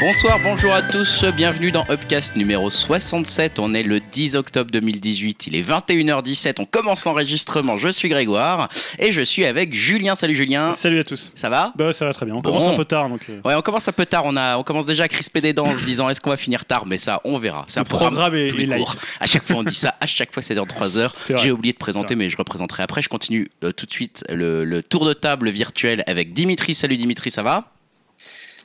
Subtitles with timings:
[0.00, 3.58] Bonsoir, bonjour à tous, bienvenue dans Upcast numéro 67.
[3.58, 7.76] On est le 10 octobre 2018, il est 21h17, on commence l'enregistrement.
[7.78, 8.68] Je suis Grégoire
[9.00, 10.14] et je suis avec Julien.
[10.14, 10.72] Salut Julien.
[10.72, 11.32] Salut à tous.
[11.34, 11.72] Ça va?
[11.74, 12.36] Bah ça va très bien.
[12.36, 12.50] On Bon.
[12.50, 13.22] commence un peu tard donc.
[13.28, 15.52] euh, Ouais, on commence un peu tard, on, a, on commence déjà à crisper des
[15.52, 17.64] dents en se disant est-ce qu'on va finir tard, mais ça, on verra.
[17.66, 18.78] C'est un Le programme est- plus est light.
[18.84, 18.94] court.
[19.18, 21.14] À chaque fois, on dit ça, à chaque fois, c'est dans 3 heures.
[21.36, 23.02] J'ai oublié de présenter, mais je représenterai après.
[23.02, 26.74] Je continue euh, tout de suite le, le tour de table virtuel avec Dimitri.
[26.74, 27.72] Salut Dimitri, ça va?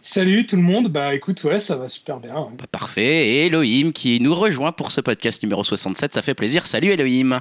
[0.05, 2.35] Salut tout le monde, bah écoute, ouais, ça va super bien.
[2.35, 2.48] hein.
[2.57, 3.25] Bah, Parfait.
[3.30, 6.66] Et Elohim qui nous rejoint pour ce podcast numéro 67, ça fait plaisir.
[6.67, 7.39] Salut Elohim.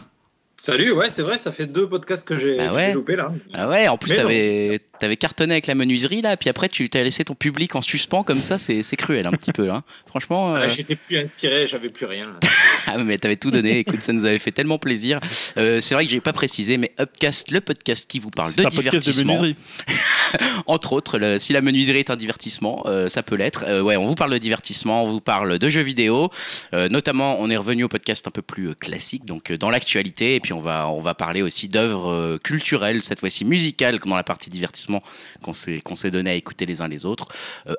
[0.57, 2.93] Salut, ouais, c'est vrai, ça fait deux podcasts que j'ai Bah ouais.
[2.93, 3.33] loupé là.
[3.53, 7.03] Ah ouais, en plus t'avais avais cartonné avec la menuiserie là, puis après tu t'as
[7.03, 9.69] laissé ton public en suspens comme ça, c'est c'est cruel un petit peu.
[9.71, 9.83] Hein.
[10.07, 12.27] Franchement, euh, Ah, J'étais plus inspiré, j'avais plus rien.
[12.27, 12.39] là.
[12.87, 13.79] ah mais t'avais tout donné.
[13.79, 15.21] Écoute, ça nous avait fait tellement plaisir.
[15.57, 18.61] Euh, c'est vrai que j'ai pas précisé, mais Upcast, le podcast qui vous parle de
[18.61, 19.57] un podcast de divertissement, menuiserie.
[20.67, 23.65] entre autres, le- si la menuiserie est un divertissement, euh, ça peut l'être.
[23.67, 26.31] Euh, ouais, on vous parle de divertissement, on vous parle de jeux vidéo.
[26.73, 30.35] Notamment, on est revenu au podcast un peu plus classique, donc dans l'actualité.
[30.35, 34.25] Et puis, on va, on va parler aussi d'œuvres culturelles, cette fois-ci musicales, dans la
[34.25, 35.03] partie divertissement
[35.43, 37.29] qu'on s'est qu'on s'est donné à écouter les uns les autres.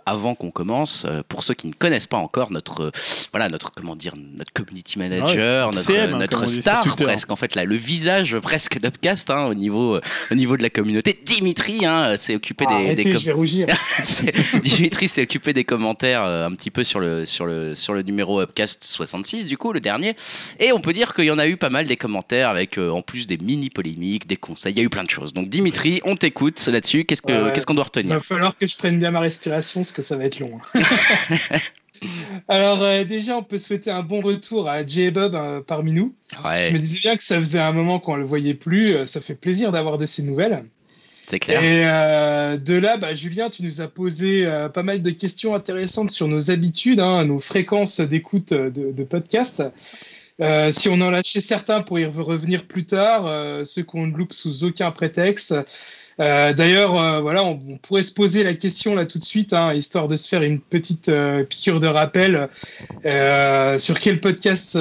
[0.05, 2.91] Avant qu'on commence, pour ceux qui ne connaissent pas encore notre,
[3.31, 7.35] voilà, notre, comment dire, notre community manager, Ouais, notre, CM, hein, notre star presque, en
[7.35, 11.19] fait, là, le visage presque d'Upcast hein, au, niveau, euh, au niveau de la communauté.
[11.25, 13.67] Dimitri hein, s'est occupé des, Arrêtez, des com- je vais rougir.
[14.03, 17.93] c'est- Dimitri s'est occupé des commentaires euh, un petit peu sur le, sur, le, sur
[17.93, 20.15] le numéro Upcast 66, du coup, le dernier.
[20.59, 22.89] Et on peut dire qu'il y en a eu pas mal des commentaires avec euh,
[22.91, 24.73] en plus des mini polémiques, des conseils.
[24.73, 25.33] Il y a eu plein de choses.
[25.33, 27.05] Donc, Dimitri, on t'écoute là-dessus.
[27.05, 29.81] Qu'est-ce que- Ouais, qu'on doit Il retenir va falloir que je prenne bien ma respiration
[29.81, 30.59] parce que ça va être long.
[32.03, 32.41] hein.
[32.47, 36.13] Alors euh, déjà, on peut souhaiter un bon retour à Jay Bob euh, parmi nous.
[36.69, 38.95] Je me disais bien que ça faisait un moment qu'on le voyait plus.
[38.95, 40.63] euh, Ça fait plaisir d'avoir de ces nouvelles.
[41.27, 41.63] c'est clair.
[41.63, 46.11] Et euh, de là, bah, Julien, tu nous as posé pas mal de questions intéressantes
[46.11, 49.63] sur nos habitudes, hein, nos fréquences d'écoute de, de podcasts.
[50.41, 54.17] Euh, si on en lâchait certains pour y revenir plus tard, euh, ceux qu'on ne
[54.17, 55.53] loupe sous aucun prétexte.
[56.19, 59.53] Euh, D'ailleurs, euh, voilà, on, on pourrait se poser la question là tout de suite,
[59.53, 62.47] hein, histoire de se faire une petite euh, piqûre de rappel
[63.79, 64.73] sur quel podcast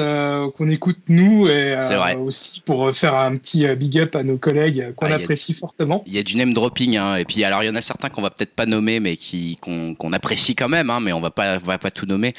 [0.57, 2.15] qu'on écoute nous et vrai.
[2.17, 6.03] aussi pour faire un petit big up à nos collègues qu'on Ah, a- apprécie fortement.
[6.07, 7.17] Il y a du name dropping, hein.
[7.17, 9.57] et puis alors il y en a certains qu'on va peut-être pas nommer, mais qui
[9.61, 12.35] qu'on qu'on apprécie quand même, hein, mais on va pas on va pas tout nommer.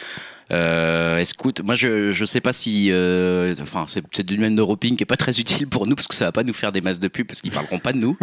[0.53, 4.95] Euh, écoute, moi je je sais pas si, euh, enfin c'est c'est du name dropping
[4.95, 6.79] qui est pas très utile pour nous parce que ça va pas nous faire des
[6.81, 8.15] masses de pub parce qu'ils parleront pas de nous,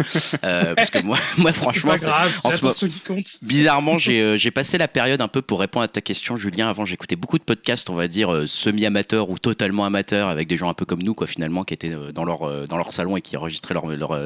[0.45, 3.25] Euh, parce que moi moi franchement c'est- grave, en ce mo- l'attention qui compte.
[3.41, 6.69] Bizarrement, j'ai euh, j'ai passé la période un peu pour répondre à ta question, Julien.
[6.69, 10.55] Avant, j'écoutais beaucoup de podcasts, on va dire euh, semi-amateurs ou totalement amateurs, avec des
[10.55, 13.17] gens un peu comme nous, quoi, finalement, qui étaient euh, dans leur dans leur salon
[13.17, 14.17] et qui enregistraient leur leur,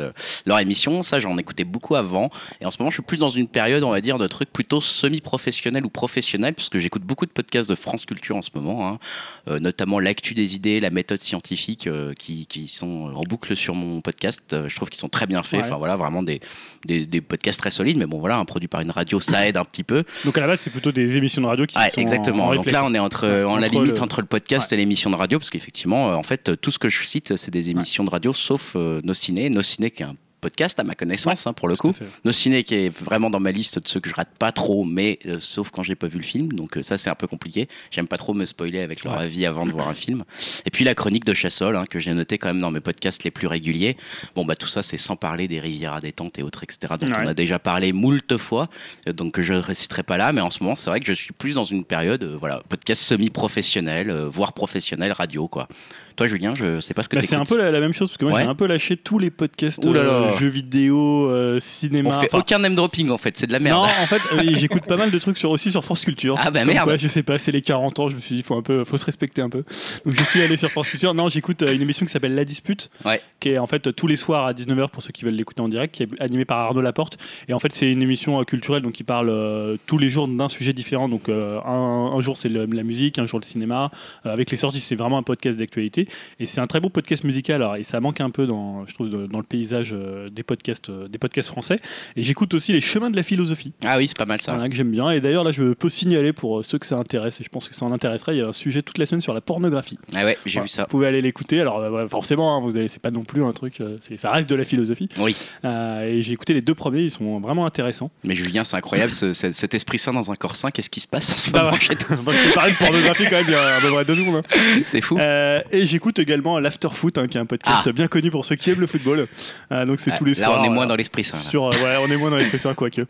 [0.46, 1.02] leur émission.
[1.02, 2.30] Ça, j'en écoutais beaucoup avant.
[2.62, 4.52] Et en ce moment, je suis plus dans une période, on va dire, de trucs
[4.54, 8.90] plutôt semi-professionnels ou professionnels, puisque j'écoute beaucoup de podcasts de France Culture en ce moment,
[8.90, 9.00] hein.
[9.48, 13.76] Euh, notamment l'actu des idées, la méthode scientifique, euh, qui qui sont en boucle sur
[13.76, 14.52] mon podcast.
[14.52, 15.62] Euh, je trouve qu'ils sont très bien faits.
[15.62, 15.66] Ouais.
[15.68, 16.42] Enfin voilà, vraiment des
[16.86, 19.56] des, des podcasts très solides, mais bon voilà, un produit par une radio, ça aide
[19.58, 20.04] un petit peu.
[20.26, 22.48] Donc à la base c'est plutôt des émissions de radio qui Ouais, sont exactement.
[22.48, 25.10] en Donc là, on est entre, en la limite le- entre le podcast et l'émission
[25.10, 28.10] de radio, parce qu'effectivement, en fait, tout ce que je cite, c'est des émissions de
[28.10, 29.50] radio, sauf Nos Ciné.
[29.50, 31.92] Nos Ciné, qui est un podcast à ma connaissance, hein, pour le coup.
[32.24, 34.84] Nos Ciné, qui est vraiment dans ma liste de ceux que je rate pas trop,
[34.84, 36.54] mais euh, sauf quand j'ai pas vu le film.
[36.54, 37.68] Donc euh, ça, c'est un peu compliqué.
[37.90, 39.24] J'aime pas trop me spoiler avec leur Ouais.
[39.24, 40.24] avis avant de voir un film.
[40.68, 43.24] Et puis la chronique de Chassol, hein, que j'ai noté quand même dans mes podcasts
[43.24, 43.98] les plus réguliers.
[44.36, 47.08] Bon, bah tout ça, c'est sans parler des rivières à détente et autres, etc., dont
[47.08, 47.14] Ouais.
[47.24, 48.70] on a déjà parlé moult fois.
[49.08, 51.14] Euh, donc je ne réciterai pas là, mais en ce moment, c'est vrai que je
[51.14, 55.68] suis plus dans une période, voilà, podcast semi-professionnel, voire professionnel, radio, quoi.
[56.16, 58.10] Toi, Julien, je sais pas ce que Bah, c'est un peu la, la même chose
[58.10, 58.44] parce que moi Ouais.
[58.44, 60.10] j'ai un peu lâché tous les podcasts Ouh là là.
[60.10, 62.10] euh, jeux vidéo, euh, cinéma.
[62.10, 63.82] On fait enfin, aucun name dropping en fait, c'est de la merde.
[63.82, 66.38] Non, en fait, euh, j'écoute pas mal de trucs sur, aussi sur France Culture.
[66.40, 66.86] Ah bah Comme merde.
[66.86, 68.84] quoi, je sais pas, c'est les 40 ans, je me suis dit, faut un peu,
[68.86, 69.64] faut se respecter un peu.
[70.06, 71.14] Donc je suis allé sur France Culture.
[71.14, 73.22] Non, j'écoute une émission qui s'appelle La Dispute, Ouais.
[73.40, 75.68] qui est en fait tous les soirs à 19h pour ceux qui veulent l'écouter en
[75.70, 77.18] direct, qui est animée par Arnaud Laporte.
[77.50, 80.48] Et en fait, c'est une émission culturelle, donc qui parle euh, tous les jours d'un
[80.48, 81.10] sujet différent.
[81.10, 81.34] Donc un,
[81.68, 83.92] un jour c'est la musique, un jour le cinéma.
[84.24, 86.05] Avec les sorties, c'est vraiment un podcast d'actualité.
[86.40, 87.56] Et c'est un très bon podcast musical.
[87.62, 90.90] Alors, et ça manque un peu dans, je trouve, dans le paysage euh, des podcasts,
[90.90, 91.80] euh, des podcasts français.
[92.16, 93.74] Et j'écoute aussi les chemins de la philosophie.
[93.86, 94.54] Ah oui, c'est pas mal ça.
[94.54, 95.10] Voilà, que j'aime bien.
[95.12, 97.68] Et d'ailleurs, là, je peux signaler pour euh, ceux que ça intéresse, et je pense
[97.70, 99.98] que ça en intéresserait, il y a un sujet toute la semaine sur la pornographie.
[100.16, 100.84] Ah ouais, j'ai Voilà, vu ça.
[100.84, 101.62] Vous pouvez aller l'écouter.
[101.62, 104.56] Alors, forcément, hein, vous allez, c'est pas non plus un truc, c'est- ça reste de
[104.56, 105.10] la philosophie.
[105.18, 105.36] Oui.
[105.66, 108.12] Euh, et j'ai écouté les deux premiers, ils sont vraiment intéressants.
[108.24, 111.00] Mais Julien, c'est incroyable, ce- ce- cet esprit sain dans un corps sain, qu'est-ce qui
[111.00, 111.78] se passe en ce Bah moment
[112.54, 114.36] parler de pornographie, quand même, il y a à peu près deux secondes.
[114.38, 114.58] hein.
[114.84, 115.18] C'est fou.
[115.20, 117.92] Euh, et j'écoute également l'Afterfoot, hein, qui est un podcast Ah.
[117.94, 119.28] bien connu pour ceux qui aiment le football.
[119.72, 120.62] Euh, donc c'est Ah, tous les Là, soirs.
[120.62, 121.38] on est moins euh, dans l'esprit ça.
[121.38, 121.44] là.
[121.44, 123.02] sur, euh, ouais, on est moins dans les ça quoique.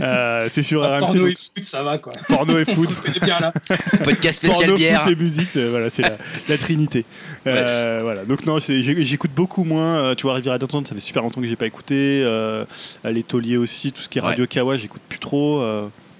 [0.00, 2.12] Euh, c'est sur Ah, RMC, porno donc, et foot, ça va quoi.
[2.28, 2.88] porno et foot.
[3.22, 3.52] Bien là.
[4.04, 5.02] Podcast spécial Porno, bière.
[5.04, 6.16] foot et musique, c'est voilà, c'est la,
[6.48, 7.04] la trinité.
[7.46, 8.24] Euh, voilà.
[8.24, 9.96] Donc non, j'écoute beaucoup moins.
[9.98, 12.22] euh, tu vois, Riviera d'entendre, ça fait super longtemps que j'ai pas écouté.
[12.24, 12.64] Euh,
[13.04, 14.28] les Tauliers aussi, tout ce qui est Ouais.
[14.28, 15.62] Radio Kawa, j'écoute plus trop.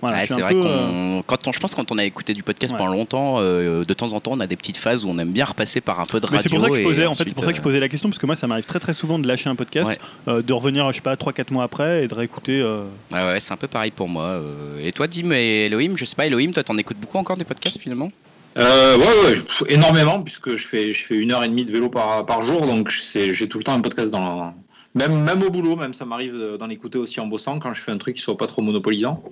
[0.02, 2.34] Voilà, c'est vrai peu, qu'on, euh, quand on, je pense que quand on a écouté
[2.34, 2.78] du podcast Ouais.
[2.78, 5.30] pendant longtemps, euh, de temps en temps, on a des petites phases où on aime
[5.32, 6.36] bien repasser par un peu de radio.
[6.38, 7.56] Mais c'est pour ça que je et posais, en fait, ensuite, c'est pour ça que
[7.56, 9.48] je euh, posais la question parce que moi, ça m'arrive très très souvent de lâcher
[9.48, 9.98] un podcast, Ouais.
[10.28, 12.60] euh, de revenir, je sais pas, 3-4 mois après et de réécouter.
[12.60, 14.40] euh, Ouais, ouais, c'est un peu pareil pour moi.
[14.82, 17.44] Et toi, Dim et Elohim, je sais pas, Elohim, toi, t'en écoutes beaucoup encore des
[17.44, 18.10] podcasts finalement?
[18.58, 19.34] Euh, ouais, ouais,
[19.68, 22.66] énormément, puisque je fais, je fais une heure et demie de vélo par, par jour,
[22.66, 24.52] donc c'est- j'ai tout le temps un podcast dans.
[24.94, 27.80] Même, même au boulot, même ça m'arrive de- d'en écouter aussi en bossant quand je
[27.80, 29.22] fais un truc qui soit pas trop monopolisant.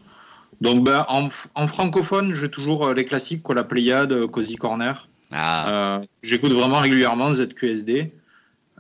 [0.61, 5.09] Donc ben, en, francophone, j'ai toujours euh, les classiques, quoi, la Pléiade, euh, Cozy Corner.
[5.33, 8.13] Ah, Euh, J'écoute vraiment régulièrement ZQSD,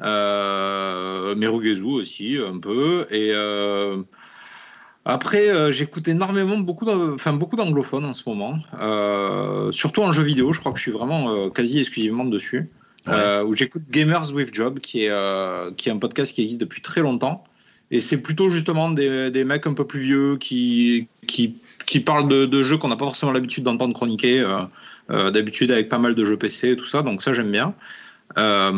[0.02, 4.02] euh, Merugezu aussi un peu, et euh,
[5.04, 8.58] après euh, j'écoute énormément beaucoup, d'anglophones en ce moment,
[9.72, 10.52] surtout en jeu vidéo.
[10.52, 12.70] Je crois que je suis vraiment quasi exclusivement dessus.
[13.06, 13.40] Ouais.
[13.46, 17.00] Où j'écoute Gamers with Job, qui est qui est un podcast qui existe depuis très
[17.00, 17.44] longtemps,
[17.90, 21.54] et c'est plutôt justement des, des mecs un peu plus vieux qui qui
[21.86, 24.40] qui parlent de, de jeux qu'on n'a pas forcément l'habitude d'entendre chroniquer.
[24.40, 24.58] euh,
[25.10, 27.74] euh, d'habitude avec pas mal de jeux PC et tout ça, donc ça j'aime bien.
[28.38, 28.72] Euh,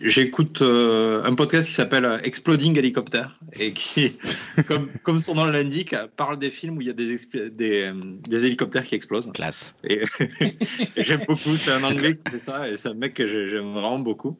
[0.00, 3.24] J'écoute euh, un podcast qui s'appelle Exploding Helicopter
[3.58, 4.16] et qui,
[4.68, 7.16] comme, comme son nom l'indique, parle des films où il y a des,
[7.50, 7.90] des,
[8.28, 9.30] des hélicoptères qui explosent.
[9.32, 9.74] classe.
[9.84, 10.02] Et,
[10.96, 13.48] et j'aime beaucoup, c'est un anglais qui fait ça et c'est un mec que j'ai-
[13.48, 14.38] j'aime vraiment beaucoup.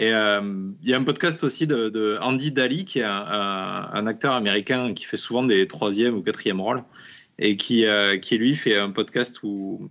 [0.00, 0.40] Et euh,
[0.84, 4.06] il y a un podcast aussi de, de Andy Daly, qui est un, un- un
[4.06, 6.84] acteur américain qui fait souvent des troisième ou quatrième rôles,
[7.40, 9.88] et qui, euh, qui lui fait un podcast où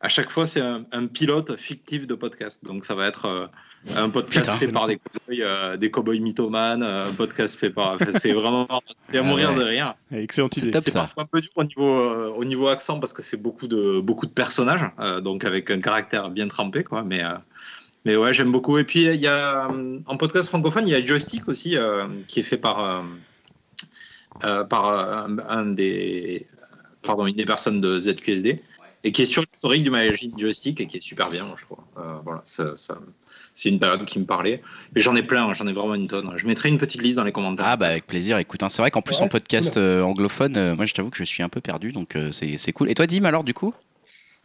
[0.00, 2.64] à chaque fois c'est un, un pilote fictif de podcast.
[2.64, 3.46] Donc ça va être euh,
[3.94, 4.56] un podcast Putain.
[4.58, 7.96] fait par des cowboys, euh, des cowboys mythomanes, un podcast fait par.
[7.96, 8.66] enfin, c'est vraiment,
[8.96, 9.58] c'est à Ah mourir ouais.
[9.58, 9.94] de rire.
[10.12, 10.80] excellente C'est idée.
[10.80, 13.68] C'est parfois un peu dur au niveau, euh, au niveau accent parce que c'est beaucoup
[13.68, 17.02] de, beaucoup de personnages, euh, donc avec un caractère bien trempé, quoi.
[17.02, 17.34] Mais, euh,
[18.06, 18.78] mais ouais, j'aime beaucoup.
[18.78, 22.06] Et puis, il y a, euh, en podcast francophone, il y a Joystick aussi, euh,
[22.26, 23.02] qui est fait par,
[24.42, 26.46] euh, par euh, un, un des,
[27.02, 28.62] pardon, une des personnes de ZQSD,
[29.04, 31.84] et qui est sur l'historique du magazine Joystick et qui est super bien, je crois.
[31.98, 32.98] Euh, voilà, ça, ça-
[33.54, 34.60] c'est une période qui me parlait.
[34.94, 36.30] Et j'en ai plein, j'en ai vraiment une tonne.
[36.36, 37.64] Je mettrai une petite liste dans les commentaires.
[37.66, 38.36] Ah bah avec plaisir.
[38.36, 41.08] Écoute, hein, c'est vrai qu'en plus Ouais, en podcast euh, anglophone, euh, moi je t'avoue
[41.08, 42.90] que je suis un peu perdu, donc euh, c'est c'est cool.
[42.90, 43.72] Et toi, Dim, alors du coup?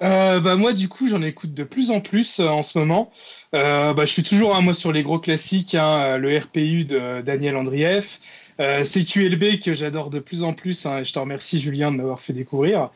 [0.02, 3.12] Euh, bah moi du coup j'en écoute de plus en plus euh, en ce moment.
[3.54, 7.22] Euh, bah, je suis toujours un mot sur les gros classiques, hein, le RPU de
[7.22, 8.20] Daniel Andrieff,
[8.60, 10.86] euh, CQLB que j'adore de plus en plus.
[10.88, 12.90] hein, et je te remercie Julien de m'avoir fait découvrir.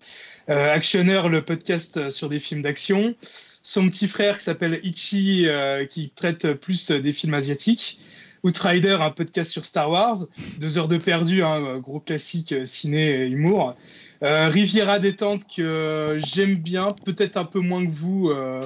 [0.49, 3.13] Euh, Actionneur, le podcast sur des films d'action.
[3.61, 5.47] Son petit frère qui s'appelle Ichi
[5.89, 7.99] qui traite plus des films asiatiques.
[8.43, 10.17] Outrider, un podcast sur Star Wars.
[10.59, 13.75] Deux heures de perdu, un gros classique ciné et humour.
[14.23, 18.61] Euh, Riviera détente que euh, j'aime bien, peut-être un peu moins que vous, euh,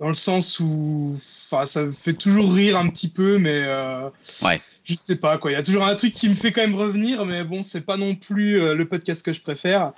[0.00, 4.08] dans le sens où, ça me fait toujours rire un petit peu, mais euh,
[4.42, 4.60] Ouais.
[4.84, 5.50] je sais pas quoi.
[5.50, 7.82] Il y a toujours un truc qui me fait quand même revenir, mais bon, c'est
[7.82, 9.92] pas non plus le podcast que je préfère.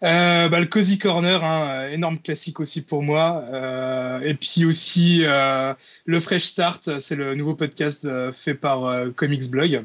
[0.00, 3.44] Bah, le Cozy Corner, hein, énorme classique aussi pour moi.
[4.24, 9.84] Et puis aussi le Fresh Start, c'est le nouveau podcast fait par Comics Blog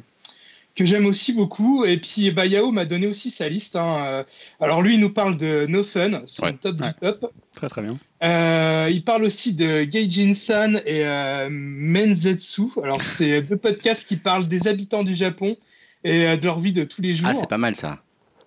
[0.76, 1.84] que j'aime aussi beaucoup.
[1.86, 3.76] Et puis bah, Yao m'a donné aussi sa liste.
[3.76, 4.06] hein.
[4.06, 4.24] Euh,
[4.60, 6.54] Alors lui, il nous parle de No Fun, son Ouais.
[6.54, 6.88] top Ouais.
[6.88, 7.32] du top.
[7.56, 8.00] Très très bien.
[8.24, 12.64] Euh, il parle aussi de Gaijin-san et euh, Menzetsu.
[12.84, 15.58] Alors c'est deux podcasts qui parlent des habitants du Japon
[16.04, 17.28] et euh, de leur vie de tous les jours.
[17.30, 18.00] Ah, c'est pas mal ça.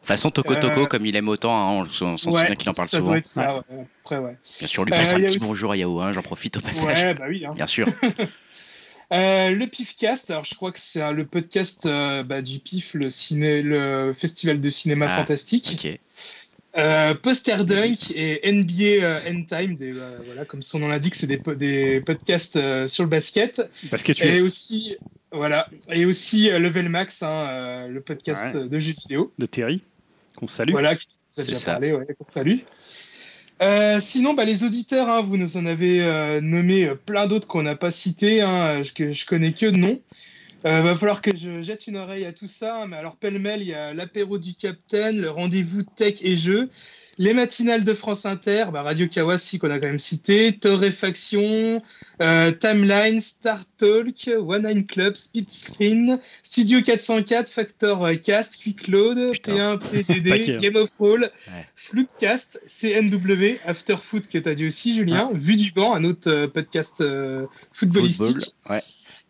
[0.05, 2.89] Façon Toko Toko, comme il aime autant, hein, on, s'en Ouais, souvient qu'il en parle
[2.89, 3.11] ça souvent.
[3.11, 3.87] doit être ça, ouais.
[4.03, 4.37] Après, ouais.
[4.59, 7.15] Bien sûr, lui passe un petit aussi- bonjour à Yao, hein, j'en profite au passage.
[7.17, 7.45] Bah oui.
[7.55, 7.87] Bien sûr.
[9.13, 12.95] Euh, le PIFcast, alors je crois que c'est euh, le podcast euh, bah, du PIF,
[12.95, 15.87] le, ciné, le festival de cinéma Ah, fantastique.
[16.79, 21.27] Euh, Poster Dunk et NBA euh, End Time, des, voilà, comme son nom l'indique, c'est
[21.27, 23.61] des, po- des podcasts euh, sur le basket.
[23.91, 24.97] Basket Et US aussi,
[25.31, 28.67] voilà, et aussi euh, Level Max, hein, euh, le podcast Ouais.
[28.69, 29.31] de jeux vidéo.
[29.39, 29.83] de Terry,
[30.37, 30.71] qu'on salue.
[30.71, 31.73] Voilà, qui vous a déjà ça.
[31.73, 32.61] parlé, ouais, salut.
[33.63, 37.47] Euh, sinon, bah, les auditeurs, hein, vous nous en avez euh, nommé euh, plein d'autres
[37.47, 40.01] qu'on n'a pas cités, hein, que je connais que de nom.
[40.65, 42.87] Euh, va falloir que je jette une oreille à tout ça.
[42.89, 46.69] Mais alors, pêle-mêle, il y a l'apéro du Capitaine, le rendez-vous tech et jeux,
[47.19, 51.83] les matinales de France Inter, bah, Radio Kawasi qu'on a quand même cité, Torréfaction,
[52.23, 59.33] euh, Timeline, Star Talk, One Nine Club, Speed Screen, Studio 404, Factor Cast, Quick Load,
[59.33, 59.77] Putain.
[59.77, 60.59] P1, PTD.
[60.61, 61.67] Game of Roll, Ouais.
[61.75, 66.31] Floodcast, CNW, After Foot que tu as dit aussi, Julien, Vue du banc, un autre
[66.31, 68.27] euh, podcast euh, footballistique.
[68.27, 68.71] Football.
[68.71, 68.83] Ouais.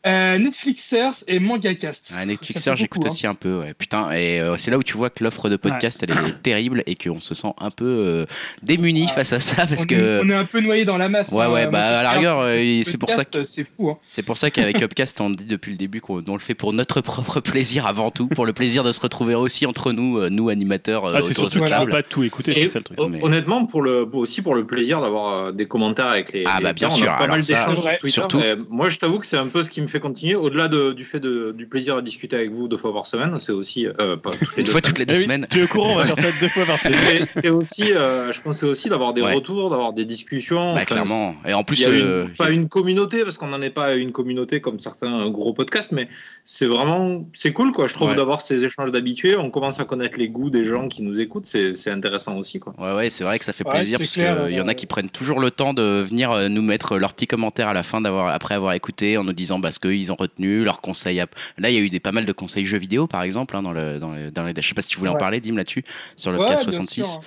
[0.06, 2.12] Euh, Netflixers et Mangacast.
[2.16, 3.14] Ah, Netflixer, Ça fait j'écoute beaucoup, hein.
[3.14, 3.60] aussi un peu.
[3.60, 3.74] Ouais.
[3.74, 6.82] Putain, et euh, c'est là où tu vois que l'offre de podcast, elle est terrible
[6.86, 8.26] et qu'on se sent un peu euh,
[8.62, 10.98] démuni Ah, face à ça parce on, que est, on est un peu noyé dans
[10.98, 11.30] la masse.
[11.30, 13.90] Ouais, ouais, hein, bah, à la rigueur, euh, c'est pour ça C'est fou.
[13.90, 13.98] Hein.
[14.06, 16.72] c'est pour ça qu'avec Upcast, on dit depuis le début qu'on on le fait pour
[16.72, 20.30] notre propre plaisir avant tout, pour le plaisir de se retrouver aussi entre nous, euh,
[20.30, 22.98] nous animateurs euh, Ah, c'est surtout que tu pas tout écouter, c'est ça le truc.
[22.98, 26.44] honnêtement, pour le, aussi pour le plaisir d'avoir euh, des commentaires avec les.
[26.46, 27.06] Ah, bah, bien gens, sûr.
[27.10, 27.98] On a pas mal d'échanges.
[28.04, 28.40] Surtout.
[28.70, 30.34] Moi, je t'avoue que c'est un peu ce qui me fait continuer.
[30.34, 33.38] Au-delà de- du fait de- du plaisir de discuter avec vous deux fois par semaine,
[33.38, 33.86] c'est aussi.
[33.86, 35.46] euh, pas toutes les Une deux fois toutes les deux Eh oui, semaines.
[35.50, 37.24] Tu es au courant, on va faire ça deux fois par Mais semaine.
[37.28, 39.34] c'est aussi, euh, je pense, que c'est aussi d'avoir des Ouais.
[39.34, 40.74] retours, d'avoir des discussions.
[40.74, 41.34] Bah, Enfin, clairement.
[41.46, 43.70] Et en Il plus, y a une- euh, pas une communauté parce qu'on n'en est
[43.70, 46.08] pas une communauté comme certains gros podcasts, mais
[46.44, 47.86] c'est vraiment c'est cool quoi.
[47.86, 48.14] Je trouve Ouais.
[48.16, 49.36] d'avoir ces échanges d'habitués.
[49.36, 52.58] On commence à connaître les goûts des gens qui nous écoutent, c'est c'est intéressant aussi
[52.58, 52.74] quoi.
[52.78, 54.86] Ouais, ouais, c'est vrai que ça fait plaisir parce qu'il y en a euh, qui
[54.86, 58.00] prennent toujours le temps de venir euh, nous mettre leurs petits commentaires à la fin
[58.00, 61.20] d'avoir après avoir écouté en nous disant bah, ce qu'ils ont retenu, leurs conseils.
[61.20, 61.26] à-
[61.58, 63.62] Là, il y a eu des, pas mal de conseils jeux vidéo par exemple hein,
[63.62, 64.54] dans le dans le, dans les.
[64.56, 65.84] Je sais pas si tu voulais en parler, Dim, là-dessus
[66.16, 67.04] sur le Ouais, cas bien 66.
[67.04, 67.20] sûr.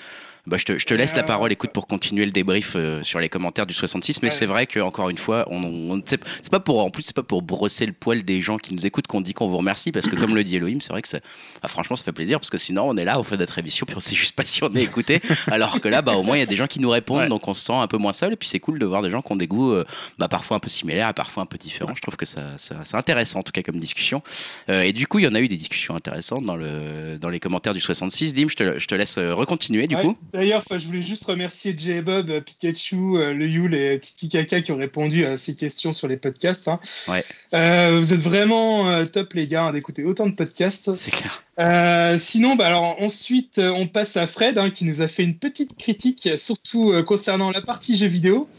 [0.48, 3.02] Bah, je te, je te laisse la Euh, parole, écoute, pour continuer le débrief euh,
[3.02, 4.22] sur les commentaires du 66.
[4.22, 4.32] Mais Ouais.
[4.32, 6.20] c'est vrai que encore une fois, on, on- c'est
[6.52, 9.08] pas pour, en plus, c'est pas pour brosser le poil des gens qui nous écoutent
[9.08, 11.20] qu'on dit qu'on vous remercie, parce que comme le dit Elohim, c'est vrai que ça,
[11.64, 13.86] ah, franchement, ça fait plaisir, parce que sinon, on est là, on fait notre émission,
[13.88, 15.20] puis on sait juste pas si on est écouté.
[15.48, 17.28] alors que là, bah, au moins, il y a des gens qui nous répondent, Ouais.
[17.28, 18.34] donc on se sent un peu moins seul.
[18.34, 19.84] Et puis c'est cool de voir des gens qui ont des goûts, euh,
[20.20, 21.96] bah, parfois un peu similaires, et parfois un peu différents.
[21.96, 24.22] Je trouve que ça, ça- c'est intéressant, en tout cas, comme discussion.
[24.70, 27.30] Euh, et du coup, il y en a eu des discussions intéressantes dans, le, dans
[27.30, 28.34] les commentaires du 66.
[28.36, 30.02] Dim, je te, je te laisse euh, recontinuer, du Ouais.
[30.04, 30.18] coup.
[30.36, 34.28] D'ailleurs, je voulais juste remercier Jay et Bob, euh, Pikachu, euh, le Yule et Titi
[34.28, 36.68] Kaka qui ont répondu à ces questions sur les podcasts.
[36.68, 36.82] hein.
[37.08, 37.24] Ouais.
[37.54, 40.94] Euh, vous êtes vraiment euh, top, les gars, hein, d'écouter autant de podcasts.
[40.94, 41.42] C'est clair.
[41.58, 45.24] Euh, sinon, bah, alors, ensuite, euh, on passe à Fred hein, qui nous a fait
[45.24, 48.50] une petite critique, surtout euh, concernant la partie jeux vidéo.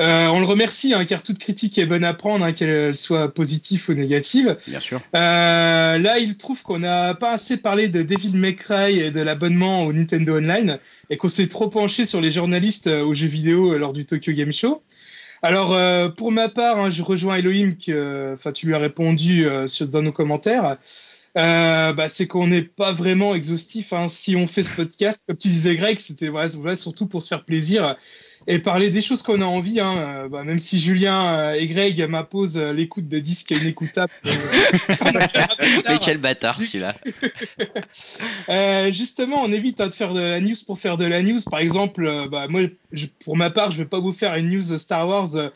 [0.00, 3.32] Euh, on le remercie hein, car toute critique est bonne à prendre, hein, qu'elle soit
[3.32, 4.56] positive ou négative.
[4.66, 5.00] Bien sûr.
[5.14, 9.20] Euh, là, il trouve qu'on n'a pas assez parlé de Devil May Cry et de
[9.20, 10.78] l'abonnement au Nintendo Online
[11.10, 14.04] et qu'on s'est trop penché sur les journalistes euh, aux jeux vidéo euh, lors du
[14.04, 14.82] Tokyo Game Show.
[15.42, 19.68] Alors, euh, pour ma part, hein, je rejoins Elohim, que tu lui as répondu euh,
[19.68, 20.78] sur, dans nos commentaires.
[21.36, 23.92] Euh, bah, c'est qu'on n'est pas vraiment exhaustif.
[23.92, 24.08] hein.
[24.08, 27.44] Si on fait ce podcast, comme tu disais, Greg, c'était voilà, surtout pour se faire
[27.44, 27.94] plaisir
[28.46, 29.80] et parler des choses qu'on a envie.
[29.80, 29.94] Hein.
[29.96, 34.12] Euh, bah, même si Julien euh, et Greg m'imposent euh, l'écoute de disques inécoutables.
[35.88, 36.94] Mais quel bâtard celui-là.
[38.48, 41.40] Euh, justement, on évite hein, de faire de la news pour faire de la news.
[41.50, 44.78] Par exemple, bah, moi, je- pour ma part, je vais pas vous faire une news
[44.78, 45.48] Star Wars euh,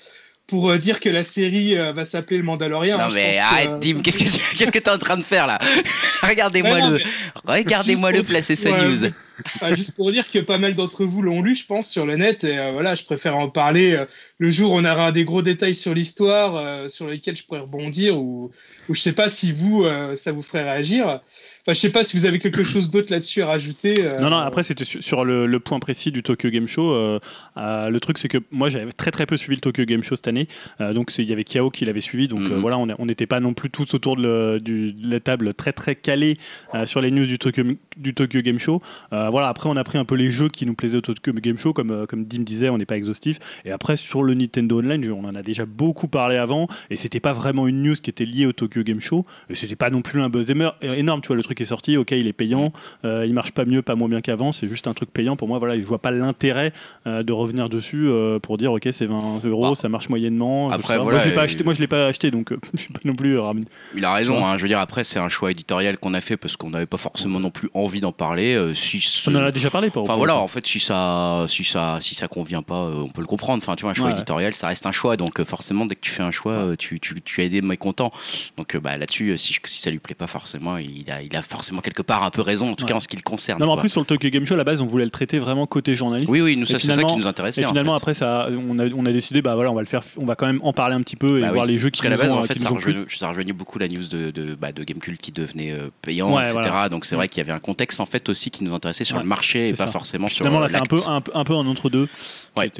[0.48, 2.98] pour euh, dire que la série euh, va s'appeler le Mandalorian.
[2.98, 3.08] Non hein.
[3.10, 5.46] Je mais arrête, euh, Dim, qu'est-ce que tu qu'est-ce que t'es en train de faire
[5.46, 5.60] là
[6.22, 7.00] Regardez-moi non, le,
[7.44, 9.10] regardez-moi le placer sa Ouais, news.
[9.56, 12.16] enfin, juste pour dire que pas mal d'entre vous l'ont lu, je pense, sur le
[12.16, 12.44] net.
[12.44, 14.06] Et euh, voilà, je préfère en parler euh,
[14.38, 17.60] le jour où on aura des gros détails sur l'histoire, euh, sur lesquels je pourrais
[17.60, 18.50] rebondir, ou,
[18.88, 19.86] ou je sais pas si vous,
[20.16, 21.20] ça vous ferait réagir.
[21.68, 23.96] Enfin, je sais pas si vous avez quelque chose d'autre là-dessus à rajouter.
[24.02, 26.92] euh, Non, non, après, c'était sur, sur le, le point précis du Tokyo Game Show.
[26.94, 27.18] euh,
[27.58, 30.16] euh, le truc, c'est que moi, j'avais très très peu suivi le Tokyo Game Show
[30.16, 30.48] cette année.
[30.80, 32.26] Euh, donc, il y avait Kiao qui l'avait suivi.
[32.26, 35.20] Donc, euh, voilà, on n'était pas non plus tous autour de, le- du- de la
[35.20, 36.38] table très très calés
[36.74, 37.62] euh, sur les news du Tokyo,
[37.98, 38.80] du Tokyo Game Show.
[39.12, 41.34] Euh, voilà, après, on a pris un peu les jeux qui nous plaisaient au Tokyo
[41.34, 41.74] Game Show.
[41.74, 43.40] Comme, euh, comme Dim disait, on n'est pas exhaustif.
[43.66, 46.66] Et après, sur le Nintendo Online, on en a déjà beaucoup parlé avant.
[46.88, 49.26] Et c'était pas vraiment une news qui était liée au Tokyo Game Show.
[49.50, 51.20] Et c'était pas non plus un buzz énorme.
[51.20, 52.72] Tu vois, le truc est sorti, ok, il est payant.
[53.04, 54.52] Euh, il marche pas mieux, pas moins bien qu'avant.
[54.52, 55.58] C'est juste un truc payant pour moi.
[55.58, 56.72] Voilà, je vois pas l'intérêt
[57.06, 60.70] euh, de revenir dessus euh, pour dire ok, c'est 20 euros, Bah, ça marche moyennement.
[60.70, 61.64] après, voilà, moi, je l'ai pas et- acheté.
[61.64, 63.38] Moi, je l'ai pas acheté, donc je suis pas non plus.
[63.96, 66.36] Il a raison, hein, je veux dire après c'est un choix éditorial qu'on a fait
[66.36, 68.72] parce qu'on n'avait pas forcément non plus envie d'en parler.
[68.74, 69.90] si ce- On en a déjà parlé.
[69.90, 73.20] Pour, Enfin voilà, en fait, si ça, si ça, si ça convient pas, on peut
[73.20, 73.62] le comprendre.
[73.62, 74.12] Enfin, tu vois, un choix Ouais.
[74.12, 75.16] éditorial, ça reste un choix.
[75.16, 78.12] Donc, forcément, dès que tu fais un choix, tu, tu, tu as des mécontents.
[78.56, 81.80] Donc, bah, là-dessus, si, si ça lui plaît pas forcément, il a, il a forcément
[81.80, 82.90] quelque part un peu raison, en tout Ouais.
[82.90, 83.58] cas en ce qui le concerne.
[83.60, 83.82] Non, mais en quoi.
[83.82, 85.94] plus sur le Tokyo Game Show, à la base, on voulait le traiter vraiment côté
[85.94, 86.30] journaliste.
[86.30, 87.62] oui, oui, nous, ça, c'est ça qui nous intéressait.
[87.62, 87.96] Et en finalement, fait.
[88.02, 90.34] après, ça, on a, on a décidé, bah voilà, on va le faire, on va
[90.36, 91.72] quand même en parler un petit peu et Bah voir oui.
[91.72, 93.52] les jeux Parce qui qu'à la base, ont, en euh, fait, ça rejoignait, ça rejoignait
[93.52, 96.58] beaucoup la news de, de, bah, de Gamecult qui devenait euh, payant, Ouais, etc.
[96.70, 96.88] voilà.
[96.88, 97.18] Donc, c'est Mm.
[97.18, 99.68] vrai qu'il y avait un contexte en fait aussi qui nous intéressait sur le marché
[99.68, 102.08] et pas forcément sur Finalement, euh, là, fait un peu, un, peu- en entre-deux.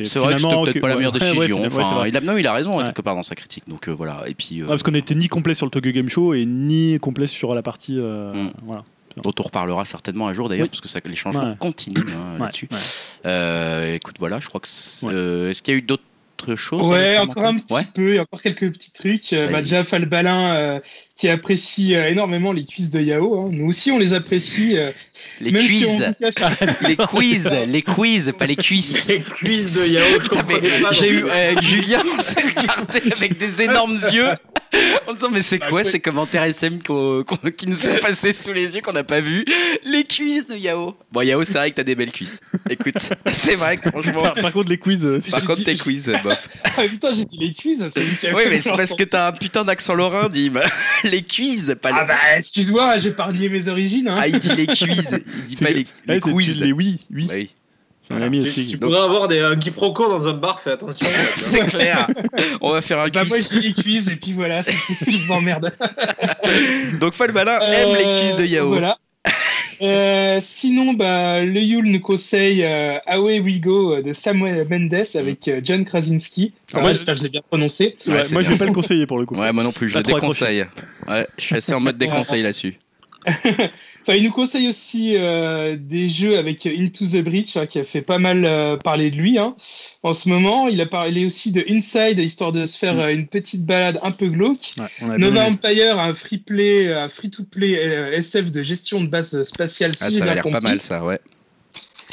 [0.04, 1.62] C'est vrai que c'était peut-être pas la meilleure décision.
[2.06, 3.64] il a, non, il a raison hein, quelque part dans sa critique.
[3.68, 4.24] Donc euh, voilà.
[4.26, 6.44] Et puis euh, Ouais, parce qu'on était ni complet sur le Tokyo Game Show et
[6.44, 7.96] ni complet sur la partie.
[7.98, 8.47] euh, Mm.
[8.62, 8.84] Voilà.
[9.22, 10.68] dont on reparlera certainement un jour d'ailleurs Oui.
[10.70, 11.56] parce que ça, les changements Ouais.
[11.58, 12.68] continuent hein, Ouais, là-dessus.
[12.70, 12.78] ouais.
[13.26, 14.68] Euh, écoute, voilà, je crois que.
[15.06, 16.04] euh, Est-ce qu'il y a eu d'autres
[16.54, 17.82] choses Ouais, encore un petit Ouais.
[17.94, 19.32] peu, il y a encore quelques petits trucs.
[19.32, 20.80] Euh, bah, déjà, Falbalin euh,
[21.16, 23.40] qui apprécie euh, énormément les cuisses de Yao.
[23.40, 23.48] hein.
[23.50, 24.78] Nous aussi, on les apprécie.
[24.78, 24.92] euh,
[25.40, 25.84] Les si
[26.20, 29.08] cache- les quiz, les quiz, pas les cuisses.
[29.08, 34.28] Les cuisses de Yao, j'ai eu euh, Julien on s'est regardé avec des énormes yeux
[35.06, 37.24] en disant mais c'est quoi ces commentaires SM qu'on-
[37.56, 39.44] qui nous sont passés sous les yeux qu'on n'a pas vu
[39.84, 42.94] les cuisses de Yao bon Yao c'est vrai que t'as des belles cuisses écoute
[43.26, 46.12] c'est vrai que franchement Par, par contre, les quiz, euh, par contre dit- tes quiz
[46.22, 49.32] bof Ah, putain, j'ai dit les cuisses, c'est oui mais c'est parce que t'as un
[49.32, 50.50] putain d'accent lorrain dit
[51.04, 54.08] les cuisses pas Ah les bah, excuse-moi, j'ai épargné mes origines.
[54.08, 54.16] Hein.
[54.18, 57.26] ah il dit les cuisses il dit pas les, les c'est- quiz Les oui, oui.
[57.26, 57.50] Bah oui.
[58.10, 58.66] Un ami Tu, aussi.
[58.66, 61.06] tu Donc- pourrais avoir des, un quiproquo dans un bar, fais attention.
[61.36, 62.06] c'est clair
[62.60, 64.94] on va faire un Bah, moi, quiz j'ai les cuisses, et puis voilà, c'est tout.
[65.06, 65.70] Je vous emmerde.
[67.00, 68.98] donc Falbalin aime les cuisses de Yao Euh, Voilà.
[69.80, 75.04] Euh, sinon, bah, le Yule nous conseille euh, Away We Go euh, de Samuel Mendes
[75.14, 76.52] avec euh, John Krasinski.
[76.66, 77.96] Ça Ah, moi, j'espère que je l'ai bien prononcé.
[78.06, 79.36] Ouais, Ouais, c'est moi, je bien vais pas le conseiller pour le coup.
[79.36, 80.66] Ouais, moi non plus, je Pas le déconseille.
[81.06, 82.76] Ouais, je suis assez en mode déconseil là-dessus.
[84.16, 88.02] Il nous conseille aussi euh, des jeux avec Into the Breach, hein, qui a fait
[88.02, 89.54] pas mal euh, parler de lui hein.
[90.02, 90.68] en ce moment.
[90.68, 93.00] Il a parlé aussi de Inside, histoire de se faire Mm.
[93.00, 94.72] euh, une petite balade un peu glauque.
[94.78, 95.46] Ouais, bien Nova.
[95.46, 99.92] Empire, un free play, un free to play SF de gestion de base spatiale.
[100.00, 101.20] Ah, ça a l'air pas mal ça, ouais.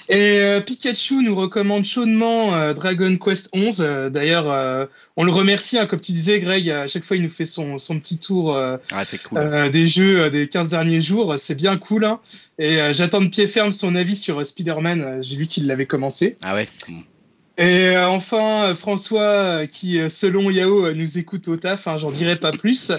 [0.09, 3.77] Et euh, Pikachu nous recommande chaudement euh, Dragon Quest 11.
[3.81, 4.85] Euh, D'ailleurs, euh,
[5.17, 6.69] on le remercie, hein, comme tu disais, Greg.
[6.69, 9.39] À chaque fois, il nous fait son, son petit tour euh, Ah, cool.
[9.39, 11.35] euh, des jeux des 15 derniers jours.
[11.39, 12.05] C'est bien cool.
[12.05, 12.19] hein.
[12.59, 15.19] Et euh, j'attends de pied ferme son avis sur Spider-Man.
[15.24, 16.35] J'ai vu qu'il l'avait commencé.
[16.43, 16.67] Ah ouais.
[17.57, 22.12] Et euh, enfin, euh, François, euh, qui selon Yao nous écoute au taf, hein, j'en
[22.12, 22.91] dirai pas plus.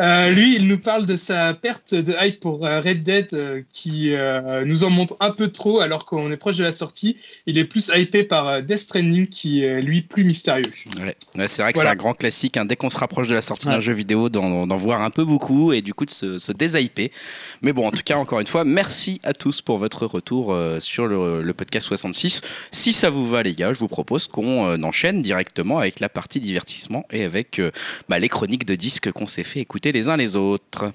[0.00, 4.12] Euh, lui, il nous parle de sa perte de hype pour Red Dead, euh, qui
[4.14, 7.16] euh, nous en montre un peu trop alors qu'on est proche de la sortie.
[7.46, 10.64] Il est plus hypé par Death Stranding, qui est lui plus mystérieux.
[10.98, 11.16] Ouais.
[11.36, 11.90] Ouais, c'est vrai que Voilà.
[11.90, 12.56] c'est un grand classique.
[12.56, 12.64] hein.
[12.66, 13.74] Dès qu'on se rapproche de la sortie Ouais.
[13.74, 16.52] d'un jeu vidéo, d'en d'en voir un peu beaucoup et du coup de se, se
[16.52, 17.10] déshyper.
[17.62, 20.80] Mais bon, en tout cas, encore une fois, merci à tous pour votre retour euh,
[20.80, 22.42] sur le, le podcast 66.
[22.70, 26.08] Si ça vous va, les gars, je vous propose qu'on euh, enchaîne directement avec la
[26.08, 27.70] partie divertissement et avec euh,
[28.08, 30.90] bah, les chroniques de disques qu'on s'est fait écouter les uns les autres.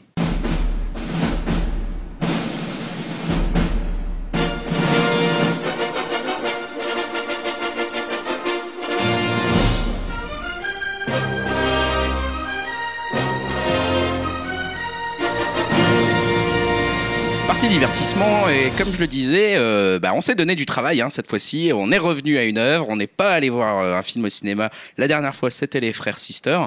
[18.50, 21.72] Et comme je le disais, euh, bah, on s'est donné du travail hein, cette fois-ci.
[21.74, 22.88] On est revenu à une œuvre.
[22.90, 24.70] On n'est pas allé voir euh, un film au cinéma.
[24.98, 26.60] La dernière fois, c'était les frères Sister.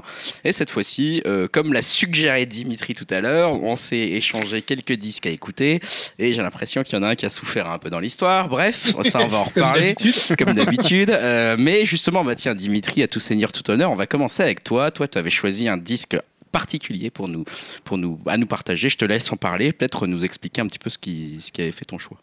[0.45, 4.93] Et cette fois-ci, euh, comme l'a suggéré Dimitri tout à l'heure, on s'est échangé quelques
[4.93, 5.81] disques à écouter.
[6.19, 8.49] Et j'ai l'impression qu'il y en a un qui a souffert un peu dans l'histoire.
[8.49, 9.95] Bref, ça on va en reparler
[10.39, 11.17] comme d'habitude.
[11.59, 14.91] Mais justement, bah tiens, Dimitri, à tout seigneur, tout honneur, on va commencer avec toi.
[14.91, 16.17] Toi, tu avais choisi un disque
[16.53, 17.45] particulier pour nous,
[17.85, 18.89] pour nous, à nous partager.
[18.89, 21.63] Je te laisse en parler, peut-être nous expliquer un petit peu ce qui, ce qui
[21.63, 22.19] avait fait ton choix.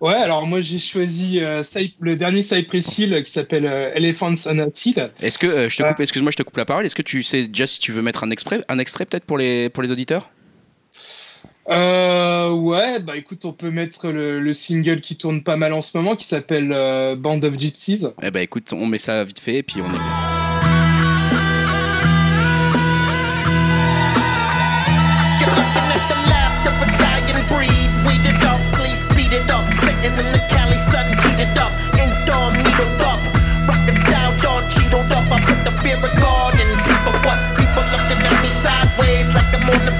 [0.00, 1.62] Ouais, alors moi j'ai choisi euh,
[2.00, 5.12] le dernier Cypress Hill qui s'appelle euh, Elephants on Acid.
[5.20, 6.84] Est-ce que euh, je te coupe, excuse-moi, je te coupe la parole.
[6.84, 9.38] Est-ce que tu sais déjà si tu veux mettre un extrait, un extrait peut-être pour
[9.38, 10.30] les, pour les auditeurs?
[11.70, 15.80] Euh, ouais, bah écoute, on peut mettre le, le single qui tourne pas mal en
[15.80, 18.06] ce moment qui s'appelle euh, Band of Gypsies.
[18.22, 20.33] Eh ben écoute, on met ça vite fait et puis on est.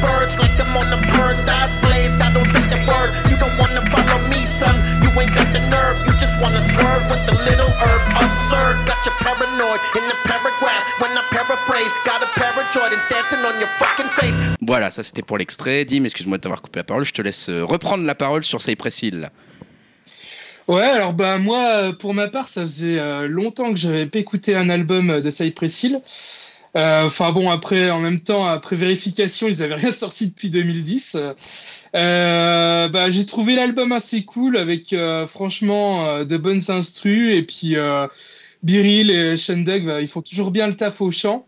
[0.05, 1.41] birds, like I'm on the birds.
[1.49, 3.11] Eyes blazed, I don't say the word.
[3.31, 4.77] You don't wanna follow me, son.
[5.03, 5.97] You ain't got the nerve.
[6.07, 8.03] You just wanna swerve with the little herb.
[8.25, 10.85] Absurd, got you paranoid in the paragraph.
[11.01, 14.55] When I paraphrase, got a pair of Jordans dancing on your fucking face.
[14.61, 15.85] Voilà, ça c'était pour l'extrait.
[15.85, 17.05] Dim, excuse-moi de t'avoir coupé la parole.
[17.05, 19.31] Je te laisse euh, reprendre la parole sur Cypress Hill.
[20.67, 24.57] Ouais, alors bah moi, pour ma part, ça faisait euh, longtemps que j'avais pas écouté
[24.57, 26.01] un album euh, de Cypress Hill.
[26.77, 31.17] Euh, Enfin bon, après, en même temps, après vérification, ils avaient rien sorti depuis 2010.
[31.95, 37.77] Euh, bah, j'ai trouvé l'album assez cool avec euh, franchement de bonnes instrus et puis
[38.65, 41.47] Biril et Shendug, bah, ils font toujours bien le taf au chant.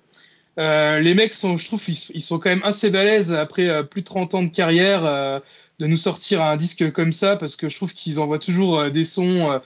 [0.59, 4.07] Euh, les mecs sont, je trouve, ils, sont quand même assez balèzes après plus de
[4.07, 5.05] 30 ans de carrière.
[5.05, 5.41] Euh,
[5.79, 9.05] de nous sortir un disque comme ça parce que je trouve qu'ils envoient toujours des
[9.05, 9.61] sons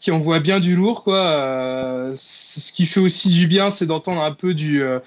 [0.00, 1.18] qui envoient bien du lourd quoi.
[1.18, 4.98] Euh, ce qui fait aussi du bien, c'est d'entendre un peu du euh,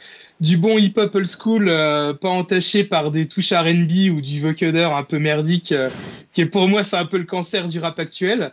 [0.57, 5.03] bon hip-hop old school, euh, pas entaché par des touches R&B ou du vocoder un
[5.03, 5.73] peu merdique,
[6.33, 8.51] qui pour moi c'est un peu le cancer du rap actuel.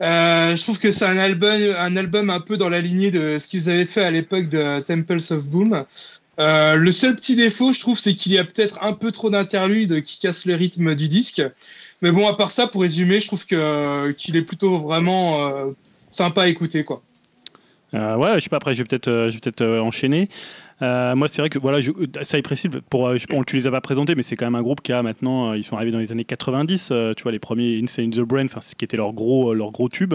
[0.00, 3.48] Je trouve que c'est un album, un album un peu dans la lignée de ce
[3.48, 5.84] qu'ils avaient fait à l'époque de Temples of Boom.
[6.38, 10.02] Le seul petit défaut, je trouve, c'est qu'il y a peut-être un peu trop d'interludes
[10.02, 11.42] qui cassent le rythme du disque.
[12.02, 15.66] Mais bon, à part ça, pour résumer, je trouve que qu'il est plutôt vraiment euh,
[16.10, 17.02] sympa à écouter, quoi.
[17.94, 20.28] Euh, ouais, je sais pas, après, je vais peut-être euh, je vais peut-être euh, enchaîner.
[20.80, 21.90] Moi, c'est vrai que voilà, je,
[22.22, 24.62] Cypress Hill, pour, je, on, tu les as pas présentés, mais c'est quand même un
[24.62, 27.38] groupe qui a maintenant, ils sont arrivés dans les années 90, euh, tu vois, les
[27.38, 30.14] premiers Insane the Brain, enfin, ce qui était leur gros, leur gros tube.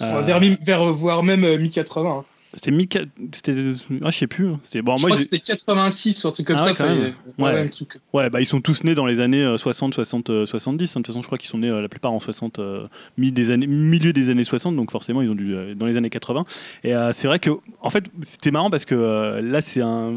[0.00, 2.06] Vers, vers, voire même euh, mi-80.
[2.06, 2.24] hein.
[2.54, 2.88] C'était mi
[3.32, 3.54] c'était,
[4.02, 4.48] ah, je sais plus.
[4.48, 4.58] hein.
[4.62, 6.66] C'était bon, je moi, c'était 86 ou un truc comme Ah ça.
[6.70, 7.12] ouais, quand enfin, même.
[7.38, 7.60] ouais, Ouais.
[7.60, 8.00] un truc.
[8.12, 10.96] Ouais, bah, ils sont tous nés dans les années euh, 60, 60, euh, 70.
[10.96, 11.00] hein.
[11.00, 12.86] De toute façon, je crois qu'ils sont nés euh, la plupart en 60, euh,
[13.18, 15.96] mi- des années, milieu des années 60, donc forcément, ils ont dû euh, dans les
[15.96, 16.44] années 80.
[16.84, 17.50] Et c'est vrai que,
[17.82, 20.12] en fait, c'était marrant parce que là, c'est un.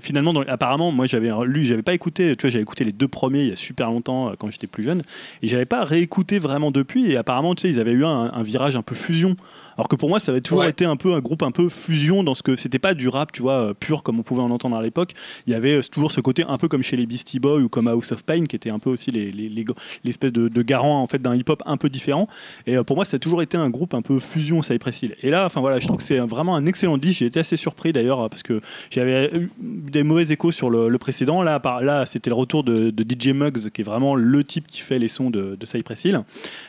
[0.00, 3.08] Finalement, dans- apparemment, moi, j'avais lu, j'avais pas écouté, tu vois, j'avais écouté les deux
[3.08, 5.02] premiers il y a super longtemps quand j'étais plus jeune,
[5.42, 7.10] et j'avais pas réécouté vraiment depuis.
[7.10, 9.34] Et apparemment, tu sais, ils avaient eu un, un virage un peu fusion.
[9.76, 10.70] Alors que pour moi, ça avait toujours Ouais.
[10.70, 13.32] été un peu un groupe un peu fusion dans ce que c'était pas du rap,
[13.32, 15.12] tu vois, euh, pur comme on pouvait en entendre à l'époque.
[15.46, 17.68] Il y avait euh, toujours ce côté un peu comme chez les Beastie Boys ou
[17.68, 19.64] comme House of Pain, qui était un peu aussi les- les- les-
[20.04, 22.28] l'espèce de, de garant en fait d'un hip-hop un peu différent.
[22.66, 25.16] Et euh, pour moi, ça a toujours été un groupe un peu fusion Cypress Hill.
[25.22, 27.20] Et là, enfin voilà, je trouve que c'est vraiment un excellent disque.
[27.20, 30.98] J'ai été assez surpris d'ailleurs parce que j'avais eu des mauvais échos sur le, le
[30.98, 31.42] précédent.
[31.42, 34.66] Là, par, là, c'était le retour de, de DJ Muggs, qui est vraiment le type
[34.66, 36.20] qui fait les sons de, de Cypress Hill.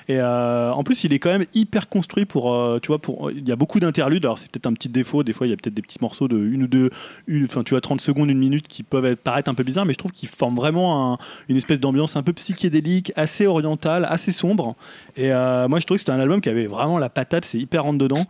[0.07, 2.92] Et euh, en plus, il est quand même hyper construit pour, euh, tu vois,
[3.35, 4.25] il y a beaucoup d'interludes.
[4.25, 5.23] Alors c'est peut-être un petit défaut.
[5.23, 6.89] Des fois, il y a peut-être des petits morceaux de une ou deux,
[7.45, 9.97] enfin, tu vois, 30 secondes, une minute qui peuvent paraître un peu bizarres, mais je
[9.97, 11.17] trouve qu'ils forment vraiment un-
[11.49, 14.75] une espèce d'ambiance un peu psychédélique, assez orientale, assez sombre.
[15.17, 17.45] Et euh, moi, je trouve que c'était un album qui avait vraiment la patate.
[17.45, 18.25] C'est hyper rentre dedans.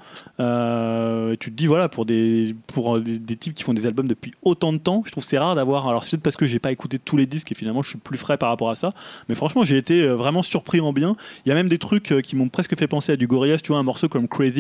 [0.48, 4.34] Euh, tu te dis voilà, pour des, pour des types qui font des albums depuis
[4.42, 5.88] autant de temps, je trouve que c'est rare d'avoir.
[5.88, 7.98] Alors c'est peut-être parce que j'ai pas écouté tous les disques et finalement je suis
[8.00, 8.94] plus frais par rapport à ça.
[9.30, 11.16] Mais franchement, j'ai été euh, vraiment surpris en bien.
[11.46, 13.60] Il y a même des trucs euh, qui m'ont presque fait penser à du Gorillaz.
[13.62, 14.53] Tu vois, un morceau comme Crazy.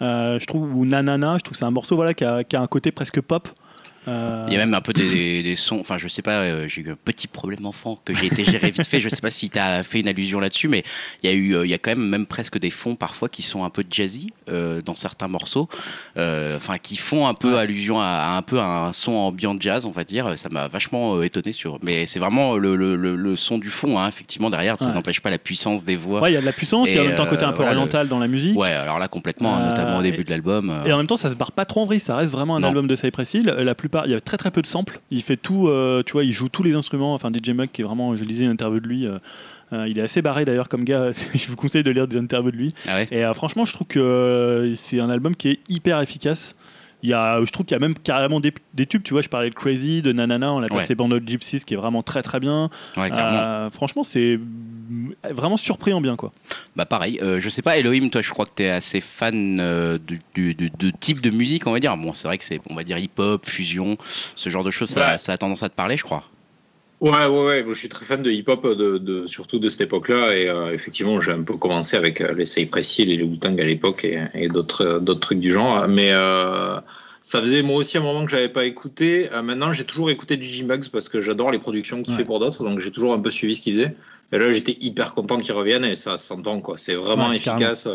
[0.00, 2.56] Euh, je trouve ou Nanana, je trouve que c'est un morceau voilà qui a, qui
[2.56, 3.48] a un côté presque pop.
[4.08, 6.38] Euh, Il y a même un peu des, des- des sons, enfin je sais pas,
[6.40, 9.20] euh, j'ai eu un petit problème enfant que j'ai été géré vite fait, je sais
[9.20, 10.82] pas si tu as fait une allusion là-dessus, mais
[11.22, 13.28] il y a eu, euh, il y a quand même même presque des fonds parfois
[13.28, 15.68] qui sont un peu jazzy euh, dans certains morceaux,
[16.16, 19.84] enfin qui font un peu allusion à, à un peu à un son ambiant jazz,
[19.86, 23.36] on va dire, ça m'a vachement étonné sur, mais c'est vraiment le, le- le- le
[23.36, 24.94] son du fond, hein, effectivement derrière, ça Ouais.
[24.94, 26.22] n'empêche pas la puissance des voix.
[26.22, 27.44] Ouais, il y a de la puissance, il y a en même temps un côté
[27.44, 28.56] un peu voilà, oriental dans la musique.
[28.58, 30.82] Ouais, alors là complètement, Euh, notamment au début et- de l'album.
[30.86, 32.00] Et en même temps, ça se barre pas trop en vrille.
[32.00, 32.68] Ça reste vraiment un Non.
[32.68, 33.46] album de Cypress Hill.
[33.58, 35.00] La plupart, il y a très très peu de samples.
[35.10, 35.68] Il fait tout.
[35.68, 37.14] euh, tu vois, il joue tous les instruments.
[37.14, 38.14] Enfin, DJ Mug, qui est vraiment.
[38.16, 39.06] Je lisais une interview de lui.
[39.06, 39.18] euh,
[39.72, 41.10] euh, il est assez barré d'ailleurs comme gars.
[41.34, 42.74] je vous conseille de lire des interviews de lui.
[42.86, 43.08] ah ouais?
[43.10, 46.56] Et franchement, je trouve que c'est un album qui est hyper efficace.
[47.04, 49.02] Il y a, je trouve qu'il y a même carrément des, des tubes.
[49.04, 50.52] Tu vois, je parlais de Crazy, de Nanana.
[50.52, 50.68] On a Ouais.
[50.68, 52.70] passé Band of Gypsies, qui est vraiment très très bien.
[52.96, 53.10] Ouais.
[53.12, 54.40] Euh, franchement, c'est
[55.30, 56.32] vraiment surprenant bien quoi.
[56.76, 59.58] Bah pareil, euh, je sais pas, Elohim, toi je crois que tu es assez fan
[59.60, 61.96] euh, du, du- du- de type de musique, on va dire.
[61.96, 63.96] Bon, c'est vrai que c'est, on va dire hip-hop, fusion,
[64.34, 65.18] ce genre de choses, ça, Ouais.
[65.18, 66.24] ça a tendance à te parler, je crois.
[67.00, 67.62] Ouais, ouais, ouais.
[67.62, 70.34] Moi, je suis très fan de hip-hop, de, de- surtout de cette époque-là.
[70.36, 73.60] Et euh, effectivement, j'ai un peu commencé avec euh, les Cypress Hill et les Wu-Tang
[73.60, 75.86] à l'époque et, et d'autres, euh, d'autres trucs du genre.
[75.86, 76.80] Mais euh,
[77.22, 79.28] ça faisait moi aussi un moment que j'avais pas écouté.
[79.44, 82.18] Maintenant, j'ai toujours écouté Gigi Muggs parce que j'adore les productions qu'il Ouais.
[82.20, 82.64] fait pour d'autres.
[82.64, 83.94] Donc, j'ai toujours un peu suivi ce qu'il faisait.
[84.32, 86.76] Et là, j'étais hyper content qu'il revienne et ça s'entend, quoi.
[86.78, 87.88] C'est vraiment Ouais, efficace.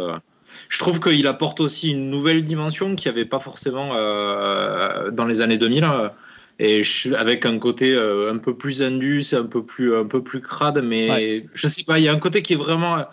[0.69, 5.41] Je trouve qu'il apporte aussi une nouvelle dimension qu'il n'y avait pas forcément dans les
[5.41, 5.85] années 2000.
[6.59, 10.23] Et je- avec un côté euh, un peu plus indus, un peu plus, un peu
[10.23, 11.45] plus crade, mais Ouais.
[11.53, 13.03] je sais pas, il y a un côté qui est vraiment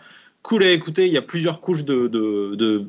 [0.42, 1.07] cool à écouter.
[1.07, 2.85] Il y a plusieurs couches de, de, de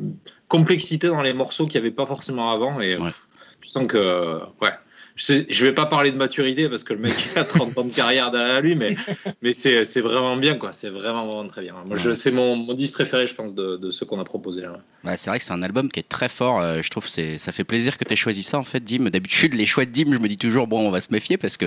[0.47, 2.79] complexité dans les morceaux qu'il n'y avait pas forcément avant.
[2.81, 3.03] Et Ouais.
[3.05, 3.27] pff,
[3.61, 4.71] tu sens que, ouais.
[5.15, 7.93] Je, je vais pas parler de maturité parce que le mec a 30 ans de
[7.93, 8.95] carrière derrière lui, mais,
[9.41, 10.71] mais c'est vraiment bien, quoi.
[10.71, 11.75] C'est vraiment, vraiment très bien.
[11.85, 12.15] Moi, je- Ouais.
[12.15, 14.61] c'est mon, mon disque préféré, je pense, de, de ceux qu'on a proposé.
[14.61, 14.79] là.
[15.15, 16.61] C'est vrai que c'est un album qui est très fort.
[16.61, 19.09] euh, je trouve que ça fait plaisir que tu aies choisi ça en fait, Dim.
[19.09, 21.57] D'habitude, les choix de Dim, je me dis toujours, bon, on va se méfier parce
[21.57, 21.65] que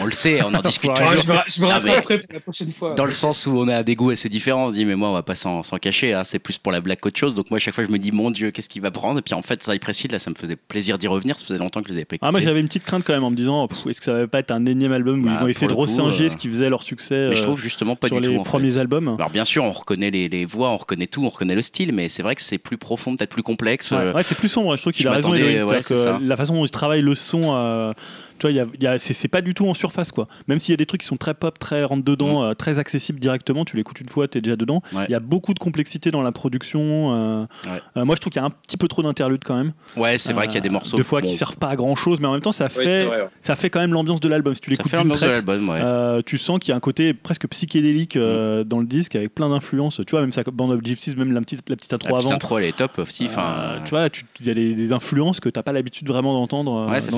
[0.00, 1.22] on le sait, on en discute Ouais, toujours.
[1.24, 2.94] je me, je me Ah, mais- pour la prochaine fois.
[2.94, 5.08] Dans le sens où on a des goûts assez différents, on se dit mais moi
[5.08, 7.34] on va pas s'en, cacher, hein, c'est plus pour la blague qu'autre chose.
[7.34, 9.18] Donc moi à chaque fois je me dis mon Dieu qu'est-ce qu'il va prendre?
[9.18, 11.58] Et puis en fait Cypress Hill là ça me faisait plaisir d'y revenir, ça faisait
[11.58, 12.28] longtemps que je les avais pas écoutés.
[12.28, 14.26] Ah, moi j'avais une petite crainte quand même en me disant est-ce que ça va
[14.26, 16.48] pas être un énième album où Bah, ils vont essayer de ressinger euh, ce qui
[16.48, 18.42] faisait leur succès mais je euh, trouve justement pas sur du les tout.
[18.42, 18.80] premiers fait.
[18.80, 21.62] albums Alors bien sûr on reconnaît les, les voix, on reconnaît tout, on reconnaît le
[21.62, 23.90] style, mais c'est vrai que c'est plus profond, peut-être plus complexe.
[23.92, 25.30] Ouais, euh, ouais, c'est plus sombre, je trouve qu'il a raison.
[25.32, 27.92] ouais, que la façon dont il travaille le son, euh,
[28.38, 30.26] tu vois, il y a- il y a- c'est pas du tout en surface, quoi.
[30.48, 32.78] Même s'il y a des trucs qui sont très pop, très rentre dedans, euh, très
[32.78, 34.82] accessibles directement, tu l'écoutes une fois, t'es déjà dedans.
[34.92, 35.06] Il Ouais.
[35.08, 37.14] y a beaucoup de complexité dans la production.
[37.14, 37.80] euh, Ouais.
[37.96, 39.72] euh, moi, je trouve qu'il y a un petit peu trop d'interludes quand même.
[39.96, 40.96] Ouais, c'est vrai qu'il y a des morceaux.
[40.96, 43.04] Deux fois bon, qui servent pas à grand chose, mais en même temps, ça fait,
[43.04, 43.16] vrai.
[43.22, 43.28] ouais.
[43.40, 44.54] ça fait quand même l'ambiance de l'album.
[44.54, 48.16] Si tu l'écoutes d'une traite, euh, tu sens qu'il y a un côté presque psychédélique
[48.16, 50.00] euh, dans le disque avec plein d'influences.
[50.06, 52.26] Tu vois, même ça, Band of Gypsies, même la petite, la petite intro La petite
[52.28, 52.34] avant.
[52.36, 53.24] intro, elle est top aussi.
[53.26, 56.08] Enfin, Euh, tu vois, tu- il y a des, des influences que t'as pas l'habitude
[56.08, 57.10] vraiment d'entendre Ouais, chez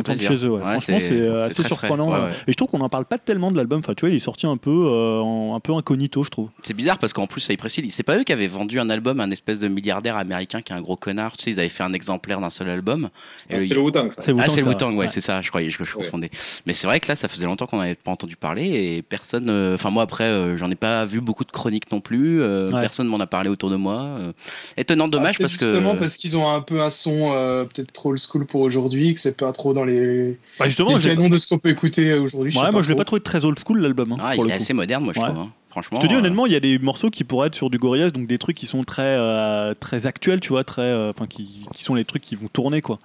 [0.46, 0.50] eux.
[0.50, 0.56] ouais.
[0.60, 1.68] Ouais, Franchement, c'est- euh, assez très frais.
[1.88, 2.08] surprenant.
[2.12, 2.30] Ouais, ouais.
[2.46, 3.78] Et je trouve qu'on n'en parle pas tellement de l'album.
[3.80, 6.48] Enfin, tu vois, il est sorti un peu, euh, en- un peu incognito, je trouve.
[6.62, 8.90] C'est bizarre parce qu'en plus, ça y précise, c'est pas eux qui avaient vendu un
[8.90, 11.36] album à un espèce de milliardaire américain qui est un gros connard.
[11.36, 13.08] Tu sais, ils avaient fait un exemplaire d'un seul album.
[13.50, 14.22] Ah, c'est le Wu-Tang, ça.
[14.22, 15.08] C'est Ah, Wu-Tang, c'est le Wu-Tang, ouais, ouais.
[15.08, 16.04] c'est ça, je croyais, je, je Ouais.
[16.04, 16.30] confondais.
[16.66, 18.64] Mais c'est vrai que là, ça faisait longtemps qu'on n'avait pas entendu parler
[18.96, 19.48] et personne.
[19.50, 22.40] euh, Enfin, moi, après, euh, j'en ai pas vu beaucoup de chroniques non plus.
[22.42, 22.80] euh, Ouais.
[22.80, 24.00] Personne m'en a parlé autour de moi.
[24.20, 24.32] euh.
[24.76, 25.74] Étonnant, dommage Ah, parce peut-être que.
[25.76, 29.14] Justement parce qu'ils ont un peu un son euh, peut-être trop old school pour aujourd'hui,
[29.14, 31.70] que c'est pas trop dans les, Bah, justement, les j'ai- canons de ce qu'on peut
[31.70, 32.56] écouter aujourd'hui.
[32.56, 34.12] ouais, sais moi je l'ai pas trouvé très old school l'album.
[34.12, 34.62] hein, Ah, pour il le est coup.
[34.62, 35.26] assez moderne, moi, je Ouais.
[35.28, 35.38] trouve.
[35.40, 35.52] hein.
[35.68, 35.98] Franchement.
[36.00, 37.76] Je te dis euh, honnêtement, il y a des morceaux qui pourraient être sur du
[37.78, 41.26] Gorillaz, donc des trucs qui sont très, euh, très actuels, tu vois, très, euh, enfin
[41.26, 42.98] qui, qui sont les trucs qui vont tourner quoi.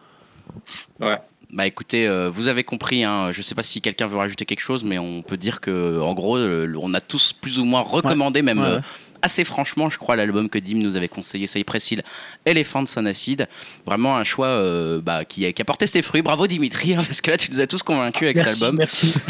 [1.53, 4.61] Bah écoutez, euh, vous avez compris, hein, je sais pas si quelqu'un veut rajouter quelque
[4.61, 7.81] chose, mais on peut dire que en gros, euh, on a tous plus ou moins
[7.81, 8.81] recommandé, même Ouais, euh, ouais.
[9.21, 12.03] Assez franchement, je crois, l'album que Dim nous avait conseillé, Cypress Hill,
[12.45, 13.47] Elephant Sun Acid.
[13.85, 16.21] Vraiment un choix euh, bah, qui, a, qui a porté ses fruits.
[16.21, 18.77] Bravo Dimitri, hein, parce que là tu nous as tous convaincus avec Merci, cet album.
[18.77, 19.13] merci.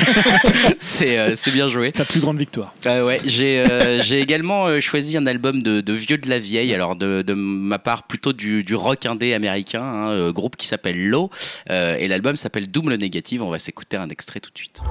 [0.77, 1.91] C'est euh, c'est bien joué.
[1.91, 2.73] Ta plus grande victoire.
[2.86, 6.73] Euh, ouais, j'ai euh, j'ai également choisi un album de, de vieux de la vieille,
[6.73, 11.08] alors de, de ma part plutôt du, du rock indé américain, euh, groupe qui s'appelle
[11.08, 11.30] Low,
[11.69, 13.41] et l'album s'appelle Doom le Négative.
[13.43, 14.82] On va s'écouter un extrait tout de suite.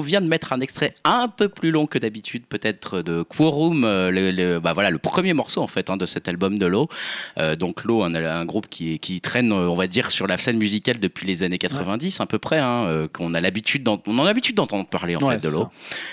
[0.00, 3.84] On vient de mettre un extrait un peu plus long que d'habitude, peut-être de Quorum,
[3.84, 6.64] euh, le, le- bah voilà, le premier morceau en fait hein, de cet album de
[6.64, 6.88] Low.
[7.36, 10.38] Euh, donc Low, un, un groupe qui, qui traîne, euh, on va dire, sur la
[10.38, 14.00] scène musicale depuis les années 90 à peu près, hein, euh, qu'on a l'habitude, on
[14.18, 15.68] en a l'habitude d'entendre parler en Ouais, fait de Low.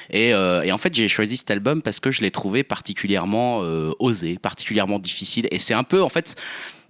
[0.09, 3.61] Et, euh, et en fait, j'ai choisi cet album parce que je l'ai trouvé particulièrement
[3.63, 5.47] euh, osé, particulièrement difficile.
[5.51, 6.35] Et c'est un peu, en fait,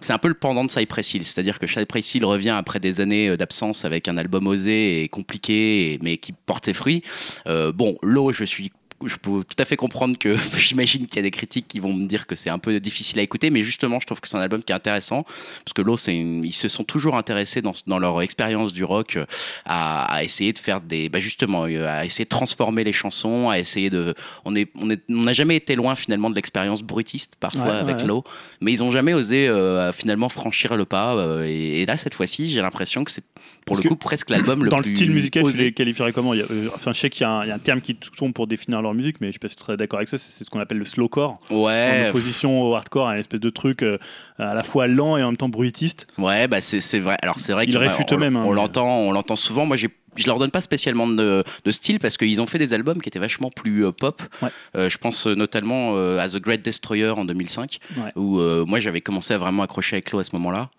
[0.00, 1.24] c'est un peu le pendant de Cypress Hill.
[1.24, 5.08] C'est-à-dire que Cypress Hill revient après des années euh, d'absence avec un album osé et
[5.08, 7.02] compliqué, mais qui porte ses fruits.
[7.46, 8.70] Euh, bon, Low, je suis
[9.04, 11.92] je peux tout à fait comprendre que j'imagine qu'il y a des critiques qui vont
[11.92, 14.36] me dire que c'est un peu difficile à écouter, mais justement, je trouve que c'est
[14.36, 17.72] un album qui est intéressant parce que Low, c'est ils se sont toujours intéressés dans,
[17.86, 19.26] dans leur expérience du rock euh,
[19.64, 23.50] à, à essayer de faire des, bah justement, euh, à essayer de transformer les chansons,
[23.50, 26.82] à essayer de, on est, on est, on n'a jamais été loin finalement de l'expérience
[26.82, 28.06] brutiste parfois Ouais, avec ouais.
[28.06, 28.24] Low,
[28.60, 31.14] mais ils ont jamais osé euh, finalement franchir le pas.
[31.16, 33.24] euh, et, et là, cette fois-ci, j'ai l'impression que c'est
[33.68, 35.64] pour Parce le coup presque l'album le Dans le style musical, osé.
[35.64, 37.48] les qualifierais comment Il y a, euh, Enfin, je sais qu'il y, a un- il
[37.48, 39.56] y a un terme qui tombe pour définir leur musique, mais je sais pas si
[39.56, 40.16] tu serais d'accord avec ça.
[40.18, 41.38] C'est ce qu'on appelle le slowcore.
[41.50, 43.98] En Ouais, opposition au hardcore, un espèce de truc euh,
[44.38, 46.06] à la fois lent et en même temps bruitiste.
[46.18, 47.16] Ouais, bah c'est vrai.
[47.22, 49.66] Alors c'est vrai Ils qu'on réfutent on- eux-mêmes, hein, on mais- l'entend, on l'entend souvent.
[49.66, 49.88] Moi, j'ai
[50.22, 53.08] je leur donne pas spécialement de, de style parce qu'ils ont fait des albums qui
[53.08, 54.20] étaient vachement plus euh, pop.
[54.42, 54.48] Ouais.
[54.76, 58.12] Euh, je pense euh, notamment à The Great Destroyer en 2005, Ouais.
[58.16, 60.70] où moi j'avais commencé à vraiment accrocher avec Lo à ce moment-là.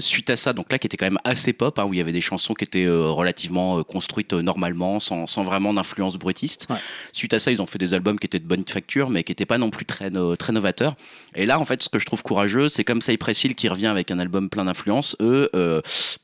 [0.00, 2.00] Suite à ça, donc là qui était quand même assez pop, hein, où il y
[2.00, 6.66] avait des chansons qui étaient relativement construites normalement, sans, sans vraiment d'influence brutiste.
[6.70, 6.76] Ouais.
[7.12, 9.32] Suite à ça, ils ont fait des albums qui étaient de bonne facture, mais qui
[9.32, 10.94] n'étaient pas non plus très, no- très novateurs.
[11.34, 13.86] Et là, en fait, ce que je trouve courageux, c'est comme Cypress Hill qui revient
[13.86, 15.16] avec un album plein d'influences.
[15.20, 15.50] Eux,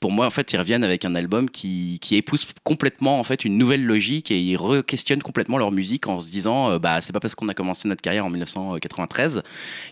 [0.01, 3.25] pour moi, en fait, ils reviennent avec un album qui, qui qui épousent complètement en
[3.25, 7.03] fait une nouvelle logique et ils re-questionnent complètement leur musique en se disant euh, bah
[7.03, 9.43] c'est pas parce qu'on a commencé notre carrière en 1993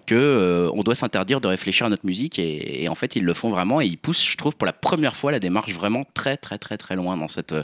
[0.07, 3.35] que euh, on doit s'interdire de réfléchir à notre musique et, en fait ils le
[3.35, 6.37] font vraiment et ils poussent je trouve pour la première fois la démarche vraiment très
[6.37, 7.55] très très très loin dans cette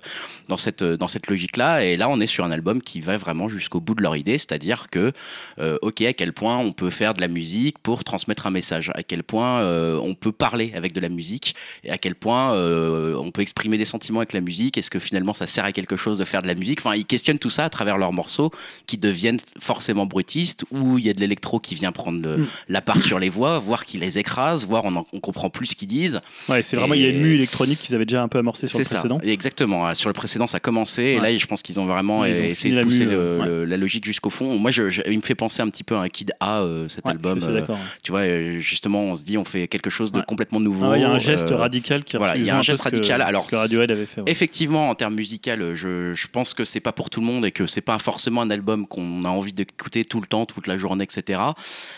[0.48, 3.16] dans cette dans cette logique là et là on est sur un album qui va
[3.16, 5.12] vraiment jusqu'au bout de leur idée c'est-à-dire que
[5.58, 8.90] euh, ok à quel point on peut faire de la musique pour transmettre un message
[8.94, 12.50] à quel point euh, on peut parler avec de la musique et à quel point
[12.50, 15.96] on peut exprimer des sentiments avec la musique est-ce que finalement ça sert à quelque
[15.96, 16.80] chose de faire de la musique?
[16.80, 18.50] Enfin ils questionnent tout ça à travers leurs morceaux
[18.86, 22.46] qui deviennent forcément brutistes où il y a de l'électro qui vient prendre le- Mm.
[22.68, 25.66] la part sur les voix voire qui les écrase voire on, en- on comprend plus
[25.68, 28.22] ce qu'ils disent Ouais, c'est vraiment, il y a une mue électronique qu'ils avaient déjà
[28.22, 29.20] un peu amorcée sur le ça, précédent.
[29.22, 29.92] exactement.
[29.94, 32.40] Sur le précédent, ça a commencé, et là, je pense qu'ils ont vraiment Ouais, ils
[32.40, 33.46] ont essayé de la pousser mue, le- euh, ouais.
[33.46, 34.58] le- la logique jusqu'au fond.
[34.58, 36.88] Moi, je, je- il me fait penser un petit peu à un Kid A, euh,
[36.88, 37.38] cet album.
[37.42, 37.62] euh,
[38.02, 38.24] tu vois,
[38.60, 40.86] justement, on se dit, on fait quelque chose de complètement nouveau.
[40.92, 43.22] Ah Il y a un geste radical qui voilà, il y a un geste radical.
[43.22, 44.22] Alors, que Radiohead avait fait.
[44.40, 47.52] Effectivement, en termes musical, je, je pense que c'est pas pour tout le monde et
[47.52, 50.78] que c'est pas forcément un album qu'on a envie d'écouter tout le temps, toute la
[50.78, 51.38] journée, etc.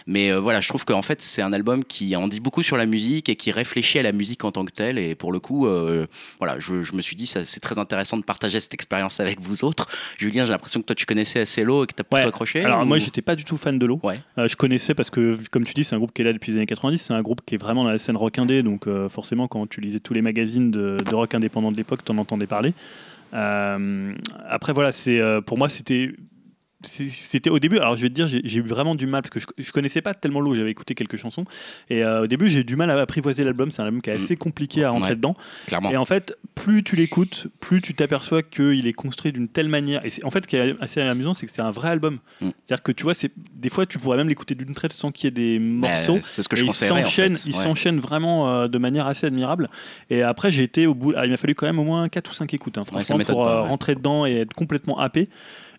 [0.08, 2.76] Mais euh, voilà, je trouve qu'en fait, c'est un album qui en dit beaucoup sur
[2.76, 4.98] la musique et qui réfléchit à la musique en tant que telle.
[4.98, 6.08] Et pour le coup, euh,
[6.40, 9.62] voilà, je, je me suis dit, c'est très intéressant de partager cette expérience avec vous
[9.64, 9.86] autres.
[10.18, 12.26] Julien, j'ai l'impression que toi, tu connaissais assez l'eau et que t'as plutôt Ouais.
[12.28, 12.64] accroché.
[12.64, 14.00] Alors ou- moi j'étais pas du tout fan de l'eau.
[14.02, 14.18] Ouais.
[14.38, 16.50] Euh, je connaissais parce que comme tu dis c'est un groupe qui est là depuis
[16.50, 18.88] les années 90, c'est un groupe qui est vraiment dans la scène rock indé donc
[19.08, 22.46] forcément quand tu lisais tous les magazines de, de rock indépendant de l'époque t'en entendais
[22.46, 22.74] parler.
[23.34, 24.14] Euh,
[24.48, 26.10] après voilà c'est euh, pour moi c'était
[26.84, 29.40] c'était au début alors je vais te dire j'ai eu vraiment du mal parce que
[29.40, 31.44] je, je connaissais pas tellement l'eau j'avais écouté quelques chansons
[31.90, 34.10] et euh, au début j'ai eu du mal à apprivoiser l'album c'est un album qui
[34.10, 35.16] est assez compliqué à rentrer Ouais.
[35.16, 35.34] dedans
[35.66, 35.90] clairement.
[35.90, 40.00] et en fait, plus tu l'écoutes, plus tu t'aperçois qu'il est construit d'une telle manière.
[40.06, 42.18] Et en fait, ce qui est assez amusant, c'est que c'est un vrai album.
[42.40, 42.50] Mm.
[42.64, 43.14] C'est-à-dire que tu vois,
[43.58, 46.14] des fois, tu pourrais même l'écouter d'une traite sans qu'il y ait des morceaux.
[46.14, 47.02] Bah, c'est ce que je conseillerais.
[47.02, 47.44] en fait.
[47.46, 47.62] il Ouais.
[47.62, 49.68] s'enchaîne vraiment euh, de manière assez admirable.
[50.10, 51.12] Et après, j'ai été au bout.
[51.16, 53.44] ah, il m'a fallu quand même au moins 4 ou 5 écoutes, hein, franchement, pour
[53.44, 55.28] pas, euh, rentrer dedans et être complètement happé.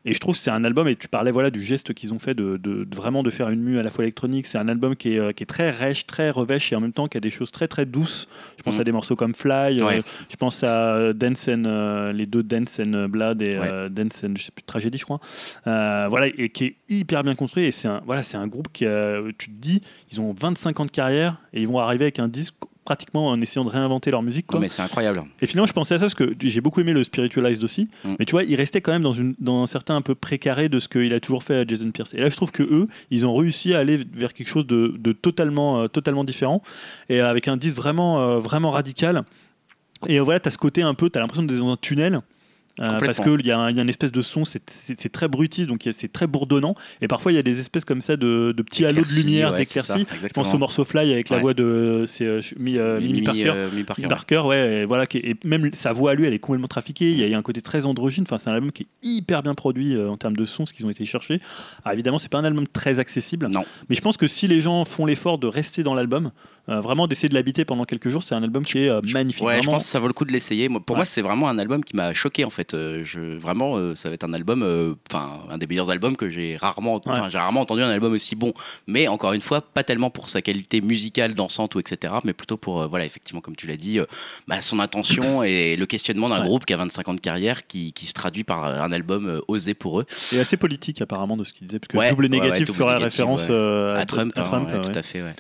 [0.06, 2.20] Et je trouve que c'est un album, et tu parlais voilà, du geste qu'ils ont
[2.20, 4.46] fait de, de- de vraiment de faire une mue à la fois électronique.
[4.48, 6.92] C'est un album qui est, euh, qui est très rêche, très revêche et en même
[6.92, 8.28] temps qui a des choses très très douces.
[8.58, 8.82] Je pense Mhm.
[8.82, 12.44] à des morceaux comme Fly, euh, je pense à euh, Dance and, euh, les deux
[12.44, 13.68] Dance and Blood et Ouais.
[13.72, 15.20] euh, Dance and je sais plus, Tragédie, je crois.
[15.66, 17.64] Voilà, et qui est hyper bien construit.
[17.64, 20.86] Et c'est un, voilà, un groupe qui, a- tu te dis, ils ont 25 ans
[20.86, 24.22] de carrière et ils vont arriver avec un disque pratiquement en essayant de réinventer leur
[24.22, 24.48] musique.
[24.48, 24.58] Quoi.
[24.58, 25.24] Non, mais c'est incroyable.
[25.42, 27.88] Et finalement, je pensais à ça parce que j'ai beaucoup aimé le Spiritualized aussi.
[28.04, 28.16] Mm.
[28.20, 30.70] Mais tu vois, il restait quand même dans, une, dans un certain un peu précaré
[30.70, 32.14] de ce qu'il a toujours fait à Jason Pierce.
[32.14, 34.96] Et là, je trouve que eux, ils ont réussi à aller vers quelque chose de,
[34.98, 36.62] de totalement, euh, totalement différent
[37.10, 39.24] et avec un disque vraiment, euh, vraiment radical.
[40.08, 42.22] Et voilà, tu as ce côté un peu, tu as l'impression d'être dans un tunnel.
[42.80, 46.12] Euh, parce qu'il y, y a une espèce de son, c'est- très brutiste, donc c'est
[46.12, 46.74] très bourdonnant.
[47.02, 49.52] Et parfois, il y a des espèces comme ça de, de petits halos de lumière,
[49.52, 50.06] ouais, d'éclaircies.
[50.22, 53.54] Je pense au morceau Fly avec la voix de euh, euh, Mimi Parker.
[53.72, 54.08] Mimi Parker.
[54.08, 57.12] Parker, ouais, et voilà, et même sa voix à lui, elle est complètement trafiquée.
[57.12, 58.24] Il y a, il y a un côté très androgyne.
[58.24, 60.86] Enfin, c'est un album qui est hyper bien produit en termes de son, ce qu'ils
[60.86, 61.40] ont été chercher.
[61.86, 63.64] Alors, évidemment, c'est pas un album très accessible, Non.
[63.90, 66.32] mais je pense que si les gens font l'effort de rester dans l'album,
[66.70, 69.44] euh, vraiment d'essayer de l'habiter pendant quelques jours, c'est un album qui est euh, magnifique.
[69.44, 69.74] Ouais, je vraiment.
[69.74, 70.70] pense que ça vaut le coup de l'essayer.
[70.70, 70.96] Pour Ouais.
[70.96, 72.74] moi, c'est vraiment un album qui m'a choqué en fait.
[72.74, 76.30] Euh, je, vraiment, euh, ça va être un album, enfin, un des meilleurs albums que
[76.30, 78.54] j'ai rarement, enfin, j'ai rarement entendu un album aussi bon.
[78.88, 82.14] Mais encore une fois, pas tellement pour sa qualité musicale, dansante ou etc.
[82.24, 84.00] Mais plutôt pour, voilà, effectivement, comme tu l'as dit,
[84.48, 86.48] bah, son intention et le questionnement d'un Ouais.
[86.48, 89.74] groupe qui a 25 ans de carrière, qui, qui se traduit par un album osé
[89.74, 90.06] pour eux.
[90.34, 92.68] Et assez politique apparemment de ce qu'il disait, parce que Ouais, double ouais, ouais, négatif
[92.68, 93.94] double ferait négatif, référence ouais.
[94.00, 94.82] à Trump, hein, ouais, ouais.
[94.82, 95.22] tout à fait.
[95.22, 95.36] Ouais.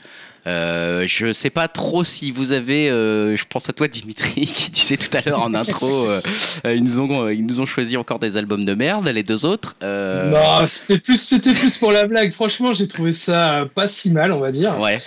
[0.45, 4.71] Euh, je sais pas trop si vous avez, euh, je pense à toi Dimitri qui
[4.71, 6.19] disait tout à l'heure en intro, euh,
[6.65, 9.75] ils, nous ont, ils nous ont choisi encore des albums de merde, les deux autres.
[9.83, 12.33] Euh, Non, c'était plus, c'était plus pour la blague.
[12.33, 14.77] Franchement, j'ai trouvé ça pas si mal, on va dire.
[14.79, 14.99] Ouais,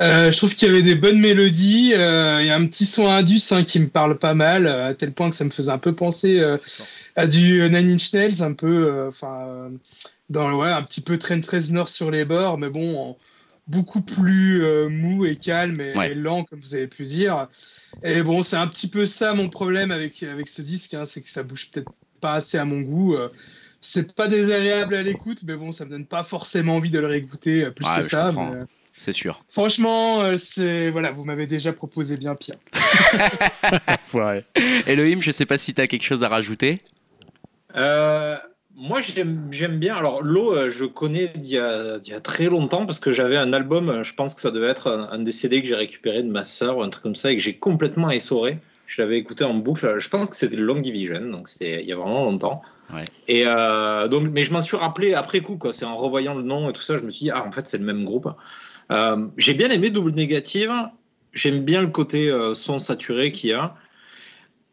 [0.00, 1.92] Euh, je trouve qu'il y avait des bonnes mélodies.
[1.94, 4.88] euh, Il y a un petit son indus hein, qui me parle pas mal, euh,
[4.90, 6.58] à tel point que ça me faisait un peu penser euh,
[7.16, 9.68] à du Nine Inch Nails, un peu, enfin, euh,
[10.30, 13.16] dans ouais, un petit peu Trent Reznor sur les bords, mais bon, en-
[13.68, 16.12] beaucoup plus euh, mou et calme et, Ouais.
[16.12, 17.48] et lent, comme vous avez pu dire.
[18.02, 21.22] Et bon, c'est un petit peu ça mon problème avec avec ce disque, hein, c'est
[21.22, 23.14] que ça bouge peut-être pas assez à mon goût.
[23.14, 23.28] euh,
[23.80, 27.06] c'est pas désagréable à l'écoute, mais bon, ça me donne pas forcément envie de le
[27.06, 28.32] réécouter euh, plus Ouais, que ça.
[28.32, 28.64] mais,
[28.96, 29.44] c'est sûr.
[29.48, 32.56] Franchement, c'est voilà, vous m'avez déjà proposé bien pire.
[34.14, 34.44] Ouais.
[34.86, 36.80] Elohim, je sais pas si tu as quelque chose à rajouter.
[37.76, 38.36] Euh,
[38.76, 39.96] moi, j'aime bien.
[39.96, 43.36] Alors, l'eau, je connais d'il y, a- d'il y a très longtemps parce que j'avais
[43.36, 45.74] un album, euh, je pense que ça devait être un, un des CD que j'ai
[45.74, 48.58] récupéré de ma sœur ou un truc comme ça et que j'ai complètement essoré.
[48.86, 49.98] Je l'avais écouté en boucle.
[49.98, 52.62] Je pense que c'était Long Division, donc c'était il y a vraiment longtemps.
[52.94, 53.04] Ouais.
[53.26, 55.72] Et euh, donc, mais je m'en suis rappelé après coup, quoi.
[55.72, 57.66] C'est en revoyant le nom et tout ça, je me suis dit, ah, en fait,
[57.66, 58.28] c'est le même groupe.
[58.92, 60.70] Euh, j'ai bien aimé Double Négative.
[61.32, 63.74] J'aime bien le côté euh, son saturé qu'il y a.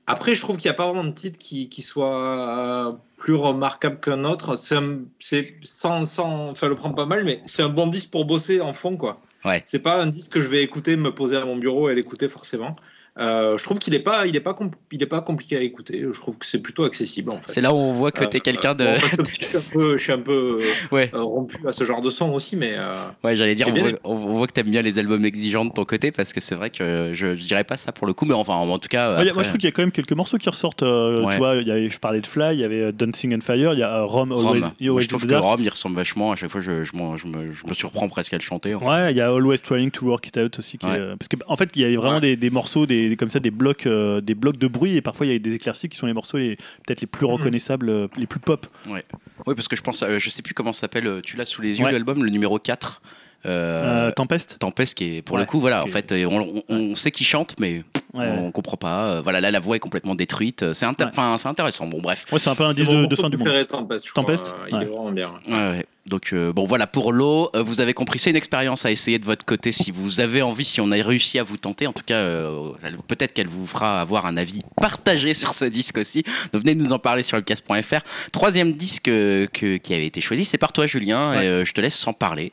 [0.06, 3.36] Après, je trouve qu'il n'y a pas vraiment de titre qui, qui soit euh, plus
[3.36, 4.56] remarquable qu'un autre.
[4.58, 8.60] C'est sans, sans, enfin, le prend pas mal, mais c'est un bon disque pour bosser
[8.60, 9.22] en fond, quoi.
[9.46, 9.62] Ouais.
[9.66, 12.28] C'est pas un disque que je vais écouter, me poser à mon bureau et l'écouter
[12.28, 12.76] forcément.
[13.20, 14.56] Euh, je trouve qu'il est pas, il est pas,
[14.92, 16.04] il est pas compliqué à écouter.
[16.12, 17.44] Je trouve que c'est plutôt accessible en fait.
[17.52, 18.86] C'est là où on voit que t'es Euh, quelqu'un de.
[18.86, 20.60] bon, parce que je suis un peu, je suis un peu
[20.92, 21.12] euh, Ouais.
[21.14, 24.00] rompu à ce genre de son aussi, mais euh, Ouais, j'allais dire, on bien voit,
[24.04, 26.72] on voit que t'aimes bien les albums exigeants de ton côté parce que c'est vrai
[26.72, 29.12] que je, je dirais pas ça pour le coup, mais enfin, en tout cas.
[29.12, 30.82] Ouais, après- moi, je trouve qu'il y a quand même quelques morceaux qui ressortent.
[30.82, 31.34] euh, Ouais.
[31.34, 33.74] Tu vois, il y avait- je parlais de Fly, il y avait Dancing and Fire,
[33.74, 34.48] il y a Rome, Rome.
[34.48, 35.34] Always, Moi, Always je trouve que.
[35.36, 36.32] Rome, il ressemble vachement.
[36.32, 38.74] À chaque fois, je, je, m'en- je me, je me surprends presque à le chanter.
[38.74, 38.86] en fait.
[38.88, 40.80] Ouais, il y a Always Trying to Work It Out aussi.
[40.80, 40.96] Qui Ouais.
[40.98, 42.22] est, parce qu'en en fait, il y a vraiment Ouais.
[42.22, 45.26] des, des morceaux, des, comme ça, des blocs, euh, des blocs de bruit, et parfois
[45.26, 47.32] il y a des éclaircies qui sont les morceaux les- peut-être les plus Mhm.
[47.34, 48.66] reconnaissables, euh, les plus pop.
[48.90, 49.00] Oui,
[49.46, 51.62] parce que je pense, à- je sais plus comment ça s'appelle, euh, tu l'as sous
[51.62, 51.92] les yeux Ouais.
[51.92, 53.02] l'album, le numéro 4.
[53.46, 55.42] Euh, Euh, Tempest Tempest, qui est pour Ouais.
[55.42, 57.84] le coup, voilà, en fait, euh, on, on- on sait qu'il chante, mais
[58.14, 58.52] Ouais, on ouais.
[58.52, 59.06] comprend pas.
[59.08, 60.74] Euh, Voilà, là, la voix est complètement détruite.
[60.74, 61.10] C'est inter- Ouais.
[61.14, 61.88] enfin, c'est intéressant.
[61.88, 62.26] Bon, bref.
[62.32, 63.48] Ouais, c'est un peu un disque de, de fin du monde.
[63.68, 64.14] Tempest.
[64.14, 65.32] Tempest Il est vraiment bien.
[65.48, 65.86] Ouais, ouais.
[66.06, 69.20] Donc euh, bon voilà pour l'eau, Euh, vous avez compris, c'est une expérience à essayer
[69.20, 71.88] de votre côté si vous avez envie, si on a réussi à vous tenter.
[71.88, 72.72] En tout cas, euh,
[73.08, 76.24] peut-être qu'elle vous fera avoir un avis partagé sur ce disque aussi.
[76.52, 78.02] Donc venez nous en parler sur le casse.fr.
[78.34, 81.46] Troisième disque que- qui avait été choisi, c'est par toi Julien, Ouais.
[81.46, 82.52] et euh, je te laisse s'en parler.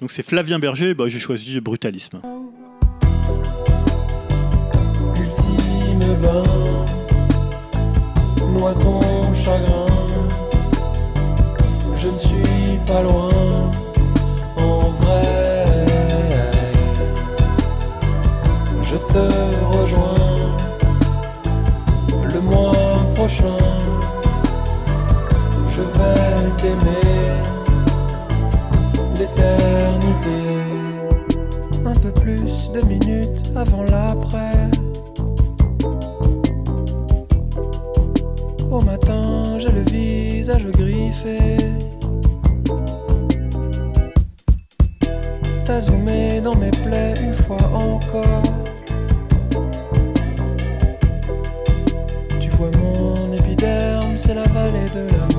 [0.00, 2.20] Donc c'est Flavien Berger, bah, j'ai choisi Brutalisme.
[5.16, 6.42] ultime bain,
[8.52, 9.00] noie ton
[9.34, 9.86] chagrin.
[11.96, 13.28] Je ne suis pas loin,
[14.56, 15.64] en vrai.
[18.82, 19.24] Je te
[19.76, 20.56] rejoins
[22.32, 22.72] le mois
[23.14, 23.56] prochain.
[25.72, 27.05] Je vais t'aimer
[32.12, 34.70] plus de minutes avant l'après.
[38.70, 41.56] Au matin, j'ai le visage griffé.
[45.64, 48.42] T'as zoomé dans mes plaies une fois encore.
[52.40, 55.35] Tu vois mon épiderme, c'est la vallée de la.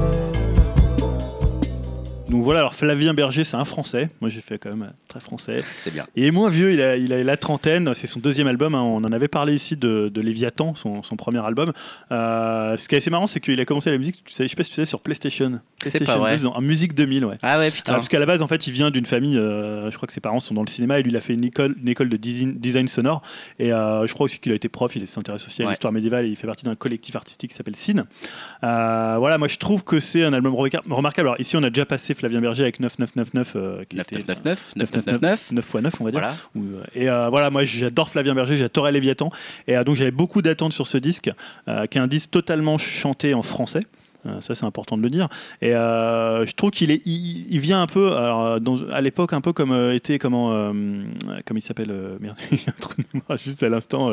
[2.30, 4.10] Donc voilà, alors Flavien Berger, c'est un français.
[4.20, 5.64] Moi j'ai fait quand même euh, très français.
[5.78, 6.06] C'est bien.
[6.18, 8.76] Est moins vieux, il a, il a la trentaine, c'est son deuxième album.
[8.76, 8.82] hein.
[8.82, 11.72] On en avait parlé ici de, de Léviathan, son, son premier album.
[12.12, 14.50] Euh, ce qui est assez marrant, c'est qu'il a commencé la musique, tu sais, je
[14.50, 15.62] sais pas si tu sais, sur PlayStation.
[15.80, 16.38] PlayStation pas vrai.
[16.38, 17.38] 2, en musique 2000, ouais.
[17.44, 17.94] Ah ouais putain.
[17.94, 20.20] parce qu'à la base, en fait, il vient d'une famille, euh, je crois que ses
[20.22, 22.18] parents sont dans le cinéma, et lui, il a fait une école, une école de
[22.18, 23.22] design, design sonore.
[23.60, 25.72] Et euh, je crois aussi qu'il a été prof, il s'intéresse aussi à Ouais.
[25.72, 28.04] l'histoire médiévale, et il fait partie d'un collectif artistique qui s'appelle Cine.
[28.66, 30.92] Euh, voilà, moi, je trouve que c'est un album remarquable.
[30.94, 31.28] remarquable.
[31.30, 35.52] Alors, ici, on a déjà passé Flavien Berger avec 9999, euh, qui était 9999, 9999.
[35.52, 36.20] 9 x 9, on va dire.
[36.20, 36.36] Voilà.
[36.58, 39.32] Euh, Et euh, voilà, moi j'adore Flavien Berger, j'adorais Léviathan.
[39.68, 41.30] Et euh, donc j'avais beaucoup d'attentes sur ce disque,
[41.66, 43.82] qui est un disque totalement chanté en français.
[44.28, 45.28] Euh, ça c'est important de le dire.
[45.62, 49.02] Et euh, je trouve qu'il est, il, il vient un peu, alors, euh, dans- à
[49.02, 50.72] l'époque un peu comme euh, était comment, euh,
[51.46, 54.12] comme il s'appelle, merde, il y a un de mémoire juste à l'instant,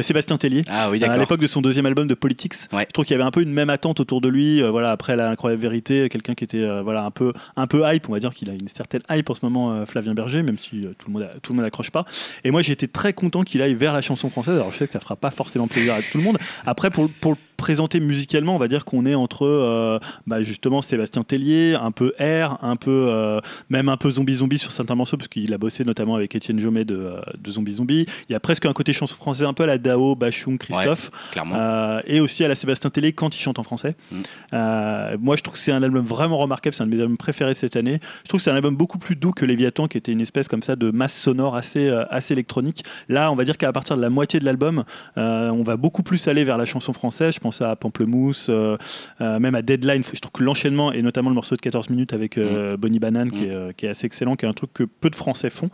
[0.00, 0.62] Sébastien Tellier.
[0.68, 2.84] Ah oui À l'époque de son deuxième album de Politics, Ouais.
[2.88, 4.62] je trouve qu'il y avait un peu une même attente autour de lui.
[4.62, 8.12] voilà, après la incroyable vérité, quelqu'un qui était voilà un peu un peu hype, on
[8.12, 11.08] va dire qu'il a une certaine hype en ce moment, Flavien Berger, même si tout
[11.08, 12.04] le monde a- tout le monde n'accroche pas.
[12.44, 14.54] Et moi, j'étais très content qu'il aille vers la chanson française.
[14.56, 16.38] Alors, je sais que ça fera pas forcément plaisir à tout le monde.
[16.64, 20.82] Après, pour pour le présenter musicalement, on va dire qu'on est entre euh, bah, justement
[20.82, 23.40] Sébastien Tellier, un peu R, un peu euh,
[23.70, 26.58] même un peu zombie zombie sur certains morceaux parce qu'il a bossé notamment avec Étienne
[26.58, 28.06] Jomet de, euh, de Zombie Zombie.
[28.28, 31.10] Il y a presque un côté chanson française un peu à la Dao, Bachung, Christophe.
[31.30, 31.56] Clairement.
[31.56, 33.94] Euh, et aussi à la Sébastien Télé quand il chante en français.
[34.10, 35.16] Mm.
[35.20, 36.74] Moi, je trouve que c'est un album vraiment remarquable.
[36.74, 38.00] C'est un de mes albums préférés cette année.
[38.24, 40.48] Je trouve que c'est un album beaucoup plus doux que Léviathan, qui était une espèce
[40.48, 42.84] comme ça de masse sonore assez, assez électronique.
[43.08, 44.84] Là, on va dire qu'à partir de la moitié de l'album,
[45.16, 47.34] on va beaucoup plus aller vers la chanson française.
[47.34, 48.76] Je pense à Pamplemousse, euh,
[49.20, 50.02] euh, même à Deadline.
[50.02, 53.30] Je trouve que l'enchaînement, et notamment le morceau de 14 minutes avec euh, Bonnie Banane,
[53.30, 55.48] qui, est, euh, qui est assez excellent, qui est un truc que peu de Français
[55.50, 55.70] font.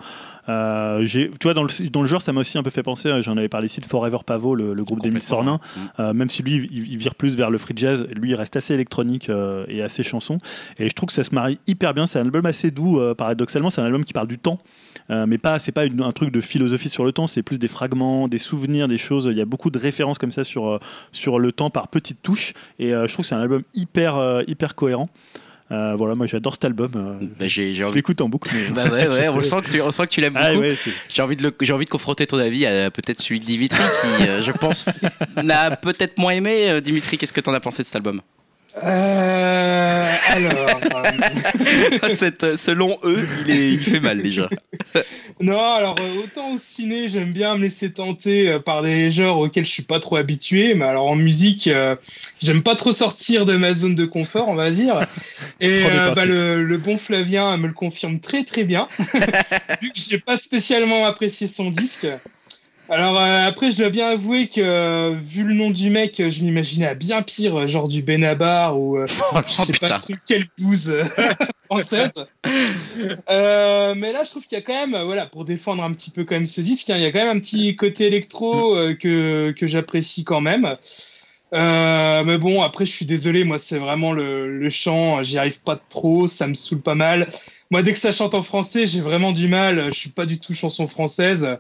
[0.46, 3.36] Tu vois, dans le, dans le genre, ça m'a aussi un peu fait penser, j'en
[3.36, 5.60] avais parlé ici, de Forever Pavot, le, le groupe Complètement, Sornin.
[5.98, 8.56] Euh, même si lui, il, il vire plus vers le free jazz, lui, il reste
[8.56, 9.30] assez électronique
[9.68, 10.38] et assez chanson.
[10.78, 12.06] Et je trouve que ça se marie hyper bien.
[12.06, 13.70] C'est un album assez doux, paradoxalement.
[13.70, 14.58] C'est un album qui parle du temps,
[15.10, 17.26] euh, mais pas, c'est pas une- un truc de philosophie sur le temps.
[17.26, 19.28] C'est plus des fragments, des souvenirs, des choses.
[19.30, 20.78] Il y a beaucoup de références comme ça sur,
[21.12, 22.52] sur le temps par petites touches.
[22.78, 25.08] Et euh, je trouve que c'est un album hyper, euh, hyper cohérent.
[25.70, 26.90] Euh, voilà, moi j'adore cet album.
[26.96, 28.50] euh, Bah, j'ai j'ai je l'écoute en boucle.
[28.54, 28.66] Mais...
[28.74, 30.46] Bah ouais, ouais, on sent que tu, on sent que tu l'aimes beaucoup.
[30.46, 33.20] Ah ouais, c'est- J'ai envie de le- j'ai envie de confronter ton avis à peut-être
[33.20, 34.84] celui de Dimitri qui, euh, je pense,
[35.42, 36.80] n'a peut-être moins aimé.
[36.82, 38.20] Dimitri, qu'est-ce que t'en as pensé de cet album?
[38.82, 40.80] Euh, alors.
[42.02, 44.48] euh, Cette, ce long E, il, est, il fait mal déjà.
[45.40, 49.38] non, alors euh, autant au ciné, j'aime bien me laisser tenter euh, par des genres
[49.38, 51.96] auxquels je suis pas trop habitué, mais alors en musique, euh,
[52.40, 55.00] j'aime pas trop sortir de ma zone de confort, on va dire.
[55.60, 58.88] Et euh, bah, le, le bon Flavien me le confirme très très bien,
[59.82, 62.06] vu que j'ai pas spécialement apprécié son disque.
[62.88, 66.40] Alors euh, après, je dois bien avouer que euh, vu le nom du mec, je
[66.40, 69.06] l'imaginais à bien pire, euh, genre du Benabar ou euh,
[69.46, 69.88] je sais putain.
[69.88, 71.04] pas trop quelle bouse euh,
[71.70, 72.26] française.
[73.30, 76.10] Euh, mais là, je trouve qu'il y a quand même, voilà, pour défendre un petit
[76.10, 78.76] peu quand même ce disque, hein, il y a quand même un petit côté électro
[78.76, 80.76] euh, que, que j'apprécie quand même.
[81.54, 85.60] Euh, mais bon, après, je suis désolé, moi, c'est vraiment le, le chant, j'y arrive
[85.60, 87.28] pas trop, ça me saoule pas mal.
[87.70, 90.38] Moi, dès que ça chante en français, j'ai vraiment du mal, je suis pas du
[90.38, 91.58] tout chanson française.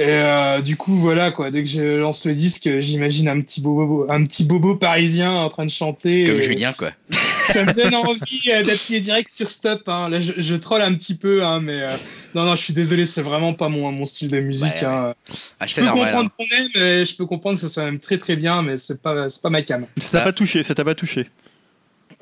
[0.00, 3.60] Et euh, du coup, voilà, quoi, dès que je lance le disque, j'imagine un petit
[3.60, 6.22] bobo, un petit bobo parisien en train de chanter.
[6.24, 6.92] Comme Julien, quoi.
[7.00, 9.82] ça me donne envie euh, d'appuyer direct sur stop.
[9.88, 10.08] Hein.
[10.08, 11.88] Là, je, je troll un petit peu, hein, mais euh,
[12.36, 14.72] non, non, je suis désolé, c'est vraiment pas mon, mon style de musique.
[14.82, 15.14] Ouais, hein.
[15.58, 16.04] Ah, Je c'est peux normal.
[16.12, 16.44] comprendre hein.
[16.48, 19.02] qu'on aime, et je peux comprendre que ce soit même très très bien, mais c'est
[19.02, 19.84] pas, c'est pas ma cam.
[19.96, 21.26] Ça t'a pas touché, ça t'a pas touché.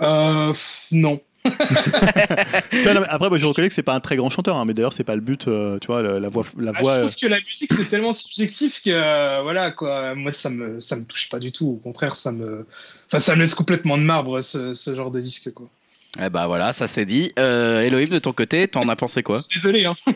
[0.00, 1.20] Euh, pff, non.
[2.70, 4.56] Tu vois, non, mais après, moi, je reconnais que c'est pas un très grand chanteur,
[4.56, 5.48] hein, mais d'ailleurs, c'est pas le but.
[5.48, 6.94] euh, tu vois, la, la voix, la Ah, voix.
[6.94, 10.14] je euh, trouve que la musique c'est tellement subjectif que euh, voilà quoi.
[10.14, 11.68] Moi ça me ça me touche pas du tout.
[11.68, 12.66] Au contraire, ça me,
[13.06, 15.68] enfin ça me laisse complètement de marbre ce, ce genre de disque quoi.
[16.24, 17.32] Eh bah voilà, ça c'est dit.
[17.38, 19.40] Euh, Elohim, de ton côté, t'en as pensé quoi?
[19.54, 19.94] Désolé hein.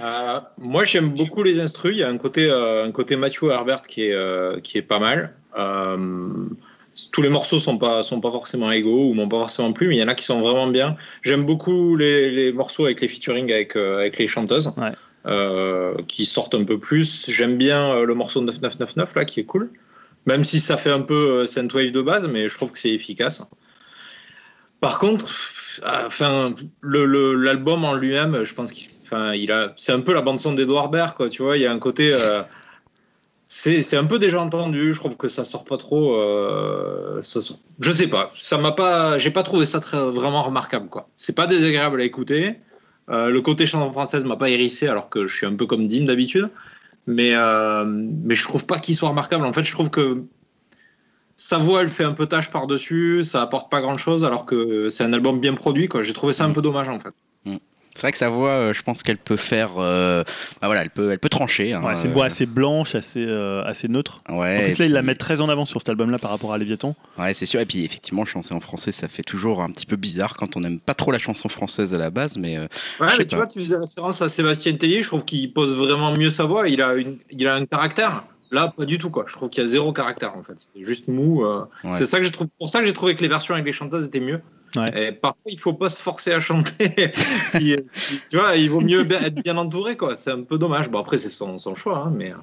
[0.00, 1.92] Euh, moi, j'aime beaucoup les instrus.
[1.94, 4.82] Il y a un côté, euh, un côté Matthew Herbert qui est, euh, qui est
[4.82, 5.32] pas mal.
[7.12, 9.96] Tous les morceaux sont pas, sont pas forcément égaux ou m'ont pas forcément plu, mais
[9.96, 10.96] il y en a qui sont vraiment bien.
[11.22, 14.92] J'aime beaucoup les, les morceaux avec les featuring avec, euh, avec les chanteuses Ouais.
[15.26, 17.28] euh, qui sortent un peu plus.
[17.30, 19.70] J'aime bien euh, le morceau 9999 là qui est cool.
[20.26, 23.42] Même si ça fait un peu synthwave de base, mais je trouve que c'est efficace.
[24.80, 25.26] Par contre,
[25.84, 30.12] euh, enfin, le- l'album en lui-même, je pense qu'il, enfin, il a, c'est un peu
[30.14, 31.28] la bande son d'Edouard Baird, quoi.
[31.28, 32.12] Tu vois, il y a un côté,
[33.56, 34.92] c'est, un peu déjà entendu.
[34.92, 36.16] Je trouve que ça sort pas trop.
[36.16, 40.42] euh, ça sort- je sais pas, ça m'a pas, j'ai pas trouvé ça très vraiment
[40.42, 41.08] remarquable, quoi.
[41.16, 42.56] C'est pas désagréable à écouter.
[43.10, 45.86] Euh, le côté chanson française m'a pas hérissé, alors que je suis un peu comme
[45.86, 46.50] Dim d'habitude.
[47.06, 49.44] Mais, euh, mais je trouve pas qu'il soit remarquable.
[49.44, 50.24] En fait, je trouve que
[51.36, 55.04] sa voix, elle fait un peu tâche par-dessus, ça apporte pas grand-chose, alors que c'est
[55.04, 55.86] un album bien produit.
[55.86, 56.02] Quoi.
[56.02, 57.14] J'ai trouvé ça un peu dommage, en fait.
[57.94, 59.72] C'est vrai que sa voix, euh, je pense qu'elle peut faire.
[59.78, 60.24] euh,
[60.60, 61.72] bah voilà, elle peut, elle peut trancher.
[61.72, 64.20] hein, ouais, c'est une voix assez blanche, assez, euh, assez neutre.
[64.28, 66.18] Ouais, En et plus, là, il la puis- met très en avant sur cet album-là
[66.18, 66.96] par rapport à Léviathan.
[67.18, 67.60] Ouais, c'est sûr.
[67.60, 70.60] Et puis, effectivement, chanter en français, ça fait toujours un petit peu bizarre quand on
[70.60, 72.36] n'aime pas trop la chanson française à la base.
[72.36, 72.66] Mais euh,
[73.00, 73.36] Ouais, Je sais mais tu pas.
[73.36, 76.68] vois, tu faisais référence à Sébastien Tellier, je trouve qu'il pose vraiment mieux sa voix,
[76.68, 78.24] il a, une, il a un caractère.
[78.50, 79.24] Là, pas du tout, quoi.
[79.26, 80.54] Je trouve qu'il y a zéro caractère, en fait.
[80.56, 81.44] C'est juste mou.
[81.44, 81.64] euh.
[81.82, 81.90] Ouais.
[81.92, 82.50] C'est ça que j'ai trouvé.
[82.58, 84.40] Pour ça que j'ai trouvé que les versions avec les chanteuses étaient mieux.
[84.76, 85.08] Ouais.
[85.08, 87.12] Et parfois, il faut pas se forcer à chanter.
[87.46, 90.16] si, si- tu vois, il vaut mieux être bien entouré, quoi.
[90.16, 90.88] C'est un peu dommage.
[90.90, 92.36] Bon, après, c'est son, son choix, hein, mais euh,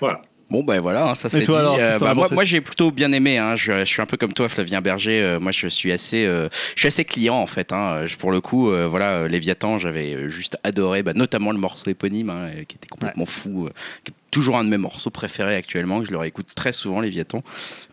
[0.00, 0.20] voilà.
[0.50, 1.56] Bon, ben voilà, hein, ça c'est dit.
[1.56, 3.38] alors, t'en bah, moi, j'ai plutôt bien aimé.
[3.38, 3.56] hein.
[3.56, 5.20] Je, je suis un peu comme toi, Flavien Berger.
[5.22, 7.72] Euh, moi, je suis assez, euh, je suis assez client en fait.
[7.72, 8.06] hein.
[8.06, 11.58] Je- Pour le coup, euh, voilà, euh, Léviathan, j'avais euh, juste adoré, bah, notamment le
[11.58, 13.66] morceau éponyme, hein, euh, qui était complètement fou.
[13.66, 13.70] euh,
[14.04, 17.42] qui toujours un de mes morceaux préférés actuellement, que je le réécoute très souvent, Léviathan.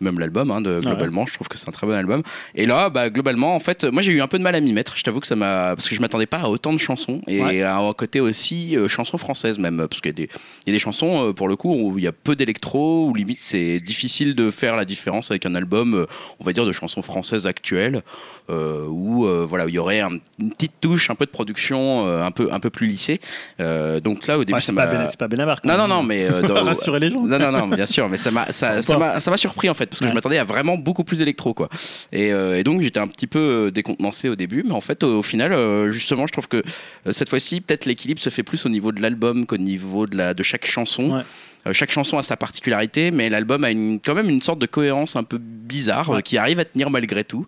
[0.00, 2.22] Même l'album, hein, de, globalement, je trouve que c'est un très bon album.
[2.56, 4.72] Et là, bah, globalement, en fait, moi, j'ai eu un peu de mal à m'y
[4.72, 4.96] mettre.
[4.96, 7.40] Je t'avoue que ça m'a, parce que je m'attendais pas à autant de chansons et
[7.42, 7.62] Ouais.
[7.62, 10.28] à un côté aussi euh, chansons françaises même, parce qu'il y a des
[10.66, 13.06] il y a des chansons, euh, pour le coup, où il y a peu d'électro,
[13.08, 16.06] où limite c'est difficile de faire la différence avec un album, euh,
[16.40, 18.02] on va dire, de chansons françaises actuelles,
[18.50, 22.06] euh, où euh, voilà, il y aurait un- une petite touche, un peu de production,
[22.06, 23.20] euh, un, peu, un peu plus lissée.
[23.60, 24.86] Euh, donc là, au début, Ouais, ça m'a.
[24.86, 25.60] Ben- c'est pas Benabar.
[25.64, 26.26] Non, non, non, mais.
[26.32, 27.22] Euh, dans- Rassurer les gens.
[27.22, 29.74] non, non, non, bien sûr, mais ça m'a, ça, ça m'a, ça m'a surpris en
[29.74, 31.68] fait, parce que je m'attendais à vraiment beaucoup plus électro, quoi.
[32.12, 35.02] Et, euh, et donc j'étais un petit peu euh, décontenancé au début, mais en fait,
[35.02, 36.62] au, au final, euh, justement, je trouve que
[37.10, 40.34] cette fois-ci, peut-être l'équilibre se fait plus au niveau de l'album qu'au niveau de, la,
[40.34, 41.10] de chaque chanson.
[41.16, 41.22] Ouais.
[41.68, 44.66] Euh, chaque chanson a sa particularité, mais l'album a une, quand même une sorte de
[44.66, 47.46] cohérence un peu bizarre euh, qui arrive à tenir malgré tout.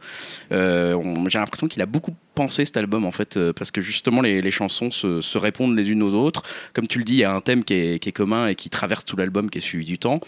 [0.53, 0.97] Euh,
[1.28, 4.43] J'ai l'impression qu'il a beaucoup pensé cet album en fait, euh, parce que justement les,
[4.43, 6.43] les chansons se, se répondent les unes aux autres.
[6.72, 8.55] Comme tu le dis, il y a un thème qui est, qui est commun et
[8.55, 10.20] qui traverse tout l'album, qui est suivi du temps.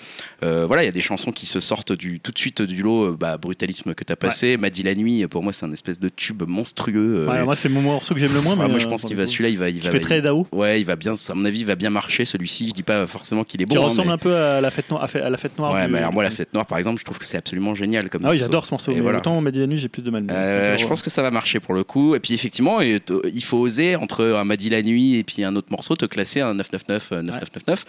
[0.42, 2.82] Euh, voilà, il y a des chansons qui se sortent du, tout de suite du
[2.82, 3.04] lot.
[3.06, 5.72] euh, Bah, Brutalisme que tu as passé, M'a dit la nuit, pour moi c'est un
[5.72, 7.26] espèce de tube monstrueux.
[7.28, 8.56] Ouais, moi, c'est mon morceau que j'aime le moins.
[8.56, 10.46] ouais, mais, moi je pense qu'il va celui-là, il va, il va, fait très DAO.
[10.52, 12.68] ouais, il va bien, à mon avis, il va bien marcher celui-ci.
[12.68, 13.74] Je dis pas forcément qu'il est bon.
[13.74, 15.02] Qui hein, ressemble mais- un peu à la fête noire.
[15.04, 16.98] À à la fête noire Ouais, du- mais alors moi la fête noire par exemple,
[17.00, 18.92] je trouve que c'est absolument génial comme Ah oui, j'adore ce morceau.
[18.94, 19.18] Mais voilà.
[19.18, 20.24] autant m'a dit la nuit, j'ai plus de mal.
[20.28, 21.95] je pense que ça va marcher pour le coup.
[21.96, 25.44] Coup, et puis effectivement, il faut oser entre un m'a dit la nuit et puis
[25.44, 27.84] un autre morceau te classer un 999 euh, 9999.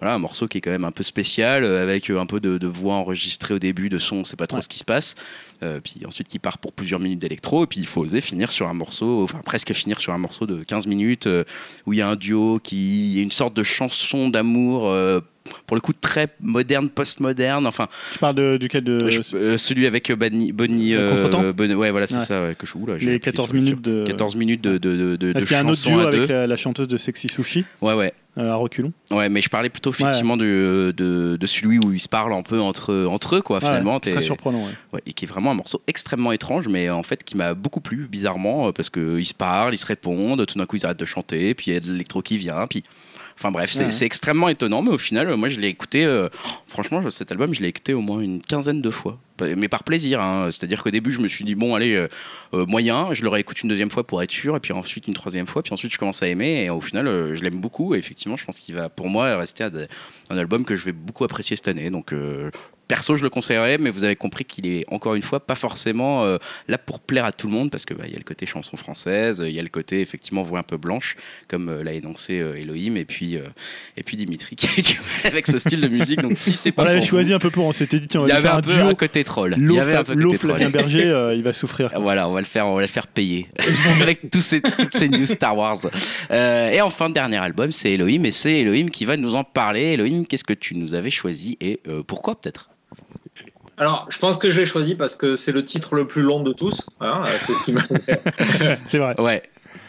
[0.00, 2.40] Voilà, un morceau qui est quand même un peu spécial euh, avec euh, un peu
[2.40, 4.62] de, de voix enregistrée au début, de son, on sait pas trop Ouais.
[4.62, 5.14] ce qui se passe.
[5.62, 8.50] Euh, puis ensuite qui part pour plusieurs minutes d'électro et puis il faut oser finir
[8.50, 11.44] sur un morceau, enfin presque finir sur un morceau de 15 minutes euh,
[11.86, 14.88] où il y a un duo qui a une sorte de chanson d'amour.
[14.88, 15.20] euh,
[15.66, 19.10] pour le coup très moderne, post-moderne, enfin Je parle de, duquel de.
[19.10, 22.24] je- euh, celui avec Bonnie, Bonnie euh, ouais voilà c'est Ouais.
[22.24, 24.04] ça ouais, que je oula, les appuyé 14 sur le minutes de.
[24.06, 27.28] 14 minutes de, de, de, de, un autre duo avec la, la chanteuse de Sexy
[27.28, 31.78] Sushi Ouais ouais à reculons ouais mais je parlais plutôt effectivement de, de, de celui
[31.78, 34.64] où ils se parlent un peu entre entre eux quoi finalement Ouais, Très surprenant.
[34.92, 35.00] ouais.
[35.06, 38.06] Et qui est vraiment un morceau extrêmement étrange, mais en fait qui m'a beaucoup plu,
[38.10, 41.04] bizarrement, euh, parce qu'ils se parlent, ils se répondent, tout d'un coup ils arrêtent de
[41.04, 42.82] chanter, puis il y a de l'électro qui vient, puis.
[43.38, 44.04] Enfin bref, c'est Ouais.
[44.06, 46.28] extrêmement étonnant, mais au final, euh, moi je l'ai écouté, euh,
[46.66, 49.18] franchement, cet album, je l'ai écouté au moins une quinzaine de fois.
[49.40, 50.48] Mais par plaisir, hein.
[50.50, 52.08] c'est-à-dire qu'au début, je me suis dit, bon, allez, euh,
[52.54, 55.14] euh, moyen, je le réécoute une deuxième fois pour être sûr, et puis ensuite une
[55.14, 57.94] troisième fois, puis ensuite je commence à aimer, et au final, euh, je l'aime beaucoup,
[57.94, 59.86] et effectivement, je pense qu'il va, pour moi, rester à des-
[60.30, 61.90] un album que je vais beaucoup apprécier cette année.
[61.90, 62.50] Donc, euh,
[62.88, 66.26] perso, je le conseillerais, mais vous avez compris qu'il est encore une fois pas forcément
[66.68, 68.76] là pour plaire à tout le monde, parce que bah, y a le côté chanson
[68.76, 71.16] française, il y a le côté effectivement voix un peu blanche,
[71.48, 73.38] comme l'a énoncé Elohim, et puis
[73.96, 76.20] et puis Dimitri qui avec ce style de musique.
[76.20, 77.64] Donc si c'est pas On l'avait choisi vous, un peu pour.
[77.64, 78.86] On s'était dit, tiens, on il y va avait faire un un peu duo.
[78.88, 79.54] un côté troll.
[79.58, 80.50] Il y avait un peu côté troll.
[80.50, 81.90] Flavien Berger, euh, il va souffrir.
[82.00, 83.48] Voilà, on va le faire, on va le faire payer
[84.00, 85.78] avec tous ces, toutes ces news Star Wars.
[86.30, 89.92] Euh, et enfin, dernier album, c'est Elohim, et c'est Elohim qui va nous en parler.
[89.92, 92.68] Elohim, qu'est-ce que tu nous avais choisi et euh, pourquoi peut-être?
[93.78, 96.40] Alors, je pense que je l'ai choisi parce que c'est le titre le plus long
[96.42, 96.82] de tous.
[97.00, 97.82] hein, c'est ce qui m'a.
[98.86, 99.18] C'est vrai.
[99.18, 99.42] Ouais,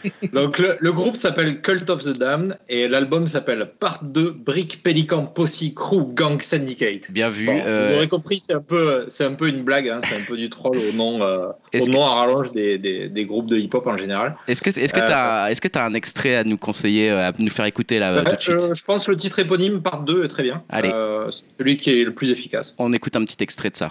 [0.32, 4.82] Donc, le, le groupe s'appelle Cult of the Damned et l'album s'appelle Part 2 Brick
[4.82, 7.10] Pelican Posse Crew Gang Syndicate.
[7.10, 7.46] bien vu.
[7.46, 10.16] Bon, Euh, Vous aurez compris, c'est un peu, c'est un peu une blague, hein, c'est
[10.16, 11.52] un peu du troll au nom, euh, au
[11.84, 14.36] que- nom à rallonge des, des, des groupes de hip-hop en général.
[14.48, 17.28] Est-ce que est-ce que Euh, t'as est-ce que t'as un extrait à nous conseiller, euh,
[17.28, 18.74] à nous faire écouter là tout de suite?
[18.74, 20.62] je pense que le titre éponyme Part 2 est très bien.
[20.68, 20.90] Allez.
[21.30, 22.74] C'est celui qui est le plus efficace.
[22.78, 23.90] On écoute un petit extrait de ça.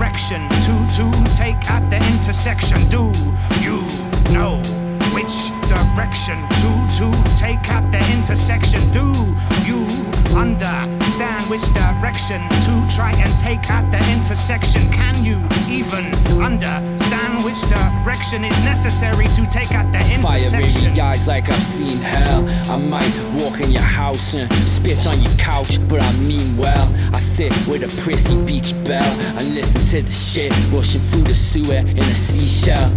[0.00, 2.80] Direction to to take at the intersection?
[2.88, 3.12] Do
[3.60, 3.82] you
[4.32, 4.56] know
[5.12, 8.80] which direction to to take at the intersection?
[8.92, 9.12] Do
[9.68, 9.84] you
[10.34, 11.09] understand
[11.50, 14.80] which direction to try and take at the intersection?
[14.90, 15.36] Can you
[15.68, 16.06] even
[16.40, 20.50] understand which direction is necessary to take at the intersection?
[20.50, 22.48] Fire baby eyes like I've seen hell.
[22.70, 23.12] I might
[23.42, 26.88] walk in your house and spit on your couch, but I mean well.
[27.14, 31.34] I sit with a prissy beach bell and listen to the shit rushing through the
[31.34, 32.90] sewer in a seashell.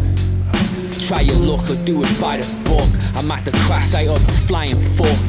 [1.07, 2.88] Try your luck or do it by the book.
[3.15, 5.19] I'm at the crash site of a flying fork.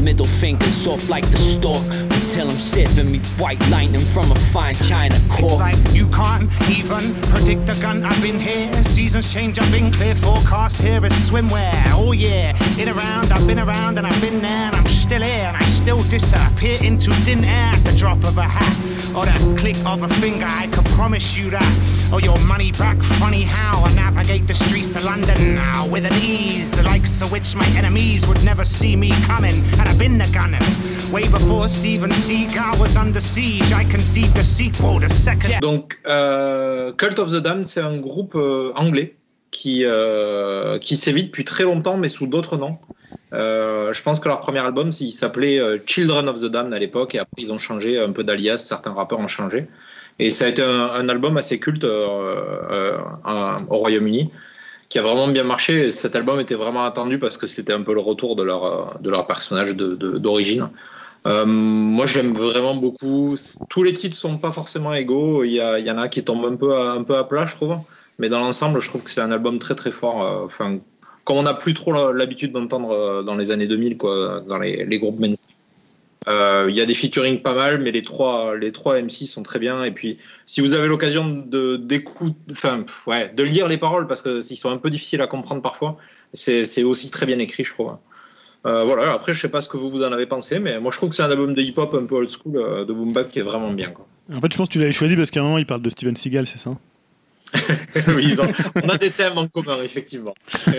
[0.00, 1.82] Middle fingers up like the stalk
[2.30, 7.12] until I'm sipping me white lightning from a fine china It's like you can't even
[7.32, 8.04] predict the gun.
[8.04, 8.72] I've been here.
[8.84, 9.58] Seasons change.
[9.58, 10.14] I've been clear.
[10.14, 11.72] Forecast here is swimwear.
[11.88, 13.32] Oh yeah, in around.
[13.32, 14.66] I've been around and I've been there.
[14.68, 18.38] And I'm still here and I still disappear into thin air at the drop of
[18.38, 18.76] a hat
[19.16, 20.46] or the click of a finger.
[20.48, 22.10] I can promise you that.
[22.12, 22.98] Or your money back.
[23.18, 27.32] Funny how I navigate the streets of London now with an ease, the likes of
[27.32, 29.64] which my enemies would never see me coming.
[29.78, 30.62] And I've been the gunning
[31.10, 32.12] way before Steven
[35.62, 39.16] Donc, Cult of the Damned, c'est un groupe euh, anglais
[39.50, 42.78] qui, euh, qui sévit depuis très longtemps, mais sous d'autres noms.
[43.32, 46.78] Euh, je pense que leur premier album, il s'appelait euh, Children of the Damned à
[46.78, 49.66] l'époque, et après ils ont changé un peu d'alias, certains rappeurs ont changé.
[50.18, 52.24] Et ça a été un, album assez culte au
[53.70, 54.30] Royaume-Uni,
[54.90, 55.86] qui a vraiment bien marché.
[55.86, 58.98] Et cet album était vraiment attendu parce que c'était un peu le retour de leur,
[59.00, 60.68] de leur personnage d'origine.
[61.26, 63.34] Euh, moi, j'aime vraiment beaucoup.
[63.68, 65.44] Tous les titres sont pas forcément égaux.
[65.44, 67.76] Il y, en a qui tombent un peu à, plat, je trouve.
[68.18, 70.22] Mais dans l'ensemble, je trouve que c'est un album très très fort.
[70.22, 70.78] Euh, Enfin,
[71.24, 74.84] comme on n'a plus trop l'habitude d'entendre euh, dans les années 2000, quoi, dans les,
[74.84, 75.56] les groupes mainstream.
[76.26, 79.58] Il y a des featuring pas mal, mais les trois, les trois MC sont très
[79.58, 79.84] bien.
[79.84, 81.80] Et puis, si vous avez l'occasion de
[82.52, 85.62] enfin, ouais, de lire les paroles parce que ils sont un peu difficiles à comprendre
[85.62, 85.96] parfois,
[86.32, 87.92] c'est aussi très bien écrit, je trouve.
[88.66, 89.12] Euh, voilà.
[89.12, 91.10] Après, je sais pas ce que vous vous en avez pensé, mais moi, je trouve
[91.10, 93.38] que c'est un album de hip-hop un peu old school euh, de boom bap qui
[93.38, 93.90] est vraiment bien.
[93.90, 94.06] Quoi.
[94.34, 95.90] En fait, je pense que tu l'avais choisi parce qu'à un moment, il parle de
[95.90, 96.76] Steven Seagal, c'est ça?
[98.08, 98.46] Oui, ils ont-
[98.84, 100.34] on a des thèmes en commun, effectivement.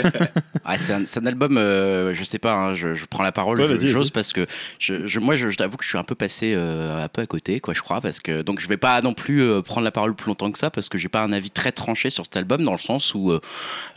[0.63, 3.31] Ah, c'est un, c'est un album, euh, je sais pas, hein, je, je prends la
[3.31, 4.11] parole, Ouais, je- vas-y, j'ose vas-y.
[4.11, 4.45] parce que
[4.79, 7.21] je, je- moi je, je t'avoue que je suis un peu passé euh, un peu
[7.23, 9.83] à côté, quoi, je crois, parce que donc je vais pas non plus euh, prendre
[9.83, 12.25] la parole plus longtemps que ça parce que j'ai pas un avis très tranché sur
[12.25, 13.41] cet album dans le sens où euh,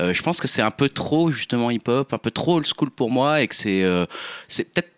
[0.00, 2.90] euh, je pense que c'est un peu trop justement hip-hop, un peu trop old school
[2.90, 4.06] pour moi et que c'est euh,
[4.48, 4.90] c'est peut-être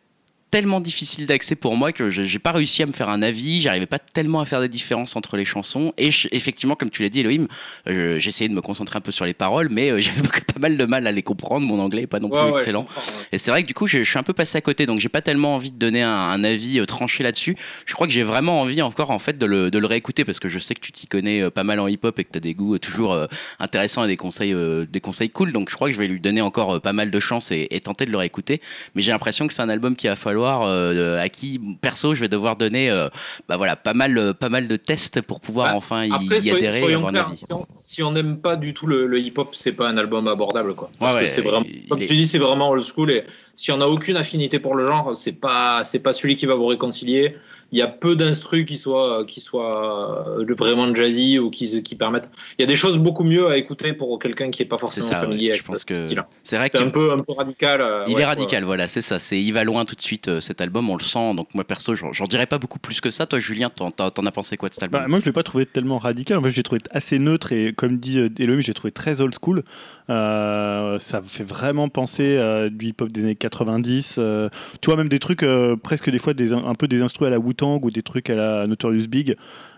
[0.57, 3.61] tellement difficile d'accès pour moi que j'ai pas réussi à me faire un avis.
[3.61, 5.93] J'arrivais pas tellement à faire des différences entre les chansons.
[5.99, 7.47] Et je- effectivement, comme tu l'as dit, Elohim,
[7.91, 10.79] euh, j'essayais de me concentrer un peu sur les paroles, mais euh, j'avais pas mal
[10.79, 11.67] de mal à les comprendre.
[11.67, 12.85] Mon anglais est pas non plus Ouais, excellent.
[12.85, 13.27] ouais.
[13.33, 14.99] Et c'est vrai que du coup, je, je suis un peu passé à côté, donc
[14.99, 17.55] j'ai pas tellement envie de donner un, un avis euh, tranché là-dessus.
[17.85, 20.41] Je crois que j'ai vraiment envie encore en fait de le, de le réécouter parce
[20.41, 22.41] que je sais que tu t'y connais pas mal en hip-hop et que tu as
[22.41, 23.15] des goûts toujours
[23.59, 24.55] intéressants et des conseils,
[24.91, 25.53] des conseils cool.
[25.53, 27.81] Donc je crois que je vais lui donner encore pas mal de chance et, et
[27.81, 28.63] tenter de le réécouter.
[28.95, 32.21] Mais j'ai l'impression que c'est un album qui va falloir, euh, à qui perso, je
[32.21, 33.09] vais devoir donner, euh,
[33.49, 36.25] bah voilà, pas mal, euh, pas mal de tests pour pouvoir Bah, enfin y, Après,
[36.39, 39.19] y soyons, adhérer soyons un clairs, si on- si n'aime pas du tout le, le
[39.19, 40.91] hip-hop, c'est pas un album abordable, quoi.
[40.99, 43.11] Parce Ouais, que ouais, c'est vraiment, comme est- tu dis, c'est vraiment old school.
[43.11, 43.25] Et
[43.55, 46.55] si on n'a aucune affinité pour le genre, c'est pas, c'est pas celui qui va
[46.55, 47.37] vous réconcilier.
[47.73, 51.95] Il y a peu d'instrus qui soient, qui soient euh, vraiment jazzy ou qui, qui
[51.97, 52.31] permettent.
[52.59, 55.07] Il y a des choses beaucoup mieux à écouter pour quelqu'un qui est pas forcément
[55.07, 55.27] ça, ouais.
[55.27, 57.81] familier je avec pense ce que c'est vrai C'est que un peu, un peu radical.
[57.81, 59.19] euh, Il ouais, est radical, voilà, c'est ça.
[59.19, 61.35] C'est il va loin tout de suite euh, cet album, on le sent.
[61.35, 63.27] Donc moi perso, j'en j'en dirais pas beaucoup plus que ça.
[63.27, 65.01] Toi, Julien, t'en as pensé quoi de cet album?
[65.03, 66.39] Bah, moi, je l'ai pas trouvé tellement radical.
[66.39, 69.35] En fait, j'ai trouvé assez neutre et, comme dit euh, Elohim, j'ai trouvé très old
[69.43, 69.63] school.
[70.09, 74.17] Euh, ça me fait vraiment penser à du hip-hop des années 90.
[74.19, 74.49] euh,
[74.81, 77.31] tu vois, même des trucs euh, presque des fois des, un peu des instrus à
[77.31, 79.37] la Wu-Tang ou des trucs à la Notorious Big.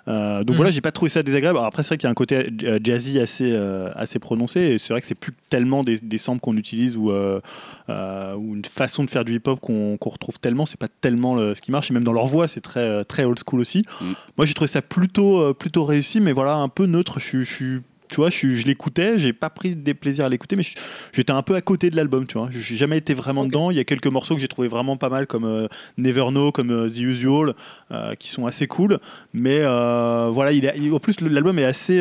[0.09, 0.57] Euh, donc Mhm.
[0.57, 1.59] voilà, j'ai pas trouvé ça désagréable.
[1.59, 4.61] Alors après, c'est vrai qu'il y a un côté euh, jazzy assez, euh, assez prononcé.
[4.61, 7.41] Et c'est vrai que c'est plus tellement des, des samples qu'on utilise ou, euh,
[8.37, 10.64] ou une façon de faire du hip-hop qu'on retrouve tellement.
[10.66, 11.91] C'est pas tellement le- ce qui marche.
[11.91, 13.83] Et même dans leur voix, c'est très, très old school aussi.
[14.01, 14.05] Mm.
[14.39, 17.20] Moi, j'ai trouvé ça plutôt, plutôt réussi, mais voilà, un peu neutre.
[17.20, 17.81] Je suis.
[18.09, 20.62] Tu vois, je, je l'écoutais, j'ai pas pris des plaisirs à l'écouter, mais
[21.12, 22.48] j'étais un peu à côté de l'album, tu vois.
[22.50, 23.70] J'ai jamais été vraiment dedans.
[23.70, 26.52] Il y a quelques morceaux que j'ai trouvé vraiment pas mal, comme euh, Never Know,
[26.52, 27.54] comme euh, The Usual,
[27.92, 28.98] euh, qui sont assez cool.
[29.32, 32.00] Mais voilà, il est, il- en plus, l'album est assez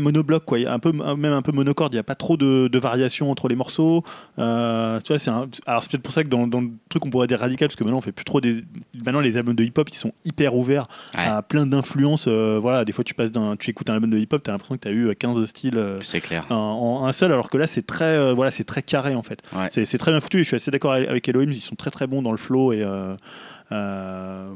[0.00, 0.58] monobloc, quoi.
[0.58, 1.92] Il y a un peu, même un peu monocorde.
[1.92, 4.02] Il n'y a pas trop de, de variations entre les morceaux.
[4.36, 5.30] Tu vois, c'est
[5.66, 7.76] alors c'est peut-être pour ça que dans, dans le truc, on pourrait dire radical, parce
[7.76, 8.62] que maintenant, on fait plus trop des.
[9.04, 10.86] Maintenant, les albums de hip-hop, ils sont hyper ouverts
[11.16, 11.24] Ouais.
[11.24, 12.28] à plein d'influences.
[12.28, 14.76] voilà, des fois, tu passes d'un, tu écoutes un album de hip-hop, tu as l'impression
[14.76, 15.76] que tu as eu 15 styles.
[15.78, 16.44] euh, C'est clair.
[16.50, 19.22] en, en un seul, alors que là c'est très, euh, voilà, c'est très carré en
[19.22, 19.40] fait.
[19.54, 19.68] Ouais.
[19.70, 22.06] C'est, très bien foutu et je suis assez d'accord avec Elohim, ils sont très très
[22.06, 23.14] bons dans le flow et euh,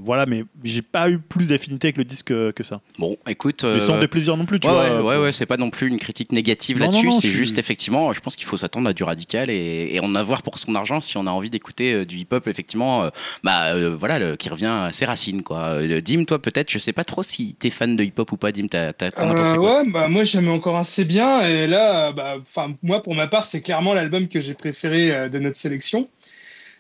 [0.03, 2.81] voilà, mais j'ai pas eu plus d'affinité avec le disque que, ça.
[2.99, 3.65] Bon, écoute.
[3.65, 4.83] Mais sans euh, déplaisir non plus, tu ouais, vois.
[4.85, 7.11] ouais, euh, ouais, ouais, c'est pas non plus une critique négative là-dessus.
[7.13, 10.15] C'est suis- juste effectivement, je pense qu'il faut s'attendre à du radical et, et en
[10.15, 13.11] avoir pour son argent si on a envie d'écouter euh, du hip-hop effectivement, euh,
[13.43, 15.59] bah euh, voilà, le- qui revient à ses racines quoi.
[15.81, 18.53] Euh, Dim, toi peut-être, je sais pas trop si t'es fan de hip-hop ou pas.
[18.53, 21.47] Dim, t'en as Euh, pensé quoi ouais, bah, moi j'aime encore assez bien.
[21.49, 22.37] Et là, bah,
[22.83, 26.09] moi pour ma part, c'est clairement l'album que j'ai préféré euh, de notre sélection.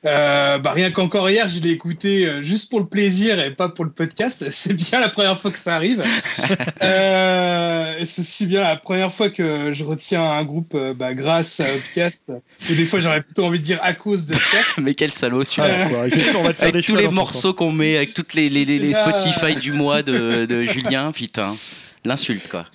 [0.07, 3.69] Euh, bah, rien qu'encore hier, je l'ai écouté euh, juste pour le plaisir et pas
[3.69, 4.47] pour le podcast.
[4.51, 6.03] C'est bien la première fois que ça arrive.
[6.83, 11.15] euh, et c'est aussi bien la première fois que je retiens un groupe euh, bah,
[11.15, 12.33] grâce à podcast.
[12.71, 14.69] Ou des fois, j'aurais plutôt envie de dire à cause de podcast.
[14.79, 15.87] Mais quel salaud celui-là.
[15.89, 19.73] Ouais, Avec tous les morceaux qu'on met, avec toutes les, les, les- les Spotify du
[19.73, 21.57] mois de, de Julien, putain,
[22.05, 22.67] l'insulte quoi.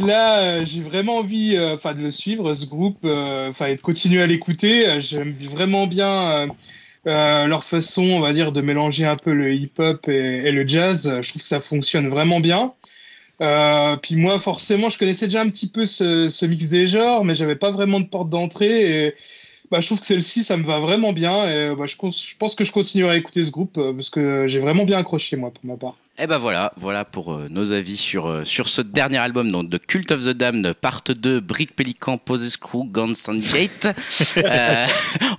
[0.00, 3.76] Là, euh, j'ai vraiment envie euh, enfin, de le suivre, ce groupe, euh, enfin, et
[3.76, 5.00] de continuer à l'écouter.
[5.00, 6.48] J'aime vraiment bien
[7.04, 11.20] leur façon, on va dire, de mélanger un peu le hip-hop et, le jazz.
[11.22, 12.72] Je trouve que ça fonctionne vraiment bien.
[13.38, 17.56] Puis moi, forcément, je connaissais déjà un petit peu ce, mix des genres, mais j'avais
[17.56, 19.06] pas vraiment de porte d'entrée.
[19.06, 19.14] Et
[19.70, 21.48] bah, je trouve que celle-ci, ça me va vraiment bien.
[21.48, 24.84] Et bah, je, pense que je continuerai à écouter ce groupe parce que j'ai vraiment
[24.84, 25.96] bien accroché, moi, pour ma part.
[26.16, 29.68] Et ben voilà, voilà pour euh, nos avis sur, euh, sur ce dernier album, donc
[29.68, 33.88] de Cult of the Damned, part 2, Brick Pelican, Poses Crew, Guns and Gate.
[34.36, 34.86] Euh,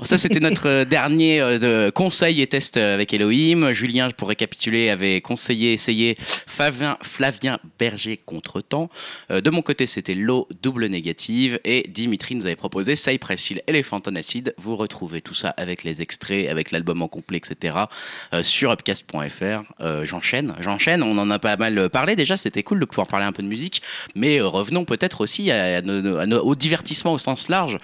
[0.04, 3.72] ça, c'était notre dernier euh, de conseil et test avec Elohim.
[3.72, 8.90] Julien, pour récapituler, avait conseillé, essayé Flavien, Flavien Berger contre-temps.
[9.32, 11.60] Euh, de mon côté, c'était l'eau double négative.
[11.66, 14.54] Et Dimitri nous avait proposé Cypress Hill, Elephant on Acid.
[14.58, 17.78] Vous retrouvez tout ça avec les extraits, avec l'album en complet, etc.
[18.42, 20.04] sur upcast.fr.
[20.04, 21.02] J'enchaîne, j'enchaîne.
[21.04, 22.36] On en a pas mal parlé déjà.
[22.38, 23.82] C'était cool de pouvoir parler un peu de musique.
[24.16, 27.78] Mais euh, revenons peut-être aussi à, à nos- à nos- au divertissement au sens large.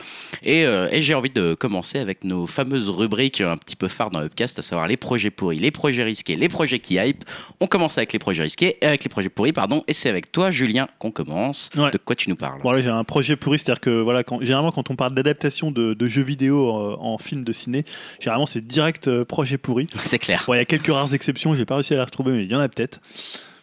[0.43, 4.09] Et, euh, et j'ai envie de commencer avec nos fameuses rubriques un petit peu phares
[4.09, 7.23] dans Upcast, à savoir les projets pourris, les projets risqués, les projets qui hype.
[7.59, 9.83] On commence avec les projets risqués, euh, avec les projets pourris, pardon.
[9.87, 11.69] Et c'est avec toi, Julien, qu'on commence.
[11.77, 11.91] Ouais.
[11.91, 12.61] De quoi tu nous parles?
[12.61, 15.93] Bon, j'ai un projet pourri, c'est-à-dire que voilà, quand, généralement, quand on parle d'adaptation de,
[15.93, 16.69] de jeux vidéo
[16.99, 17.85] en film de ciné,
[18.19, 19.87] généralement, c'est direct projet pourri.
[20.03, 20.43] C'est clair.
[20.47, 22.51] Bon, il y a quelques rares exceptions, j'ai pas réussi à les retrouver, mais il
[22.51, 22.99] y en a peut-être.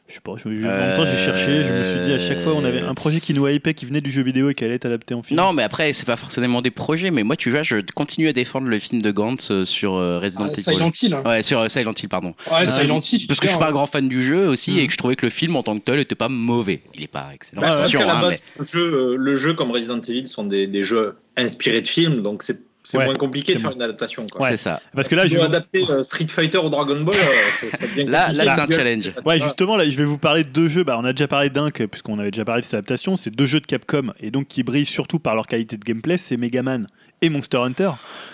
[0.06, 2.18] Je sais pas, je- je- en même temps, j'ai cherché, je me suis dit à
[2.18, 4.54] chaque fois, on avait un projet qui nous hypait, qui venait du jeu vidéo et
[4.54, 5.38] qui allait être adapté en film.
[5.38, 8.32] Non, mais après, c'est pas forcément des projets, mais moi, tu vois, je continue à
[8.32, 10.62] défendre le film de Gantz euh, sur euh, Resident Ah, Evil.
[10.62, 11.12] Silent Hill.
[11.12, 11.22] hein.
[11.26, 12.34] Ouais, sur euh, Silent Hill, pardon.
[12.50, 13.26] Ouais, Silent Hill.
[13.26, 14.78] Parce que je suis pas un grand fan du jeu aussi Mhm.
[14.78, 16.80] et que je trouvais que le film en tant que tel était pas mauvais.
[16.94, 17.60] Il est pas excellent.
[17.60, 20.84] Bah, Attention, hein, base, le, jeu, euh, le jeu comme Resident Evil sont des, des
[20.84, 23.76] jeux inspirés de films, donc c'est c'est Ouais, moins compliqué de faire bon.
[23.76, 24.26] une adaptation.
[24.26, 24.42] Quoi.
[24.42, 24.50] Ouais.
[24.50, 24.80] C'est ça.
[24.94, 28.04] Parce que là, je dois adapter euh, Street Fighter au Dragon Ball, euh, ça, devient
[28.04, 29.10] Là, là c'est un challenge.
[29.24, 30.84] Ouais, justement, là, je vais vous parler de deux jeux.
[30.84, 33.16] Bah, on a déjà parlé d'un, puisqu'on avait déjà parlé de cette adaptation.
[33.16, 36.16] C'est deux jeux de Capcom, et donc qui brillent surtout par leur qualité de gameplay.
[36.16, 36.88] C'est Mega Man
[37.22, 37.90] et Monster Hunter.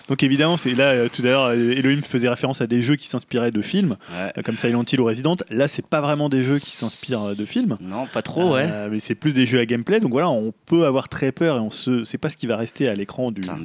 [0.09, 2.97] Donc évidemment, c'est là, euh, tout à l'heure, euh, Elohim faisait référence à des jeux
[2.97, 4.32] qui s'inspiraient de films, Ouais.
[4.37, 5.37] euh, comme Silent Hill ou Resident.
[5.49, 7.78] Là, c'est pas vraiment des jeux qui s'inspirent de films.
[7.80, 8.68] Non, pas trop, ouais.
[8.91, 10.01] Mais c'est plus des jeux à gameplay.
[10.01, 12.57] Donc voilà, on peut avoir très peur et on se, c'est pas ce qui va
[12.59, 13.59] rester à l'écran du, Putain,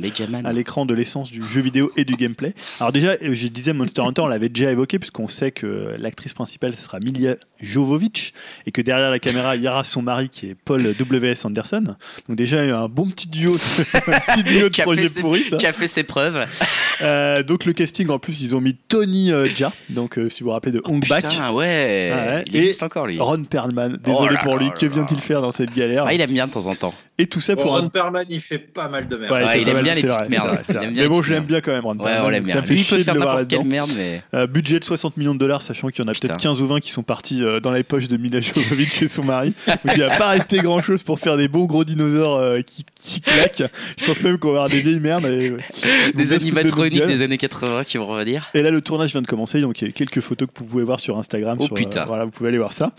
[0.45, 2.53] à l'écran de l'essence du jeu vidéo et du gameplay.
[2.79, 6.73] Alors déjà, je disais Monster Hunter, on l'avait déjà évoqué puisqu'on sait que l'actrice principale
[6.73, 8.33] ce sera Milia Jovovich
[8.65, 11.45] et que derrière la caméra il y aura son mari qui est Paul W.S.
[11.45, 11.95] Anderson.
[12.27, 13.51] Donc déjà un bon petit duo,
[14.07, 15.57] un petit duo de ses- ça.
[15.57, 16.45] Qui a fait ses preuves.
[17.01, 20.41] Euh, donc le casting en plus ils ont mis Tony euh, Jaa, donc euh, si
[20.43, 22.11] vous vous rappelez de Hong Bak, Putain, ouais.
[22.13, 22.43] Ah ouais.
[22.47, 23.17] Il Et existe encore, lui.
[23.17, 23.93] Ron Perlman.
[23.93, 26.47] Oh Désolé pour lui, là que vient-il faire dans cette galère Ah, il aime bien
[26.47, 26.93] de temps en temps.
[27.17, 29.31] Et tout ça Bon, pour un Ron Perlman, il fait pas mal de merde.
[29.31, 30.59] Ouais, Ouais, fait il aime mal, bien les petites vrai, merdes.
[30.67, 32.97] vrai, Mais bon, je l'aime bien quand même, Ron Perlman, Ça me fait chier peut
[32.99, 33.71] de faire le voir n'importe quelle là-dedans.
[33.71, 34.21] merde, mais.
[34.33, 36.49] Euh, budget de 60 millions de dollars, sachant qu'il y en a peut-être Putain.
[36.49, 39.53] 15 ou 20 qui sont partis dans les poches de Mila Jovovich et son mari.
[39.67, 43.21] Donc il va pas rester grand chose pour faire des bons gros dinosaures qui, qui
[43.21, 43.63] claquent.
[43.99, 45.57] Je pense même qu'on va avoir des vieilles Et, vont
[46.15, 47.07] Des de animatroniques gueule.
[47.07, 48.49] des années 80 qui vont revenir.
[48.53, 50.65] Et là, le tournage vient de commencer, donc il y a quelques photos que vous
[50.65, 51.57] pouvez voir sur Instagram.
[51.59, 52.05] Oh, sur, putain.
[52.05, 52.91] voilà, vous pouvez aller voir ça.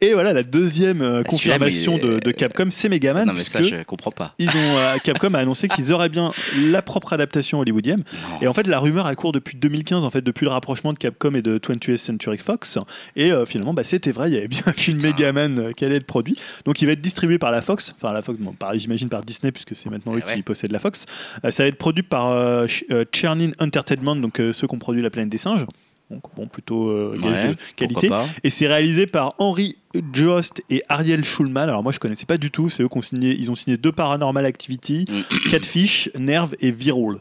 [0.00, 3.26] Et voilà, la deuxième euh, Ah, celui-là, confirmation de, de euh, Capcom, c'est Megaman.
[3.26, 4.34] Non, mais ça, je comprends pas.
[4.38, 6.32] ils ont, euh, Capcom a annoncé qu'ils auraient bien
[6.70, 8.02] la propre adaptation hollywoodienne.
[8.42, 10.98] Et en fait, la rumeur a cours depuis 2015, en fait, depuis le rapprochement de
[10.98, 12.78] Capcom et de 20th Century Fox.
[13.16, 15.96] Et euh, finalement, bah, c'était vrai, il y avait bien une Megaman euh, qui allait
[15.96, 16.38] être produit.
[16.64, 19.52] Donc, il va être distribué par la Fox, enfin la Fox, bon, j'imagine par Disney,
[19.52, 20.34] puisque c'est maintenant eux Eh ouais.
[20.36, 21.06] qui possèdent la Fox.
[21.46, 25.02] Euh, ça va être produit par euh, euh, Chernin Entertainment, donc ceux qui ont produit
[25.02, 25.66] La Planète des Singes.
[26.10, 28.08] Donc, bon, plutôt euh, Ouais, de qualité.
[28.44, 29.76] Et c'est réalisé par Henry
[30.12, 31.64] Jost et Ariel Schulman.
[31.64, 32.68] Alors moi je connaissais pas du tout.
[32.70, 33.34] C'est eux qui ont signé.
[33.36, 35.50] Ils ont signé deux Paranormal Activity, Mm.
[35.50, 37.16] Catfish, Nerve et Viral.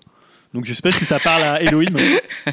[0.54, 1.96] Donc je sais pas si ça parle à Elohim.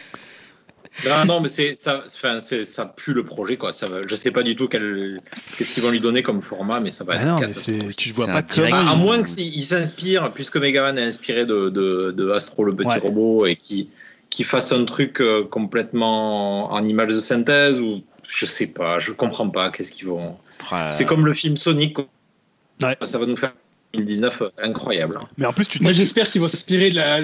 [1.06, 3.72] Non, non, mais c'est ça, enfin, c'est- ça pue le projet, quoi.
[3.72, 7.04] Ça je sais pas du tout qu'est-ce qu'ils vont lui donner comme format, mais ça
[7.04, 8.76] va Bah être non, mais tu vois pas comment.
[8.76, 12.98] À, moins qu'il s'inspire, puisque Megaman est inspiré de, de, de Astro le petit Ouais.
[12.98, 13.88] robot et qui
[14.28, 19.12] qui fasse un truc euh, complètement en image de synthèse ou je sais pas, je
[19.12, 20.36] comprends pas qu'est-ce qu'ils vont.
[20.72, 21.98] Euh, C'est comme le film Sonic.
[21.98, 22.96] Ouais.
[23.02, 23.54] Ça va nous faire
[23.94, 25.18] 2019 incroyable.
[25.36, 27.20] Mais en plus tu te Moi, j'espère qu'ils vont s'inspirer de la.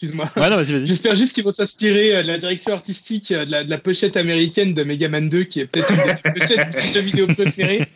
[0.00, 0.30] Excuse-moi.
[0.36, 0.86] Ouais, non, vas-y, vas-y.
[0.86, 3.78] J'espère juste qu'ils vont s'inspirer euh, de la direction artistique euh, de la, de la
[3.78, 7.88] pochette américaine de Megaman 2, qui est peut-être une des pochettes de jeux vidéo préférés,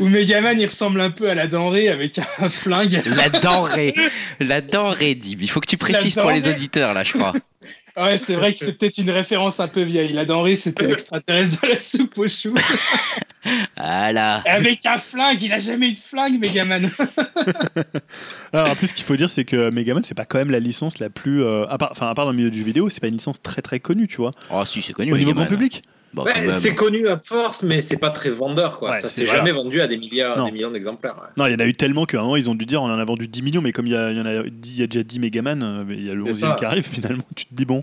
[0.00, 3.00] où Megaman il ressemble un peu à la denrée avec un flingue.
[3.06, 3.94] La denrée.
[4.40, 5.38] La denrée, Dim.
[5.40, 7.32] Il faut que tu précises pour les auditeurs, là, je crois.
[7.96, 10.12] Ouais, c'est vrai que c'est peut-être une référence un peu vieille.
[10.12, 12.54] La denrée, c'était l'extraterrestre de la soupe aux choux.
[13.76, 14.42] Voilà.
[14.46, 16.90] Avec un flingue, il a jamais eu de flingue, Megaman.
[18.52, 20.60] Alors, en plus, ce qu'il faut dire, c'est que Megaman, c'est pas quand même la
[20.60, 21.42] licence la plus.
[21.42, 23.14] euh, à part, enfin, à part dans le milieu du jeu vidéo, c'est pas une
[23.14, 24.32] licence très très connue, tu vois.
[24.50, 25.12] Oh, si, c'est connu.
[25.12, 25.82] Au niveau grand public.
[26.14, 28.90] Bon, Ouais, c'est connu à force, mais c'est pas très vendeur, quoi.
[28.92, 31.14] Ouais, ça c'est- s'est jamais vendu à des milliards, des millions d'exemplaires.
[31.16, 31.28] ouais.
[31.36, 32.86] Non, il y en a eu tellement qu'à un moment, ils ont dû dire on
[32.86, 34.82] en a vendu 10 millions, mais comme il y, a- il y en a, y
[34.82, 36.56] a déjà 10 Megaman, euh, mais il y a le C'est 11 ça.
[36.58, 37.82] qui arrive, finalement, tu te dis bon.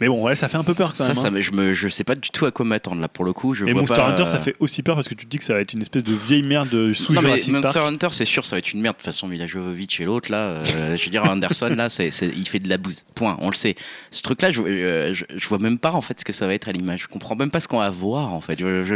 [0.00, 1.14] Mais bon, ouais, ça fait un peu peur quand Ça, même.
[1.14, 1.40] ça hein.
[1.40, 3.54] je, me, je sais pas du tout à quoi m'attendre là pour le coup.
[3.54, 5.30] Je Et vois Monster pas, Hunter, euh, ça fait aussi peur parce que tu te
[5.30, 7.52] dis que ça va être une espèce de vieille merde de sous Non, mais Jurassic
[7.54, 7.92] Monster Park.
[7.94, 8.96] Hunter, c'est sûr, ça va être une merde.
[8.96, 12.10] De toute façon, Mila Jovovich et l'autre, là, euh, je veux dire, Anderson, là, c'est,
[12.10, 13.04] c'est- il fait de la bouse.
[13.14, 13.74] Point, on le sait.
[14.10, 16.52] Ce truc-là, je, euh, je, je vois même pas, en fait, ce que ça va
[16.54, 17.02] être à l'image.
[17.04, 18.58] Je comprends même pas ce qu'on va voir, en fait.
[18.58, 18.94] Je, je,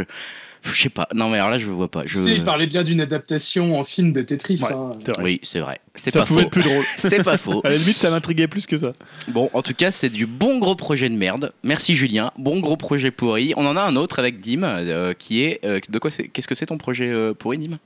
[0.62, 1.08] je sais pas.
[1.14, 2.02] Non, mais alors là, je vois pas.
[2.04, 2.18] Je...
[2.18, 4.60] Si, il parlait bien d'une adaptation en film de Tetris.
[4.62, 4.98] Ouais, hein.
[5.04, 5.24] c'est vrai.
[5.24, 5.80] Oui, c'est vrai.
[5.94, 6.46] C'est Ça pas pouvait faux.
[6.46, 6.84] être plus drôle.
[6.96, 7.60] C'est pas faux.
[7.64, 8.92] À la limite, ça m'intriguait plus que ça.
[9.28, 11.52] Bon, en tout cas, c'est du bon gros projet de merde.
[11.62, 12.30] Merci Julien.
[12.38, 13.52] Bon gros projet pourri.
[13.56, 15.60] On en a un autre avec Dim, euh, qui est.
[15.64, 17.78] euh, de quoi c'est Qu'est-ce que c'est ton projet euh, pourri, Dim?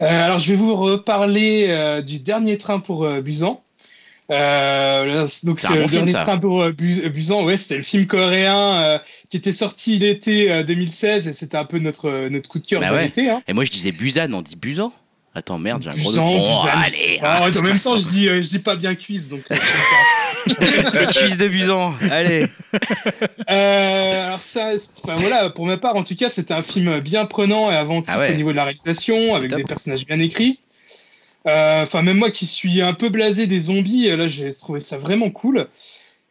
[0.00, 3.62] Euh, alors, je vais vous reparler euh, du dernier train pour euh, Busan.
[4.32, 7.44] Euh, donc, C'est le film, dernier train pour euh, Bu- Busan.
[7.44, 11.64] Ouais, c'était le film coréen euh, qui était sorti l'été euh, 2016 et c'était un
[11.64, 13.04] peu notre, euh, notre coup de cœur Bah de ouais.
[13.04, 13.28] l'été.
[13.30, 13.42] Hein.
[13.46, 14.92] Et moi, je disais Busan, on dit Busan
[15.34, 16.38] Attends, merde, j'ai un gros Busan, doute.
[16.42, 16.68] Bon, Busan.
[16.84, 19.28] allez Ah, ah, en de même temps, je dis, euh, je dis pas bien cuisse.
[19.28, 19.54] Donc, euh,
[20.46, 22.46] Le cuisse de Busan, allez
[23.50, 24.72] Euh, alors ça,
[25.02, 28.12] enfin voilà, pour ma part, en tout cas, c'était un film bien prenant et inventif
[28.14, 28.32] Ah ouais.
[28.32, 30.58] au niveau de la réalisation, avec des personnages bien écrits.
[31.46, 34.80] Euh, Enfin, même moi qui suis un peu blasé des zombies, euh, là, j'ai trouvé
[34.80, 35.66] ça vraiment cool.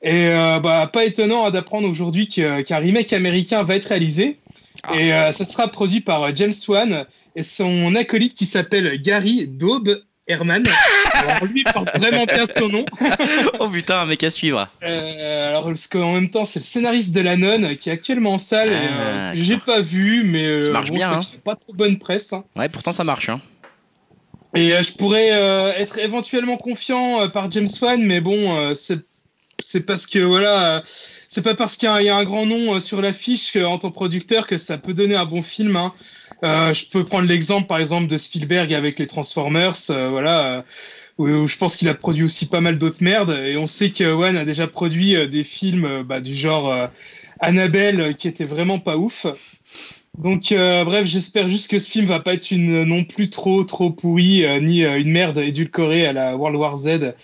[0.01, 4.37] Et euh, bah, pas étonnant hein, d'apprendre aujourd'hui qu'un remake américain va être réalisé.
[4.83, 4.95] Ah.
[4.95, 7.05] Et euh, ça sera produit par euh, James Wan
[7.35, 10.63] et son acolyte qui s'appelle Gary Daube Herman.
[11.13, 12.85] Alors lui il porte vraiment bien son nom.
[13.59, 17.13] Oh putain, un mec à suivre Euh, alors, parce qu'en même temps, c'est le scénariste
[17.13, 18.69] de La Nonne qui est actuellement en salle.
[18.71, 21.19] euh, Ah, que j'ai pas vu, mais euh, marche bon, bien, hein.
[21.43, 22.33] pas trop bonne presse.
[22.33, 22.43] hein.
[22.55, 23.29] Ouais, pourtant ça marche.
[23.29, 23.39] Hein.
[24.55, 28.99] Et euh, je pourrais euh, être éventuellement confiant euh, par James Wan, mais bon, c'est
[29.63, 30.81] c'est parce que voilà,
[31.27, 34.47] c'est pas parce qu'il y, a un- grand nom sur l'affiche en tant que producteur
[34.47, 35.75] que ça peut donner un bon film.
[35.75, 35.93] hein.
[36.43, 40.65] Euh, je peux prendre l'exemple par exemple de Spielberg avec les Transformers, euh, voilà,
[41.19, 43.37] où, où je pense qu'il a produit aussi pas mal d'autres merdes.
[43.45, 46.87] Et on sait que Wan a déjà produit des films bah, du genre euh,
[47.39, 49.27] Annabelle qui étaient vraiment pas ouf.
[50.17, 53.63] Donc euh, bref, j'espère juste que ce film va pas être une non plus trop
[53.63, 57.15] trop pourri euh, ni euh, une merde édulcorée à la World War Z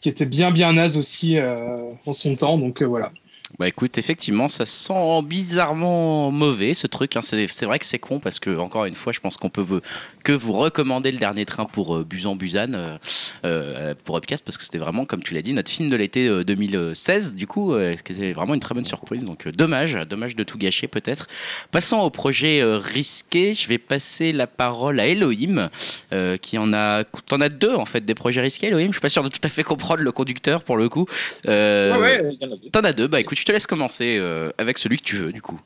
[0.00, 2.58] qui était bien bien naze aussi euh, en son temps.
[2.58, 3.12] Donc euh, voilà.
[3.58, 7.16] Bah écoute, effectivement, ça sent bizarrement mauvais ce truc.
[7.16, 7.22] hein.
[7.22, 9.60] C'est c'est vrai que c'est con parce que, encore une fois, je pense qu'on peut
[9.60, 9.80] vous-
[10.24, 12.96] que vous recommander le dernier train pour euh, Busan Busan euh,
[13.44, 16.26] euh, pour Upcast parce que c'était vraiment, comme tu l'as dit, notre film de l'été
[16.28, 17.34] euh, 2016.
[17.34, 17.74] Du coup,
[18.04, 19.24] c'était vraiment une très bonne surprise?
[19.26, 21.26] Donc, dommage, dommage de tout gâcher peut-être.
[21.70, 25.68] Passons au projet risqué, je vais passer la parole à Elohim
[26.40, 27.04] qui en a.
[27.26, 28.86] T'en as deux en fait des projets risqués, Elohim?
[28.88, 31.06] Je suis pas sûr de tout à fait comprendre le conducteur pour le coup.
[31.46, 32.56] Ouais, ouais, en a.
[32.72, 35.32] T'en as deux, bah écoute, je te laisse commencer euh, avec celui que tu veux,
[35.32, 35.60] du coup.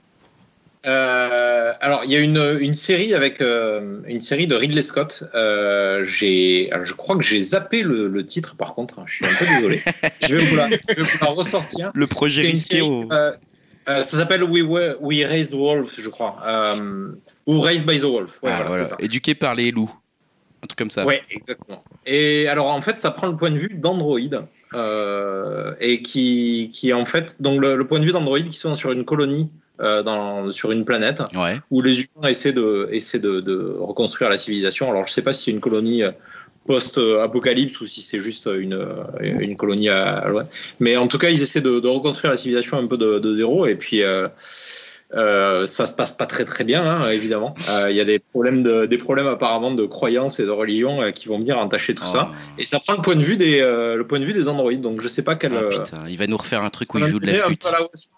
[0.86, 5.24] Euh, alors, il y a une, une série avec euh, une série de Ridley Scott.
[5.34, 9.02] Euh, j'ai, je crois que j'ai zappé le, le titre, par contre.
[9.04, 9.82] Je suis un peu désolé.
[10.26, 11.90] je, vais vous la, je vais vous la ressortir.
[11.94, 13.10] Le projet risqué au.
[13.10, 16.36] ça s'appelle We, Were- We Raised the Wolf, je crois.
[17.46, 18.38] Ou Raised by the Wolf.
[18.42, 18.96] Ouais, Ah, voilà, voilà.
[19.00, 19.92] Éduqué par les loups.
[20.62, 21.04] Un truc comme ça.
[21.04, 21.84] Ouais, exactement.
[22.06, 24.18] Et alors, en fait, ça prend le point de vue d'Android.
[24.74, 28.74] Euh, et qui, qui, en fait, donc le, le point de vue d'Android qui sont
[28.74, 29.48] sur une colonie,
[29.80, 31.60] euh, dans, sur une planète, Ouais.
[31.70, 34.90] où les humains essaient de, essaient de, de reconstruire la civilisation.
[34.90, 36.10] Alors, je sais pas si c'est une colonie euh,
[36.66, 38.84] post-apocalypse ou si c'est juste une,
[39.20, 40.46] une colonie à, à.
[40.80, 43.34] Mais en tout cas, ils essaient de, de reconstruire la civilisation un peu de, de
[43.34, 43.66] zéro.
[43.66, 44.26] Et puis, euh,
[45.14, 47.54] euh, ça se passe pas très très bien, hein, évidemment.
[47.70, 51.00] Euh, Il y a des problèmes, de, des problèmes apparemment de croyances et de religion
[51.00, 52.30] euh, qui vont venir entacher tout ça.
[52.32, 52.34] Oh.
[52.58, 54.80] Et ça prend le point de vue des, euh, le point de vue des androïdes.
[54.80, 55.52] Donc, je sais pas quel.
[55.54, 57.66] Ah, euh, putain, il va nous refaire un truc où il joue de la flûte.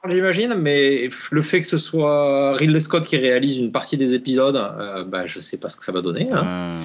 [0.09, 4.57] j'imagine, mais le fait que ce soit Ridley Scott qui réalise une partie des épisodes,
[4.57, 6.27] euh, bah, je sais pas ce que ça va donner.
[6.33, 6.79] hein.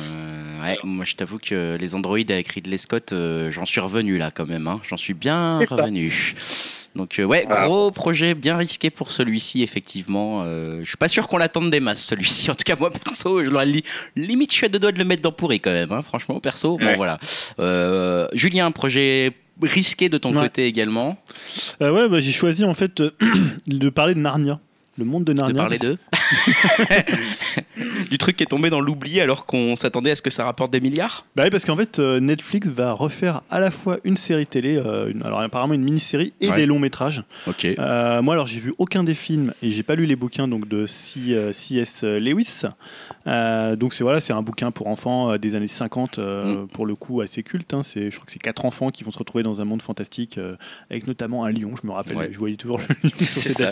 [0.64, 4.32] Ouais, moi je t'avoue que les androïdes avec Ridley Scott, euh, j'en suis revenu là
[4.32, 4.68] quand même.
[4.68, 4.80] hein.
[4.90, 6.36] J'en suis bien revenu.
[6.96, 10.44] Donc euh, ouais, gros projet bien risqué pour celui-ci effectivement.
[10.46, 12.52] Euh, je suis pas sûr qu'on l'attende des masses celui-ci.
[12.52, 13.84] En tout cas moi perso, je l'aurais li-
[14.16, 15.92] limite je suis à deux doigts de le mettre dans pourri quand même.
[15.92, 16.02] hein.
[16.04, 17.20] Franchement perso, bon voilà.
[17.60, 20.42] Euh, Julien, un projet risqué de ton Ouais.
[20.44, 21.18] côté également?
[21.82, 23.12] Euh, ouais, bah, j'ai choisi en fait euh,
[23.68, 24.60] de parler de Narnia.
[24.98, 25.56] Le monde de De Narnia.
[25.62, 25.98] parler d'eux.
[28.12, 30.72] du truc qui est tombé dans l'oubli alors qu'on s'attendait à ce que ça rapporte
[30.72, 31.26] des milliards.
[31.36, 34.78] Bah oui, parce qu'en fait, euh, Netflix va refaire à la fois une série télé,
[34.78, 36.56] euh, une- alors apparemment une mini-série et Ouais.
[36.56, 37.24] des longs métrages.
[37.48, 37.66] Ok.
[37.66, 40.68] Euh, moi, alors j'ai vu aucun des films et j'ai pas lu les bouquins donc
[40.68, 42.04] de C, C.S.
[42.04, 42.64] Lewis.
[43.26, 47.22] Donc c'est voilà, c'est un bouquin pour enfants des années 50 euh, pour le coup
[47.22, 47.74] assez culte.
[47.74, 47.82] hein.
[47.84, 50.40] C'est, je crois que c'est quatre enfants qui vont se retrouver dans un monde fantastique
[50.92, 51.72] avec notamment un lion.
[51.82, 52.30] Je me rappelle, Ouais.
[52.32, 53.70] je voyais toujours le lion sur ça.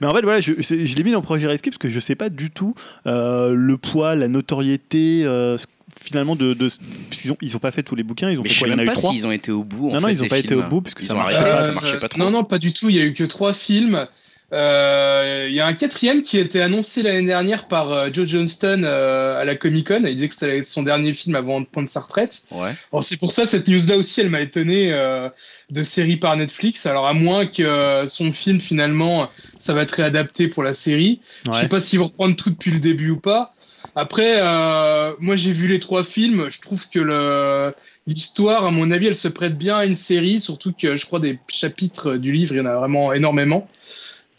[0.00, 2.14] Mais en fait, voilà, je, je l'ai mis dans Projet Risqué parce que je sais
[2.14, 2.74] pas du tout
[3.06, 5.22] euh, le poids, la notoriété.
[5.24, 5.56] euh,
[6.00, 6.68] Finalement, de, de
[7.08, 8.58] parce qu'ils ont, ils ont pas fait tous les bouquins, ils ont Mais fait je
[8.60, 9.10] quoi sais Il y en même a eu pas trois.
[9.12, 9.88] s'ils ont été au bout.
[9.90, 11.50] en Non, non, fait, ils ont pas été au bout, puisque Ils ça marchait arrêté,
[11.50, 11.60] pas.
[11.62, 12.20] ça marchait pas trop.
[12.20, 12.88] Non, non, pas du tout.
[12.90, 14.06] Il y a eu que trois films.
[14.52, 18.28] Euh, Il y a un quatrième qui a été annoncé l'année dernière par euh, Joe
[18.28, 20.02] Johnston euh, à la Comic Con.
[20.06, 22.42] Il disait que c'était son dernier film avant de prendre sa retraite.
[22.50, 22.72] Ouais.
[22.92, 25.28] Alors c'est pour ça cette news-là aussi, elle m'a étonné euh,
[25.70, 26.86] de série par Netflix.
[26.86, 29.28] Alors à moins que euh, son film finalement,
[29.58, 31.20] ça va être réadapté pour la série.
[31.44, 31.60] Je Ouais.
[31.60, 33.54] sais pas s'ils vont reprendre tout depuis le début ou pas.
[33.96, 36.46] Après, euh, moi j'ai vu les trois films.
[36.50, 37.72] Je trouve que le
[38.06, 40.40] l'histoire, à mon avis, elle se prête bien à une série.
[40.40, 43.68] Surtout que je crois des chapitres du livre, il y en a vraiment énormément.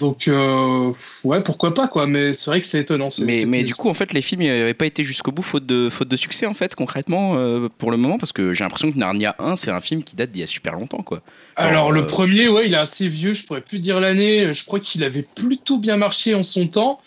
[0.02, 0.92] Donc euh,
[1.24, 2.08] ouais, pourquoi pas quoi.
[2.08, 3.10] Mais c'est vrai que c'est étonnant.
[3.20, 5.90] Mais, mais du coup, en fait, les films n'avaient pas été jusqu'au bout faute de,
[5.90, 8.98] faute de succès, en fait, concrètement, euh, pour le moment, parce que j'ai l'impression que
[8.98, 11.22] Narnia 1, c'est un film qui date d'il y a super longtemps, quoi.
[11.56, 14.54] Alors le euh, premier, ouais, il est assez vieux, je pourrais plus dire l'année.
[14.54, 17.00] Je crois qu'il avait plutôt bien marché en son temps.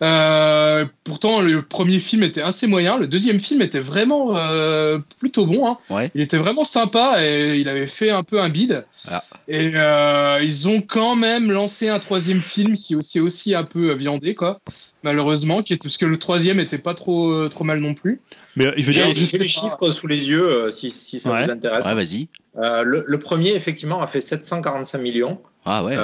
[0.00, 2.98] Euh, pourtant, le premier film était assez moyen.
[2.98, 5.66] Le deuxième film était vraiment euh, plutôt bon.
[5.66, 5.78] hein.
[5.90, 6.10] Ouais.
[6.14, 8.86] Il était vraiment sympa et il avait fait un peu un bide.
[9.10, 9.22] Ah.
[9.48, 13.92] Et euh, ils ont quand même lancé un troisième film qui aussi aussi un peu
[13.92, 14.60] viandé, quoi.
[15.02, 18.20] Malheureusement, qui était parce que le troisième était pas trop trop mal non plus.
[18.56, 21.44] Mais je veux J'ai dire, sais les chiffres sous les yeux si, si ça Ouais.
[21.44, 21.86] vous intéresse.
[21.86, 22.28] Ouais, vas-y.
[22.56, 25.40] Euh, le, le premier, effectivement, a fait 745 millions.
[25.64, 25.96] Ah ouais.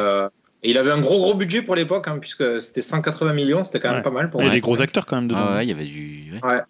[0.64, 3.80] Et il avait un gros gros budget pour l'époque, hein, puisque c'était 180 millions, c'était
[3.80, 4.02] quand même Ouais.
[4.02, 5.44] pas mal pour il y a Ouais, des gros acteurs quand même dedans.
[5.48, 6.32] Ah ouais, il y avait du.
[6.42, 6.60] ouais.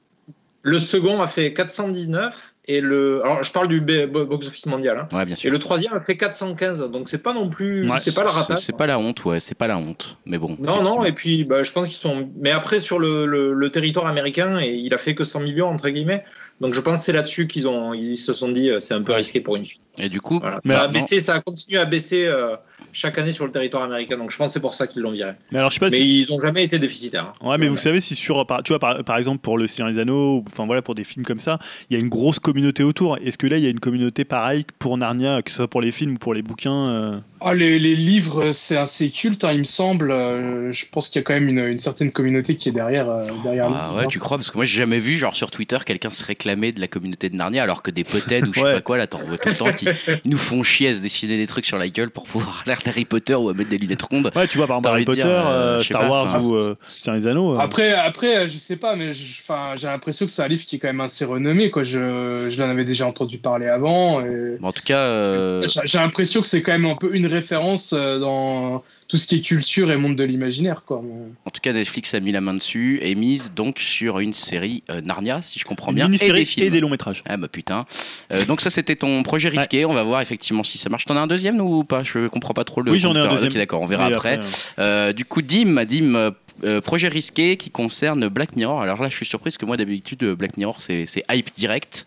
[0.62, 4.96] Le second a fait 419 Et le, alors je parle du B- bo- box-office mondial.
[4.96, 5.08] hein.
[5.14, 8.14] Ouais, bien Et le troisième a fait 415, donc c'est pas non plus, Ouais, c'est
[8.14, 8.58] pas le C'est- ratage.
[8.60, 10.16] C'est pas la honte, ouais, c'est pas la honte.
[10.24, 10.56] Mais bon.
[10.58, 12.30] Non, non, et puis bah, je pense qu'ils sont.
[12.40, 15.68] Mais après, sur le, le- le territoire américain, et il a fait que 100 millions,
[15.68, 16.24] entre guillemets.
[16.62, 19.02] Donc je pense que c'est là-dessus qu'ils ont, ils se sont dit, euh, c'est un
[19.02, 19.82] peu risqué pour une suite.
[19.98, 20.60] Et du coup, Voilà.
[20.64, 22.56] Mais ça, a baissé, ça a continué à baisser euh,
[22.92, 24.16] chaque année sur le territoire américain.
[24.16, 25.32] Donc je pense que c'est pour ça qu'ils l'ont viré.
[25.52, 26.20] Mais alors, je sais pas Mais si.
[26.20, 27.32] ils ont jamais été déficitaires.
[27.40, 27.48] hein.
[27.48, 29.92] Ouais, mais vous savez, si sur, par, tu vois, par, par exemple, pour Le Seigneur
[29.92, 31.58] des Anneaux, ou- enfin voilà, pour des films comme ça,
[31.90, 33.18] il y a une grosse communauté autour.
[33.18, 35.80] Est-ce que là, il y a une communauté pareille pour Narnia, que ce soit pour
[35.80, 39.52] les films ou pour les bouquins euh Ah, les, les livres, c'est assez culte, hein,
[39.52, 40.10] il me semble.
[40.10, 43.08] Euh, je pense qu'il y a quand même une, une certaine communauté qui est derrière,
[43.10, 43.98] euh, derrière Ah nous.
[43.98, 44.36] ouais, tu crois?
[44.38, 47.28] Parce que moi, j'ai jamais vu, genre sur Twitter, quelqu'un se réclamer de la communauté
[47.30, 48.72] de Narnia, alors que des potheads ou je sais Ouais.
[48.74, 49.86] pas quoi, là, t'en vois tout le temps, qui
[50.24, 52.82] ils nous font chier à se dessiner des trucs sur la gueule pour pouvoir l'air
[52.84, 54.30] d'Harry Potter ou à mettre des lunettes rondes.
[54.34, 56.54] Ouais, tu vois, par exemple, Harry Potter, dire, euh, euh, Star pas, Wars enfin, ou
[56.54, 57.54] euh, Seigneur des Anneaux.
[57.54, 57.58] euh.
[57.58, 60.78] Après, après, euh, je sais pas, mais j'ai l'impression que c'est un livre qui est
[60.78, 61.70] quand même assez renommé.
[61.70, 61.84] Quoi.
[61.84, 64.20] Je, je l'en avais déjà entendu parler avant.
[64.24, 64.58] Et...
[64.60, 67.92] Bon, en tout cas, euh, J'ai l'impression que c'est quand même un peu une référence
[67.92, 70.82] dans tout ce qui est culture et monde de l'imaginaire.
[70.84, 70.98] Quoi.
[71.44, 74.82] En tout cas, Netflix a mis la main dessus et mise donc sur une série
[74.90, 76.66] euh, Narnia, si je comprends Une bien, et des films.
[76.66, 77.22] et des longs métrages.
[77.26, 77.86] Ah bah putain.
[78.32, 79.84] Euh, donc ça c'était ton projet risqué.
[79.84, 81.04] On va voir effectivement si ça marche.
[81.04, 82.02] T'en as un deuxième ou pas?
[82.02, 82.92] Je comprends pas trop le.
[82.92, 83.50] Oui, j'en ai un deuxième.
[83.50, 84.38] Ok d'accord, on verra après.
[84.38, 84.42] euh,
[84.78, 86.32] Euh, du coup, Dim, Dim,
[86.64, 88.80] euh, projet risqué qui concerne Black Mirror.
[88.80, 92.06] Alors là, je suis surprise que moi d'habitude Black Mirror c'est hype direct.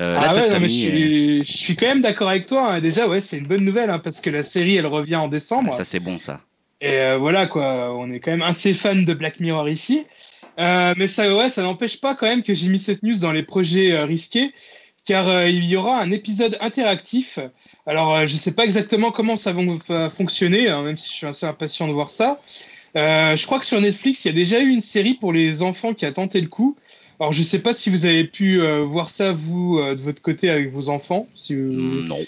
[0.00, 2.74] Euh, ah ouais, non, mais je, suis, je suis quand même d'accord avec toi.
[2.74, 2.80] hein.
[2.80, 5.70] Déjà, ouais, c'est une bonne nouvelle hein, parce que la série, elle revient en décembre.
[5.72, 6.40] ah, ça c'est bon ça.
[6.80, 10.04] Et euh, voilà, quoi, on est quand même assez fan de Black Mirror ici.
[10.60, 13.32] Euh, mais ça, ouais, ça n'empêche pas quand même que j'ai mis cette news dans
[13.32, 14.52] les projets risqués,
[15.04, 17.38] car il y aura un épisode interactif.
[17.86, 19.52] Alors, je sais pas exactement comment ça
[19.88, 22.40] va fonctionner, hein, même si je suis assez impatient de voir ça.
[22.94, 25.94] Je crois que sur Netflix, il y a déjà eu une série pour les enfants
[25.94, 26.76] qui a tenté le coup.
[27.20, 30.22] Alors, je sais pas si vous avez pu euh, voir ça, vous, euh, de votre
[30.22, 31.26] côté, avec vos enfants.
[31.34, 32.18] Si vous- Mm, non.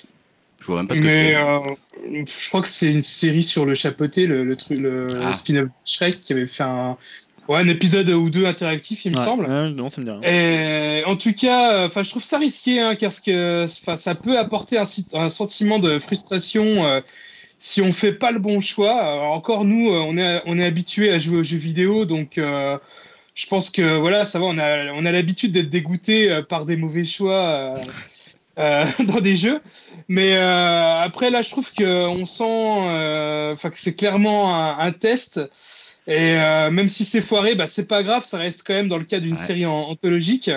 [0.61, 1.37] Je vois même pas ce que mais c'est.
[1.37, 5.33] euh, je crois que c'est une série sur le chapeauté, le, le, truc- le Ah.
[5.33, 6.99] spin-off de Shrek qui avait fait un,
[7.49, 9.47] ouais, un épisode ou deux interactif, il me semble.
[9.47, 10.21] Non, ça me dit rien.
[11.01, 14.39] Et, en tout cas, enfin, je trouve ça risqué, hein, parce que enfin, ça peut
[14.39, 17.01] apporter un, sentiment de frustration euh,
[17.59, 18.93] si on fait pas le bon choix.
[19.01, 22.77] Alors, encore nous, on est, on est habitué à jouer aux jeux vidéo, donc euh,
[23.35, 26.65] je pense que voilà, ça va, on a, on a l'habitude d'être dégoûté euh, par
[26.65, 27.39] des mauvais choix.
[27.39, 27.77] euh,
[28.59, 29.61] euh, dans des jeux,
[30.09, 34.79] mais euh, après là, je trouve que on sent, euh, enfin que c'est clairement un,
[34.81, 35.41] un test,
[36.07, 36.35] et
[36.71, 39.21] même si c'est foiré, bah c'est pas grave, ça reste quand même dans le cas
[39.21, 39.47] d'une Ouais.
[39.47, 40.51] série anthologique.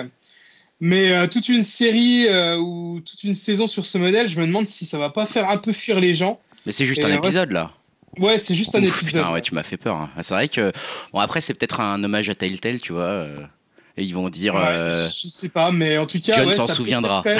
[0.80, 2.26] Mais toute une série
[2.58, 5.48] ou toute une saison sur ce modèle, je me demande si ça va pas faire
[5.48, 6.40] un peu fuir les gens.
[6.66, 7.72] Mais c'est juste et un épisode là.
[8.18, 9.22] Ouais, c'est juste un Ouf, épisode.
[9.22, 9.96] Putain, ouais, tu m'as fait peur.
[9.96, 10.10] hein.
[10.20, 10.72] C'est vrai que
[11.12, 13.02] bon après c'est peut-être un hommage à Telltale, tu vois.
[13.02, 13.40] euh,
[13.96, 16.52] Et ils vont dire Ouais, euh, Je sais pas, mais en tout cas, John ouais,
[16.52, 17.22] s'en peut souviendra.
[17.24, 17.38] quand même,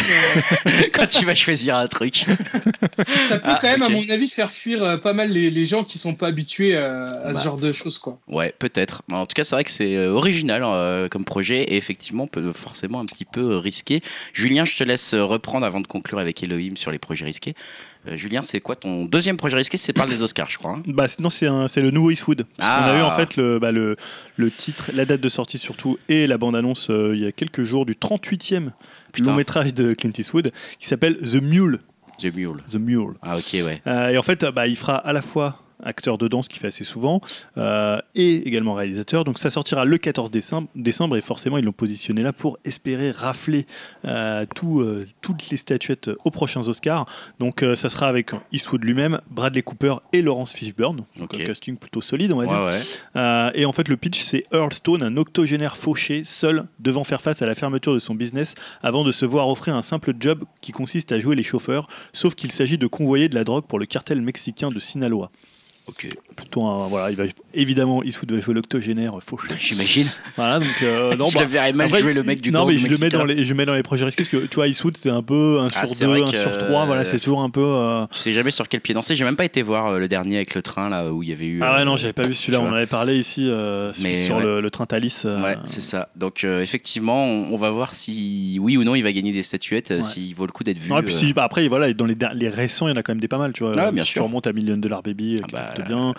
[0.66, 2.24] euh, quand tu vas choisir un truc.
[3.28, 5.64] ça peut Ah, quand même, à mon avis, faire fuir euh, pas mal les, les
[5.64, 7.34] gens qui sont pas habitués à Bah.
[7.34, 8.18] ce genre de choses, quoi.
[8.28, 9.02] Ouais, peut-être.
[9.12, 13.00] En tout cas, c'est vrai que c'est original euh, comme projet et effectivement peut- forcément
[13.00, 14.00] un petit peu risqué.
[14.32, 17.54] Julien, je te laisse reprendre avant de conclure avec Elohim sur les projets risqués.
[18.06, 20.72] Euh, Julien, c'est quoi ton deuxième projet risqué C'est parle des Oscars, je crois.
[20.72, 20.82] hein.
[20.86, 22.46] Bah, non, c'est le nouveau Eastwood.
[22.58, 22.80] Ah.
[22.82, 23.96] On a eu en fait le, bah, le,
[24.36, 27.62] le titre, la date de sortie surtout, et la bande-annonce euh, il y a quelques
[27.62, 28.70] jours du 38e
[29.12, 29.30] Putain.
[29.30, 31.78] long métrage de Clint Eastwood qui s'appelle The Mule.
[32.18, 32.58] The Mule.
[32.70, 33.14] The Mule.
[33.22, 33.80] Ah ok, ouais.
[33.86, 36.68] Euh, et en fait, bah, il fera à la fois acteur de danse, qui fait
[36.68, 37.20] assez souvent,
[37.56, 39.24] euh, et également réalisateur.
[39.24, 43.10] Donc ça sortira le 14 décembre, décembre et forcément ils l'ont positionné là pour espérer
[43.10, 43.66] rafler
[44.04, 47.06] euh, tout, euh, toutes les statuettes aux prochains Oscars.
[47.38, 51.04] Donc ça sera avec Eastwood lui-même, Bradley Cooper et Laurence Fishburne.
[51.18, 52.64] Donc un casting plutôt solide, on va dire.
[52.64, 57.20] Ouais, et en fait, le pitch, c'est Earl Stone, un octogénaire fauché, seul, devant faire
[57.20, 60.44] face à la fermeture de son business avant de se voir offrir un simple job
[60.60, 63.78] qui consiste à jouer les chauffeurs, sauf qu'il s'agit de convoyer de la drogue pour
[63.78, 65.30] le cartel mexicain de Sinaloa.
[65.86, 66.08] Ok.
[66.34, 69.48] Plutôt un, voilà, il va, évidemment, Eastwood va jouer l'octogénaire fauché.
[69.58, 70.06] J'imagine.
[70.34, 72.64] Voilà, donc, euh, non, je bah, le verrais mal après, jouer le mec du non,
[72.66, 74.54] mais je le, mets dans les, je mets dans les projets risqués parce que tu
[74.54, 76.86] vois, Eastwood, c'est un peu un Ah, sur deux, un sur trois.
[76.86, 77.60] Voilà, euh, c'est toujours un peu.
[77.62, 79.14] euh, Tu sais jamais sur quel pied danser.
[79.14, 81.32] J'ai même pas été voir euh, le dernier avec le train là où il y
[81.32, 81.60] avait eu.
[81.62, 82.60] Ah ouais, euh, non, j'avais pas vu celui-là.
[82.62, 84.42] On en avait parlé ici euh, sur, Mais sur ouais.
[84.42, 85.22] le, le train Thalys.
[85.26, 86.08] euh, Ouais, c'est ça.
[86.16, 89.42] Donc euh, effectivement, on, on va voir si oui ou non il va gagner des
[89.42, 90.02] statuettes, euh, Ouais.
[90.02, 90.88] s'il vaut le coup d'être vu.
[90.88, 93.02] Non, et puis euh, si- bah, après, voilà, dans les, récents, il y en a
[93.02, 93.72] quand même des pas mal, tu vois.
[93.76, 94.22] Ah, bien si sûr.
[94.22, 96.08] tu remontes à Million Dollar Baby, euh, ah bah, porte bien.
[96.08, 96.14] ouais.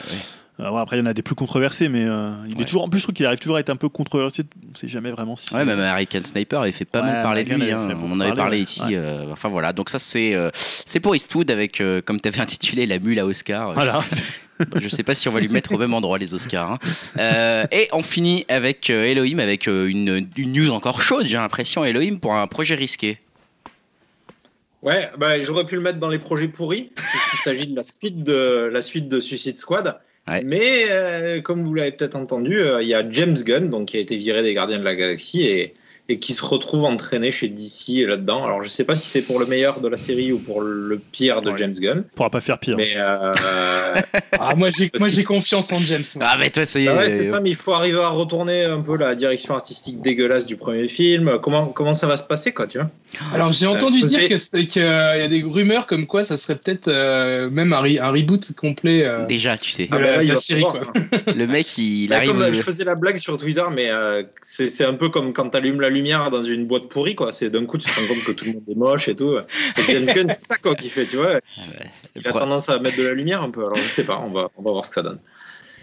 [0.62, 2.62] Euh, ouais, après, il y en a des plus controversés, mais euh, il Ouais.
[2.62, 2.84] est toujours.
[2.86, 4.44] En plus, je trouve qu'il arrive toujours à être un peu controversé.
[4.72, 5.54] On sait jamais vraiment si.
[5.54, 7.72] Ouais, même American Sniper avait fait pas Ouais, mal parler de lui.
[7.74, 7.90] hein.
[8.02, 8.64] On en avait parler, parlé ouais.
[8.64, 8.82] ici.
[8.84, 8.96] Ouais.
[8.96, 9.74] euh, enfin voilà.
[9.74, 13.20] Donc ça c'est euh, c'est pour Eastwood avec euh, comme tu avais intitulé la mule
[13.20, 13.74] à Oscar.
[13.74, 14.00] Voilà.
[14.76, 16.72] Je, je sais pas si on va lui mettre au même endroit les Oscars.
[16.72, 16.80] hein.
[17.20, 21.26] Euh, et on finit avec euh, Elohim avec euh, une, une news encore chaude.
[21.26, 23.18] J'ai l'impression Elohim pour un projet risqué.
[24.86, 28.24] Ouais, bah, j'aurais pu le mettre dans les projets pourris, puisqu'il s'agit de la suite
[28.24, 29.98] de la suite de Suicide Squad.
[30.28, 30.44] Ouais.
[30.44, 33.98] Mais euh, comme vous l'avez peut-être entendu, euh, il y a James Gunn, donc qui
[33.98, 35.74] a été viré des Gardiens de la Galaxie et,
[36.08, 38.44] et qui se retrouve entraîné chez DC là-dedans.
[38.46, 41.00] Alors je sais pas si c'est pour le meilleur de la série ou pour le
[41.00, 41.58] pire de Ouais.
[41.58, 42.78] James Gunn, On pourra pas faire pire.
[42.78, 43.32] mais euh,
[44.40, 46.04] Ah, moi, j'ai moi, j'ai confiance en James.
[46.16, 46.26] moi.
[46.30, 46.86] Ah, mais toi, c'est.
[46.86, 47.40] bah ouais, c'est ça.
[47.40, 51.40] Mais il faut arriver à retourner un peu la direction artistique dégueulasse du premier film.
[51.42, 52.90] Comment comment ça va se passer quoi, tu vois?
[53.34, 56.38] Alors, j'ai entendu Euh, dire c'est- que qu'il y a des rumeurs comme quoi ça
[56.38, 59.88] serait peut-être euh, même un, re- un reboot complet euh, Déjà, tu sais.
[59.88, 60.62] de la, là, il de la va série.
[60.62, 61.34] falloir, Quoi.
[61.36, 62.32] Le mec, il, il Bah, arrive.
[62.32, 65.34] comme euh, je euh, faisais la blague sur Twitter, mais euh, c'est un peu comme
[65.34, 67.32] quand tu allumes la lumière dans une boîte pourrie, quoi.
[67.32, 69.36] C'est d'un coup, tu te rends compte que tout le monde est moche et tout.
[69.78, 71.34] Et James Gunn, c'est ça, quoi, qu'il fait, tu vois.
[71.36, 71.40] le
[72.16, 73.62] Il a pro- tendance à mettre de la lumière un peu.
[73.62, 75.20] Alors, je sais pas, on va, on va voir ce que ça donne.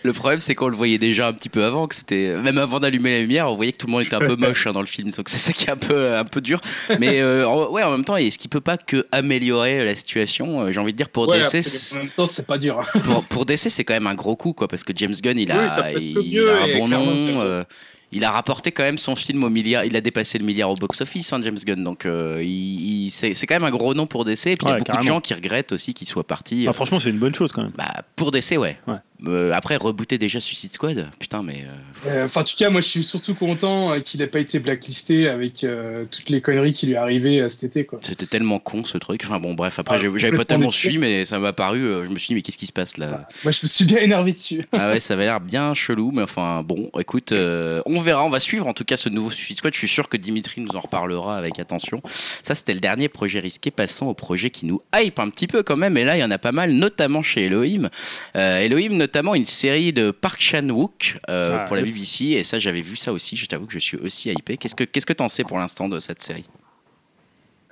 [0.04, 2.80] Le problème, c'est qu'on le voyait déjà un petit peu avant, que c'était même avant
[2.80, 4.80] d'allumer la lumière, on voyait que tout le monde était un peu moche hein, dans
[4.80, 5.10] le film.
[5.10, 6.60] Donc c'est ça qui est un peu un peu dur.
[6.98, 10.62] Mais euh, en- ouais, en même temps, est-ce qu'il peut pas que améliorer la situation
[10.62, 11.94] Euh, J'ai envie de dire pour Ouais, DC.
[11.94, 12.80] En même temps, c'est pas dur.
[12.80, 13.00] hein.
[13.04, 15.52] pour, pour DC, c'est quand même un gros coup, quoi, parce que James Gunn, il
[15.52, 17.64] a, Oui, il, mieux, a un bon nom.
[18.12, 19.84] Euh, il a rapporté quand même son film au milliard.
[19.84, 21.82] Il a dépassé le milliard au box-office, hein, James Gunn.
[21.82, 24.46] Donc, euh, il, il- c'est c'est quand même un gros nom pour DC.
[24.48, 26.66] Et puis, il y a beaucoup de gens qui regrettent aussi qu'il soit parti.
[26.68, 27.72] Ah, franchement, c'est une bonne chose quand même.
[27.76, 28.78] Bah, pour DC, ouais.
[28.86, 28.94] Ouais.
[29.26, 31.64] Euh, après, rebooter déjà Suicide Squad, putain, mais.
[31.66, 34.58] euh, Euh, Enfin, en tout cas, moi, je suis surtout content qu'il n'ait pas été
[34.58, 35.64] blacklisté avec
[36.10, 37.84] toutes les conneries qui lui arrivaient cet été.
[37.84, 37.98] Quoi.
[38.02, 39.22] C'était tellement con ce truc.
[39.24, 41.80] Enfin bon, bref, après Ah, j'avais pas tellement suivi, mais ça m'a paru.
[42.04, 43.28] je me suis dit, mais qu'est-ce qui se passe là?
[43.44, 44.62] Moi, je me suis bien énervé dessus.
[44.72, 48.40] Ah ouais, ça avait l'air bien chelou, mais enfin bon, écoute, on verra, on va
[48.40, 49.72] suivre en tout cas ce nouveau Suicide Squad.
[49.74, 52.00] Je suis sûr que Dimitri nous en reparlera avec attention.
[52.42, 53.70] Ça, c'était le dernier projet risqué.
[53.70, 55.96] Passons au projet qui nous hype un petit peu quand même.
[55.96, 57.88] Et là, il y en a pas mal, notamment chez Elohim.
[58.36, 61.82] Euh, Elohim, notamment une série de Park Chan-wook euh, Ah, pour la.
[61.82, 62.24] BBC.
[62.26, 63.36] Et ça, j'avais vu ça aussi.
[63.36, 64.56] Je t'avoue que je suis aussi hypé.
[64.56, 66.44] Qu'est-ce que qu'est-ce que t'en sais pour l'instant de cette série?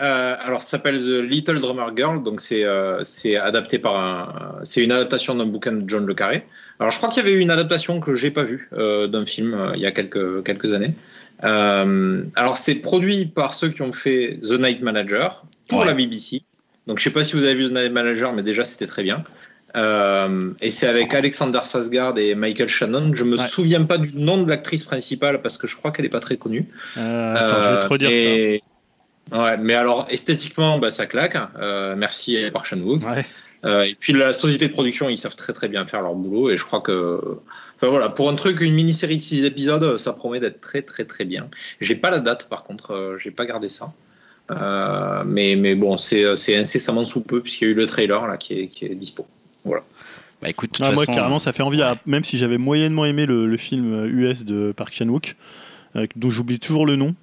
[0.01, 4.55] Euh, alors, ça s'appelle The Little Drummer Girl, donc c'est euh, c'est adapté par un.
[4.65, 6.47] C'est une adaptation d'un bouquin de John Le Carré.
[6.79, 9.27] Alors, je crois qu'il y avait eu une adaptation que j'ai pas vue euh, d'un
[9.27, 10.95] film euh, il y a quelques, quelques années.
[11.45, 15.87] Euh, alors, c'est produit par ceux qui ont fait The Night Manager pour Ouais.
[15.87, 16.41] la BBC.
[16.87, 19.03] Donc, je sais pas si vous avez vu The Night Manager, mais déjà, c'était très
[19.03, 19.23] bien.
[19.77, 23.13] Euh, et c'est avec Alexander Sasgard et Michael Shannon.
[23.15, 23.45] Je me Ouais.
[23.47, 26.37] souviens pas du nom de l'actrice principale parce que je crois qu'elle est pas très
[26.37, 26.67] connue.
[26.97, 28.15] Euh, attends, je vais te Euh, redire ça.
[28.17, 28.63] et-
[29.33, 31.37] Ouais, mais alors esthétiquement, bah, ça claque.
[31.59, 33.01] Euh, merci Park Chan-wook.
[33.07, 33.25] Ouais.
[33.65, 36.51] Euh, et puis la société de production, ils savent très très bien faire leur boulot.
[36.51, 37.21] Et je crois que,
[37.77, 41.05] enfin voilà, pour un truc, une mini-série de 6 épisodes, ça promet d'être très très
[41.05, 41.49] très bien.
[41.81, 43.93] J'ai pas la date par contre, euh, j'ai pas gardé ça.
[44.51, 48.27] Euh, mais, mais bon, c'est c'est incessamment sous peu puisqu'il y a eu le trailer
[48.27, 49.29] là qui est, qui est dispo.
[49.65, 51.83] Bah écoute, de toute Ah, moi, façon, carrément, ça fait envie.
[51.83, 55.37] à- même si j'avais moyennement aimé le, le film euh, US de Park Chan-wook,
[55.97, 57.15] euh, dont j'oublie toujours le nom.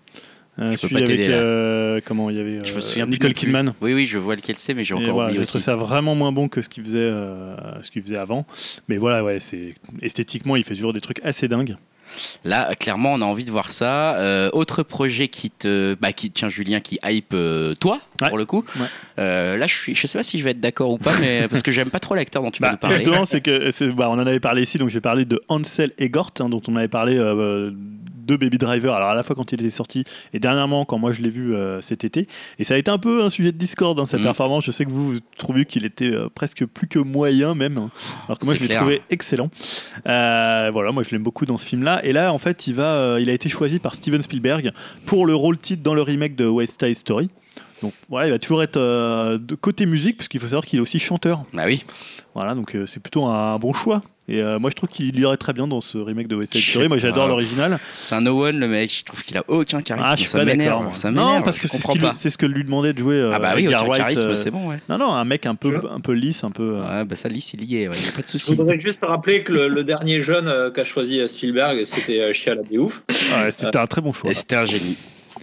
[0.59, 3.05] Euh, Je peux celui pas avec euh, comment il y avait je me euh, souviens
[3.05, 3.33] plus Nicole.
[3.33, 3.73] Kidman.
[3.81, 5.61] Oui, oui, je vois lequel c'est, mais j'ai encore voilà, oublié aussi.
[5.61, 8.45] ça vraiment moins bon que ce qu'il faisait, euh, ce qu'il faisait avant.
[8.87, 11.75] Mais voilà, ouais, c'est esthétiquement, il fait toujours des trucs assez dingues.
[12.43, 14.15] Là, clairement, on a envie de voir ça.
[14.17, 18.29] Euh, autre projet qui te, bah, qui tiens Julien, qui hype euh, toi Ouais.
[18.29, 18.65] pour le coup.
[18.79, 18.85] Ouais.
[19.19, 21.47] Euh, là, je suis, je sais pas si je vais être d'accord ou pas, mais
[21.49, 22.97] parce que j'aime pas trop l'acteur dont tu vas Bah, parler.
[22.97, 25.91] justement, c'est que bah, on en avait parlé ici, donc je vais parler de Ansel
[25.99, 27.17] Egort, hein, dont on avait parlé
[28.27, 28.93] de Baby Driver.
[28.93, 31.55] Alors à la fois quand il était sorti et dernièrement quand moi je l'ai vu
[31.55, 32.27] euh, cet été.
[32.59, 34.23] Et ça a été un peu un sujet de discorde dans sa Mm.
[34.23, 34.65] performance.
[34.65, 37.89] Je sais que vous, vous trouvez qu'il était euh, presque plus que moyen même, hein.
[38.27, 39.49] alors que moi je l'ai trouvé excellent.
[40.07, 42.03] Euh, voilà, moi je l'aime beaucoup dans ce film-là.
[42.03, 44.71] Et là, en fait, il va, il a été choisi par Steven Spielberg
[45.05, 47.29] pour le rôle titre dans le remake de West Side Story.
[47.83, 50.81] Donc voilà, il va toujours être euh, de côté musique, puisqu'il faut savoir qu'il est
[50.81, 51.43] aussi chanteur.
[51.53, 51.83] Bah oui.
[52.33, 54.01] Voilà, donc euh, c'est plutôt un bon choix.
[54.29, 56.61] Et euh, moi, je trouve qu'il irait très bien dans ce remake de West Side
[56.61, 56.87] Je Story.
[56.89, 57.29] Moi, j'adore pas.
[57.29, 57.79] l'original.
[58.01, 58.91] C'est un no one le mec.
[58.93, 60.05] Je trouve qu'il a aucun charisme.
[60.05, 60.83] Ah, je suis ça m'énerve.
[61.13, 61.71] Non, parce que je
[62.13, 63.15] c'est ce, que lui demandait de jouer.
[63.15, 64.79] euh, Ah bah oui, Edgar aucun Wright, charisme, euh, c'est bon, ouais.
[64.89, 66.77] Non, non, un mec un peu, un peu lisse, un peu.
[66.77, 68.55] euh, Ouais, bah ça, lisse, il y est, ouais, y a pas de Je souci.
[68.55, 72.53] voudrais juste rappeler que le, le dernier jeune euh, qu'a choisi Spielberg, c'était euh, Chia
[72.55, 73.03] la ouf.
[73.09, 74.29] ouais, C'était un très bon choix.
[74.29, 74.97] Et c'était un génie.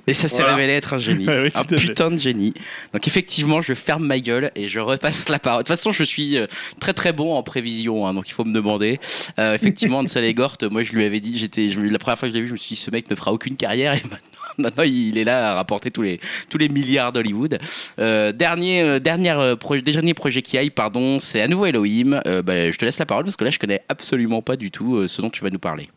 [0.07, 0.57] Et ça s'est Voilà.
[0.57, 1.27] révélé être un génie.
[1.35, 1.77] Ouais, oui, un fait.
[1.77, 2.53] putain de génie.
[2.93, 5.63] Donc effectivement, je ferme ma gueule et je repasse la parole.
[5.63, 6.47] De toute façon, je suis euh,
[6.81, 9.01] très très bon en prévision, hein, donc il faut me demander.
[9.39, 12.39] Euh, effectivement, Ansel Egort, moi je lui avais dit, j'étais, la première fois que je
[12.39, 14.19] l'ai vu, je me suis dit, ce mec ne fera aucune carrière et maintenant.
[14.59, 17.59] Maintenant, il est là à rapporter tous les, tous les milliards d'Hollywood.
[17.99, 22.21] Euh, dernier, euh, dernière, projet, dernier projet qui aille, pardon, c'est à nouveau Elohim.
[22.27, 24.71] Euh, bah, je te laisse la parole parce que là, je connais absolument pas du
[24.71, 25.89] tout ce dont tu vas nous parler.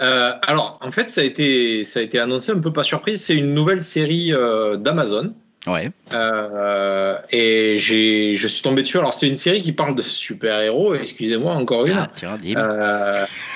[0.00, 3.22] Euh, alors, en fait, ça a, été, ça a été annoncé un peu par surprise.
[3.22, 5.34] C'est une nouvelle série euh, d'Amazon.
[5.66, 5.92] Ouais.
[6.12, 8.98] Euh, et j'ai, je suis tombé dessus.
[8.98, 10.94] Alors, c'est une série qui parle de super-héros.
[10.94, 11.92] Excusez-moi, encore une.
[11.92, 12.54] Ah, tiens, dis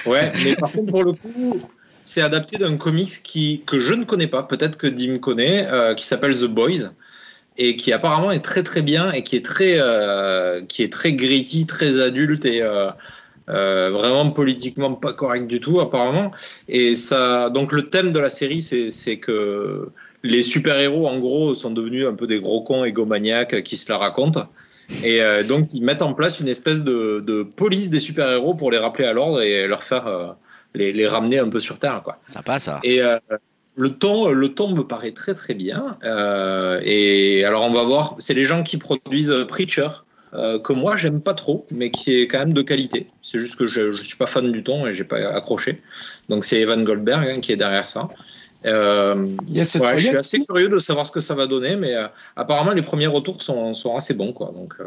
[0.07, 1.61] ouais, mais par contre, pour le coup,
[2.03, 4.45] c'est adapté d'un comics qui, que je ne connais pas.
[4.45, 6.91] Peut-être que Dim connaît, qui s'appelle The Boys.
[7.59, 11.13] et qui apparemment est très très bien et qui est très euh, qui est très
[11.13, 12.91] gritty, très adulte et euh,
[13.49, 16.33] euh, vraiment politiquement pas correct du tout apparemment.
[16.69, 19.89] Et ça, donc le thème de la série, c'est que
[20.23, 23.91] les super héros en gros sont devenus un peu des gros cons égomaniaques qui se
[23.91, 24.49] la racontent.
[25.03, 28.55] Et euh, donc ils mettent en place une espèce de, de police des super héros
[28.55, 30.27] pour les rappeler à l'ordre et leur faire euh,
[30.75, 32.19] les, les ramener un peu sur terre quoi.
[32.25, 32.81] Sympa ça.
[32.85, 33.19] Et euh,
[33.77, 35.99] le ton, le ton me paraît très très bien.
[36.83, 39.89] Et alors on va voir, c'est les gens qui produisent Preacher,
[40.37, 43.07] euh, que moi j'aime pas trop, mais qui est quand même de qualité.
[43.23, 45.81] C'est juste que je, je suis pas fan du ton et j'ai pas accroché.
[46.29, 48.09] Donc c'est Evan Goldberg hein, qui est derrière ça.
[48.65, 51.35] Euh, Il y a cette ouais, je suis assez curieux de savoir ce que ça
[51.35, 52.07] va donner, mais euh,
[52.37, 54.53] apparemment les premiers retours sont, sont assez bons, quoi.
[54.55, 54.85] Donc euh,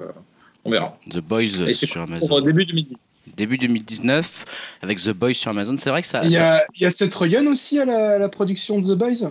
[0.66, 0.98] on verra.
[1.10, 2.42] The Boys Et sur pour Amazon.
[2.42, 2.98] début 2010.
[3.38, 4.46] Début 2019
[4.82, 5.76] avec The Boys sur Amazon.
[5.78, 6.22] C'est vrai que ça.
[6.24, 8.80] Il y, ça- a, il y a Seth Rogen aussi à la, à la production
[8.80, 9.30] de The Boys?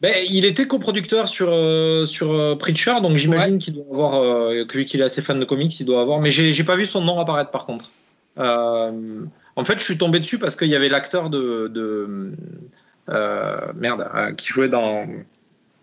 [0.00, 4.64] Ben, il était coproducteur sur, euh, sur euh, Preacher, donc j'imagine qu'il doit avoir, euh,
[4.72, 6.20] vu qu'il est assez fan de comics, il doit avoir.
[6.20, 7.90] Mais j'ai j'ai pas vu son nom apparaître par contre.
[8.36, 11.68] En fait, je suis tombé dessus parce qu'il y avait l'acteur de.
[11.68, 12.32] de
[13.74, 14.08] merde,
[14.38, 15.06] qui jouait dans.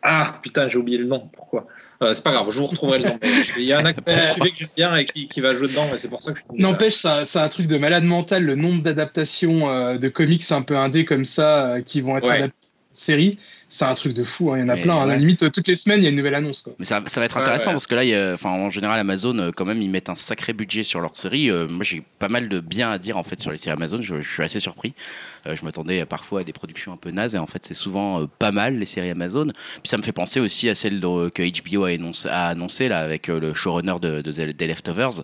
[0.01, 1.29] Ah putain, j'ai oublié le nom.
[1.33, 1.67] Pourquoi?
[2.13, 3.17] C'est pas grave, je vous retrouverai le nom.
[3.21, 5.85] Mais Il y a un acteur que j'aime bien et qui, qui va jouer dedans,
[5.93, 8.55] et c'est pour ça que je N'empêche, ça- c'est un truc de malade mental, le
[8.55, 12.37] nombre d'adaptations de comics un peu indés comme ça qui vont être Ouais.
[12.37, 12.61] adaptés
[12.91, 13.37] en série.
[13.69, 14.57] C'est un truc de fou, hein.
[14.57, 14.95] il y en a Mais plein.
[14.95, 15.01] hein.
[15.03, 16.61] À la limite, toutes les semaines, il y a une nouvelle annonce.
[16.61, 16.73] Quoi.
[16.79, 17.73] Mais ça, ça va être intéressant ouais.
[17.73, 20.09] parce que là, il y a- enfin, en général, Amazon, euh, quand même, ils mettent
[20.09, 21.49] un sacré budget sur leurs séries.
[21.51, 24.01] Euh, moi, j'ai pas mal de bien à dire en fait sur les séries Amazon.
[24.01, 24.93] Je, je suis assez surpris.
[25.47, 28.21] Euh, je m'attendais parfois à des productions un peu nazes et en fait, c'est souvent
[28.21, 29.45] euh, pas mal les séries Amazon.
[29.47, 32.89] Puis ça me fait penser aussi à celle de- que HBO a, énoncé, a annoncé
[32.89, 35.21] là avec euh, le showrunner de, de The- des Leftovers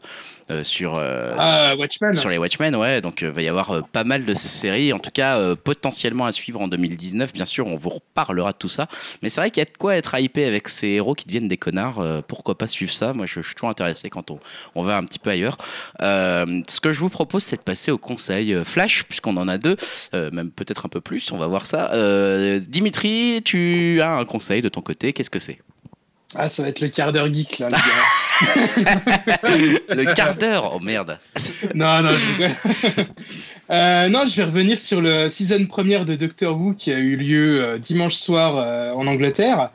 [0.50, 0.96] euh, sur.
[0.98, 2.14] euh, Ah, Watchmen.
[2.16, 3.02] sur les Watchmen, ouais.
[3.02, 6.62] Donc, il va y avoir pas mal de séries, en tout cas, potentiellement à suivre
[6.62, 7.34] en 2019.
[7.34, 8.88] Bien sûr, on vous reparlera de tout ça.
[9.22, 11.48] Mais c'est vrai qu'il y a de quoi être hypé avec ces héros qui deviennent
[11.48, 12.04] des connards.
[12.28, 13.14] Pourquoi pas suivre ça?
[13.14, 14.40] Moi, je, je suis toujours intéressé quand on,
[14.76, 15.58] on va un petit peu ailleurs.
[16.02, 19.58] Euh, ce que je vous propose, c'est de passer au conseil Flash, puisqu'on en a
[19.58, 19.78] deux,
[20.14, 21.32] euh, même peut-être un peu plus.
[21.32, 21.92] On va voir ça.
[21.94, 25.14] Euh, Dimitri, tu as un conseil de ton côté.
[25.14, 25.60] Qu'est-ce que c'est?
[26.36, 27.70] Ah, ça va être le quart d'heure geek, là.
[27.70, 27.82] les gars.
[29.96, 31.20] Le quart d'heure Oh merde
[31.76, 33.02] non, non, je.
[33.70, 37.16] Euh, non, je vais revenir sur le season première de Doctor Who qui a eu
[37.16, 38.56] lieu dimanche soir
[38.96, 39.72] en Angleterre.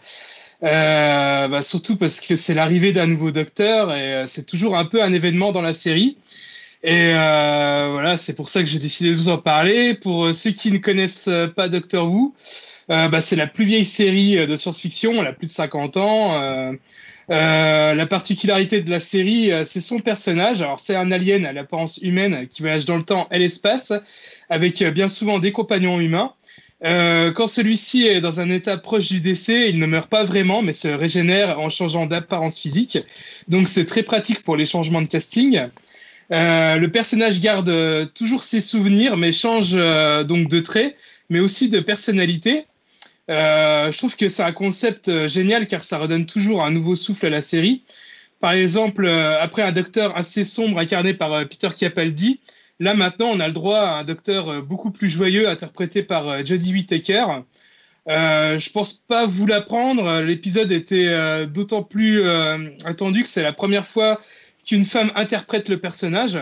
[0.62, 5.02] Euh, bah, surtout parce que c'est l'arrivée d'un nouveau docteur et c'est toujours un peu
[5.02, 6.16] un événement dans la série.
[6.85, 9.95] Et euh, voilà, c'est pour ça que j'ai décidé de vous en parler.
[9.95, 12.35] Pour euh, ceux qui ne connaissent euh, pas Doctor Who,
[12.91, 16.41] euh, bah, c'est la plus vieille série de science-fiction, elle a plus de 50 ans.
[17.31, 20.63] Euh, la particularité de la série, c'est son personnage.
[20.63, 23.93] Alors, c'est un alien à l'apparence humaine qui voyage dans le temps et l'espace,
[24.49, 26.33] avec bien souvent des compagnons humains.
[26.85, 30.63] Euh, quand celui-ci est dans un état proche du décès, il ne meurt pas vraiment,
[30.63, 32.99] mais se régénère en changeant d'apparence physique.
[33.49, 35.61] Donc, c'est très pratique pour les changements de casting.
[36.31, 40.95] Euh, le personnage garde euh, toujours ses souvenirs, mais change euh, donc de traits,
[41.31, 42.67] mais aussi de personnalité.
[43.29, 47.31] Je trouve que c'est un concept génial car ça redonne toujours un nouveau souffle à
[47.31, 47.83] la série.
[48.41, 52.41] Par exemple, après un docteur assez sombre incarné par Peter Capaldi,
[52.81, 56.73] là maintenant on a le droit à un docteur beaucoup plus joyeux interprété par Jodie
[56.73, 57.27] Whittaker.
[58.07, 60.23] Je pense pas vous l'apprendre.
[60.23, 62.23] L'épisode était d'autant plus
[62.87, 64.23] attendu que c'est la première fois
[64.69, 66.39] qu'une femme interprète le personnage.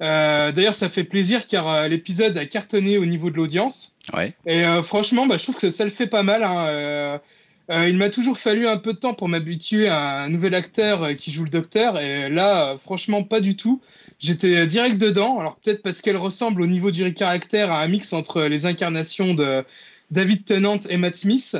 [0.00, 3.96] Euh, D'ailleurs, ça fait plaisir car euh, l'épisode a cartonné au niveau de l'audience.
[4.14, 4.34] Ouais.
[4.46, 6.42] Et euh, franchement, bah, je trouve que ça le fait pas mal.
[6.44, 7.20] hein.
[7.68, 11.32] Il m'a toujours fallu un peu de temps pour m'habituer à un nouvel acteur qui
[11.32, 11.98] joue le docteur.
[11.98, 13.80] Et là, franchement, pas du tout.
[14.20, 15.40] J'étais direct dedans.
[15.40, 19.34] Alors peut-être parce qu'elle ressemble au niveau du caractère à un mix entre les incarnations
[19.34, 19.64] de
[20.12, 21.56] David Tennant et Matt Smith.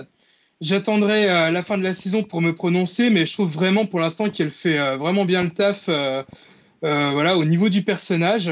[0.63, 4.01] J'attendrai euh, la fin de la saison pour me prononcer, mais je trouve vraiment pour
[4.01, 5.89] l'instant qu'elle fait euh, vraiment bien le taf.
[5.89, 6.23] euh,
[6.83, 8.51] voilà, au niveau du personnage.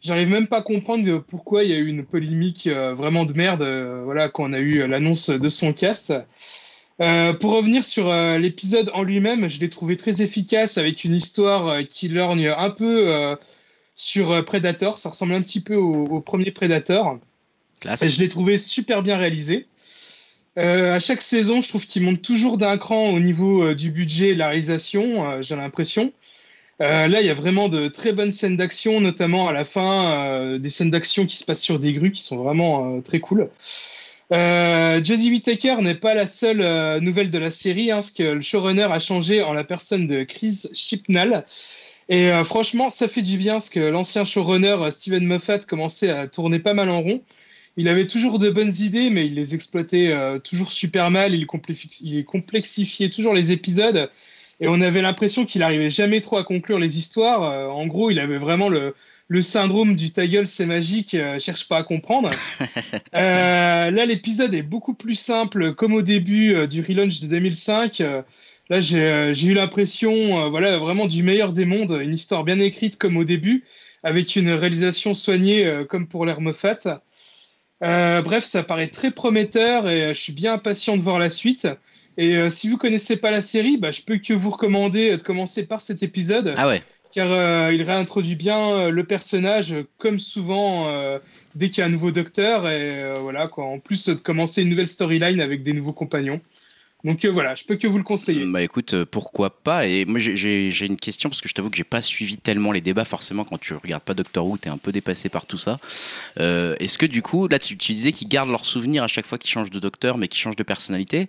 [0.00, 3.66] J'arrive même pas à comprendre pourquoi il y a eu une polémique vraiment de merde
[4.04, 6.12] voilà, quand on a eu l'annonce de son cast.
[6.98, 12.08] Pour revenir sur l'épisode en lui-même, je l'ai trouvé très efficace avec une histoire qui
[12.08, 13.36] lorgne un peu
[13.96, 14.98] sur Predator.
[14.98, 17.18] Ça ressemble un petit peu au, au premier Predator.
[17.80, 18.02] Classe.
[18.02, 19.66] Et je l'ai trouvé super bien réalisé.
[20.58, 23.90] Euh, à chaque saison, je trouve qu'il monte toujours d'un cran au niveau euh, du
[23.90, 26.12] budget et de la réalisation, euh, j'ai l'impression.
[26.78, 30.68] Là, il y a vraiment de très bonnes scènes d'action, notamment à la fin, des
[30.68, 33.48] scènes d'action qui se passent sur des grues qui sont vraiment très cool.
[34.30, 38.88] Jodie Whittaker n'est pas la seule nouvelle de la série, hein, parce que le showrunner
[38.92, 41.44] a changé en la personne de Chris Chibnall.
[42.10, 46.58] Et franchement, ça fait du bien, parce que l'ancien showrunner Steven Moffat commençait à tourner
[46.58, 47.22] pas mal en rond.
[47.76, 51.34] Il avait toujours de bonnes idées, mais il les exploitait euh, toujours super mal.
[51.34, 54.10] Il, complexi- il complexifiait toujours les épisodes.
[54.58, 57.42] Et on avait l'impression qu'il arrivait jamais trop à conclure les histoires.
[57.42, 58.94] Euh, en gros, il avait vraiment le,
[59.28, 62.30] le syndrome du ta gueule, c'est magique, euh, cherche pas à comprendre.
[63.14, 68.00] Euh, là, l'épisode est beaucoup plus simple, comme au début du relaunch de 2005.
[68.00, 68.22] Euh,
[68.68, 73.16] là, j'ai eu l'impression, voilà, vraiment du meilleur des mondes, une histoire bien écrite comme
[73.16, 73.64] au début,
[74.02, 77.00] avec une réalisation soignée comme pour Moffat.
[77.82, 81.28] Euh, bref, ça paraît très prometteur et euh, je suis bien impatient de voir la
[81.28, 81.68] suite.
[82.16, 85.22] Et euh, si vous connaissez pas la série, bah, je peux que vous recommander de
[85.22, 86.82] commencer par cet épisode Ah ouais.
[87.12, 90.90] car euh, il réintroduit bien le personnage comme souvent
[91.54, 94.70] dès qu'il y a un nouveau docteur et voilà quoi en plus de commencer une
[94.70, 96.40] nouvelle storyline avec des nouveaux compagnons
[97.04, 100.04] donc euh, voilà je peux que vous le conseiller Bah écoute, euh, pourquoi pas Et
[100.04, 103.04] moi j'ai- une question parce que je t'avoue que j'ai pas suivi tellement les débats.
[103.04, 105.78] Forcément, quand tu regardes pas Doctor Who, t'es un peu dépassé par tout ça.
[106.40, 109.26] Euh, Est-ce que du coup, là tu, tu disais qu'ils gardent leurs souvenirs à chaque
[109.26, 111.28] fois qu'ils changent de docteur, mais qu'ils changent de personnalité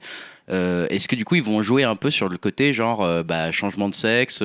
[0.49, 3.89] Est-ce que du coup ils vont jouer un peu sur le côté genre bah, changement
[3.89, 4.39] de sexe,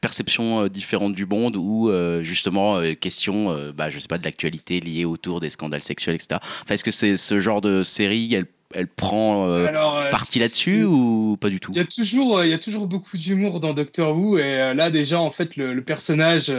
[0.00, 1.90] perception différente du monde ou
[2.22, 6.40] justement question, bah, je sais pas, de l'actualité liée autour des scandales sexuels, etc.
[6.42, 10.38] Enfin, Est-ce que c'est ce genre de série, elle, elle prend euh, Alors, euh, parti
[10.38, 11.72] là-dessus ou pas du tout?
[11.74, 14.42] Il y a toujours euh, il y a toujours beaucoup d'humour dans Doctor Who et
[14.42, 16.52] euh, là déjà en fait le, le personnage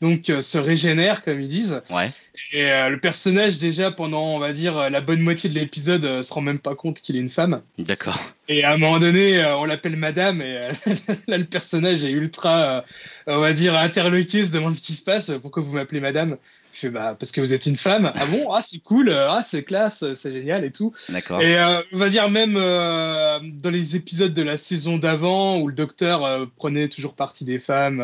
[0.00, 1.82] donc se régénère comme ils disent.
[1.90, 2.10] Ouais.
[2.52, 6.40] et le personnage déjà pendant on va dire la bonne moitié de l'épisode se rend
[6.40, 7.62] même pas compte qu'il est une femme.
[7.78, 8.20] D'accord.
[8.48, 10.68] Et à un moment donné, on l'appelle madame, et
[11.26, 12.84] là, le personnage est ultra,
[13.26, 16.36] on va dire, interloqué, se demande ce qui se passe, pourquoi vous m'appelez madame?
[16.74, 18.10] Je fais, bah, parce que vous êtes une femme.
[18.16, 18.52] Ah bon?
[18.52, 20.92] Ah, c'est cool, ah, c'est classe, c'est génial et tout.
[21.08, 21.40] D'accord.
[21.40, 25.68] Et euh, on va dire, même euh, dans les épisodes de la saison d'avant, où
[25.68, 28.00] le docteur euh, prenait toujours parti des femmes,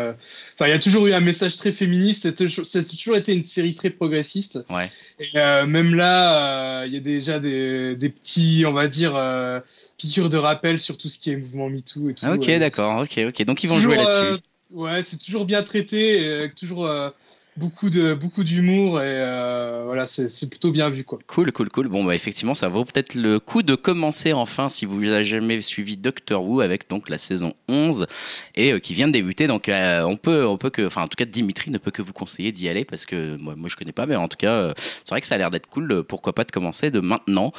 [0.54, 3.32] enfin, il y a toujours eu un message très féministe, c'est toujours, c'est toujours été
[3.32, 4.60] une série très progressiste.
[4.70, 4.88] Ouais.
[5.18, 5.36] Et
[5.66, 9.20] même là, il y a déjà des, des petits, on va dire,
[9.96, 12.24] piqûres de rappel sur tout ce qui est mouvement MeToo et tout.
[12.24, 13.00] Ah, ok, d'accord.
[13.00, 13.44] Ok, ok.
[13.44, 14.42] Donc ils vont toujours, jouer là-dessus.
[14.70, 16.88] ouais, c'est toujours bien traité, toujours
[17.56, 21.18] beaucoup de beaucoup d'humour et euh, voilà, c'est plutôt bien vu quoi.
[21.26, 21.88] Cool, cool, cool.
[21.88, 25.60] Bon, bah effectivement, ça vaut peut-être le coup de commencer enfin si vous n'avez jamais
[25.60, 28.06] suivi Doctor Who avec donc la saison 11
[28.54, 29.46] et euh, qui vient de débuter.
[29.46, 32.02] Donc euh, on peut, on peut que, enfin en tout cas Dimitri ne peut que
[32.02, 34.72] vous conseiller d'y aller parce que moi, moi je connais pas, mais en tout cas
[34.76, 36.04] c'est vrai que ça a l'air d'être cool.
[36.04, 37.52] Pourquoi pas de commencer de maintenant?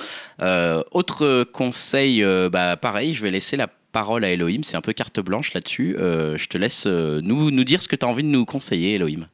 [0.92, 4.62] Autre conseil, bah pareil, je vais laisser la parole à Elohim.
[4.64, 5.96] C'est un peu carte blanche là-dessus.
[5.98, 9.28] Je te laisse nous, nous dire ce que tu as envie de nous conseiller, Elohim.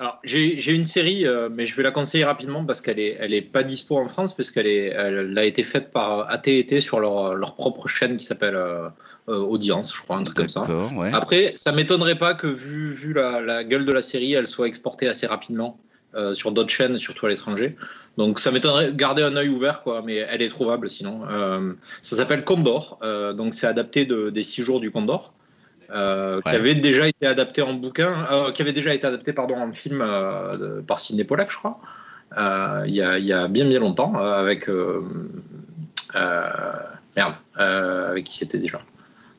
[0.00, 3.16] Alors, j'ai j'ai une série, euh, mais je vais la conseiller rapidement parce qu'elle est,
[3.20, 6.80] elle est pas dispo en France, parce qu'elle est, elle a été faite par AT&T
[6.80, 8.88] sur leur, leur propre chaîne qui s'appelle euh,
[9.28, 10.66] euh, Audience, je crois, un truc comme ça.
[10.94, 11.10] Ouais.
[11.12, 14.66] Après, ça m'étonnerait pas que, vu, vu la, la gueule de la série, elle soit
[14.66, 15.78] exportée assez rapidement
[16.16, 17.76] euh, sur d'autres chaînes, surtout à l'étranger.
[18.18, 21.20] Donc, ça m'étonnerait garder un œil ouvert, quoi, mais elle est trouvable sinon.
[21.30, 21.72] Euh,
[22.02, 25.32] ça s'appelle Condor, euh, donc c'est adapté de, des six jours du Condor.
[25.94, 26.42] Euh, Ouais.
[26.52, 29.72] qui avait déjà été adapté en bouquin, euh, qui avait déjà été adapté pardon en
[29.72, 31.78] film euh, par Sidney Pollack, je crois,
[32.86, 34.68] il y, a, il y a bien bien longtemps, avec
[37.16, 38.80] merde, avec qui c'était déjà.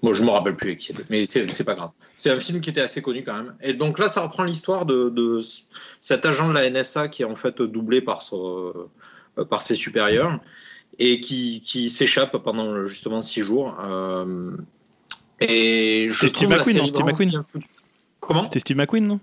[0.04, 1.92] Bon, je me rappelle plus avec qui c'était, mais c'est pas grave.
[2.16, 3.54] C'est un film qui était assez connu quand même.
[3.62, 5.40] Et donc là, ça reprend l'histoire de, de
[6.00, 8.74] cet agent de la NSA qui est en fait doublé par, son-
[9.50, 10.40] par ses supérieurs
[10.98, 13.78] et qui, qui s'échappe pendant justement six jours.
[15.42, 17.42] Et je C'était Steve McQueen, non Steve McQueen bien.
[18.20, 18.44] Comment?
[18.46, 19.20] C'était Steve McQueen, non?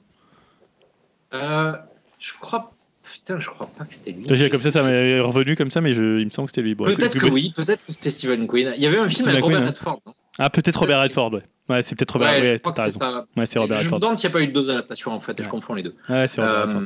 [1.35, 1.73] Euh,
[2.19, 2.73] Je crois.
[3.11, 4.27] Putain, je crois pas que c'était lui.
[4.31, 6.62] J'ai- Comme ça, ça m'est revenu comme ça, mais je- il me semble que c'était
[6.62, 6.74] lui.
[6.74, 8.74] Bon, Peut-être que oui, peut-être que c'était Stephen Quinn.
[8.77, 10.01] Il y avait un film Steve avec Robert McQueen, Redford.
[10.39, 11.43] Ah, peut-être Robert Redford, ouais.
[11.70, 12.31] Ouais, c'est peut-être Robert.
[12.32, 13.24] Ouais, Ouais, c'est ça.
[13.36, 15.39] Ouais, c'est Robert je me demande s'il n'y a pas eu deux adaptations en fait,
[15.40, 15.95] et je confonds les deux.
[16.09, 16.82] Ouais, c'est Robert Euh, Redford.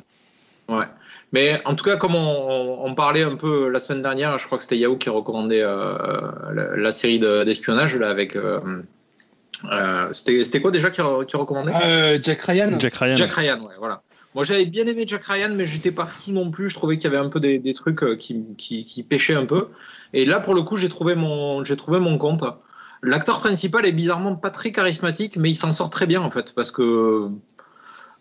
[0.79, 0.85] ouais.
[1.33, 4.59] Mais en tout cas, comme on, on parlait un peu la semaine dernière, je crois
[4.59, 5.97] que c'était Yahoo qui recommandait euh,
[6.55, 8.37] la, la série de- d'espionnage là avec.
[8.37, 8.61] euh,
[9.71, 11.73] euh, c'était c'était quoi déjà qui, re- qui recommandait?
[11.85, 12.79] Euh, Jack Ryan.
[12.79, 13.17] Jack Ryan.
[13.17, 14.03] Jack Ryan, ouais, voilà.
[14.35, 16.71] Moi, j'avais bien aimé Jack Ryan, mais j'étais pas fou non plus.
[16.71, 19.35] Je trouvais qu'il y avait un peu des, des trucs euh, qui, qui, qui pêchaient
[19.35, 19.69] un peu.
[20.15, 22.43] Et là, pour le coup, j'ai trouvé mon, j'ai trouvé mon compte.
[23.03, 26.55] L'acteur principal est bizarrement pas très charismatique, mais il s'en sort très bien en fait,
[26.55, 27.29] parce que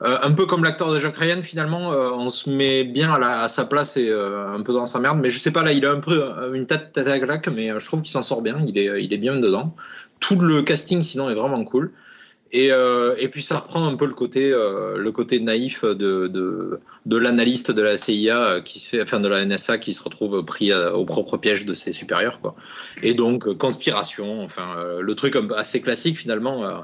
[0.04, 3.20] euh, un peu comme l'acteur de Jack Ryan, finalement, euh, on se met bien à,
[3.20, 5.20] la- à sa place et euh, un peu dans sa merde.
[5.22, 7.72] Mais je sais pas, là, il a un peu une tête, tête à claque, mais
[7.72, 8.60] euh, je trouve qu'il s'en sort bien.
[8.68, 9.76] Il est, il est bien dedans.
[10.22, 11.92] Tout le casting, sinon, est vraiment cool.
[12.54, 16.28] Et, euh, et puis ça reprend un peu le côté, euh, le côté naïf de,
[16.28, 19.94] de, de l'analyste de la CIA euh, qui se fait, enfin de la NSA qui
[19.94, 22.56] se retrouve pris à- au propre piège de ses supérieurs, quoi.
[23.04, 26.66] Et donc euh, conspiration, enfin euh, le truc assez classique finalement.
[26.66, 26.80] euh,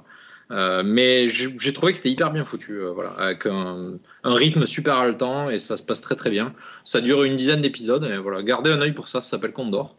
[0.52, 4.66] Euh, mais j'ai trouvé que c'était hyper bien foutu, euh, voilà, avec un, un rythme
[4.66, 6.54] super haletant et ça se passe très très bien.
[6.86, 9.98] Ça dure une dizaine d'épisodes et voilà, gardez un œil pour ça, ça s'appelle Condor.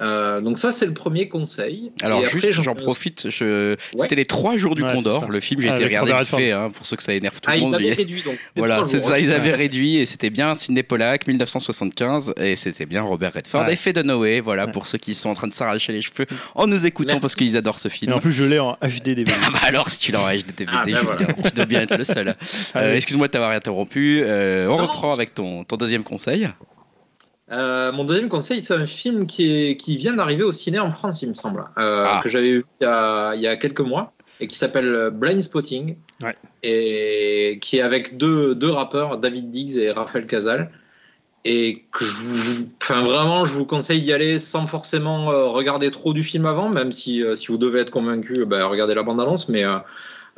[0.00, 1.90] Euh, donc ça c'est le premier conseil.
[2.02, 3.74] Alors Et après, juste, j'en- profite, je...
[3.96, 6.52] c'était les trois jours du Ouais, Condor, le film, j'ai Ah, été Robert vite fait,
[6.52, 7.74] hein, pour ceux que ça énerve tout Ah, le ils monde.
[7.74, 8.38] avaient mais- réduit donc.
[8.56, 13.02] Voilà, c'est ça, ils avaient réduit et c'était bien Sidney Pollack, 1975, et c'était bien
[13.02, 13.72] Robert Redford Ouais.
[13.72, 14.72] et Faye Dunaway, voilà, Ouais.
[14.72, 17.20] pour ceux qui sont en train de s'arracher les cheveux en nous écoutant Merci.
[17.22, 18.12] parce qu'ils adorent ce Et film.
[18.12, 19.32] en plus, je l'ai en HD DVD.
[19.44, 21.26] Ah bah alors, si tu l'as en HDTVD, Ah, ben Julien, voilà.
[21.42, 22.34] tu dois bien être le seul.
[22.76, 22.94] Euh.
[22.94, 24.20] Excuse-moi de t'avoir interrompu.
[24.22, 24.82] Euh, on Non.
[24.86, 26.48] reprend avec ton, ton deuxième conseil.
[27.50, 30.90] Euh, mon deuxième conseil, c'est un film qui, est, qui vient d'arriver au ciné en
[30.90, 32.20] France, il me semble, euh, Ah.
[32.22, 35.40] que j'avais vu il y, a, il y a quelques mois et qui s'appelle Blind
[35.42, 36.36] Spotting Ouais.
[36.62, 40.70] et qui est avec deux, deux rappeurs, David Diggs et Raphaël Casal.
[41.44, 45.90] Et que je vous, enfin vraiment, je vous conseille d'y aller sans forcément euh, regarder
[45.90, 49.04] trop du film avant, même si, euh, si vous devez être convaincu, ben, regardez la
[49.04, 49.48] bande-annonce.
[49.48, 49.62] Mais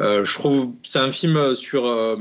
[0.00, 1.86] euh, je trouve c'est un film sur.
[1.86, 2.16] euh,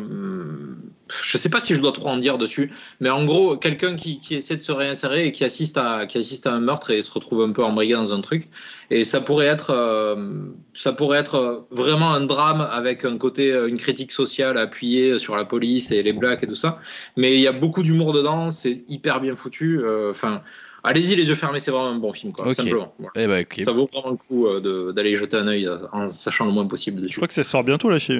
[1.23, 4.19] je sais pas si je dois trop en dire dessus, mais en gros, quelqu'un qui,
[4.19, 7.01] qui essaie de se réinsérer et qui assiste, à, qui assiste à un meurtre et
[7.01, 8.47] se retrouve un peu embrayé dans un truc.
[8.91, 10.43] Et ça pourrait être, euh,
[10.73, 15.35] ça pourrait être vraiment un drame avec un côté, euh, une critique sociale appuyée sur
[15.35, 16.79] la police et les blacks et tout ça.
[17.17, 19.81] Mais il y a beaucoup d'humour dedans, c'est hyper bien foutu.
[20.09, 20.41] Enfin,
[20.83, 22.93] allez-y les yeux fermés, c'est vraiment un bon film, quoi, simplement.
[22.99, 23.11] Voilà.
[23.15, 23.45] Eh ben.
[23.63, 26.51] Ça vaut vraiment le coup euh, de- d'aller jeter un œil euh, en sachant le
[26.51, 27.15] moins possible Je dessus.
[27.17, 28.13] crois que ça sort bientôt là chez.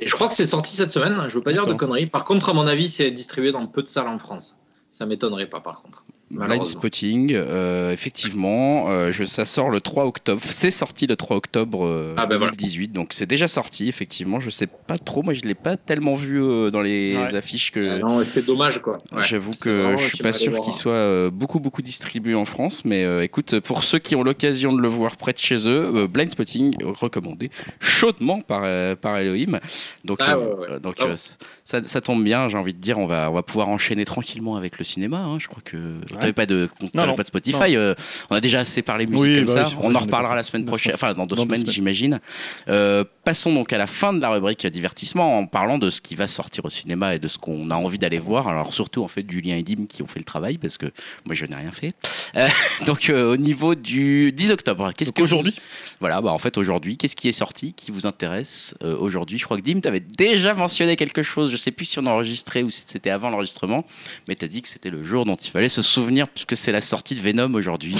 [0.00, 2.06] Et je crois que c'est sorti cette semaine, je veux pas dire de conneries.
[2.06, 4.56] Par contre, à mon avis, c'est distribué dans peu de salles en France.
[4.90, 6.03] Ça m'étonnerait pas, par contre.
[6.30, 6.66] Blind.
[6.66, 10.40] Spotting, euh, effectivement, euh, je, ça sort le 3 octobre.
[10.44, 12.52] C'est sorti le 3 octobre euh, Ah, ben voilà.
[12.52, 14.40] 2018, donc c'est déjà sorti, effectivement.
[14.40, 17.34] Je sais pas trop, moi je l'ai pas tellement vu euh, dans les Ouais.
[17.36, 17.96] affiches que.
[17.96, 19.02] Ah non, c'est dommage, quoi.
[19.12, 19.22] Ouais.
[19.22, 23.04] J'avoue que je suis pas sûr qu'il soit euh, beaucoup beaucoup distribué en France, mais
[23.04, 26.06] euh, écoute, pour ceux qui ont l'occasion de le voir près de chez eux, euh,
[26.08, 29.60] Blind Spotting recommandé chaudement par euh, par Elohim.
[30.04, 30.66] Donc Ah, euh, ouais, ouais.
[30.72, 31.16] euh, donc Ah euh,
[31.64, 34.56] ça, ça tombe bien, j'ai envie de dire, on va on va pouvoir enchaîner tranquillement
[34.56, 35.18] avec le cinéma.
[35.18, 35.38] hein.
[35.38, 35.76] Je crois que
[36.20, 37.76] t'avais pas de t'avais pas de Spotify.
[37.76, 37.94] euh,
[38.30, 39.70] on a déjà assez parlé musique Oui, comme bah ça.
[39.76, 41.72] oui, on en reparlera la semaine prochaine, enfin dans deux dans semaines, semaines.
[41.72, 42.20] j'imagine.
[42.68, 46.14] Euh, passons donc à la fin de la rubrique divertissement en parlant de ce qui
[46.14, 48.48] va sortir au cinéma et de ce qu'on a envie d'aller voir.
[48.48, 50.86] Alors surtout en fait Julien et Dim qui ont fait le travail parce que
[51.24, 51.92] moi je n'ai rien fait.
[52.36, 52.46] Euh,
[52.86, 56.56] donc au niveau du 10 octobre, qu'est-ce Donc que aujourd'hui vous- Voilà, bah en fait
[56.58, 59.38] aujourd'hui, qu'est-ce qui est sorti, qui vous intéresse aujourd'hui?
[59.38, 61.50] Je crois que Dim, tu avais déjà mentionné quelque chose.
[61.50, 63.84] Je sais plus si on a enregistré ou si c'était avant l'enregistrement,
[64.28, 66.72] mais tu as dit que c'était le jour dont il fallait se souvenir puisque c'est
[66.72, 67.96] la sortie de Venom aujourd'hui.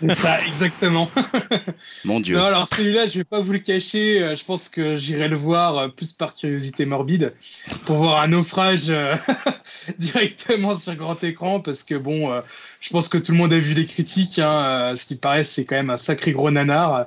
[0.00, 1.10] C'est ça, exactement.
[2.04, 2.36] Mon Dieu.
[2.36, 4.22] Non, alors celui-là, je vais pas vous le cacher.
[4.22, 7.34] euh, Je pense que j'irai le voir euh, plus par curiosité morbide
[7.86, 9.16] pour voir un naufrage euh,
[9.98, 12.30] directement sur grand écran parce que bon,
[12.80, 14.38] je pense que tout le monde a vu les critiques.
[14.38, 17.06] Hein, ce qui paraît, c'est quand même un sacré gros nanar.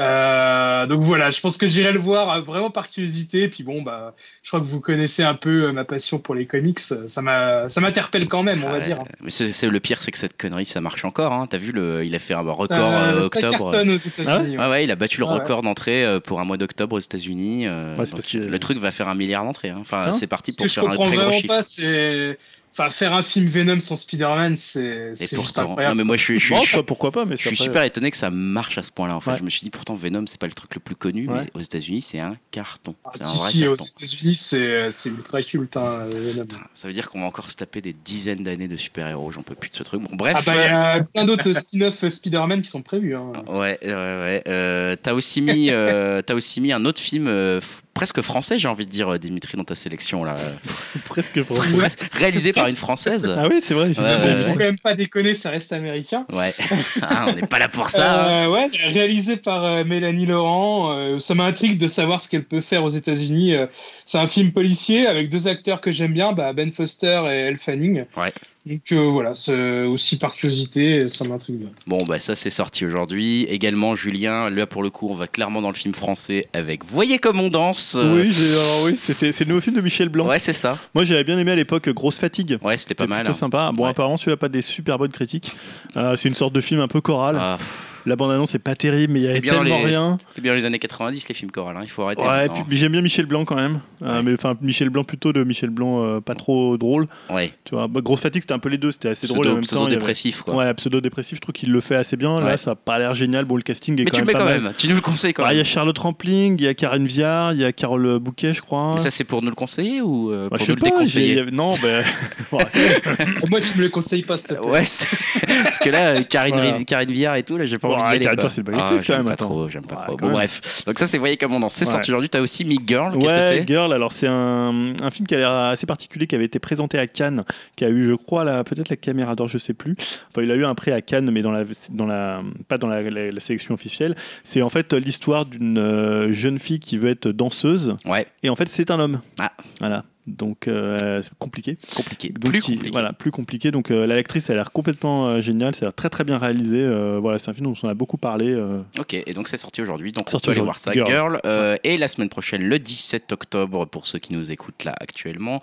[0.00, 3.48] Euh, donc voilà, je pense que j'irai le voir euh, vraiment par curiosité.
[3.48, 6.46] Puis bon, bah, je crois que vous connaissez un peu euh, ma passion pour les
[6.46, 6.78] comics.
[6.80, 8.98] Ça m'a, ça m'interpelle quand même, on va Ouais, dire.
[9.22, 11.32] Mais c'est, c'est- le pire, c'est que cette connerie, ça marche encore.
[11.32, 11.46] Hein.
[11.48, 13.70] T'as vu, le, il a fait un record ça, euh, ça octobre.
[13.70, 14.56] cartonne aux États-Unis.
[14.56, 14.64] ouais.
[14.64, 15.38] Ouais, ouais, il a battu le Ah ouais.
[15.40, 17.66] record d'entrée pour un mois d'octobre aux États-Unis.
[17.66, 19.70] euh, Ouais, c'est donc parce que- Le truc va faire un milliard d'entrées.
[19.70, 19.78] hein.
[19.80, 21.46] Enfin, Hein c'est parti pour faire un très gros chiffre.
[21.48, 22.38] pas, c'est.
[22.72, 26.54] Enfin, faire un film Venom sans Spider-Man, c'est pourtant, non, mais moi je suis, je
[26.54, 28.92] suis, je pourquoi pas, mais je suis après- super étonné que ça marche à ce
[28.92, 29.16] point-là.
[29.16, 29.38] En fait, Ouais.
[29.38, 31.42] je me suis dit pourtant Venom, c'est pas le truc le plus connu, Ouais.
[31.42, 32.94] mais aux États-Unis, c'est un carton.
[33.04, 33.74] Ah, un si, vrai si, aux.
[33.74, 36.42] États-unis, c'est c'est ultra culte, hein, Venom.
[36.44, 39.32] Putain, Ça veut dire qu'on va encore se taper des dizaines d'années de super-héros.
[39.32, 40.02] J'en peux plus de ce truc.
[40.02, 40.36] Bon, bref.
[40.38, 43.16] Ah bah, il y a plein d'autres spin-off Spider-Man qui sont prévus.
[43.16, 43.32] Hein.
[43.48, 44.42] Ouais, ouais, ouais.
[44.46, 47.60] Euh, t'as aussi mis, euh, t'as aussi mis un autre film euh,
[47.94, 50.36] presque français, j'ai envie de dire, euh, Dimitri, dans ta sélection là,
[51.06, 51.72] presque français.
[51.76, 53.32] Presque réalisé par une française.
[53.36, 53.88] Ah oui, c'est vrai.
[53.88, 56.26] ouais, vu Faut quand même pas déconner, ça reste américain.
[56.32, 56.54] Ouais,
[57.02, 58.24] Ah, on n'est pas là pour ça.
[58.26, 58.46] hein.
[58.46, 60.92] Euh, ouais, réalisé par euh, Mélanie Laurent.
[60.94, 63.54] Euh, ça m'intrigue de savoir ce qu'elle peut faire aux États-Unis.
[63.54, 63.66] Euh,
[64.06, 67.58] c'est un film policier avec deux acteurs que j'aime bien, bah, Ben Foster et Elle
[67.58, 68.04] Fanning.
[68.16, 68.32] Ouais.
[68.66, 71.66] Donc euh, voilà, c'est aussi par curiosité, ça m'intrigue.
[71.86, 73.44] Bon, bah ça c'est sorti aujourd'hui.
[73.44, 77.18] Également, Julien, là pour le coup, on va clairement dans le film français avec Voyez
[77.18, 77.94] comme on danse.
[77.98, 80.26] Euh, Oui, j'ai- alors oui, c'était c'est le nouveau film de Michel Blanc.
[80.28, 80.76] Ouais, c'est ça.
[80.94, 82.58] Moi, j'avais bien aimé à l'époque Grosse Fatigue.
[82.62, 83.20] Ouais, c'était pas C'était mal.
[83.24, 83.38] plutôt hein.
[83.38, 83.70] sympa.
[83.74, 83.90] Bon, Ouais.
[83.90, 85.52] apparemment, celui-là pas des super bonnes critiques.
[85.96, 87.36] Euh, c'est une sorte de film un peu choral.
[87.40, 87.56] Ah,
[88.06, 90.18] La bande-annonce est pas terrible, mais il y avait tellement les, rien.
[90.26, 91.76] c'était bien dans les années 90, les films chorales.
[91.76, 91.80] hein.
[91.82, 92.22] Il faut arrêter.
[92.24, 93.80] Ouais, puis j'aime bien Michel Blanc quand même.
[94.02, 97.06] Euh, mais enfin, Michel Blanc plutôt de Michel Blanc euh, pas trop drôle.
[97.30, 97.52] Ouais.
[97.64, 98.90] Tu vois, Bah, Grosse Fatigue, c'était un peu les deux.
[98.90, 99.84] C'était assez drôle Pseudo, même temps.
[99.86, 100.54] avait- dépressif quoi.
[100.54, 102.36] Ouais, pseudo-dépressif, je trouve qu'il le fait assez bien.
[102.36, 102.44] Ouais.
[102.44, 103.44] Là, ça a pas l'air génial.
[103.44, 104.62] Bon, le casting est Mais quand tu le même mets pas quand mal.
[104.62, 104.72] même.
[104.76, 105.66] Tu nous le conseilles quand Ah, Il y même.
[105.66, 108.94] a Charlotte Rampling, il y a Karen Viard, il y a Carole Bouquet, je crois.
[108.94, 111.68] Mais ça c'est pour nous le conseiller ou euh, Bah, pour nous le déconseiller non,
[111.82, 112.04] ben.
[113.50, 114.70] Moi, tu me le conseilles pas, s'il te plaît.
[114.70, 114.84] Ouais,
[115.64, 118.48] parce que là, Karine, Karine Viard et tout, là, j'ai pas Gladiator, quoi.
[118.50, 120.16] c'est le bucket Ah, quand j'aime même, pas trop, j'aime pas trop.
[120.16, 120.82] Bon, bref.
[120.86, 121.74] Donc ça, c'est Voyez comment on danse.
[121.74, 121.92] C'est Ouais.
[121.92, 122.28] sorti aujourd'hui.
[122.28, 123.16] T'as aussi Meek Girl.
[123.16, 126.58] Ouais, Girl, alors c'est un, un film qui a l'air assez particulier, qui avait été
[126.58, 127.44] présenté à Cannes,
[127.76, 129.96] qui a eu, je crois, peut-être la caméra d'or, je sais plus.
[130.30, 132.86] Enfin, il a eu un prix à Cannes, mais dans la, dans la, pas dans
[132.88, 134.14] la, la- la sélection officielle.
[134.44, 138.56] C'est en fait l'histoire d'une euh, jeune fille qui veut être danseuse, Ouais, et en
[138.56, 139.20] fait, c'est un homme.
[139.40, 139.52] Ah.
[139.80, 140.04] Voilà.
[140.30, 141.76] Donc, euh, c'est compliqué.
[141.94, 142.28] compliqué.
[142.28, 142.90] Donc, Plus compliqué.
[142.90, 143.70] Voilà, plus compliqué.
[143.70, 145.72] Donc, euh, l'actrice, elle a l'air complètement euh, géniale.
[145.80, 146.78] L'air très, très bien réalisé.
[146.80, 148.56] Euh, voilà, c'est un film dont on a beaucoup parlé.
[148.98, 150.92] Ok, et donc c'est sorti aujourd'hui, donc Sorti on peut aller voir ça.
[150.92, 151.08] Girl.
[151.08, 151.40] Girl,
[151.84, 155.62] et la semaine prochaine, le 17 octobre, pour ceux qui nous écoutent là actuellement,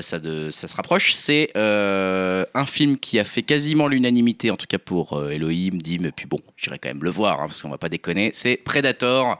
[0.00, 1.12] ça, de, ça se rapproche.
[1.12, 6.12] C'est un film qui a fait quasiment l'unanimité, en tout cas pour Elohim, Dim, et
[6.12, 8.30] puis bon, j'irai quand même le voir, hein, parce qu'on va pas déconner.
[8.32, 9.38] C'est Predator.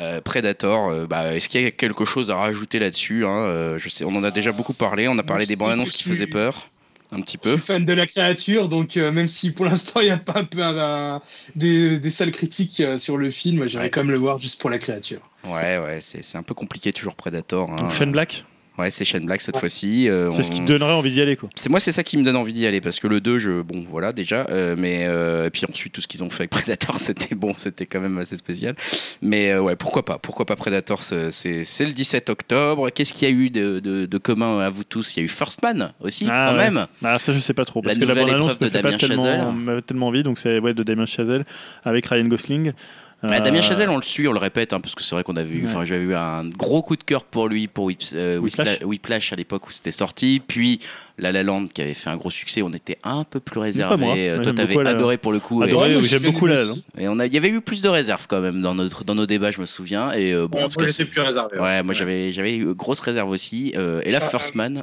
[0.00, 3.78] Euh, Predator, euh, bah, est-ce qu'il y a quelque chose à rajouter là-dessus hein Euh,
[3.78, 5.08] Je sais, on en a déjà beaucoup parlé.
[5.08, 6.70] On a parlé des bandes annonces je qui faisaient peur,
[7.12, 7.50] un petit Je peu.
[7.56, 10.38] suis fan de la créature, donc euh, même si pour l'instant il n'y a pas
[10.40, 10.78] un peu un-
[11.16, 11.22] un-
[11.54, 13.90] des, des sales critiques euh, sur le film, j'irai Ouais.
[13.90, 15.20] quand même le voir juste pour la créature.
[15.44, 17.70] Ouais, ouais, c'est c'est un peu compliqué toujours Predator.
[17.70, 17.76] hein.
[17.76, 18.44] Donc, Shane Black,
[18.80, 20.08] Ouais, c'est Shane Black cette fois-ci.
[20.08, 21.48] euh, c'est ce qui te donnerait envie d'y aller, quoi.
[21.54, 23.60] C'est moi, c'est ça qui me donne envie d'y aller parce que le 2, je,
[23.62, 26.50] bon, voilà déjà, euh, mais euh, et puis ensuite tout ce qu'ils ont fait avec
[26.50, 28.74] Predator, c'était bon, c'était quand même assez spécial.
[29.22, 32.90] Mais euh, ouais, pourquoi pas, pourquoi pas Predator, c'est le 17 octobre.
[32.90, 35.16] Qu'est-ce qu'il y a eu de, de- de commun à vous tous?
[35.16, 36.70] Il y a eu First Man aussi, Ah, quand ouais.
[36.70, 36.86] même.
[37.04, 37.82] Ah, ça, je sais pas trop.
[37.82, 39.52] Parce La que la nouvelle bande-annonce épreuve me de fait pas Damien tellement, Chazelle.
[39.54, 40.22] m'avait tellement envie.
[40.22, 41.44] Donc, c'est ouais, de Damien Chazelle
[41.84, 42.72] avec Ryan Gosling.
[43.22, 45.22] Ah, Euh, Damien Chazelle, on le suit, on le répète, hein, parce que c'est vrai
[45.24, 45.68] qu'on a vu, Ouais.
[45.68, 48.78] enfin, j'avais eu un gros coup de cœur pour lui, pour euh, Whiplash.
[48.80, 50.78] Whipla- Whiplash à l'époque où c'était sorti, puis
[51.18, 53.96] La La Land qui avait fait un gros succès, on était un peu plus réservé.
[53.98, 54.14] moi.
[54.16, 55.62] Euh, Ouais, Toi, t'avais La La adoré pour le coup.
[55.62, 56.82] Adoré, Ouais, oui, j'aime beaucoup la la aussi.
[56.98, 59.14] Et on a, il y avait eu plus de réserves quand même dans, notre, dans
[59.14, 60.12] nos débats, je me souviens.
[60.12, 61.58] Et euh, bon, en Bon, tout moi cas, j'étais plus réservé.
[61.58, 63.74] ouais, moi j'avais, j'avais eu grosse réserve aussi.
[63.76, 64.58] Euh, et là, Ah, First ah.
[64.58, 64.82] Man,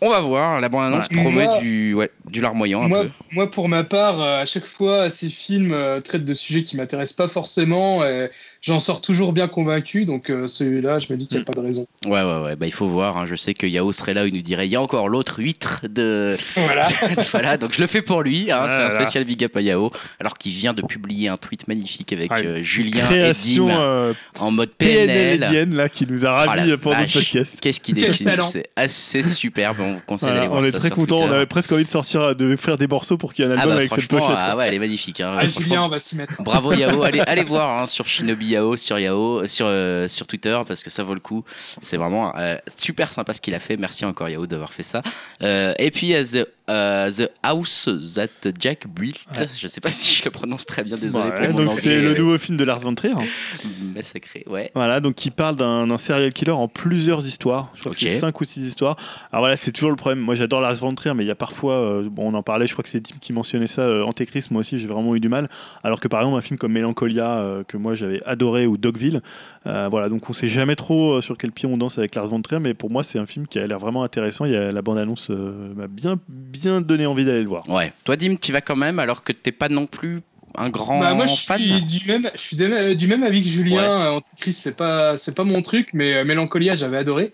[0.00, 0.60] on va voir.
[0.60, 3.10] La bande-annonce promet Moi- du, ouais, du larmoyant un Moi, peu.
[3.32, 6.76] moi, pour ma part, euh, à chaque fois, ces films euh, traitent de sujets qui
[6.76, 8.04] m'intéressent pas forcément.
[8.04, 11.44] et J'en sors toujours bien convaincu, donc euh, celui-là, je me dis qu'il n'y a
[11.44, 11.86] pas de raison.
[12.04, 12.56] Ouais, ouais, ouais.
[12.56, 13.16] Bah, il faut voir.
[13.16, 13.24] hein.
[13.26, 15.82] Je sais que Yao serait là, il nous dirait il y a encore l'autre huître
[15.88, 16.36] de.
[16.56, 16.88] Voilà.
[17.30, 18.50] voilà, donc je le fais pour lui.
[18.50, 18.66] hein.
[18.68, 19.92] C'est un spécial big up à Yao.
[20.18, 24.14] Alors qu'il vient de publier un tweet magnifique avec euh, Julien Création et Dim euh,
[24.40, 25.70] en mode PNL PNL.
[25.74, 27.12] Là, qui nous a Oh ravis pour notre vache.
[27.14, 27.58] podcast.
[27.62, 28.30] Qu'est-ce qu'il dessine.
[28.42, 29.76] C'est assez superbe.
[29.80, 31.18] On vous conseille Voilà, d'aller voir on est ça très content.
[31.20, 33.56] On avait presque envie de sortir, de faire des morceaux pour qu'il y ait un
[33.56, 34.36] Ah album bah avec cette pochette.
[34.40, 35.20] ah ouais, elle est magnifique.
[35.20, 35.34] hein.
[35.38, 36.42] Ah, Julien, on va s'y mettre.
[36.42, 40.58] Bravo Yao, allez, allez voir hein, sur Shinobi Yao, sur Yao, sur, euh, sur Twitter
[40.66, 41.44] parce que ça vaut le coup.
[41.80, 43.76] C'est vraiment euh, super sympa ce qu'il a fait.
[43.76, 45.02] Merci encore Yao d'avoir fait ça.
[45.42, 49.18] Euh, et puis euh, the, euh, the House That Jack Built.
[49.58, 52.00] Je sais pas si je le prononce très bien, désolé Ouais, pour mon donc c'est
[52.00, 53.14] le nouveau film de Lars von Trier.
[53.94, 54.70] Massacré, ouais.
[54.74, 57.70] Voilà, donc qui parle d'un serial killer en plusieurs histoires.
[57.74, 58.96] Je crois que c'est 5 ou 6 histoires.
[59.32, 60.20] Alors voilà, c'est toujours le problème.
[60.20, 62.66] Moi j'adore Lars von Trier, mais il y a parfois, euh, bon, on en parlait,
[62.66, 65.20] je crois que c'est Tim qui mentionnait ça, euh, Antéchrist, moi aussi j'ai vraiment eu
[65.20, 65.48] du mal.
[65.82, 69.22] Alors que par exemple un film comme Mélancolia, euh, que moi j'avais adoré, ou Dogville,
[69.68, 72.26] euh, voilà, donc on sait jamais trop euh, sur quel pied on danse avec Lars
[72.26, 74.44] von Trier, mais pour moi c'est un film qui a l'air vraiment intéressant.
[74.46, 76.18] Il y a, la bande-annonce euh, m'a bien,
[76.62, 77.68] bien donné envie d'aller le voir.
[77.68, 77.92] Ouais.
[78.04, 80.20] Toi, Dim, tu vas quand même alors que t'es pas non plus
[80.56, 81.60] un grand Bah, moi, je fan.
[81.60, 83.76] suis du même, je suis du même avis que Julien.
[83.76, 84.06] Ouais.
[84.06, 87.32] Euh, Antichrist, c'est pas, c'est pas mon truc, mais euh, Mélancolia, j'avais adoré.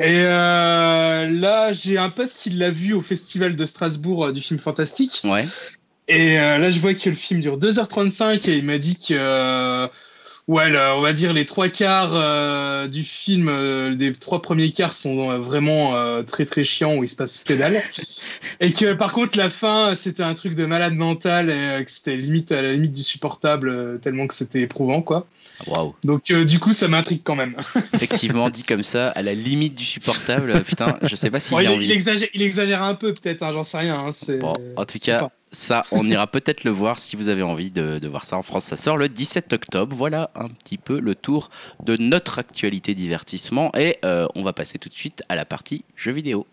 [0.00, 4.40] Et euh, là, j'ai un pote qui l'a vu au festival de Strasbourg euh, du
[4.40, 5.20] film fantastique.
[5.24, 5.46] Ouais.
[6.08, 9.12] Et euh, là, je vois que le film dure 2h35 et il m'a dit que,
[9.14, 9.86] euh,
[10.48, 14.72] ouais, là, on va dire les trois quarts euh, du film, euh, des trois premiers
[14.72, 17.80] quarts sont euh, vraiment euh, très très chiants où il se passe que dalle.
[18.60, 21.90] et que par contre, la fin, c'était un truc de malade mental et euh, que
[21.90, 25.26] c'était limite à la limite du supportable euh, tellement que c'était éprouvant, quoi.
[25.66, 25.94] Waouh.
[26.04, 27.56] Donc, euh, du coup, ça m'intrigue quand même.
[27.94, 30.50] Effectivement, dit comme ça, à la limite du supportable.
[30.52, 31.86] euh, Putain, je sais pas si Bon, il, envie.
[31.86, 33.96] il exagère, il exagère un peu, peut-être, hein, j'en sais rien.
[34.06, 34.10] hein,
[34.40, 35.30] Bon, en tout cas, pas.
[35.52, 38.42] ça, on ira peut-être le voir si vous avez envie de, de voir ça en
[38.42, 38.64] France.
[38.64, 39.96] Ça sort le 17 octobre.
[39.96, 41.50] Voilà un petit peu le tour
[41.84, 43.72] de notre actualité divertissement.
[43.76, 46.46] Et euh, on va passer tout de suite à la partie jeux vidéo.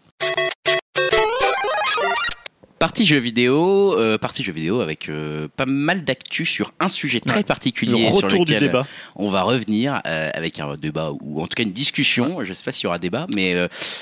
[2.77, 7.21] Partie jeux vidéo, euh, partie jeux vidéo avec euh, pas mal d'actu sur un sujet
[7.21, 8.85] très Le particulier sur retour du lequel débat.
[9.15, 12.43] on va revenir euh, avec un débat ou en tout cas une discussion.
[12.43, 13.55] Je sais pas s'il y aura débat, mais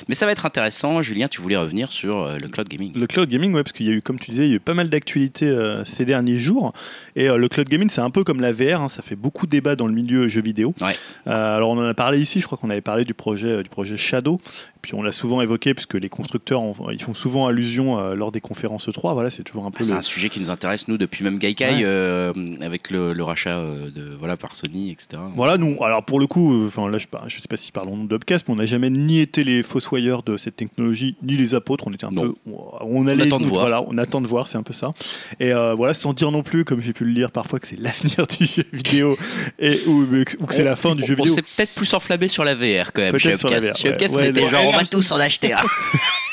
[0.07, 1.03] mais ça va être intéressant.
[1.03, 2.91] Julien, tu voulais revenir sur le cloud gaming.
[2.95, 4.55] Le cloud gaming, ouais, parce qu'il y a eu, comme tu disais, il y a
[4.55, 5.55] eu pas mal d'actualités
[5.85, 6.73] ces derniers jours.
[7.15, 9.51] Et le cloud gaming, c'est un peu comme la VR, hein, ça fait beaucoup de
[9.51, 10.73] débats dans le milieu jeux vidéo.
[10.81, 10.95] Ouais.
[11.31, 13.97] Alors on en a parlé ici, je crois qu'on avait parlé du projet, du projet
[13.97, 14.41] Shadow.
[14.83, 18.31] Puis on l'a souvent évoqué, puisque les constructeurs en- ils font souvent allusion euh, lors
[18.31, 19.13] des conférences 3.
[19.15, 19.77] Voilà, c'est toujours un peu.
[19.79, 21.81] Ah, c'est un sujet qui nous intéresse nous depuis même Gaikai Ouais.
[21.83, 25.21] euh, avec le, le rachat euh, de voilà par Sony etc.
[25.35, 27.87] Voilà, nous, alors pour le coup, enfin là, je, je sais pas si je parle
[27.87, 31.15] au nom de Dubcast, mais on n'a jamais ni été les fossoyeurs de cette technologie,
[31.23, 31.85] ni les apôtres.
[31.87, 32.21] On était un Non.
[32.23, 32.33] peu,
[32.81, 33.61] on allait, attend de voir.
[33.61, 34.93] Voilà, on attend de voir, c'est un peu ça.
[35.39, 38.27] Et voilà, sans dire non plus, comme j'ai pu le lire parfois, que c'est l'avenir
[38.39, 39.17] du jeu vidéo
[39.59, 40.03] et ou,
[40.39, 41.33] ou que c'est la fin du jeu On vidéo.
[41.35, 43.61] s'est peut-être plus enflammé sur la VR quand même Peut-être sur la.
[43.61, 44.33] VR, ouais.
[44.65, 45.59] On on va tous en acheter un.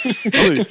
[0.02, 0.62] Oui,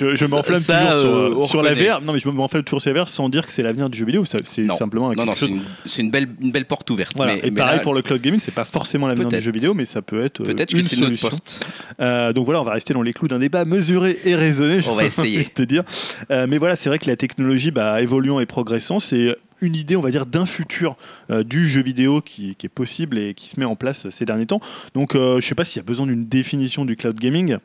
[0.00, 1.74] je, je m'enflamme Ça, toujours sur, euh, sur la.
[1.74, 2.00] VR.
[2.02, 4.06] Non, mais je m'enflamme toujours sur la VR sans dire que c'est l'avenir du jeu
[4.06, 4.24] vidéo.
[4.24, 7.14] C'est simplement Non non, c'est une, belle une belle porte ouverte.
[7.16, 7.34] Voilà.
[7.34, 9.50] Mais- et mais pareil là, pour le cloud gaming, c'est pas forcément l'avenir du jeu
[9.50, 11.30] vidéo, mais ça peut être euh, Peut-être une que c'est notre solution.
[11.30, 11.66] porte.
[12.00, 14.76] Euh, donc voilà, on va rester dans les clous d'un débat mesuré et raisonné.
[14.86, 15.38] On va envie essayer.
[15.38, 15.82] de te dire.
[16.30, 19.96] Euh, mais voilà, c'est vrai que la technologie, bah, évoluant et progressant, c'est une idée,
[19.96, 20.96] on va dire, d'un futur
[21.30, 24.24] euh, du jeu vidéo qui, qui est possible et qui se met en place ces
[24.24, 24.60] derniers temps.
[24.94, 27.58] Donc, euh, je sais pas s'il y a besoin d'une définition du cloud gaming.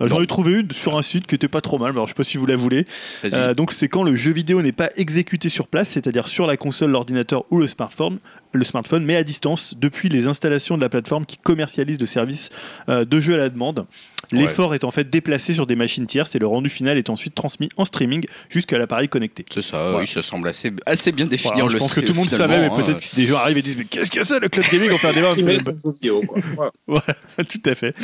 [0.00, 1.90] Euh, J'en ai trouvé une sur un site qui était pas trop mal.
[1.90, 2.84] Alors, je sais pas si vous la voulez.
[3.24, 6.56] Euh, donc, c'est quand le jeu vidéo n'est pas exécuté sur place, c'est-à-dire sur la
[6.56, 8.18] console, l'ordinateur ou le smartphone,
[8.52, 12.50] le smartphone, mais à distance depuis les installations de la plateforme qui commercialise de services
[12.88, 13.86] euh, de jeu à la demande.
[14.32, 17.34] L'effort est en fait déplacé sur des machines tierces et le rendu final est ensuite
[17.34, 19.44] transmis en streaming jusqu'à l'appareil connecté.
[19.52, 19.98] C'est ça, Voilà.
[20.00, 21.52] oui, ça semble assez, assez bien défini.
[21.54, 22.82] Voilà, je le pense que tout le monde savait, mais hein.
[22.82, 24.96] peut-être que des gens arrivent et disent Mais qu'est-ce que c'est le cloud gaming On
[24.98, 25.30] fait un débat.
[26.56, 26.72] Voilà.
[26.86, 27.04] voilà,
[27.48, 27.94] tout à fait.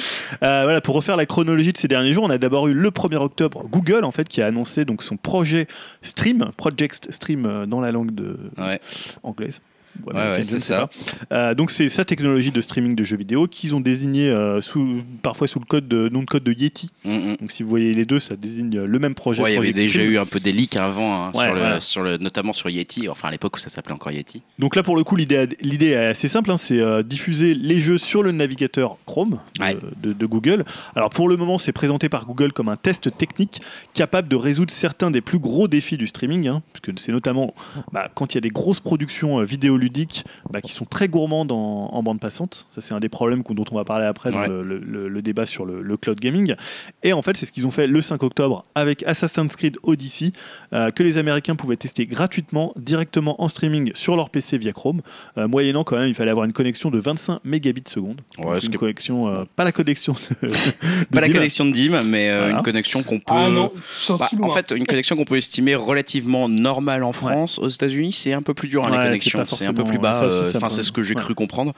[0.43, 2.91] Euh, voilà, pour refaire la chronologie de ces derniers jours, on a d'abord eu le
[2.91, 5.67] 1er octobre Google en fait qui a annoncé donc son projet
[6.03, 8.81] Stream, Project Stream euh, dans la langue de Ouais.
[9.23, 9.61] anglaise.
[10.07, 10.89] Ouais, c'est ça.
[11.33, 15.03] Euh, donc c'est sa technologie de streaming de jeux vidéo qu'ils ont désigné euh, sous,
[15.23, 16.91] parfois sous le code de, nom de code de Yeti.
[17.05, 17.37] Mm, mm.
[17.41, 19.43] Donc si vous voyez les deux, ça désigne euh, le même projet.
[19.43, 21.61] Ouais, il y avait Project déjà eu un peu des leaks avant, hein, sur le,
[21.61, 21.81] voilà.
[21.81, 24.43] sur le, notamment sur Yeti, enfin à l'époque où ça s'appelait encore Yeti.
[24.59, 25.47] Donc là, pour le coup, l'idée
[25.89, 29.77] est assez simple, hein, c'est euh, diffuser les jeux sur le navigateur Chrome de, Ouais.
[30.03, 30.65] de- de Google.
[30.97, 33.61] Alors pour le moment, c'est présenté par Google comme un test technique
[33.95, 37.55] capable de résoudre certains des plus gros défis du streaming, hein, puisque c'est notamment
[37.93, 39.45] bah, quand il y a des grosses productions euh,
[39.83, 42.67] vidéoludiques bah, qui sont très gourmandes en, en bande passante.
[42.71, 44.49] Ça, c'est un des problèmes dont on va parler après dans Ouais.
[44.49, 46.55] le, le- le- le débat sur le, le cloud gaming.
[47.03, 50.33] Et en fait, c'est ce qu'ils ont fait le 5 octobre avec Assassin's Creed Odyssey,
[50.73, 55.03] euh, que les Américains pouvaient tester gratuitement, directement en streaming sur leur PC via Chrome,
[55.39, 58.21] euh, moyennant quand même, il fallait avoir une connexion de 25 mégabits seconde.
[58.39, 60.53] Ouais, une connexion, euh, pas la connexion de, de
[61.13, 61.35] Pas la Dim.
[61.35, 62.57] connexion de Dim, mais euh, Voilà.
[62.57, 63.25] une connexion qu'on peut.
[63.35, 63.73] Ah non,
[64.07, 67.59] j'en Bah, en fait, une connexion qu'on peut estimer relativement normale en France.
[67.59, 69.45] Aux États-Unis, c'est un peu plus dur hein, Ouais, les connexions.
[69.47, 70.23] C'est un peu plus bas.
[70.25, 71.21] euh, Enfin, c'est ce que j'ai ouais.
[71.23, 71.73] cru comprendre.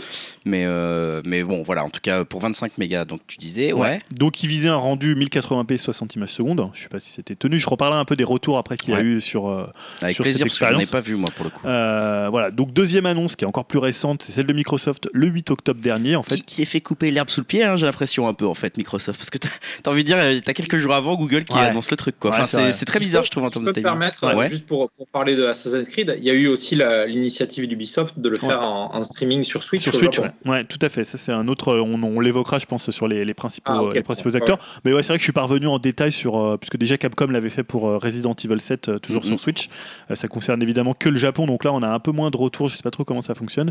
[0.45, 1.85] Mais, euh, mais bon, voilà.
[1.85, 4.01] En tout cas, pour 25 mégas, donc tu disais, ouais.
[4.17, 6.69] Donc il visait un rendu 1080p 60 images secondes.
[6.75, 7.59] Je sais pas si c'était tenu.
[7.59, 9.67] Je reparlerai un peu des retours après qu'il y a eu sur, euh,
[10.03, 10.91] Avec sur plaisir, cette parce que je n'ai expérience.
[10.91, 11.67] pas vu moi pour le coup.
[11.67, 12.51] Euh, voilà.
[12.51, 15.81] Donc deuxième annonce qui est encore plus récente, c'est celle de Microsoft le 8 octobre
[15.81, 16.17] dernier.
[16.17, 18.47] En fait, Qui s'est fait couper l'herbe sous le pied, hein, j'ai l'impression un peu
[18.47, 19.19] en fait, Microsoft.
[19.19, 19.49] Parce que t'as
[19.85, 21.63] as envie de dire, euh, t'as quelques jours avant Google qui Ouais.
[21.63, 22.31] annonce le truc quoi.
[22.33, 23.99] Ouais, Enfin, c'est très bizarre, je trouve, en termes je de peux me timing.
[24.21, 26.77] permettre, juste pour, pour parler de Assassin's Creed, il y a eu aussi
[27.07, 28.49] l'initiative d'Ubisoft de le Ouais.
[28.49, 29.83] faire en, en streaming sur Switch.
[29.83, 30.31] Sur Switch, ouais.
[30.47, 31.05] Ouais, tout à fait.
[31.05, 31.77] Ça, c'est un autre.
[31.77, 34.37] On, on l'évoquera, je pense, sur les, les principaux, Ah, les principaux Ouais.
[34.37, 34.59] acteurs.
[34.85, 36.39] Mais ouais, c'est vrai que je suis parvenu en détail sur.
[36.39, 39.69] euh, puisque déjà Capcom l'avait fait pour euh, Resident Evil 7, euh, toujours sur Switch.
[40.11, 41.47] Euh, ça concerne évidemment que le Japon.
[41.47, 42.69] Donc là, on a un peu moins de retours.
[42.69, 43.71] Je sais pas trop comment ça fonctionne.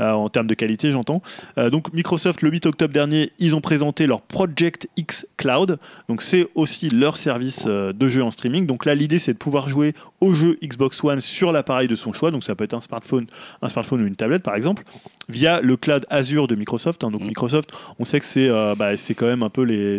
[0.00, 1.22] euh, en termes de qualité, j'entends.
[1.58, 5.78] Euh, donc Microsoft, le 8 octobre dernier, ils ont présenté leur Project X Cloud.
[6.08, 8.66] Donc c'est aussi leur service euh, de jeu en streaming.
[8.66, 12.12] Donc là, l'idée, c'est de pouvoir jouer au jeu Xbox One sur l'appareil de son
[12.12, 12.30] choix.
[12.30, 13.26] Donc ça peut être un smartphone,
[13.62, 14.82] un smartphone ou une tablette, par exemple
[15.28, 17.04] via le cloud Azure de Microsoft.
[17.04, 17.10] hein.
[17.10, 17.26] Donc Mm.
[17.28, 19.98] Microsoft, on sait que c'est euh, bah, c'est quand même un peu les,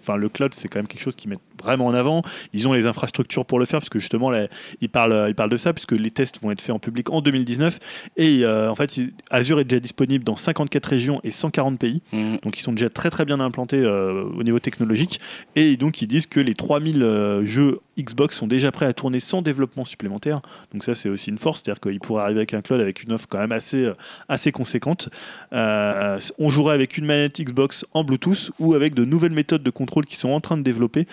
[0.00, 2.22] enfin le cloud, c'est quand même quelque chose qu'ils mettent vraiment en avant.
[2.52, 4.46] Ils ont les infrastructures pour le faire parce que justement là,
[4.80, 7.20] ils parlent, ils parlent de ça puisque les tests vont être faits en public en
[7.20, 7.78] 2019
[8.16, 9.00] et euh, en fait
[9.30, 12.02] Azure est déjà disponible dans 54 régions et 140 pays.
[12.12, 12.38] Mhm.
[12.42, 15.20] Donc ils sont déjà très très bien implantés euh, au niveau technologique
[15.56, 19.20] et donc ils disent que les 3000 euh, jeux Xbox sont déjà prêts à tourner
[19.20, 20.40] sans développement supplémentaire.
[20.72, 23.12] Donc ça c'est aussi une force, c'est-à-dire qu'ils pourraient arriver avec un cloud avec une
[23.12, 23.90] offre quand même assez,
[24.28, 25.08] assez conséquente.
[25.52, 30.04] On jouerait avec une manette Xbox en Bluetooth ou avec de nouvelles méthodes de contrôle
[30.04, 31.06] qui sont en train de développer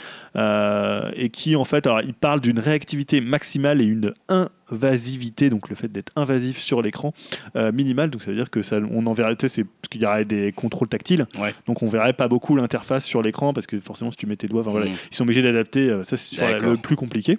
[0.46, 5.70] euh, et qui en fait, alors ils parlent d'une réactivité maximale et une invasivité, donc
[5.70, 7.14] le fait d'être invasif sur l'écran
[7.56, 8.10] euh, minimale.
[8.10, 10.52] Donc ça veut dire que ça, on en verrait, c'est parce qu'il y aurait des
[10.52, 11.28] contrôles tactiles.
[11.40, 11.54] Ouais.
[11.68, 14.48] Donc on verrait pas beaucoup l'interface sur l'écran parce que forcément si tu mets tes
[14.48, 14.94] doigts, enfin, voilà, Mhm.
[15.12, 15.90] ils sont obligés d'adapter.
[15.90, 17.38] euh, Ça c'est le plus compliqué.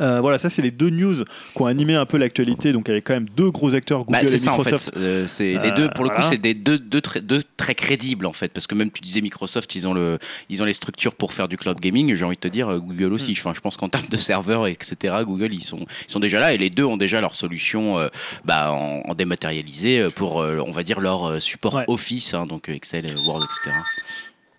[0.00, 2.72] Euh, voilà, ça c'est les deux news qui ont animé un peu l'actualité.
[2.72, 4.94] Donc avec quand même deux gros acteurs, Google Bah, c'est et ça en Microsoft.
[4.94, 5.00] fait.
[5.00, 7.74] Euh, c'est les Euh, deux pour le coup, c'est des deux, deux, très, deux très
[7.74, 10.18] crédibles en fait, parce que même tu disais Microsoft, ils ont le,
[10.48, 12.14] ils ont les structures pour faire du cloud gaming.
[12.14, 13.14] J'ai envie de te dire Google Hmm.
[13.14, 13.32] aussi.
[13.32, 16.52] Enfin, je pense qu'en termes de serveurs etc, Google ils sont, ils sont déjà là
[16.52, 18.08] et les deux ont déjà leur solution euh,
[18.44, 21.84] bah, en, en dématérialisé pour, on va dire leur support Ouais.
[21.88, 23.76] Office, hein, donc Excel, Word, etc.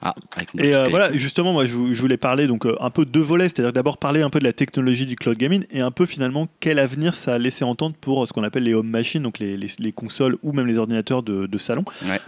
[0.01, 0.13] Ah,
[0.57, 3.11] Et euh, voilà, justement, moi je, vou- je voulais parler donc euh, un peu de
[3.11, 5.91] deux volets, c'est-à-dire d'abord parler un peu de la technologie du cloud gaming et un
[5.91, 8.87] peu finalement quel avenir ça a laissé entendre pour euh, ce qu'on appelle les home
[8.89, 11.83] machines, donc les, les- les consoles ou même les ordinateurs de, de salon.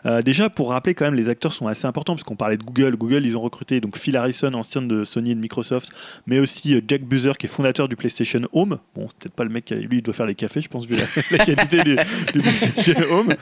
[0.06, 0.22] Ouais.
[0.24, 2.96] Déjà, pour rappeler quand même, les acteurs sont assez importants parce qu'on parlait de Google.
[2.96, 5.90] Google, ils ont recruté donc Phil Harrison, ancien de Sony et de Microsoft,
[6.28, 8.78] mais aussi Jack Buzzer qui est fondateur du PlayStation Home.
[8.96, 10.86] Bon, c'est peut-être pas le mec qui lui, il doit faire les cafés, je pense,
[10.86, 11.06] vu la,
[11.38, 13.34] la qualité du, du PlayStation Home.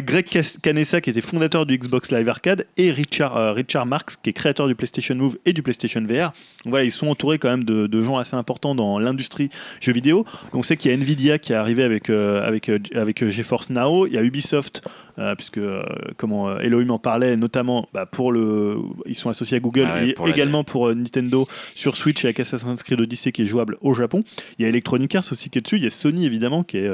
[0.00, 0.26] Greg
[0.62, 4.32] Canessa qui était fondateur du Xbox Live Arcade et Richard, euh, Richard Marks qui est
[4.32, 6.32] créateur du PlayStation Move et du PlayStation VR.
[6.64, 9.48] Donc voilà, ils sont entourés quand même de, de gens assez importants dans l'industrie
[9.80, 10.24] jeux vidéo.
[10.52, 13.30] On sait qu'il y a Nvidia qui est arrivé avec, euh, avec, euh, avec euh,
[13.30, 14.82] GeForce Now, il y a Ubisoft,
[15.18, 15.82] euh, puisque euh,
[16.16, 18.76] comment Elohim en parlait, notamment bah, pour le.
[19.06, 22.24] Ils sont associés à Google Ah ouais, et pour la- également pour Nintendo sur Switch
[22.24, 24.22] et avec Assassin's Creed Odyssey qui est jouable au Japon.
[24.58, 26.78] Il y a Electronic Arts aussi qui est dessus, il y a Sony évidemment qui
[26.78, 26.90] est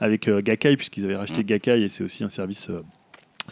[0.00, 1.46] avec Gakkai, puisqu'ils avaient racheté Mm.
[1.46, 2.70] Gakkai et c'est aussi un service.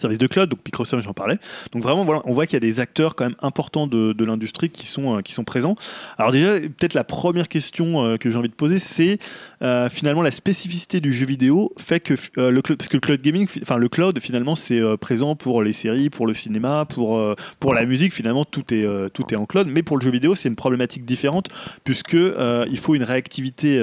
[0.01, 1.37] Service de cloud, donc Microsoft, j'en parlais.
[1.73, 4.25] Donc vraiment, voilà, on voit qu'il y a des acteurs quand même importants de, de
[4.25, 5.75] l'industrie qui sont, euh, qui sont présents.
[6.19, 9.19] Alors déjà, peut-être la première question euh, que j'ai envie de poser, c'est
[9.63, 13.47] euh, finalement la spécificité du jeu vidéo fait que le parce que le cloud gaming,
[13.47, 17.21] fi- enfin le cloud finalement c'est présent pour les séries, pour le cinéma, pour
[17.59, 18.13] pour la musique.
[18.13, 21.05] Finalement tout est tout est en cloud, mais pour le jeu vidéo c'est une problématique
[21.05, 21.49] différente
[21.85, 23.79] puisque il faut une réactivité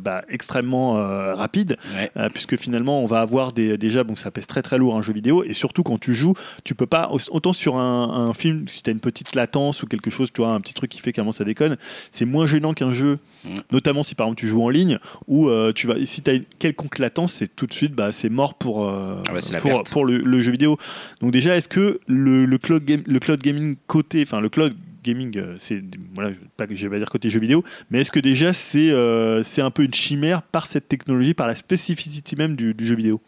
[0.00, 0.92] bah, extrêmement
[1.34, 2.10] rapide, Ouais.
[2.34, 5.12] puisque finalement on va avoir des déjà bon ça pèse très très lourd un jeu
[5.12, 6.34] vidéo et surtout quand tu joues
[6.64, 9.86] tu peux pas autant sur un, un film si tu as une petite latence ou
[9.86, 11.76] quelque chose tu vois un petit truc qui fait comment ça déconne
[12.10, 13.56] c'est moins gênant qu'un jeu Mm.
[13.72, 16.34] notamment si par exemple tu joues en ligne ou euh, tu vas si tu as
[16.34, 20.04] une quelconque latence c'est tout de suite bah, c'est mort pour euh, Ah bah, pour,
[20.04, 20.76] le, le jeu vidéo.
[21.20, 24.74] Donc déjà est-ce que le, le cloud game, le cloud gaming côté enfin le cloud
[25.02, 25.82] gaming euh, c'est
[26.14, 28.52] voilà je- pas que je vais pas dire côté jeu vidéo mais est-ce que déjà
[28.52, 32.74] c'est euh, c'est un peu une chimère par cette technologie par la spécificité même du,
[32.74, 33.20] du jeu vidéo?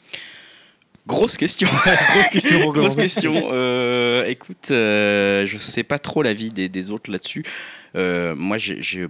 [1.06, 1.68] Grosse question.
[2.12, 3.50] grosse question Grosse question.
[3.52, 7.44] Euh, écoute, euh, je sais pas trop l'avis des, des autres là-dessus.
[7.96, 8.56] Euh, moi,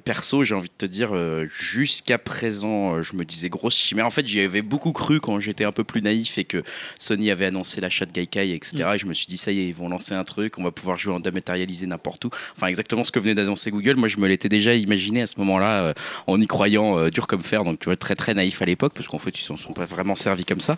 [0.05, 4.07] perso, j'ai envie de te dire, euh, jusqu'à présent, euh, je me disais grosse chimère.
[4.07, 6.63] En fait, j'y avais beaucoup cru quand j'étais un peu plus naïf et que
[6.99, 8.77] Sony avait annoncé l'achat de Gaikai, etc.
[8.79, 8.95] Mm.
[8.95, 10.71] Et je me suis dit, ça y est, ils vont lancer un truc, on va
[10.71, 12.31] pouvoir jouer en dématérialisé n'importe où.
[12.57, 13.97] Enfin, exactement ce que venait d'annoncer Google.
[13.97, 15.95] Moi, je me l'étais déjà imaginé à ce moment-là, euh,
[16.27, 17.65] en y croyant euh, dur comme fer.
[17.65, 19.85] Donc, tu vois, très très naïf à l'époque, parce qu'en fait, ils s'en sont pas
[19.85, 20.77] vraiment servis comme ça.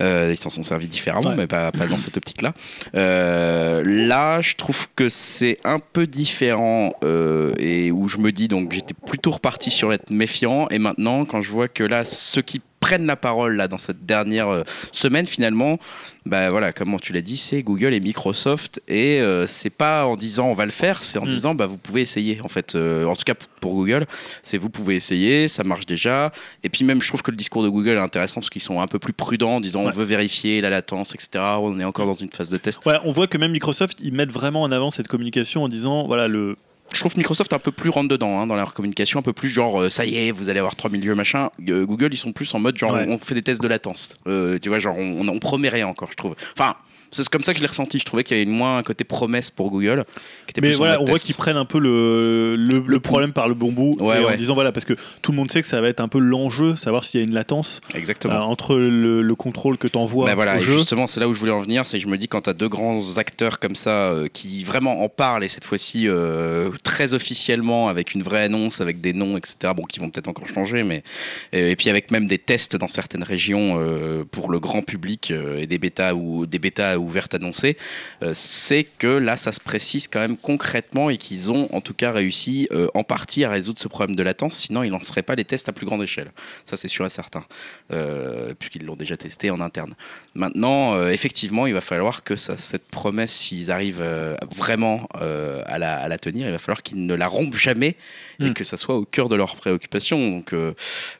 [0.00, 1.36] Ils s'en sont servis différemment, Ouais.
[1.36, 2.54] mais pas, pas dans cette optique-là.
[2.94, 8.72] Là, je trouve que c'est un peu différent euh, et où je me dis donc
[8.72, 10.68] j'étais plutôt reparti sur être méfiant.
[10.70, 14.06] Et maintenant quand je vois que là ceux qui prennent la parole là dans cette
[14.06, 15.78] dernière euh, semaine finalement
[16.24, 18.80] bah voilà comment tu l'as dit c'est Google et Microsoft.
[18.88, 21.28] Et euh, c'est pas en disant on va le faire c'est en Mm.
[21.28, 22.74] disant bah vous pouvez essayer en fait.
[22.74, 24.06] Euh, en tout cas pour Google
[24.42, 26.32] c'est vous pouvez essayer ça marche déjà.
[26.64, 28.80] Et puis même je trouve que le discours de Google est intéressant parce qu'ils sont
[28.80, 32.06] un peu plus prudents en disant on veut vérifier la latence etc on est encore
[32.06, 32.80] dans une phase de test.
[32.86, 36.06] Ouais, on voit que même Microsoft, ils mettent vraiment en avant cette communication en disant
[36.06, 36.56] voilà le
[36.92, 39.48] je trouve Microsoft un peu plus rentre dedans hein, dans leur communication, un peu plus
[39.48, 41.50] genre euh, ça y est, vous allez avoir 3000 jeux machin.
[41.68, 43.06] Euh, Google, ils sont plus en mode genre Ouais.
[43.08, 44.16] on fait des tests de latence.
[44.26, 46.34] Euh, tu vois, genre on, on promet rien encore, je trouve.
[46.58, 46.74] Enfin,
[47.10, 47.98] c'est comme ça que je l'ai ressenti.
[47.98, 50.04] Je trouvais qu'il y avait moins un côté promesse pour Google.
[50.46, 53.48] Qui était Mais plus voilà, on voit qu'ils prennent un peu le, le, problème par
[53.48, 55.66] le bon bout Ouais, et en disant voilà parce que tout le monde sait que
[55.68, 58.34] ça va être un peu l'enjeu, savoir s'il y a une latence Exactement.
[58.34, 60.72] euh, entre le, le contrôle que tu envoies Bah voilà, au et jeu.
[60.74, 61.86] justement, c'est là où je voulais en venir.
[61.86, 64.64] C'est que je me dis, quand tu as deux grands acteurs comme ça euh, qui
[64.64, 69.12] vraiment en parlent, et cette fois-ci euh, très officiellement, avec une vraie annonce, avec des
[69.12, 71.02] noms, etc., bon, qui vont peut-être encore changer, mais.
[71.52, 73.78] Et, puis avec même des tests dans certaines régions
[74.30, 77.76] pour le grand public et des bêtas, ou, des bêtas ouvertes annoncées,
[78.22, 81.94] euh, c'est que là, ça se précise quand même concrètement et qu'ils ont en tout
[81.94, 85.34] cas réussi euh, en partie à résoudre ce problème de latence, sinon ils lanceraient pas
[85.34, 86.30] les tests à plus grande échelle.
[86.64, 87.44] Ça, c'est sûr et certain,
[87.92, 89.94] euh, puisqu'ils l'ont déjà testé en interne.
[90.34, 94.04] Maintenant, effectivement, il va falloir que ça, cette promesse, s'ils arrivent
[94.50, 97.96] vraiment à, la, à la tenir, il va falloir qu'ils ne la rompent jamais
[98.40, 98.54] et Mm.
[98.54, 100.18] que ça soit au cœur de leurs préoccupations.
[100.30, 100.72] Donc, euh,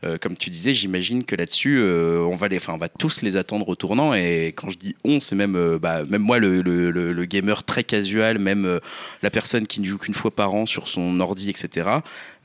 [0.04, 3.22] euh, comme tu disais, j'imagine que là-dessus, euh, on va les, enfin, on va tous
[3.22, 4.14] les attendre au tournant.
[4.14, 8.38] Et quand je dis on, c'est même, euh, bah, même moi, le, gamer très casual,
[8.38, 8.80] même euh,
[9.22, 11.88] la personne qui ne joue qu'une fois par an sur son ordi, etc.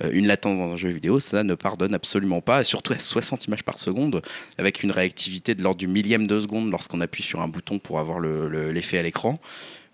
[0.03, 3.45] euh, une latence dans un jeu vidéo, ça ne pardonne absolument pas, surtout à 60
[3.47, 4.21] images par seconde,
[4.57, 7.99] avec une réactivité de l'ordre du millième de seconde lorsqu'on appuie sur un bouton pour
[7.99, 9.39] avoir le- le- l'effet à l'écran.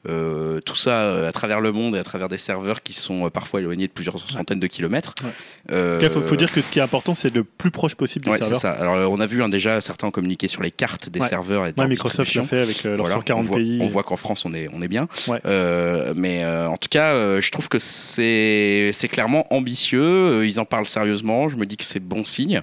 [0.10, 3.28] Euh, tout ça euh, à travers le monde et à travers des serveurs qui sont
[3.28, 5.14] euh, parfois éloignés de plusieurs centaines de kilomètres.
[5.24, 5.30] Ouais.
[5.72, 8.26] Euh, Il faut, faut dire que ce qui est important, c'est le plus proche possible
[8.26, 8.62] des Ouais, c'est serveurs.
[8.62, 8.72] ça.
[8.72, 11.28] Alors, euh, on a vu hein, déjà certains ont communiqué sur les cartes des Ouais.
[11.28, 13.58] serveurs et de Ouais, leur Microsoft l'a fait avec euh, leurs Voilà, 140 on voit,
[13.58, 13.78] pays.
[13.80, 15.08] on voit qu'en France on est, on est bien.
[15.28, 15.40] Ouais.
[15.46, 20.46] Euh, mais euh, en tout cas, euh, je trouve que c'est c'est clairement ambitieux.
[20.46, 21.48] Ils en parlent sérieusement.
[21.50, 22.62] Je me dis que c'est bon signe.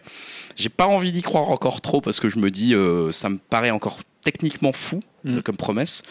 [0.56, 3.38] J'ai pas envie d'y croire encore trop parce que je me dis euh, ça me
[3.38, 5.38] paraît encore techniquement fou Mm.
[5.38, 6.04] euh, comme promesse.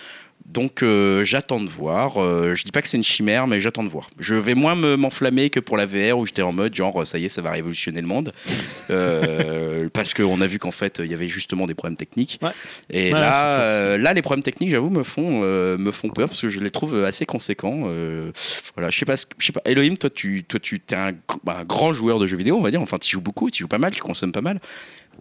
[0.48, 2.22] Donc euh, j'attends de voir.
[2.24, 4.10] Euh, je dis pas que c'est une chimère, mais j'attends de voir.
[4.18, 7.18] Je vais moins me- m'enflammer que pour la VR où j'étais en mode genre ça
[7.20, 8.34] y est, ça va révolutionner le monde.
[8.90, 12.40] Euh, parce qu'on a vu qu'en fait il y avait justement des problèmes techniques.
[12.42, 12.52] Ouais.
[12.90, 16.30] Et Ouais, là, euh, là, les problèmes techniques, j'avoue, me font euh, me font peur
[16.30, 17.84] parce que je les trouve assez conséquents.
[17.88, 18.32] Euh,
[18.76, 19.62] voilà, je sais pas, ce que- je sais pas.
[19.66, 21.16] Elohim, toi, tu toi tu es un, gr-
[21.48, 22.82] un grand joueur de jeux vidéo, on va dire.
[22.82, 24.60] Enfin, tu joues beaucoup, tu joues pas mal, tu consommes pas mal.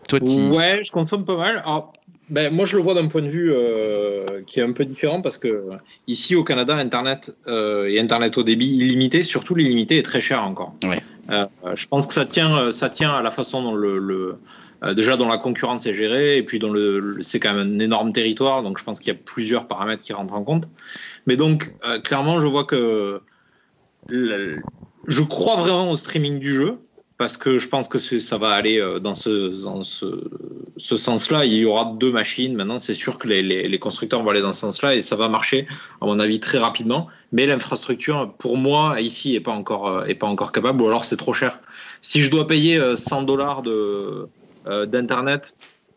[0.08, 1.58] Toi, tu Ouais, je consomme pas mal.
[1.64, 1.92] Alors,
[2.28, 5.22] ben, moi, je le vois d'un point de vue euh, qui est un peu différent
[5.22, 5.62] parce que
[6.06, 10.44] ici au Canada, Internet euh, et Internet au débit illimité, surtout l'illimité, est très cher
[10.44, 10.74] encore.
[10.82, 11.00] Ouais.
[11.30, 11.44] Euh,
[11.74, 14.36] je pense que ça tient, euh, ça tient à la façon dont le, le-
[14.84, 17.76] euh, déjà dont la concurrence est gérée et puis dont le, le- c'est quand même
[17.76, 20.68] un énorme territoire, donc je pense qu'il y a plusieurs paramètres qui rentrent en compte.
[21.26, 23.20] Mais donc, euh, clairement, je vois que
[24.08, 24.60] le-
[25.06, 26.78] je crois vraiment au streaming du jeu
[27.18, 29.50] parce que je pense que ça va aller euh, dans ce,
[30.76, 31.44] sens-là.
[31.44, 32.54] Il y aura deux machines.
[32.54, 35.66] Maintenant, c'est sûr que les, constructeurs vont aller dans ce sens-là et ça va marcher,
[36.00, 37.08] à mon avis, très rapidement.
[37.32, 41.04] Mais l'infrastructure, pour moi, ici, est pas encore, euh, est pas encore capable ou alors
[41.04, 41.60] c'est trop cher.
[42.00, 44.28] Si je dois payer euh, 100 dollars de,
[44.66, 45.54] euh, d'internet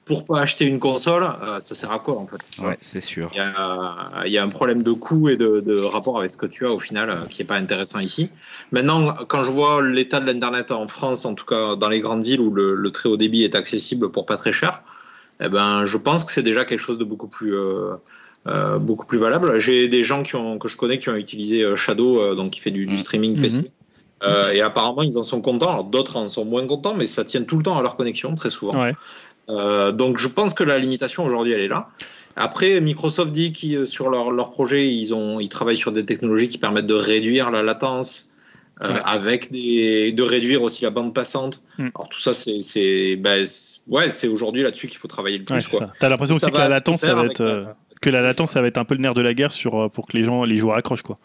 [0.09, 3.29] pour pas acheter une console, euh, ça sert à quoi en fait Ouais, c'est sûr.
[3.33, 6.31] il y, a, il y a un problème de coût et de, de rapport avec
[6.31, 8.29] ce que tu as au final euh, qui n'est pas intéressant ici.
[8.71, 12.25] Maintenant, quand je vois l'état de l'Internet en France, en tout cas dans les grandes
[12.25, 14.81] villes où le, le très haut débit est accessible pour pas très cher,
[15.39, 19.19] eh ben, je pense que c'est déjà quelque chose de beaucoup plus, euh, beaucoup plus
[19.19, 19.59] valable.
[19.59, 22.71] J'ai des gens qui ont, que je connais qui ont utilisé Shadow, donc qui fait
[22.71, 22.97] du, du Mhm.
[22.97, 23.71] streaming PC.
[24.21, 25.81] Euh, et apparemment, ils en sont contents.
[25.83, 28.49] D'autres en sont moins contents, mais ça tient tout le temps à leur connexion, très
[28.49, 28.73] souvent.
[28.83, 28.93] Ouais.
[29.49, 31.89] Euh, donc je pense que la limitation aujourd'hui elle est là.
[32.35, 36.47] Après, Microsoft dit qu'ils sur leur, leur projet, ils, ont, ils travaillent sur des technologies
[36.47, 38.31] qui permettent de réduire la latence,
[38.81, 38.99] euh, Ouais.
[39.03, 41.61] avec des, de réduire aussi la bande passante.
[41.77, 41.89] Hmm.
[41.95, 43.45] Alors tout ça, c'est, c'est, ben,
[43.89, 45.67] ouais, c'est aujourd'hui là-dessus qu'il faut travailler le plus.
[45.73, 45.79] Ouais.
[45.99, 47.65] T'as l'impression aussi que la latence, ça va être, euh,
[48.01, 49.89] que la latence, ça va être un peu le nerf de la guerre sur, euh,
[49.89, 51.17] pour que les gens, les joueurs accrochent, quoi.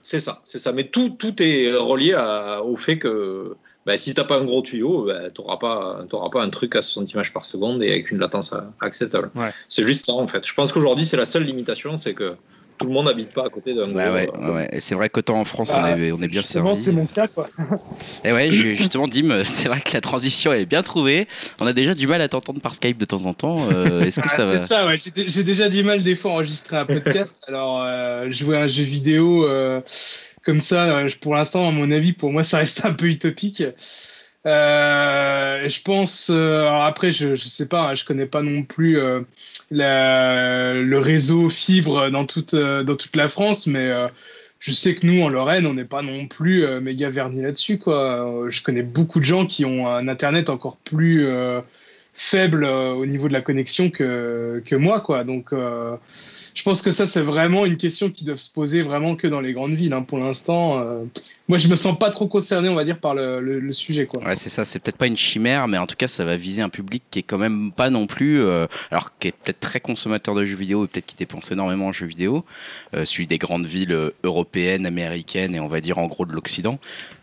[0.00, 0.70] C'est ça, c'est ça.
[0.70, 4.60] Mais tout, tout est relié à- au fait que ben, si t'as pas un gros
[4.62, 8.10] tuyau, ben, t'auras pas, t'auras pas un truc à 60 images par seconde et avec
[8.10, 9.30] une latence euh, acceptable.
[9.34, 9.50] Ouais.
[9.68, 10.44] C'est juste ça en fait.
[10.46, 12.34] Je pense qu'aujourd'hui c'est la seule limitation, c'est que
[12.78, 14.68] tout le monde n'habite pas à côté d'un Ouais, gros, ouais, euh, ouais, ouais.
[14.72, 16.80] Et c'est vrai qu'autant en France, on, Bah, est, on est bien Justement, servi.
[16.82, 17.48] c'est mon cas, quoi.
[18.24, 21.26] Et ouais, je- justement, Dim, c'est vrai que la transition est bien trouvée.
[21.58, 23.56] On a déjà du mal à t'entendre par Skype de temps en temps.
[23.72, 24.96] Euh, Est-ce que Ah, ça va c'est ça, ouais.
[24.98, 27.44] J'ai j'ai déjà du mal des fois à enregistrer un podcast.
[27.48, 29.80] Alors, euh, jouer à un jeu vidéo euh,
[30.46, 33.64] comme ça, euh, pour l'instant, à mon avis, pour moi, ça reste un peu utopique.
[34.46, 36.30] Euh, je pense.
[36.30, 39.00] euh, alors après, je, je sais pas, hein, je connais pas non plus
[39.70, 43.90] le réseau fibre dans toute dans toute la France, mais
[44.60, 48.46] je sais que nous en Lorraine, on n'est pas non plus méga vernis là-dessus, quoi.
[48.48, 51.26] Je connais beaucoup de gens qui ont un internet encore plus
[52.14, 55.24] faible au niveau de la connexion que, que moi, quoi.
[55.24, 55.52] Donc,
[56.56, 59.40] je pense que ça, c'est vraiment une question qui doit se poser vraiment que dans
[59.40, 59.92] les grandes villes.
[59.92, 60.02] hein.
[60.02, 61.04] Pour l'instant, euh,
[61.48, 64.06] moi, je me sens pas trop concerné, on va dire, par le, le- le sujet,
[64.06, 64.22] quoi.
[64.24, 66.62] Ouais, c'est ça, c'est peut-être pas une chimère, mais en tout cas, ça va viser
[66.62, 68.40] un public qui est quand même pas non plus.
[68.40, 71.86] euh, alors, qui est peut-être très consommateur de jeux vidéo et peut-être qui dépense énormément
[71.86, 72.44] en jeux vidéo,
[72.94, 76.78] euh, celui des grandes villes européennes, américaines et on va dire en gros de l'Occident.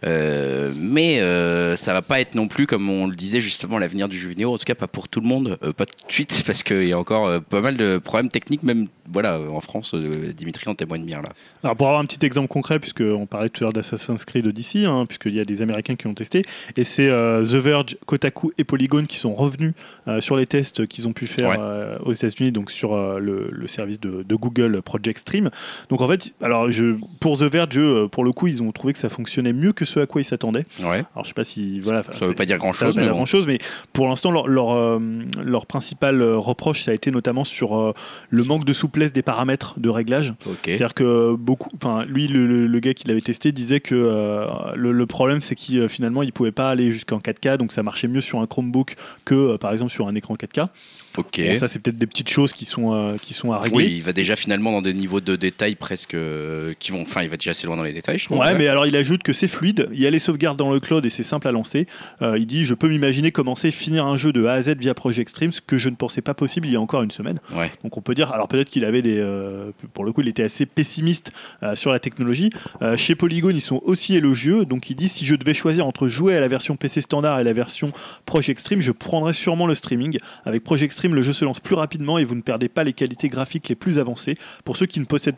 [0.05, 4.07] Euh, mais euh, ça va pas être non plus, comme on le disait justement, l'avenir
[4.09, 6.11] du jeu vidéo, en tout cas pas pour tout le monde, euh, pas tout de
[6.11, 9.61] suite, parce qu'il y a encore euh, pas mal de problèmes techniques, même voilà, en
[9.61, 11.29] France, euh, Dimitri en témoigne bien là.
[11.63, 14.85] Alors pour avoir un petit exemple concret, puisqu'on parlait tout à l'heure d'Assassin's Creed Odyssey,
[14.85, 16.43] hein, puisqu'il y a des Américains qui l'ont testé,
[16.77, 19.73] et c'est euh, The Verge, Kotaku et Polygon qui sont revenus
[20.07, 21.57] euh, sur les tests qu'ils ont pu faire Ouais.
[21.59, 25.49] euh, aux États-Unis, donc sur le, le service de, de Google Project Stream.
[25.89, 27.79] Donc en fait, alors je, pour The Verge,
[28.11, 30.25] pour le coup, ils ont trouvé que ça fonctionnait mieux que ce à quoi ils
[30.25, 30.65] s'attendaient.
[30.79, 32.95] Ouais, Alors je sais pas si voilà, ça veut pas dire grand ça veut chose,
[32.95, 33.17] pas mais dire bon.
[33.19, 33.57] grand chose, mais
[33.93, 34.99] pour l'instant, leur, leur,
[35.43, 37.93] leur principal reproche, ça a été notamment sur
[38.29, 40.33] le manque de souplesse des paramètres de réglage.
[40.63, 44.47] C'est-à-dire que beaucoup, enfin lui, le, le- le gars qui l'avait testé disait que euh,
[44.75, 48.07] le, problème, c'est qu'il euh, finalement, il pouvait pas aller jusqu'en 4K, donc ça marchait
[48.07, 50.69] mieux sur un Chromebook que euh, par exemple sur un écran 4K.
[51.17, 51.41] Ok.
[51.45, 53.75] Bon, ça, c'est peut-être des petites choses qui sont euh, qui sont à régler.
[53.75, 57.01] Oui, il va déjà finalement dans des niveaux de détail presque euh, qui vont.
[57.01, 58.39] Enfin, il va déjà assez loin dans les détails, je trouve.
[58.39, 60.79] Ouais, mais alors il ajoute que c'est fluide, il y a les sauvegardes dans le
[60.79, 61.87] cloud et c'est simple à lancer.
[62.21, 64.93] Euh, il dit Je peux m'imaginer commencer finir un jeu de A à Z via
[64.93, 67.39] Project Stream, ce que je ne pensais pas possible il y a encore une semaine.
[67.55, 67.71] Ouais.
[67.83, 69.19] Donc on peut dire, alors peut-être qu'il avait des.
[69.19, 71.31] euh, pour le coup, il était assez pessimiste
[71.61, 72.49] euh, sur la technologie.
[72.81, 76.07] Euh, chez Polygon, ils sont aussi élogieux, donc il dit Si je devais choisir entre
[76.07, 77.91] jouer à la version PC standard et la version
[78.25, 80.17] Project Stream, je prendrais sûrement le streaming.
[80.45, 82.93] Avec Project Stream, le jeu se lance plus rapidement et vous ne perdez pas les
[82.93, 84.37] qualités graphiques les plus avancées.
[84.63, 85.37] Pour ceux qui possèdent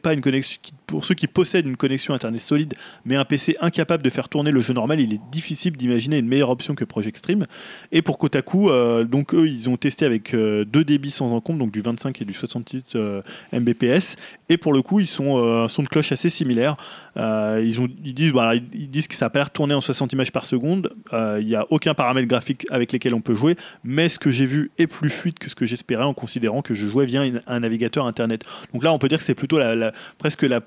[1.66, 2.74] une connexion, internet solide,
[3.06, 6.28] mais un PC incapable de faire tourner le jeu normal, il est difficile d'imaginer une
[6.28, 7.46] meilleure option que Project Stream.
[7.92, 11.60] Et pour Kotaku, euh, donc eux, ils ont testé avec euh, deux débits sans encombre,
[11.60, 13.22] donc du 25 et du 66 euh,
[13.54, 14.18] Mbps.
[14.50, 16.78] Et pour le coup, ils sont un son de cloche assez similaire.
[17.18, 18.34] Euh, ils, ont, ils, disent,
[18.74, 20.94] ils disent que ça n'a pas l'air de tourner en 60 images par seconde.
[21.14, 24.32] Euh, Il n'y a aucun paramètre graphique avec lesquels on peut jouer, mais ce que
[24.32, 27.24] j'ai vu est plus fluide que ce que j'espérais en considérant que je jouais via
[27.48, 28.44] un navigateur internet.
[28.74, 30.60] Donc là, on peut dire que c'est plutôt la, la- presque la,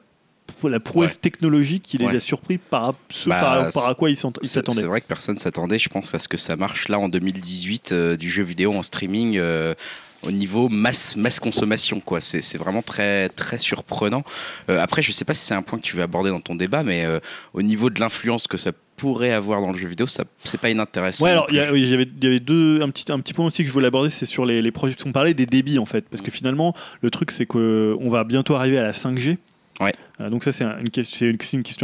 [0.64, 1.18] la prouesse Ouais.
[1.20, 2.16] technologique qui les Ouais.
[2.16, 4.40] a surpris par ce Bah, par, à quoi ils s'attendaient.
[4.46, 7.92] c'est vrai que personne s'attendait, je pense, à ce que ça marche là en 2018
[7.92, 9.36] euh, du jeu vidéo en streaming.
[9.36, 9.74] euh,
[10.22, 12.20] au niveau masse, masse consommation, quoi.
[12.20, 14.22] C'est c'est vraiment très, très surprenant.
[14.68, 16.54] Euh, après, je sais pas si c'est un point que tu veux aborder dans ton
[16.56, 17.20] débat, mais euh,
[17.54, 20.70] au niveau de l'influence que ça pourrait avoir dans le jeu vidéo, ça c'est pas
[20.70, 21.24] inintéressant.
[21.24, 21.68] Ouais, alors il y, plus.
[21.68, 23.68] a- oui, il y avait, y avait deux, un, petit, un petit point aussi que
[23.68, 24.96] je voulais aborder, c'est sur les, les projets.
[25.06, 28.56] On parlait des débits en fait, parce que finalement, le truc c'est qu'on va bientôt
[28.56, 29.36] arriver à la 5G.
[30.20, 31.26] Euh, donc ça c'est un- une, question-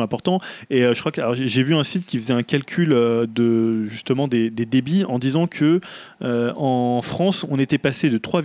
[0.02, 0.42] importante.
[0.70, 3.84] Et euh, je crois que j'ai vu un site qui faisait un calcul euh, de
[3.84, 5.80] justement des, des débits en disant que
[6.20, 8.42] en France on était passé de 3,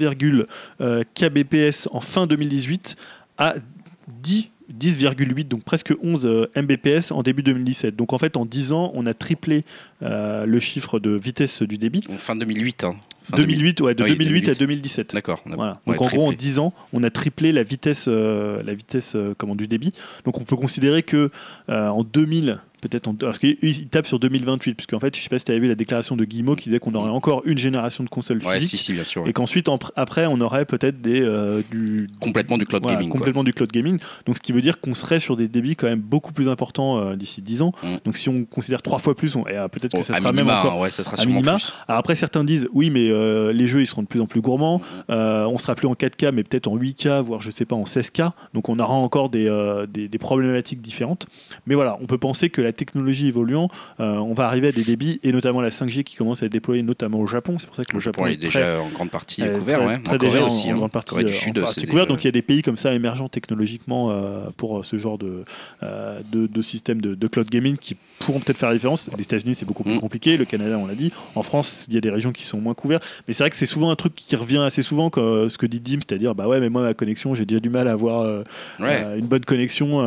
[0.82, 2.96] euh, kbps en fin 2018
[3.38, 3.56] à
[4.22, 8.72] 10 10,8 donc presque 11 euh, mbps en début 2017 donc en fait en 10
[8.72, 9.66] ans on a triplé
[10.02, 12.86] euh, le chiffre de vitesse du débit En fin 2008.
[12.86, 12.96] Hein.
[13.24, 14.60] Fin 2008 ouais de Oui, 2008 à 2008.
[14.60, 15.42] 2017 D'accord.
[15.46, 15.80] voilà.
[15.86, 16.48] ouais, Donc en gros, en triplé.
[16.48, 19.94] 10 ans, on a triplé la vitesse, euh, la vitesse euh, comment, du débit.
[20.24, 21.32] Donc on peut considérer que
[21.68, 25.30] en 2000, peut-être en, parce qu'il il tape sur 2028, puisque en fait, je sais
[25.30, 27.58] pas si tu avais vu la déclaration de Guillemot qui disait qu'on aurait encore une
[27.58, 28.80] génération de consoles Ouais, si, physiques.
[28.80, 29.24] si, bien sûr.
[29.24, 29.30] ouais.
[29.30, 33.10] Et qu'ensuite, en- après, on aurait peut-être des euh, du Complètement du cloud voilà, gaming.
[33.10, 33.20] quoi.
[33.20, 34.00] complètement du cloud gaming.
[34.26, 36.98] Donc, ce qui veut dire qu'on serait sur des débits quand même beaucoup plus importants
[37.00, 37.74] euh, d'ici 10 ans.
[37.84, 37.88] Mm.
[38.06, 40.20] Donc, si on considère trois fois plus, on- et, euh, peut-être que Oh, ça à
[40.20, 41.56] sera minima, même encore hein, ouais, ça sera à minima.
[41.56, 41.74] plus.
[41.88, 43.10] alors après, certains disent oui, mais
[43.54, 44.82] les jeux ils seront de plus en plus gourmands.
[45.10, 45.14] Mm.
[45.14, 48.32] On sera plus en 4K, mais peut-être en 8K, voire je sais pas en 16K.
[48.54, 49.50] Donc on aura encore des,
[49.90, 51.26] des, des problématiques différentes.
[51.68, 53.68] Mais voilà, on peut penser que la technologie évoluant,
[54.00, 56.52] euh, on va arriver à des débits et notamment la 5G qui commence à être
[56.52, 57.56] déployée notamment au Japon.
[57.60, 59.88] C'est pour ça que le Japon est déjà très, en grande partie euh, couvert, très-
[59.88, 60.00] ouais.
[60.04, 60.68] très en déjà en- aussi.
[60.70, 60.76] en hein.
[60.76, 62.06] grande partie, du euh, Sud, en partie c'est couvert.
[62.06, 65.18] déjà- Donc il y a des pays comme ça émergents technologiquement euh, pour ce genre
[65.18, 65.44] de,
[65.84, 69.10] euh, de, de système de, de cloud gaming qui pourront peut-être faire la différence.
[69.18, 70.00] Les États-Unis, c'est beaucoup plus Mm.
[70.00, 70.38] compliqué.
[70.38, 71.12] Le Canada, on l'a dit.
[71.36, 73.04] En France, il y a des régions qui sont moins couvertes.
[73.28, 75.66] Mais c'est vrai que c'est souvent un truc qui revient assez souvent, euh, ce que
[75.66, 78.44] dit Dim, c'est-à-dire, bah ouais, mais moi, ma connexion, j'ai déjà du mal à avoir
[78.80, 79.06] Ouais.
[79.18, 80.00] une bonne connexion.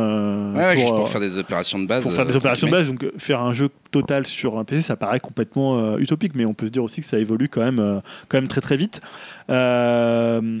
[0.55, 2.03] Ouais, pour faire des opérations de base.
[2.03, 4.81] pour faire des opérations de entre base, donc faire un jeu total sur un PC,
[4.81, 7.61] ça paraît complètement euh, utopique, mais on peut se dire aussi que ça évolue quand
[7.61, 9.01] même, euh, quand même très très vite.
[9.49, 10.59] Euh,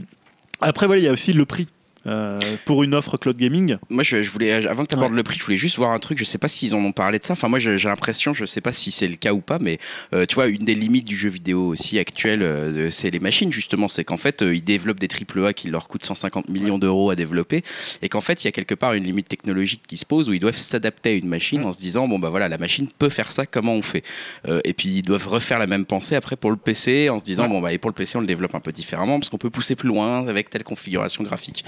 [0.61, 1.67] après, voilà, il y a aussi le prix.
[2.05, 3.77] Euh, pour une offre cloud gaming.
[3.89, 5.99] Moi, je, je voulais, avant que tu abordes le prix, je voulais juste voir un
[5.99, 6.17] truc.
[6.17, 7.33] Je sais pas s'ils en ont parlé de ça.
[7.33, 9.79] Enfin, moi, j'ai l'impression, je sais pas si c'est le cas ou pas, mais
[10.13, 13.51] euh, tu vois, une des limites du jeu vidéo aussi actuel, euh, c'est les machines,
[13.51, 13.87] justement.
[13.87, 17.15] C'est qu'en fait, euh, ils développent des AAA qui leur coûtent 150 millions d'euros à
[17.15, 17.63] développer.
[18.01, 20.33] Et qu'en fait, il y a quelque part une limite technologique qui se pose où
[20.33, 23.09] ils doivent s'adapter à une machine en se disant, bon, bah voilà, la machine peut
[23.09, 24.03] faire ça, comment on fait?
[24.47, 27.23] Euh, Et puis, ils doivent refaire la même pensée après pour le PC en se
[27.23, 27.49] disant, Ouais.
[27.49, 29.49] bon, bah, et pour le PC, on le développe un peu différemment parce qu'on peut
[29.49, 31.63] pousser plus loin avec telle configuration graphique.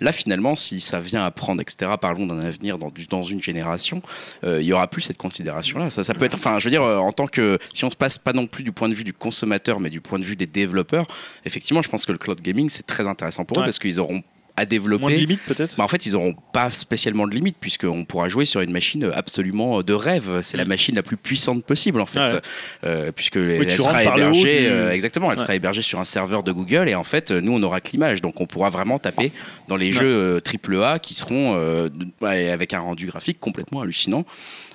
[0.00, 4.02] Là, finalement, si ça vient à prendre, etc., parlons d'un avenir dans, une génération,
[4.44, 5.90] euh, il y aura plus cette considération-là.
[5.90, 7.96] Ça, ça peut être, enfin, je veux dire, euh, en tant que, si on se
[7.96, 10.36] passe pas non plus du point de vue du consommateur, mais du point de vue
[10.36, 11.06] des développeurs,
[11.44, 13.66] effectivement, je pense que le cloud gaming, c'est très intéressant pour eux Ouais.
[13.66, 14.22] parce qu'ils auront
[14.58, 15.16] à Moins de développer.
[15.16, 15.76] limites peut-être?
[15.76, 19.10] Bah, en fait, ils n'auront pas spécialement de limite puisqu'on pourra jouer sur une machine
[19.14, 20.40] absolument de rêve.
[20.42, 22.32] C'est la machine la plus puissante possible en fait, Mm.
[22.34, 22.40] Ouais.
[22.84, 25.42] Euh, puisque elle sera hébergée, du- euh, exactement, elle Ouais.
[25.42, 27.90] sera hébergée sur un serveur de Google et en fait, euh, nous on aura que
[27.92, 29.32] l'image, donc on pourra vraiment taper
[29.68, 30.00] dans les Ouais.
[30.00, 30.06] jeux
[30.36, 31.88] euh, AAA qui seront euh,
[32.22, 34.24] avec un rendu graphique complètement hallucinant.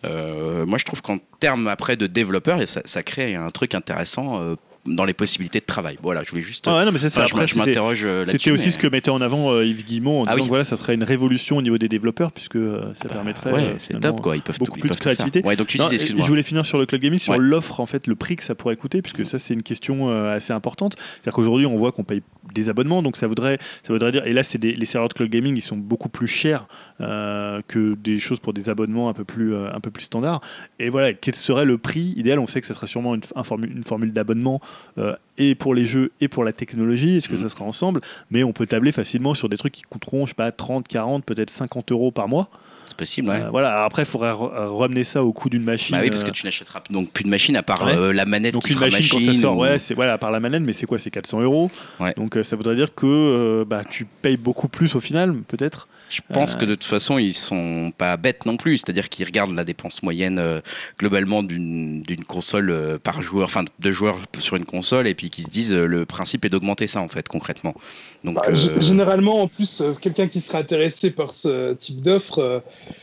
[0.05, 3.76] Euh, moi, je trouve qu'en termes après de développeurs, et ça, ça crée un truc
[3.76, 4.39] intéressant.
[4.85, 5.97] Dans les possibilités de travail.
[6.03, 6.65] Voilà, je voulais juste.
[6.68, 8.31] Ah ouais, non, mais ça, c'est Enfin, je après, je m'interroge euh, là-dessus.
[8.38, 10.41] C'était aussi mais- ce que mettait en avant euh, Yves Guillemot en Ah disant oui.
[10.43, 13.53] que voilà, ça serait une révolution au niveau des développeurs puisque euh, ça Bah, permettrait
[13.53, 14.35] ouais, c'est top quoi.
[14.35, 15.41] Ils peuvent beaucoup tout, ils plus de peuvent créativité.
[15.45, 16.05] Ouais, donc tu Non, disais.
[16.05, 18.55] Je voulais finir sur le cloud gaming, sur l'offre, en fait, le prix que ça
[18.55, 20.95] pourrait coûter, puisque ça, c'est une question assez importante.
[20.97, 22.22] C'est-à-dire qu'aujourd'hui, on voit qu'on paye
[22.53, 23.57] des abonnements, donc ça voudrait,
[23.88, 26.10] ça voudrait dire, et là, c'est des- les serveurs de cloud gaming, ils sont beaucoup
[26.10, 26.68] plus chers
[27.01, 30.41] euh, que des choses pour des abonnements un peu plus, un peu plus standards.
[30.80, 32.39] Et voilà, quel serait le prix idéal?
[32.39, 34.60] On sait que ça serait sûrement une formule d'abonnement
[34.97, 37.17] euh, et pour les jeux et pour la technologie.
[37.17, 37.41] Est-ce que Mhm.
[37.43, 38.01] ça sera ensemble?
[38.31, 41.25] Mais on peut tabler facilement sur des trucs qui coûteront, je sais pas, 30, 40,
[41.25, 42.47] peut-être 50 euros par mois.
[42.85, 43.41] C'est possible, ouais.
[43.43, 45.95] Euh, voilà, après, il faudrait re- ramener ça au coût d'une machine.
[45.95, 47.95] Bah oui, parce que euh, tu n'achèteras donc plus de machine à part Ouais.
[47.95, 50.17] euh, la manette donc qui une fera machine, quand ça sort, ou- ouais, c'est voilà,
[50.17, 51.71] par la manette, mais c'est quoi C'est 400 euros?
[52.01, 52.13] Ouais.
[52.17, 55.87] Donc euh, ça voudrait dire que bah, tu payes beaucoup plus au final, peut-être?
[56.14, 58.77] Je pense que de toute façon, ils sont pas bêtes non plus.
[58.77, 60.61] C'est-à-dire qu'ils regardent la dépense moyenne euh,
[60.99, 65.31] globalement d'une d'une console euh, par joueur, enfin de joueurs sur une console, et puis
[65.31, 67.73] qu'ils se disent euh, le principe est d'augmenter ça en fait concrètement.
[68.23, 72.40] Donc Bah, euh, Généralement, en plus, euh, quelqu'un qui serait intéressé par ce type d'offre,
[72.40, 72.60] euh,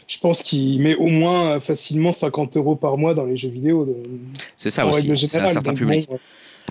[0.06, 3.48] je pense qu'il met au moins euh, facilement 50 euros par mois dans les jeux
[3.48, 3.88] vidéo.
[4.56, 5.10] c'est ça aussi.
[5.16, 6.06] C'est un certain Donc public.
[6.08, 6.18] bon, euh,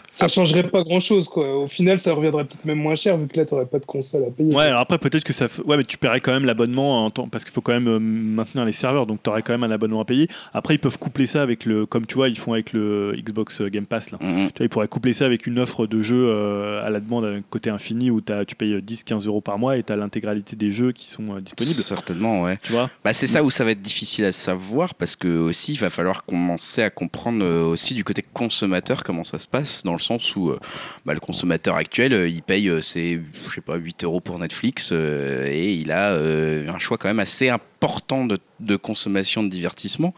[0.09, 1.55] ça changerait pas grand chose, quoi.
[1.57, 4.23] Au final, ça reviendrait peut-être même moins cher vu que là, t'aurais pas de console
[4.25, 4.53] à payer.
[4.55, 5.45] Ouais, alors après peut-être que ça.
[5.47, 7.87] f- Ouais, mais tu paierais quand même l'abonnement en temps- parce qu'il faut quand même
[7.87, 10.27] euh, maintenir les serveurs, donc tu aurais quand même un abonnement à payer.
[10.53, 13.61] Après, ils peuvent coupler ça avec le, comme tu vois, ils font avec le Xbox
[13.63, 14.17] Game Pass là.
[14.21, 14.47] Mhm.
[14.51, 17.25] Tu vois, ils pourraient coupler ça avec une offre de jeu euh, à la demande
[17.25, 19.95] à un côté infini où t'as- tu payes 10-15 euros par mois et tu as
[19.95, 21.81] l'intégralité des jeux qui sont euh, disponibles.
[21.81, 22.57] Certainement, ouais.
[22.63, 22.89] Tu vois?
[23.03, 25.89] Bah, c'est ça où ça va être difficile à savoir parce que aussi il va
[25.89, 29.99] falloir commencer à comprendre euh, aussi du côté consommateur comment ça se passe dans le
[29.99, 30.59] sens où euh,
[31.03, 34.37] bah, le consommateur actuel euh, il paye euh, ses je sais pas 8 euros pour
[34.37, 40.13] Netflix et il a un choix quand même assez important de, de consommation de divertissement.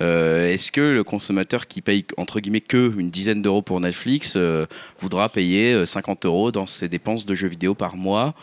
[0.00, 4.38] Est-ce que le consommateur qui paye entre guillemets que une dizaine d'euros pour Netflix
[4.98, 8.34] voudra payer euh, 50 euros dans ses dépenses de jeux vidéo par mois?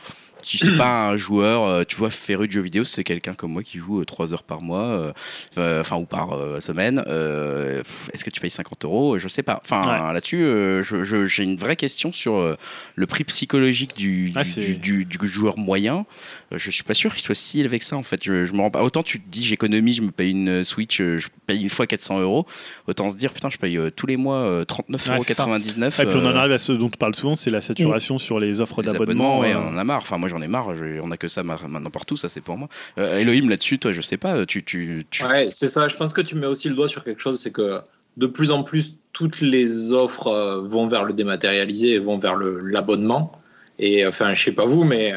[0.47, 3.51] Si c'est pas un joueur, euh, tu vois, féru de jeux vidéo, c'est quelqu'un comme
[3.51, 5.11] moi qui joue 3 heures par mois, euh,
[5.57, 7.81] euh, enfin, ou par euh, semaine, euh,
[8.13, 9.19] est-ce que tu payes 50 euros?
[9.19, 9.61] Je sais pas.
[9.63, 10.83] Enfin, là-dessus, euh,
[11.27, 12.55] j'ai une vraie question sur euh,
[12.95, 16.05] le prix psychologique du, Ah, du, c'est- du- du- du joueur moyen.
[16.53, 18.23] Euh, je suis pas sûr qu'il soit si élevé que ça, en fait.
[18.23, 18.83] Je, je me rends pas.
[18.83, 21.87] Autant tu te dis, j'économise, je me paye une Switch, euh, je paye une fois
[21.87, 22.45] 400 euros.
[22.87, 25.55] Autant se dire, putain, je paye euh, tous les mois euh, 39,99 Ouais, euros.
[25.55, 28.17] Et puis on en euh, arrive à ce dont tu parles souvent, c'est la saturation
[28.17, 29.39] sur les offres d'abonnement.
[29.39, 29.97] ouais, euh, on en a marre.
[30.01, 30.73] Enfin, moi, j'en ai marre.
[31.01, 32.17] On a que ça maintenant partout.
[32.17, 32.69] Ça, c'est pour moi.
[32.97, 34.45] Euh, Elohim, là-dessus, toi, je sais pas.
[34.45, 35.23] Tu, tu, tu...
[35.23, 35.87] Ouais, c'est ça.
[35.87, 37.79] Je pense que tu mets aussi le doigt sur quelque chose, c'est que
[38.17, 42.35] de plus en plus, toutes les offres euh, vont vers le dématérialisé et vont vers
[42.35, 43.31] l'abonnement.
[43.79, 45.13] Et enfin, je sais pas vous, mais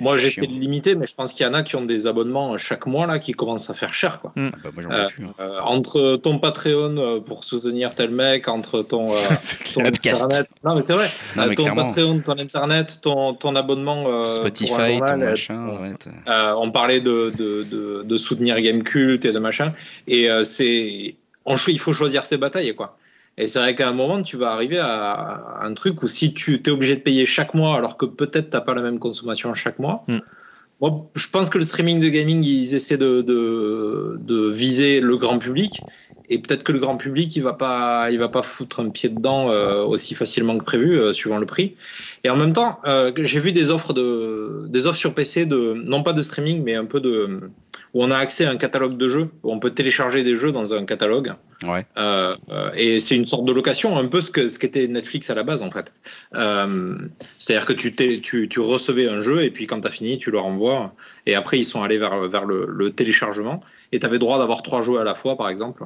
[0.00, 0.22] moi chiant.
[0.22, 2.86] j'essaie de limiter, mais je pense qu'il y en a qui ont des abonnements chaque
[2.86, 4.20] mois là qui commencent à faire cher.
[4.20, 4.32] Quoi.
[4.36, 5.24] Ah, bah, moi, Euh, plus.
[5.26, 5.34] hein.
[5.40, 9.16] Euh, entre ton Patreon euh, pour soutenir tel mec, entre ton, euh,
[9.74, 11.86] ton internet, non mais c'est vrai, Non, Euh, mais ton clairement.
[11.86, 15.68] Patreon, ton internet, ton, ton abonnement euh, pour un Spotify, journal, ton euh, machin.
[15.80, 15.94] ouais,
[16.28, 19.72] euh, on parlait de, de, de, de soutenir Gamecult et de machin.
[20.06, 21.14] Et euh, c'est,
[21.68, 22.96] il faut choisir ses batailles, quoi.
[23.38, 26.54] Et c'est vrai qu'à un moment, tu vas arriver à, un truc où si tu
[26.54, 29.78] es obligé de payer chaque mois, alors que peut-être t'as pas la même consommation chaque
[29.78, 30.04] mois.
[30.08, 30.18] Mm.
[30.80, 35.16] Moi, je pense que le streaming de gaming, ils essaient de, de, de viser le
[35.16, 35.82] grand public.
[36.30, 39.08] Et peut-être que le grand public, il va pas, il va pas foutre un pied
[39.08, 41.74] dedans euh, aussi facilement que prévu, euh, suivant le prix.
[42.22, 45.82] Et en même temps, euh, j'ai vu des offres de, des offres sur PC de,
[45.86, 47.40] non pas de streaming, mais un peu de,
[47.92, 50.52] où on a accès à un catalogue de jeux, où on peut télécharger des jeux
[50.52, 51.32] dans un catalogue.
[51.62, 51.84] Ouais.
[51.98, 55.28] Euh, euh, et c'est une sorte de location, un peu ce que ce qu'était Netflix
[55.30, 55.92] à la base en fait.
[56.34, 56.96] Euh,
[57.38, 60.30] C'est-à-dire que tu, tu, tu recevais un jeu et puis quand tu as fini, tu
[60.30, 60.94] le renvoies.
[61.26, 63.60] Et après, ils sont allés vers, vers le, le téléchargement.
[63.92, 65.84] Et tu avais droit d'avoir trois jeux à la fois, par exemple.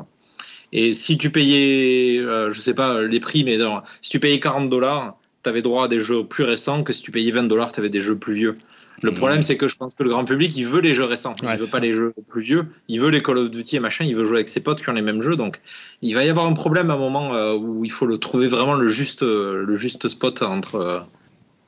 [0.72, 4.40] Et si tu payais, euh, je sais pas les prix, mais non, si tu payais
[4.40, 7.44] 40 dollars, tu avais droit à des jeux plus récents que si tu payais 20
[7.44, 8.58] dollars, tu avais des jeux plus vieux.
[9.02, 11.34] Le problème, c'est que je pense que le grand public, il veut les jeux récents.
[11.42, 11.80] Il Ouais, veut pas ça.
[11.80, 12.66] les jeux plus vieux.
[12.88, 14.04] Il veut les Call of Duty et machin.
[14.04, 15.36] Il veut jouer avec ses potes qui ont les mêmes jeux.
[15.36, 15.60] Donc,
[16.00, 18.46] il va y avoir un problème à un moment euh, où il faut le trouver
[18.48, 21.00] vraiment le juste, euh, le juste spot entre euh,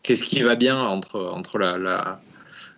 [0.02, 2.20] qu'est-ce qui va bien entre, entre la, la-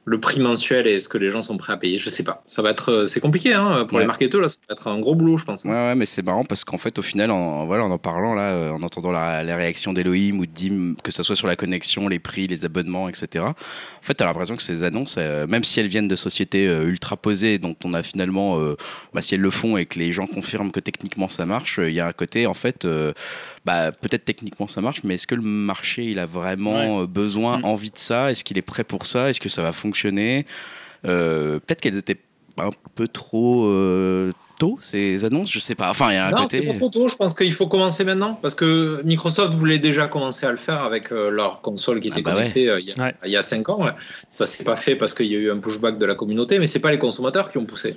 [0.08, 1.98] le prix mensuel et ce que les gens sont prêts à payer?
[1.98, 2.42] Je sais pas.
[2.46, 4.02] Ça va être, euh, c'est compliqué hein, pour Ouais.
[4.02, 4.40] les marketeurs.
[4.40, 5.64] Là, ça va être un gros boulot, je pense.
[5.64, 8.34] Ouais, ouais, mais c'est marrant parce qu'en fait, au final, en, voilà, en en parlant,
[8.34, 11.46] là, euh, en entendant la, la réaction d'Elohim ou de Dim, que ce soit sur
[11.46, 13.54] la connexion, les prix, les abonnements, etc., en
[14.02, 16.84] fait, tu as l'impression que ces annonces, euh, même si elles viennent de sociétés euh,
[16.86, 18.76] ultra posées, dont on a finalement, euh,
[19.12, 21.92] bah, si elles le font et que les gens confirment que techniquement ça marche, il
[21.92, 22.86] y a un côté, en fait,
[23.66, 27.64] bah, peut-être techniquement ça marche, mais est-ce que le marché, il a vraiment besoin, Mm.
[27.64, 28.30] envie de ça?
[28.30, 29.28] Est-ce qu'il est prêt pour ça?
[29.28, 32.18] Est-ce que ça va fonctionner Euh, Peut-être qu'elles étaient
[32.56, 35.88] un peu trop euh, tôt, ces annonces, je sais pas.
[35.90, 36.58] Enfin, il y a un Non, côté.
[36.58, 37.08] c'est pas trop tôt.
[37.08, 40.82] Je pense qu'il faut commencer maintenant parce que Microsoft voulait déjà commencer à le faire
[40.82, 43.14] avec euh, leur console qui Ah était bah connectée euh, il, y a, Ouais.
[43.24, 43.86] il y a cinq ans.
[44.28, 46.66] Ça s'est pas fait parce qu'il y a eu un pushback de la communauté, mais
[46.66, 47.96] c'est pas les consommateurs qui ont poussé.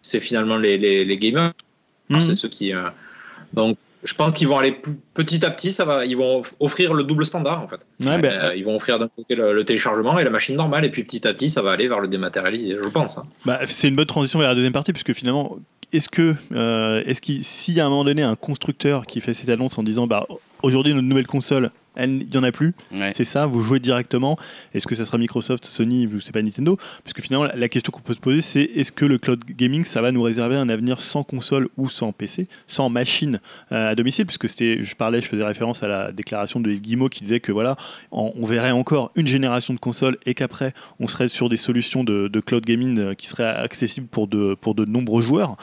[0.00, 1.52] C'est finalement les, les, les gamers.
[2.08, 2.20] Mhm.
[2.22, 2.72] C'est ceux qui.
[2.72, 2.88] euh,
[3.52, 4.80] Donc, je pense qu'ils vont aller
[5.14, 5.72] petit à petit.
[5.72, 6.06] Ça va.
[6.06, 7.80] Ils vont offrir le double standard en fait.
[8.08, 10.84] Ouais, ben, Euh, ils vont offrir d'un côté le, le téléchargement et la machine normale,
[10.84, 12.76] et puis petit à petit, ça va aller vers le dématérialisé.
[12.82, 13.18] Je pense.
[13.18, 13.24] hein.
[13.44, 15.56] Bah, c'est une bonne transition vers la deuxième partie, puisque finalement,
[15.92, 19.20] est-ce que, euh, est-ce qu'il, s'il y a à un moment donné un constructeur qui
[19.20, 20.26] fait cette annonce en disant, bah,
[20.62, 22.72] aujourd'hui notre nouvelle console, il y en a plus.
[22.92, 23.12] Ouais.
[23.14, 24.38] C'est ça, vous jouez directement.
[24.74, 26.76] Est-ce que ça sera Microsoft, Sony, ou c'est pas Nintendo?
[27.04, 29.84] Parce que finalement, la- question qu'on peut se poser, c'est est-ce que le cloud gaming,
[29.84, 33.40] ça va nous réserver un avenir sans console ou sans PC, sans machine
[33.72, 34.26] euh, à domicile?
[34.26, 37.52] Puisque c'était, je parlais, je faisais référence à la déclaration de Guillemot qui disait que
[37.52, 37.76] voilà,
[38.12, 42.28] on verrait encore une génération de consoles et qu'après, on serait sur des solutions de,
[42.28, 45.56] de cloud gaming euh, qui seraient accessibles pour de, pour de nombreux joueurs.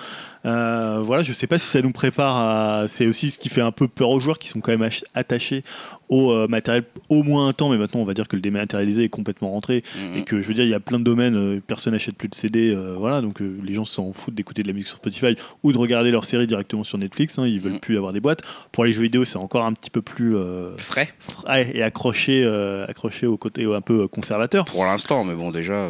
[0.48, 2.88] Euh, voilà, je sais pas si ça nous prépare à.
[2.88, 5.04] C'est aussi ce qui fait un peu peur aux joueurs qui sont quand même ach-
[5.14, 5.62] attachés
[6.10, 9.04] au euh, matériel au moins un temps, mais maintenant on va dire que le dématérialisé
[9.04, 10.16] est complètement rentré Mhm.
[10.18, 12.30] et que je veux dire, il y a plein de domaines, euh, personne n'achète plus
[12.30, 15.36] de CD, euh, voilà, donc les gens s'en foutent d'écouter de la musique sur Spotify
[15.64, 17.80] ou de regarder leur série directement sur Netflix, hein, ils veulent Mhm.
[17.82, 18.42] plus avoir des boîtes.
[18.72, 20.36] Pour les jeux vidéo, c'est encore un petit peu plus
[20.78, 22.46] Frais frais et accroché,
[22.88, 24.64] accroché au côté un peu conservateur.
[24.66, 25.90] pour l'instant, mais bon, déjà.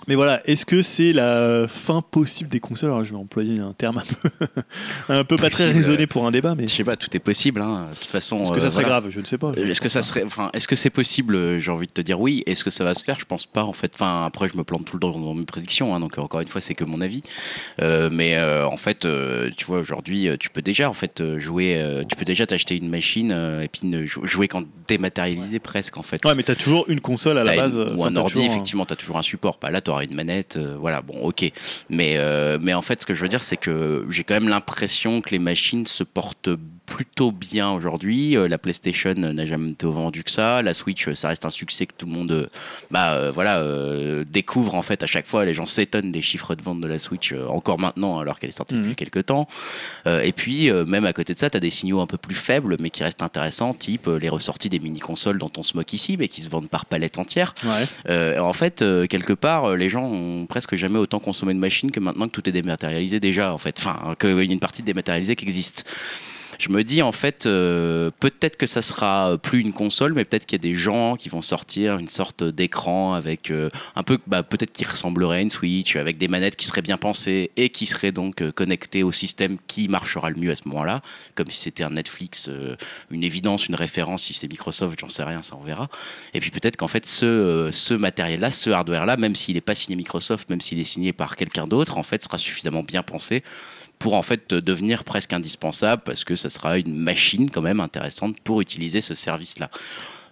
[0.00, 3.58] Euh, Mais voilà, est-ce que c'est la fin possible des consoles Alors je vais employer
[3.60, 4.02] un terme un
[4.38, 4.46] peu,
[5.08, 7.60] un peu pas très raisonné pour un débat, mais Je sais pas, tout est possible.
[7.60, 7.88] hein.
[7.92, 8.42] De toute façon.
[8.42, 9.00] est-ce que euh, ça serait voilà.
[9.00, 9.52] grave Je ne sais pas.
[9.56, 12.20] Est-ce que ça serait, enfin, est-ce que c'est possible euh, J'ai envie de te dire
[12.20, 12.42] oui.
[12.46, 13.18] Est-ce que ça va se faire?
[13.20, 13.92] Je pense pas en fait.
[13.94, 16.40] Enfin, après, je me plante tout le temps dans mes prédictions, hein, donc euh, encore
[16.40, 17.22] une fois, c'est que mon avis.
[17.80, 21.20] Euh, mais euh, en fait, euh, tu vois, aujourd'hui, euh, tu peux déjà en fait
[21.20, 21.76] euh, jouer.
[21.78, 25.58] euh, tu peux déjà t'acheter une machine euh, et puis ne jou- jouer qu'en dématérialisé
[25.58, 26.24] presque en fait.
[26.24, 27.74] Ouais, mais t'as toujours une console à la T'as base.
[27.74, 29.58] une- euh, ou un t'as ordi, toujours effectivement, tu as toujours un support.
[29.60, 30.56] Bah, là, une manette.
[30.56, 31.50] euh, voilà, bon, ok.
[31.88, 34.48] Mais, euh, mais en fait, ce que je veux dire, c'est que j'ai quand même
[34.48, 36.50] l'impression que les machines se portent
[36.90, 38.36] plutôt bien aujourd'hui.
[38.36, 40.60] Euh, la PlayStation n'a jamais été vendue que ça.
[40.60, 42.46] La Switch, euh, ça reste un succès que tout le monde euh,
[42.90, 45.44] bah, euh, voilà, euh, découvre en fait à chaque fois.
[45.44, 48.48] Les gens s'étonnent des chiffres de vente de la Switch, euh, encore maintenant, alors qu'elle
[48.50, 48.82] est sortie Mhm.
[48.82, 49.46] depuis quelques temps.
[50.06, 52.76] Et puis, même à côté de ça, tu as des signaux un peu plus faibles,
[52.80, 56.28] mais qui restent intéressants, type les ressorties des mini-consoles dont on se moque ici, mais
[56.28, 57.54] qui se vendent par palette entière.
[57.64, 58.38] Ouais.
[58.38, 62.26] En fait, quelque part, les gens ont presque jamais autant consommé de machines que maintenant
[62.26, 63.76] que tout est dématérialisé déjà, en fait.
[63.78, 65.86] Enfin, qu'il y a une partie dématérialisée qui existe.
[66.60, 70.44] Je me dis, en fait, euh, peut-être que ça sera plus une console, mais peut-être
[70.44, 74.18] qu'il y a des gens qui vont sortir une sorte d'écran avec euh, un peu,
[74.26, 77.70] bah, peut-être qui ressemblerait à une Switch, avec des manettes qui seraient bien pensées et
[77.70, 81.00] qui seraient donc euh, connectées au système qui marchera le mieux à ce moment-là,
[81.34, 82.50] comme si c'était un Netflix,
[83.10, 85.88] une évidence, une référence, si c'est Microsoft, j'en sais rien, ça on verra.
[86.34, 89.96] Et puis peut-être qu'en fait, ce, ce matériel-là, ce hardware-là, même s'il n'est pas signé
[89.96, 93.42] Microsoft, même s'il est signé par quelqu'un d'autre, en fait, sera suffisamment bien pensé
[94.00, 98.40] pour en fait devenir presque indispensable parce que ça sera une machine quand même intéressante
[98.40, 99.70] pour utiliser ce service-là.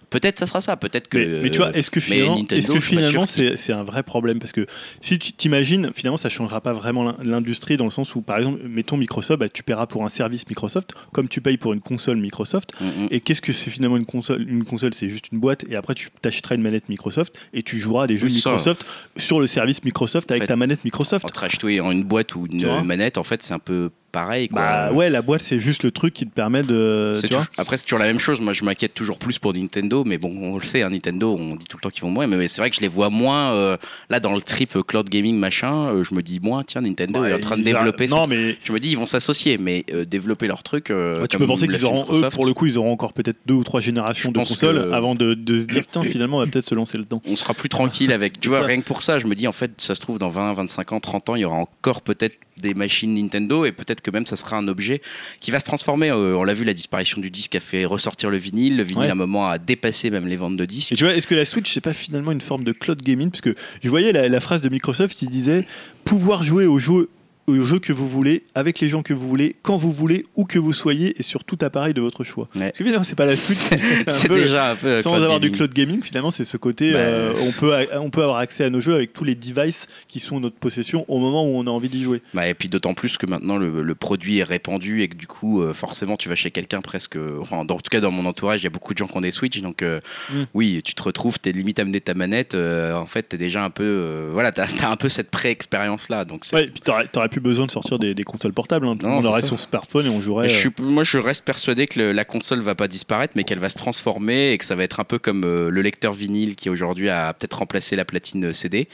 [0.09, 1.17] Peut-être ça sera ça, peut-être que.
[1.17, 4.39] Mais, mais tu vois, est-ce que finalement, est-ce que finalement c'est c'est un vrai problème?
[4.39, 4.65] Parce que
[4.99, 8.37] si tu t'imagines, finalement, ça changera pas vraiment l'in- l'industrie dans le sens où, par
[8.37, 11.81] exemple, mettons Microsoft, bah, tu paieras pour un service Microsoft comme tu payes pour une
[11.81, 12.71] console Microsoft.
[12.81, 13.07] Mm, mm.
[13.11, 15.93] Et qu'est-ce que c'est finalement une console Une console, c'est juste une boîte et après
[15.95, 18.49] tu t'achèteras une manette Microsoft et tu joueras à des jeux Oui, ça.
[18.49, 21.25] Microsoft sur le service Microsoft avec fait, ta manette Microsoft.
[21.25, 24.49] Entre acheter en une boîte ou une manette, en fait, c'est un peu pareil.
[24.49, 24.61] Quoi.
[24.61, 27.17] Bah ouais, la boîte c'est juste le truc qui te permet de.
[27.21, 28.41] Tu vois après, c'est toujours la même chose.
[28.41, 31.55] Moi, je m'inquiète toujours plus pour Nintendo, mais bon, on le sait, hein, Nintendo, on
[31.55, 33.53] dit tout le temps qu'ils vont moins, mais, c'est vrai que je les vois moins
[33.53, 33.77] euh,
[34.09, 35.89] là dans le trip euh, cloud gaming machin.
[35.89, 38.05] euh, je me dis, moi, tiens, Nintendo est en train de développer.
[38.05, 40.87] arrêtent- Non, mais Je me dis, ils vont s'associer, mais développer leur truc.
[40.89, 43.53] Ouais, tu peux penser qu'ils auront, eux, pour le coup, ils auront encore peut-être deux
[43.55, 46.47] ou trois générations de consoles que- avant de, de se dire, tiens, finalement, on va
[46.47, 47.21] peut-être se lancer dedans.
[47.27, 48.39] on sera plus tranquille avec.
[48.39, 48.65] Tu vois, ça.
[48.65, 50.93] rien que pour ça, je me dis, en fait, ça se trouve, dans 20, 25
[50.93, 54.25] ans, 30 ans, il y aura encore peut-être des machines Nintendo et peut-être que même
[54.25, 55.01] ça sera un objet
[55.39, 56.09] qui va se transformer.
[56.09, 58.77] Euh, on l'a vu, la disparition du disque a fait ressortir le vinyle.
[58.77, 59.09] Le vinyle, Ouais.
[59.09, 60.91] à un moment, a dépassé même les ventes de disques.
[60.91, 63.29] Et tu vois, est-ce que la Switch, c'est pas finalement une forme de cloud gaming?
[63.29, 65.65] Parce que je voyais la, la phrase de Microsoft, il disait
[66.03, 67.09] pouvoir jouer aux jeux,
[67.49, 70.45] aux jeux que vous voulez, avec les gens que vous voulez, quand vous voulez, où
[70.45, 72.47] que vous soyez, et sur tout appareil de votre choix.
[72.55, 72.67] Ouais.
[72.67, 75.01] Parce que finalement, c'est pas la un C'est déjà un peu.
[75.01, 78.23] Sans avoir du cloud gaming, finalement, c'est ce côté, Bah, euh, on, peut, on peut
[78.23, 81.19] avoir accès à nos jeux avec tous les devices qui sont en notre possession au
[81.19, 82.21] moment où on a envie d'y jouer.
[82.33, 85.27] Bah, et puis d'autant plus que maintenant le, le produit est répandu et que du
[85.27, 88.25] coup euh, forcément tu vas chez quelqu'un presque enfin dans, en tout cas dans mon
[88.25, 89.99] entourage il y a beaucoup de gens qui ont des Switch donc euh,
[90.31, 90.43] Mm.
[90.53, 93.69] oui tu te retrouves t'es limite amené ta manette euh, en fait t'es déjà un
[93.69, 97.29] peu euh, voilà t'as as un peu cette pré-expérience là donc Ouais, puis t'aurais, t'aurais
[97.39, 98.85] plus besoin de sortir des, des consoles portables.
[98.87, 98.95] hein.
[98.97, 100.47] Tout le monde aurait son smartphone et on jouerait.
[100.47, 103.43] Je euh, suis- moi, je reste persuadé que le- la console va pas disparaître, mais
[103.43, 106.13] qu'elle va se transformer et que ça va être un peu comme euh, le lecteur
[106.13, 108.87] vinyle qui aujourd'hui a peut-être remplacé la platine CD.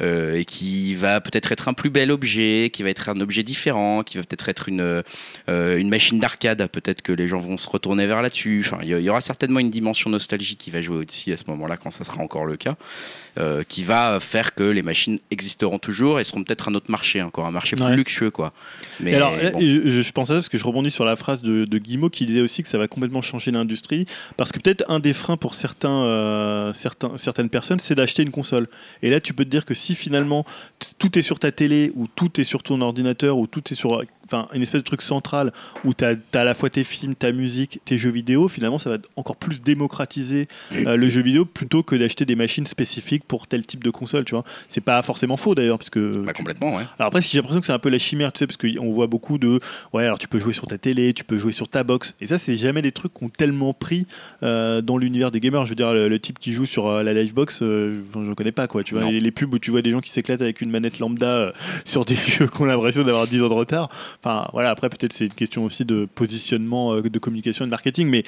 [0.00, 3.42] Euh, et qui va peut-être être un plus bel objet, qui va être un objet
[3.42, 5.02] différent, qui va peut-être être une,
[5.48, 6.66] euh, une machine d'arcade.
[6.68, 8.64] Peut-être que les gens vont se retourner vers là-dessus.
[8.66, 11.76] Enfin, il y, aura certainement une dimension nostalgie qui va jouer aussi à ce moment-là,
[11.76, 12.76] quand ça sera encore le cas,
[13.38, 17.22] euh, qui va faire que les machines existeront toujours et seront peut-être un autre marché,
[17.22, 17.96] encore un marché plus Ouais.
[17.96, 18.52] luxueux, quoi.
[19.00, 19.60] Mais Et alors, bon.
[19.60, 22.10] je, je pense à ça parce que je rebondis sur la phrase de, de Guillemot
[22.10, 24.06] qui disait aussi que ça va complètement changer l'industrie.
[24.36, 28.68] Parce que peut-être un des freins pour certains, certains, certaines personnes, c'est d'acheter une console.
[29.02, 30.44] Et là, tu peux te dire que si finalement
[30.98, 34.02] tout est sur ta télé, ou tout est sur ton ordinateur, ou tout est sur
[34.30, 35.52] enfin, une espèce de truc central
[35.84, 38.90] où tu as, à la fois tes films, ta musique, tes jeux vidéo, finalement, ça
[38.90, 43.46] va encore plus démocratiser euh, le jeu vidéo plutôt que d'acheter des machines spécifiques pour
[43.46, 44.44] tel type de console, tu vois.
[44.68, 46.18] C'est pas forcément faux d'ailleurs, parce que.
[46.18, 46.84] Bah, complètement, ouais.
[46.98, 49.06] Alors après, j'ai l'impression que c'est un peu la chimère, tu sais, parce qu'on voit
[49.06, 49.60] beaucoup de.
[49.92, 52.14] Ouais, alors tu peux jouer sur ta télé, tu peux jouer sur ta box.
[52.20, 54.06] Et ça, c'est jamais des trucs qui ont tellement pris
[54.42, 55.64] euh, dans l'univers des gamers.
[55.64, 58.52] Je veux dire, le, le type qui joue sur euh, la Livebox, euh, je connais
[58.52, 58.82] pas, quoi.
[58.82, 60.98] Tu vois, les, les pubs où tu vois des gens qui s'éclatent avec une manette
[60.98, 61.52] lambda
[61.84, 63.88] sur des jeux qui ont l'impression d'avoir 10 ans de retard.
[64.22, 67.70] Enfin, voilà, après, peut-être c'est une question aussi de positionnement, euh, de communication et de
[67.70, 68.24] marketing, mais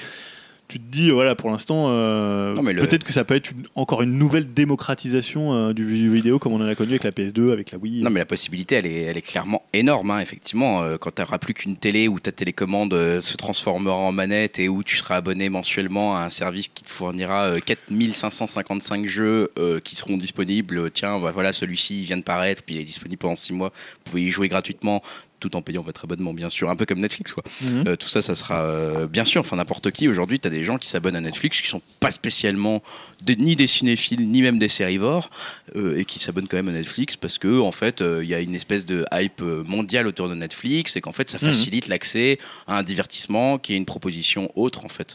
[0.69, 4.03] tu te dis, voilà, pour l'instant, euh, le- peut-être que ça peut être une- encore
[4.03, 7.51] une nouvelle démocratisation euh, du jeu vidéo comme on en a connu avec la PS2,
[7.51, 8.03] avec la Wii.
[8.03, 10.81] Non, mais la possibilité, elle est, elle est clairement énorme, hein, effectivement.
[10.85, 14.69] Euh, quand tu n'auras plus qu'une télé où ta télécommande se transformera en manette et
[14.69, 19.51] où tu seras abonné mensuellement à un service qui te fournira euh, 4555 jeux
[19.85, 20.91] qui seront disponibles.
[20.93, 23.73] Tiens, bah, voilà, celui-ci vient de paraître, puis il est disponible pendant 6 mois.
[24.05, 25.03] Vous pouvez y jouer gratuitement.
[25.41, 27.43] Tout en payant votre abonnement, bien sûr, un peu comme Netflix, quoi.
[27.63, 27.85] Mhm.
[27.89, 29.41] Euh, tout ça, ça sera euh, bien sûr.
[29.41, 32.11] Enfin, n'importe qui aujourd'hui, tu as des gens qui s'abonnent à Netflix qui sont pas
[32.11, 32.83] spécialement
[33.27, 35.31] ni des cinéphiles ni même des sérivores
[35.77, 38.41] euh, et qui s'abonnent quand même à Netflix parce que en fait, il y a
[38.41, 41.49] une espèce de hype mondiale autour de Netflix et qu'en fait, ça Mhm.
[41.49, 45.15] facilite l'accès à un divertissement qui est une proposition autre en fait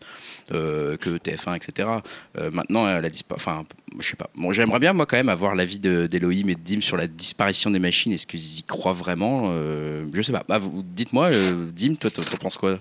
[0.53, 1.89] euh, que TF1, etc.
[2.38, 3.39] Euh, maintenant, elle a disparu.
[3.39, 3.65] Enfin,
[3.99, 4.30] je sais pas.
[4.35, 7.07] Bon, j'aimerais bien moi quand même avoir l'avis de- d'Elohim et de Dim sur la
[7.07, 8.11] disparition des machines.
[8.11, 10.43] Est-ce qu'ils y croient vraiment Euh, Je sais pas.
[10.47, 12.80] Bah, dites-moi, euh, Dim, toi, t'en penses quoi?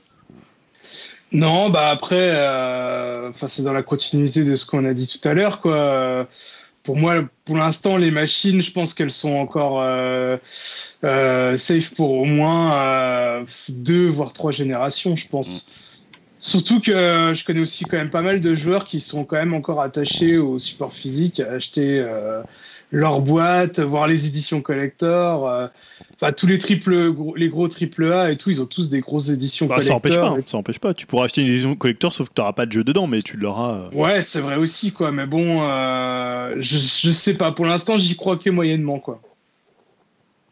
[1.32, 5.27] Non, bah après, euh, enfin, c'est dans la continuité de ce qu'on a dit tout
[5.28, 5.74] à l'heure, quoi.
[5.77, 6.24] Euh,
[6.85, 7.15] Pour moi,
[7.47, 10.36] pour l'instant, les machines, je pense qu'elles sont encore euh,
[11.03, 15.66] euh, safe pour au moins euh, deux voire trois générations, je pense.
[16.47, 19.37] Surtout que euh, je connais aussi quand même pas mal de joueurs qui sont quand
[19.37, 22.43] même encore attachés au support physique, à acheter euh,
[22.91, 25.49] leur boîte, voir les éditions collector.
[25.49, 25.69] euh,
[26.21, 29.01] Enfin, tous les triple, gros- les gros triple A et tout, ils ont tous des
[29.01, 29.97] grosses éditions Bah, ça collector.
[29.97, 30.93] empêche pas, hein, ça empêche pas.
[30.93, 33.23] Tu pourras acheter une édition collector sauf que tu n'auras pas de jeu dedans, mais
[33.23, 33.77] tu l'auras.
[33.77, 35.12] euh, Ouais, c'est vrai aussi, quoi.
[35.12, 37.53] Mais bon, euh, je, je sais pas.
[37.53, 39.23] Pour l'instant, j'y crois que moyennement, quoi.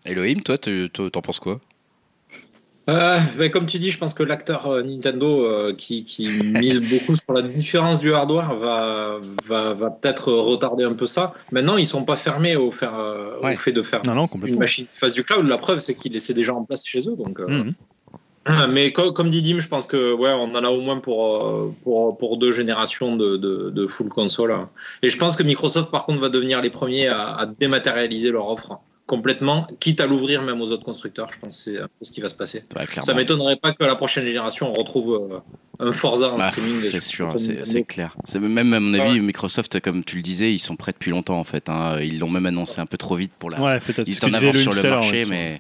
[0.06, 1.60] Elohim, toi, tu- toi, t'en penses quoi?
[2.88, 3.18] Euh,
[3.52, 7.32] comme tu dis, je pense que l'acteur euh, Nintendo euh, qui, qui mise beaucoup sur
[7.32, 11.32] la différence du hardware va, va, va peut-être retarder un peu ça.
[11.52, 13.54] Maintenant, ils sont pas fermés au, faire, euh, au Ouais.
[13.56, 15.46] fait de faire Non, non, une machine qui fasse du cloud.
[15.46, 17.14] La preuve, c'est qu'ils laissaient déjà en place chez eux.
[17.16, 17.74] Donc, Mhm.
[18.72, 21.72] Mais co- comme dit Dim, je pense que ouais, on en a au moins pour,
[21.84, 24.50] pour, pour deux générations de, de, de full console.
[24.50, 24.68] hein.
[25.04, 28.48] Et je pense que Microsoft, par contre, va devenir les premiers à, à dématérialiser leur
[28.48, 31.32] offre complètement, quitte à l'ouvrir même aux autres constructeurs.
[31.32, 32.64] Je pense que c'est peu ce qui va se passer.
[32.76, 32.86] Ouais.
[33.00, 35.38] Ça m'étonnerait pas que la prochaine génération on retrouve euh,
[35.82, 36.82] un Forza en Bah, streaming.
[36.82, 38.16] c'est sûr, c'est clair.
[38.24, 39.20] C'est même à mon avis, Ouais.
[39.20, 41.68] Microsoft, comme tu le disais, ils sont prêts depuis longtemps en fait.
[41.68, 41.98] hein.
[42.00, 43.60] Ils l'ont même annoncé un peu trop vite pour la.
[43.60, 44.06] Ouais, peut-être.
[44.08, 45.58] Ils étaient en avance sur le marché, mais,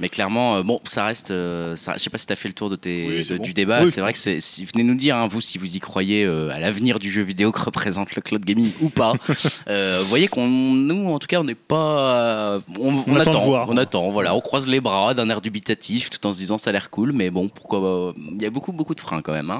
[0.00, 1.30] mais clairement, euh, bon, ça reste.
[1.30, 3.34] euh, ça, je sais pas si tu as fait le tour de tes, Oui, c'est
[3.34, 3.44] de- bon.
[3.44, 3.82] du débat.
[3.84, 4.40] Oui, c'est vrai que c'est.
[4.40, 7.22] Si, venez nous dire, hein, vous, si vous y croyez euh, à l'avenir du jeu
[7.22, 9.12] vidéo que représente le cloud gaming ou pas.
[9.68, 12.14] Euh, vous voyez qu'on, nous, en tout cas, on n'est pas.
[12.14, 13.68] euh, On, on On attend de attend, voir.
[13.68, 14.10] on attend.
[14.10, 16.90] Voilà, on croise les bras d'un air dubitatif, tout en se disant ça a l'air
[16.90, 19.50] cool, mais bon, pourquoi pas, Il y a beaucoup, beaucoup de freins quand même.
[19.50, 19.57] hein.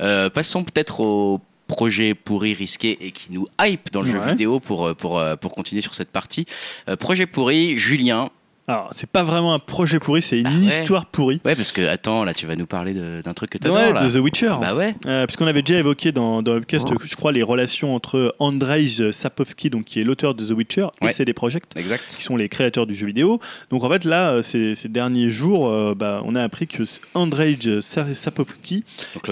[0.00, 1.40] Euh, passons peut-être au
[1.72, 5.36] projet pourri, risqué et qui nous hype dans le jeu vidéo pour, euh, pour, euh,
[5.36, 6.46] pour continuer sur cette partie.
[6.88, 8.30] Euh, projet pourri, Julien.
[8.68, 10.64] Alors, c'est pas vraiment un projet pourri, c'est une Ah ouais.
[10.66, 11.40] histoire pourrie.
[11.44, 14.04] Ouais, parce que attends, là, tu vas nous parler d'un truc que tu Ouais, là.
[14.04, 14.54] de The Witcher.
[14.60, 14.94] Bah ouais.
[15.06, 19.68] Euh, puisqu'on avait déjà évoqué dans, dans Upcast, je crois, les relations entre Andrzej Sapkowski,
[19.68, 21.08] donc qui est l'auteur de The Witcher, et.
[21.08, 22.04] CD Projekt, Exact.
[22.16, 23.40] qui sont les créateurs du jeu vidéo.
[23.70, 26.84] Donc en fait, là, euh, ces, ces derniers jours, euh, bah, on a appris que
[27.14, 28.84] Andrzej Sa- Sapkowski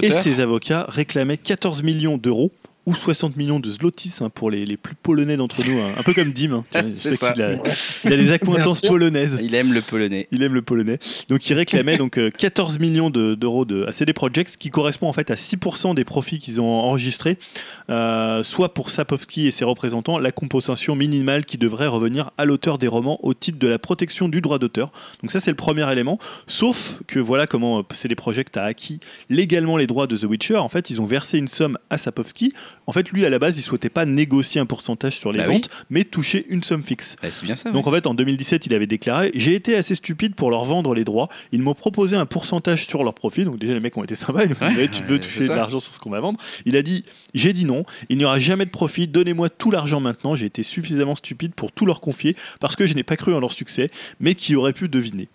[0.03, 2.51] et ses avocats réclamaient 14 millions d'euros.
[2.91, 5.93] Ou 60 millions de zlotis hein, pour les, les plus polonais d'entre nous, hein.
[5.97, 6.53] un peu comme Dim.
[6.53, 6.65] hein.
[6.93, 7.31] C'est ça.
[7.31, 7.53] a,
[8.05, 9.39] il a des accointances polonaises.
[9.43, 10.27] Il aime le polonais.
[10.33, 10.99] Il aime le polonais.
[11.29, 14.71] Donc il réclamait donc euh, 14 millions de- d'euros de, à CD Projekt, ce qui
[14.71, 17.39] correspond en fait à 6% des profits qu'ils ont enregistrés,
[17.91, 22.79] euh, soit pour Sapkowski et ses représentants, la compensation minimale qui devrait revenir à l'auteur
[22.79, 24.91] des romans au titre de la protection du droit d'auteur.
[25.23, 26.19] Donc ça c'est le premier élément.
[26.47, 30.57] Sauf que voilà comment euh, CD Projekt a acquis légalement les droits de The Witcher.
[30.57, 32.53] En fait, ils ont versé une somme à Sapkowski.
[32.87, 35.45] En fait, lui à la base, il souhaitait pas négocier un pourcentage sur les Bah
[35.49, 35.55] oui.
[35.55, 37.17] ventes, mais toucher une somme fixe.
[37.23, 37.71] Bah, c'est bien ça.
[37.71, 40.95] Donc en fait, en 2017, il avait déclaré J'ai été assez stupide pour leur vendre
[40.95, 41.29] les droits.
[41.53, 43.45] Ils m'ont proposé un pourcentage sur leur profit.
[43.45, 44.45] Donc déjà, les mecs ont été sympas.
[44.45, 46.41] Ils m'ont dit Ouais, Tu veux ouais, toucher de l'argent sur ce qu'on va vendre?
[46.65, 47.05] Il a dit
[47.35, 47.85] J'ai dit non.
[48.09, 49.07] Il n'y aura jamais de profit.
[49.07, 50.35] Donnez-moi tout l'argent maintenant.
[50.35, 53.41] J'ai été suffisamment stupide pour tout leur confier parce que je n'ai pas cru en
[53.41, 55.29] leur succès, mais qui aurait pu deviner?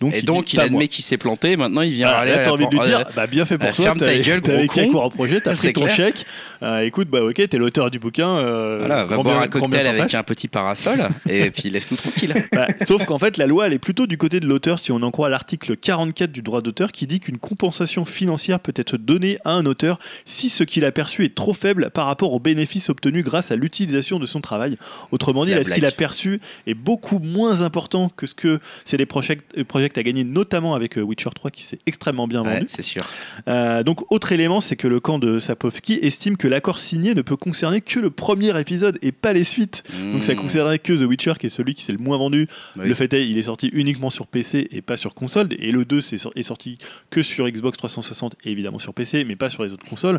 [0.00, 1.56] Donc Et il donc, dit, il admet qu'il s'est planté.
[1.56, 3.68] Maintenant, il vient Ah, là, t'as envie de lui dire, euh, bah, bien fait pour
[3.68, 3.84] euh, toi.
[3.84, 5.96] ferme ta gueule, T'avais écrit un projet, t'as C'est pris ton clair.
[5.96, 6.26] chèque.
[6.62, 8.34] Euh, écoute, bah ok, t'es l'auteur du bouquin.
[8.78, 10.98] Voilà, va boire bien- un cocktail avec un petit parasol
[11.28, 12.34] et puis laisse-nous tranquille.
[12.52, 15.02] Bah, sauf qu'en fait, la loi, elle est plutôt du côté de l'auteur, si on
[15.02, 19.38] en croit l'article 44 du droit d'auteur, qui dit qu'une compensation financière peut être donnée
[19.44, 22.88] à un auteur si ce qu'il a perçu est trop faible par rapport aux bénéfices
[22.90, 24.76] obtenus grâce à l'utilisation de son travail.
[25.12, 28.58] Autrement dit, La là, ce qu'il a perçu est beaucoup moins important que ce que
[28.84, 32.42] CD Projekt euh, Projekt a gagné, notamment avec euh, Witcher 3, qui s'est extrêmement bien
[32.42, 32.64] Ouais, vendu.
[32.68, 33.02] c'est sûr.
[33.48, 37.20] Euh, donc, autre élément, c'est que le camp de Sapowski estime que l'accord signé ne
[37.20, 39.82] peut concerner que le premier épisode et pas les suites.
[40.12, 42.48] Donc, ça concernerait que The Witcher, qui est celui qui s'est le moins vendu.
[42.78, 42.88] Oui.
[42.88, 45.48] Le fait est, il est sorti uniquement sur PC et pas sur console.
[45.58, 46.78] Et le 2 c'est sor- est sorti
[47.10, 50.18] que sur Xbox 360 et évidemment sur PC, mais pas sur les autres consoles.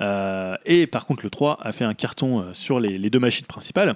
[0.00, 3.46] Euh, et par contre, le 3 a fait un carton sur les, les deux machines
[3.46, 3.94] principales.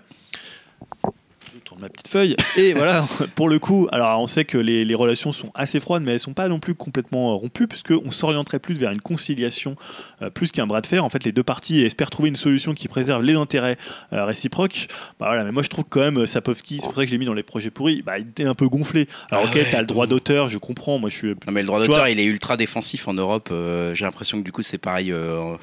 [1.80, 2.36] Ma petite feuille.
[2.56, 6.02] Et voilà, pour le coup, alors on sait que les, les relations sont assez froides,
[6.02, 9.76] mais elles sont pas non plus complètement euh, rompues, puisqu'on s'orienterait plus vers une conciliation
[10.22, 11.04] euh, plus qu'un bras de fer.
[11.04, 13.76] En fait, les deux parties espèrent trouver une solution qui préserve les intérêts
[14.12, 14.88] euh, réciproques.
[15.18, 17.18] Bah voilà, mais moi je trouve quand même Sapowski, c'est pour ça que je l'ai
[17.18, 19.08] mis dans les projets pourris, bah, il était un peu gonflé.
[19.30, 21.28] Alors Ah ok, ouais, t'as le droit d'auteur, je comprends, moi je suis...
[21.28, 23.48] Non mais le droit d'auteur il est ultra défensif en Europe.
[23.52, 25.12] euh, J'ai l'impression que du coup c'est pareil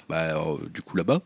[0.09, 0.33] bah,
[0.73, 1.21] du coup là-bas.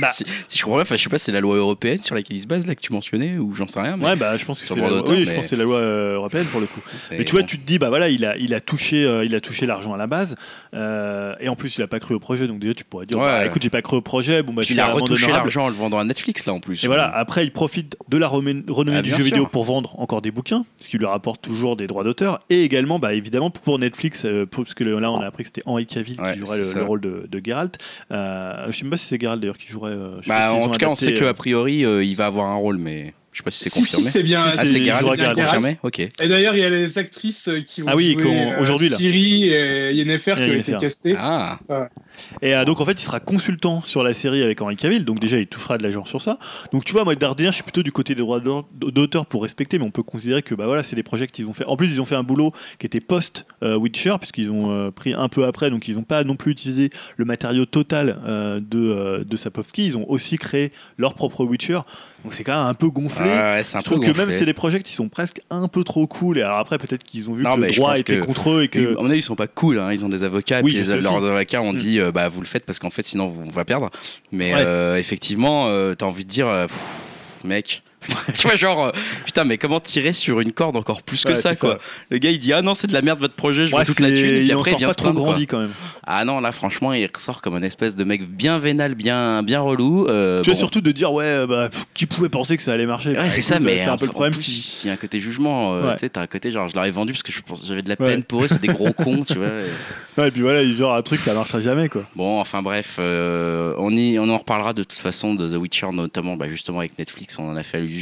[0.00, 0.08] Bah.
[0.12, 2.40] si, si je comprends bien, je sais pas c'est la loi européenne sur laquelle il
[2.40, 3.96] se base là que tu mentionnais ou j'en sais rien.
[3.96, 5.56] Mais Ouais, bah je pense que c'est la, d'auteur, oui, je mais- pense que c'est
[5.56, 6.80] la loi européenne pour le coup.
[7.12, 9.34] Mais tu vois, tu te dis, bah voilà, il a, il a touché, euh, il
[9.34, 10.36] a touché l'argent à la base,
[10.74, 13.18] euh, et en plus il a pas cru au projet, donc déjà tu pourrais dire,
[13.18, 13.24] Ouais.
[13.24, 15.74] bah, écoute, j'ai pas cru au projet, bon bah il a retouché l'argent en le
[15.74, 16.82] vendant à Netflix là en plus.
[16.84, 18.62] Et voilà, après il profite de la renommée
[18.96, 19.24] Ah, du jeu sûr.
[19.26, 22.62] vidéo pour vendre encore des bouquins, ce qui lui rapporte toujours des droits d'auteur, et
[22.64, 25.86] également, bah évidemment pour Netflix, euh, parce que là on a appris que c'était Henry
[25.86, 27.76] Cavill Ouais, qui jouerait le, rôle de, de Geralt.
[28.10, 29.94] Je sais même pas si c'est Geralt d'ailleurs qui jouerait.
[30.26, 31.78] Bah, en tout cas on sait qu'a priori
[32.08, 34.10] il va avoir un rôle mais je sais pas si c'est Si, si, confirmé.
[34.10, 34.42] c'est bien.
[34.44, 35.34] ah c'est Geralt.
[35.34, 36.00] confirmé Ok.
[36.00, 38.88] Et d'ailleurs, il y a les actrices euh, qui vont Ah oui, jouer euh, aujourd'hui,
[38.88, 38.96] là.
[38.96, 41.14] Siri et Yennefer qui ont été castées.
[41.16, 41.58] Ah
[42.42, 45.20] Et euh, donc en fait, il sera consultant sur la série avec Henry Cavill, donc
[45.20, 46.38] déjà il touchera de l'argent sur ça.
[46.72, 49.78] Donc tu vois, moi d'ordinaire, je suis plutôt du côté des droits d'auteur pour respecter,
[49.78, 51.64] mais on peut considérer que bah voilà, c'est des projets qu'ils ont fait.
[51.64, 54.90] En plus, ils ont fait un boulot qui était post euh, Witcher, puisqu'ils ont euh,
[54.90, 58.58] pris un peu après, donc ils n'ont pas non plus utilisé le matériau total euh,
[58.60, 59.86] de euh, de Sapowski.
[59.86, 61.80] Ils ont aussi créé leur propre Witcher,
[62.24, 63.24] donc c'est quand même un peu gonflé.
[63.28, 66.06] Ouais, je peu trouve que même c'est des projets qui sont presque un peu trop
[66.06, 66.38] cool.
[66.38, 68.62] Et alors après, peut-être qu'ils ont vu Non, que le droit était que- contre eux
[68.64, 69.78] et que à mon avis, ils sont pas cool.
[69.78, 69.92] hein.
[69.92, 70.60] Ils ont des avocats.
[70.62, 71.76] Oui, puis les- leurs avocats ont Mm.
[71.76, 73.90] dit euh, bah vous le faites parce qu'en fait sinon vous- on va perdre.
[74.32, 74.60] Mais Ouais.
[74.62, 77.82] euh, effectivement, euh, t'as envie de dire euh, pff, mec.
[78.34, 78.90] tu vois genre euh,
[79.24, 81.78] putain mais comment tirer sur une corde encore plus que Ouais, ça quoi.
[82.10, 83.86] Le gars il dit ah non c'est de la merde votre projet je Ouais, veux
[83.86, 85.20] toute la thune et puis après il vient pas se trop plaindre.
[85.22, 85.30] quoi.
[85.32, 85.70] grandi quand même.
[86.06, 89.60] Ah non là franchement il ressort comme un espèce de mec bien vénal bien bien
[89.60, 90.06] relou.
[90.08, 92.86] euh, Tu vois surtout de dire ouais bah pff, qui pouvait penser que ça allait
[92.86, 93.10] marcher?
[93.10, 94.32] Ouais, Bah, c'est écoute, ça, mais c'est un peu le problème.
[94.32, 95.74] plus, si- il y a un côté jugement.
[95.74, 95.94] euh, Ouais.
[95.94, 97.82] Tu sais, t'as un côté genre, je leur ai vendu parce que je pense- j'avais
[97.82, 99.46] de la peine pour eux, c'est des gros cons, tu vois.
[99.48, 102.02] et- Ouais, et puis voilà, il genre un truc ça marchera jamais quoi.
[102.16, 106.36] Bon, enfin bref, on, y, on en reparlera de toute façon de The Witcher, notamment
[106.36, 107.97] bah, justement avec Netflix, on en a fait allusion.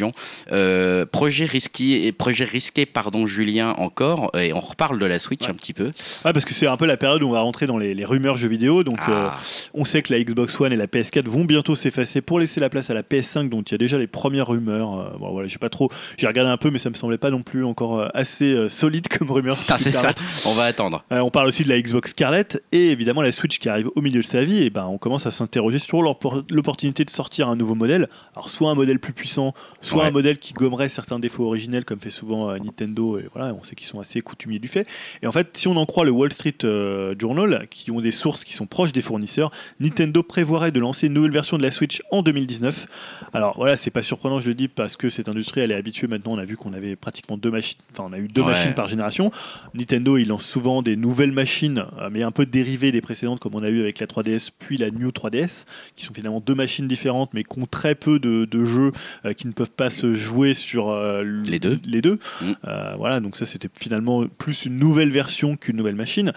[0.53, 5.49] Euh, projet risqué, et projet risqué, pardon, Julien encore, et on reparle de la Switch
[5.49, 5.87] un petit peu.
[6.25, 8.05] Ouais, parce que c'est un peu la période où on va rentrer dans les, les
[8.05, 8.85] rumeurs jeux vidéo.
[8.85, 9.39] Donc euh, Ah,
[9.75, 12.69] on sait que la Xbox One et la PS4 vont bientôt s'effacer pour laisser la
[12.69, 13.49] place à la PS5.
[13.49, 14.95] Donc il y a déjà les premières rumeurs.
[15.01, 17.31] Euh, bon voilà, j'ai pas trop, j'ai regardé un peu, mais ça me semblait pas
[17.31, 19.57] non plus encore euh, assez euh, solide comme rumeur.
[19.59, 20.13] si puis c'est ça,
[20.47, 21.05] on va attendre.
[21.13, 24.01] Euh, on parle aussi de la Xbox Scarlett et évidemment la Switch qui arrive au
[24.03, 24.63] milieu de sa vie.
[24.63, 28.09] Et ben on commence à s'interroger sur l'oppor- l'opportunité de sortir un nouveau modèle.
[28.35, 29.55] Alors soit un modèle plus puissant,
[29.87, 30.09] soit Ouais.
[30.09, 33.19] un modèle qui gommerait certains défauts originels comme fait souvent euh, Nintendo.
[33.19, 34.87] Et voilà, on sait qu'ils sont assez coutumiers du fait.
[35.23, 38.11] Et en fait, si on en croit le Wall Street euh, Journal, qui ont des
[38.11, 39.51] sources qui sont proches des fournisseurs,
[39.81, 42.87] Nintendo prévoirait de lancer une nouvelle version de la Switch en 2019.
[43.33, 46.07] Alors voilà, c'est pas surprenant, je le dis parce que cette industrie elle est habituée
[46.07, 46.33] maintenant.
[46.35, 48.49] On a vu qu'on avait pratiquement deux machines, enfin on a eu deux Ouais.
[48.53, 49.31] machines par génération.
[49.75, 53.55] Nintendo il lance souvent des nouvelles machines, euh, mais un peu dérivées des précédentes, comme
[53.55, 55.65] on a eu avec la 3DS puis la New 3DS,
[55.97, 58.93] qui sont finalement deux machines différentes, mais qui ont très peu de, de jeux
[59.37, 61.79] qui ne peuvent pas se jouer sur euh, Les deux.
[61.87, 62.19] Les deux.
[62.41, 62.53] Mm.
[62.67, 66.33] Euh, voilà, donc ça c'était finalement plus une nouvelle version qu'une nouvelle machine.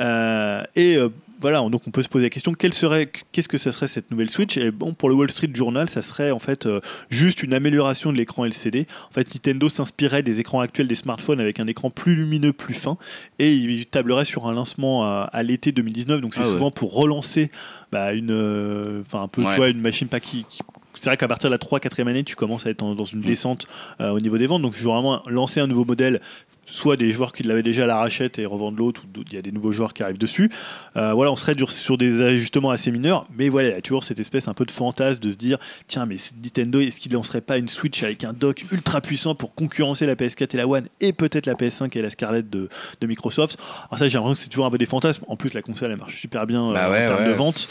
[0.00, 0.96] Euh, et
[1.40, 4.10] voilà, donc on peut se poser la question quelle serait, qu'est-ce que ça serait cette
[4.10, 4.56] nouvelle Switch?
[4.56, 6.80] Et bon, pour le Wall Street Journal, ça serait en fait euh,
[7.10, 8.88] juste une amélioration de l'écran LCD.
[9.08, 12.74] En fait, Nintendo s'inspirait des écrans actuels des smartphones avec un écran plus lumineux, plus
[12.74, 12.96] fin,
[13.38, 16.20] et il tablerait sur un lancement à, à l'été 2019.
[16.20, 16.50] Donc c'est Ah ouais.
[16.50, 17.52] souvent pour relancer
[17.92, 19.50] bah, une, euh, un peu, Ouais.
[19.50, 20.58] tu vois, une machine pas qui, qui-
[20.98, 23.04] c'est vrai qu'à partir de la 3 4 année, tu commences à être en- dans
[23.04, 23.66] une descente
[24.00, 24.62] euh, au niveau des ventes.
[24.62, 26.20] Donc, je veux vraiment lancer un nouveau modèle
[26.66, 29.38] soit des joueurs qui l'avaient déjà à la rachète et revendent l'autre, ou il y
[29.38, 30.50] a des nouveaux joueurs qui arrivent dessus.
[30.96, 34.04] Euh, voilà, on serait sur des ajustements assez mineurs, mais voilà, il y a toujours
[34.04, 35.56] cette espèce un peu de fantasme de se dire
[35.86, 39.54] tiens, mais Nintendo, est-ce qu'il lancerait pas une Switch avec un dock ultra puissant pour
[39.54, 42.68] concurrencer la PS4 et la One et peut-être la PS5 et la Scarlett de,
[43.00, 43.56] de Microsoft?
[43.88, 45.24] Alors, ça, j'ai l'impression que c'est toujours un peu des fantasmes.
[45.28, 47.28] En plus, la console, elle marche super bien euh, Bah ouais, en termes ouais.
[47.28, 47.68] de vente.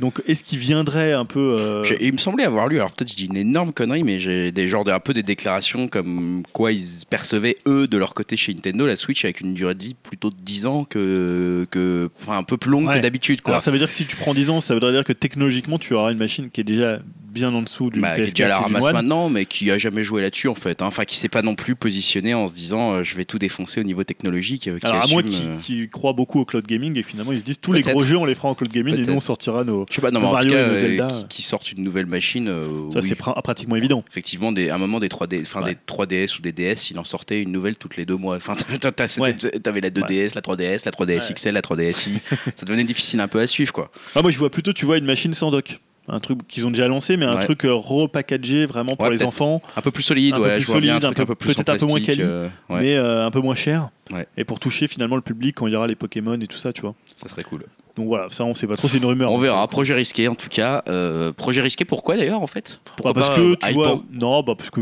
[0.00, 1.56] Donc, est-ce qu'il viendrait un peu.
[1.60, 4.18] euh, J'ai- Il me semblait avoir lu, alors peut-être je dis une énorme connerie, mais
[4.18, 8.14] j'ai des genres de, un peu des déclarations comme quoi ils percevaient eux de leur
[8.14, 11.66] côté chez Nintendo la Switch avec une durée de vie plutôt de 10 ans que,
[11.70, 12.96] que enfin un peu plus longue Ouais.
[12.96, 13.52] que d'habitude quoi.
[13.54, 15.78] Alors ça veut dire que si tu prends 10 ans, ça voudrait dire que technologiquement
[15.78, 16.98] tu auras une machine qui est déjà
[17.30, 18.92] bien en dessous d'une Bah, qui PS4 est déjà à la ramasse One.
[18.92, 20.82] maintenant, mais qui a jamais joué là-dessus en fait.
[20.82, 20.86] hein.
[20.86, 23.80] Enfin, qui s'est pas non plus positionné en se disant euh, je vais tout défoncer
[23.80, 24.66] au niveau technologique.
[24.66, 27.38] euh, qui Alors à moins qu'ils euh, croient beaucoup au cloud gaming et finalement ils
[27.38, 29.20] se disent tous les gros jeux on les fera en cloud gaming et nous on
[29.20, 29.84] sortira nos.
[29.90, 31.08] Je sais pas, non, mais en tout Mario cas, euh, Zelda.
[31.08, 32.48] qui, qui sortent une nouvelle machine.
[32.48, 33.08] euh, Ça oui.
[33.08, 34.04] c'est pra- pratiquement évident.
[34.08, 35.72] Effectivement, des, à un moment des 3D, enfin Ouais.
[35.74, 38.36] des 3DS ou des DS, il en sortait une nouvelle toutes les deux mois.
[38.36, 39.34] Enfin, t'as- t'as- Ouais.
[39.36, 41.34] c'était- t'avais la 2DS, la 3DS, la 3DS Ouais.
[41.34, 42.20] XL, la 3DSi.
[42.54, 43.90] ça devenait difficile un peu à suivre, quoi.
[44.14, 45.80] Ah, moi je vois plutôt tu vois une machine sans dock.
[46.08, 47.42] Un truc qu'ils ont déjà lancé, mais un Ouais.
[47.44, 49.28] truc euh, repackagé vraiment pour Ouais, les peut-être.
[49.28, 50.54] enfants, Un peu plus solide, Un peu ouais.
[50.54, 51.76] plus je vois bien solide, un truc un un peu- peu plus en peut-être un
[51.76, 53.90] peu moins plastique, quali, euh, ouais, mais euh, un peu moins cher.
[54.12, 54.26] Ouais.
[54.36, 56.72] Et pour toucher finalement le public quand il y aura les Pokémon et tout ça,
[56.72, 56.94] tu vois.
[57.16, 57.64] ça serait cool.
[57.96, 59.32] Donc voilà, ça on sait pas trop, c'est une rumeur.
[59.32, 59.66] On verra.
[59.68, 60.82] Projet risqué, en tout cas.
[60.88, 62.80] Euh, projet risqué, pourquoi d'ailleurs, en fait?
[62.84, 64.80] Pourquoi Bah, parce que euh, tu vois, non, bah parce que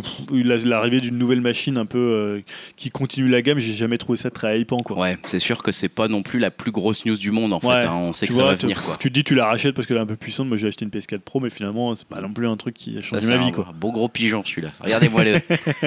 [0.64, 2.40] l'arrivée d'une nouvelle machine un peu euh,
[2.76, 4.98] qui continue la gamme, j'ai jamais trouvé ça très hypant quoi.
[4.98, 7.60] Ouais, c'est sûr que c'est pas non plus la plus grosse news du monde, en
[7.60, 7.68] fait.
[7.68, 7.94] Hein.
[7.94, 8.96] On sait Tu que ça va venir, quoi.
[9.00, 10.46] Tu te dis tu la rachètes parce qu'elle est un peu puissante.
[10.48, 12.98] Moi j'ai acheté une PS4 Pro, mais finalement c'est pas non plus un truc qui
[12.98, 13.72] a changé ma vie un quoi.
[13.74, 14.70] beau gros pigeon, celui-là.
[14.80, 15.32] Regardez-moi le.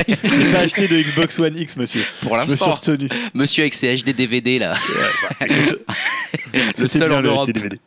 [0.08, 2.02] J'ai pas acheté de Xbox One X, monsieur.
[2.22, 3.08] Pour l'instant, retenu.
[3.34, 4.76] Monsieur avec ses HD DVD, là.
[5.42, 5.80] le
[6.76, 7.48] C'était seul bien en le Europe.
[7.50, 7.78] HD DVD.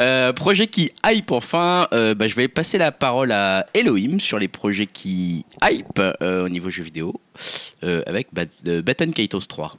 [0.00, 4.38] Euh, projet qui hype enfin, euh, bah, je vais passer la parole à Elohim sur
[4.38, 7.20] les projets qui hype euh, au niveau jeux vidéo
[7.82, 9.74] euh, avec Bat euh, Baton Kaitos 3.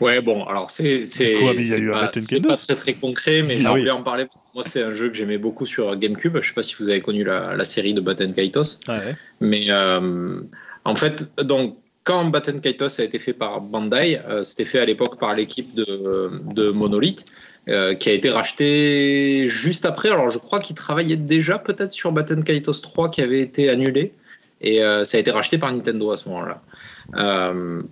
[0.00, 2.06] Ouais, bon, alors c'est c'est quoi, mais il y a c'est eu un
[2.48, 3.70] pas, très très concret, mais Ah j'ai oui.
[3.70, 6.38] envie d'en parler parce que moi c'est un jeu que j'aimais beaucoup sur GameCube.
[6.40, 9.14] Je sais pas si vous avez connu la, la série de Batten Kaitos, Ouais, ouais.
[9.40, 10.40] mais euh,
[10.86, 14.84] en fait, donc quand Batten Kaitos a été fait par Bandai, euh, c'était fait à
[14.84, 17.24] l'époque par l'équipe de, Monolith.
[17.68, 20.10] euh, qui a été racheté juste après.
[20.10, 24.12] Alors, je crois qu'il travaillait déjà peut-être sur Batten Kaitos 3 qui avait été annulé.
[24.60, 26.60] Et euh, ça a été racheté par Nintendo à ce moment-là.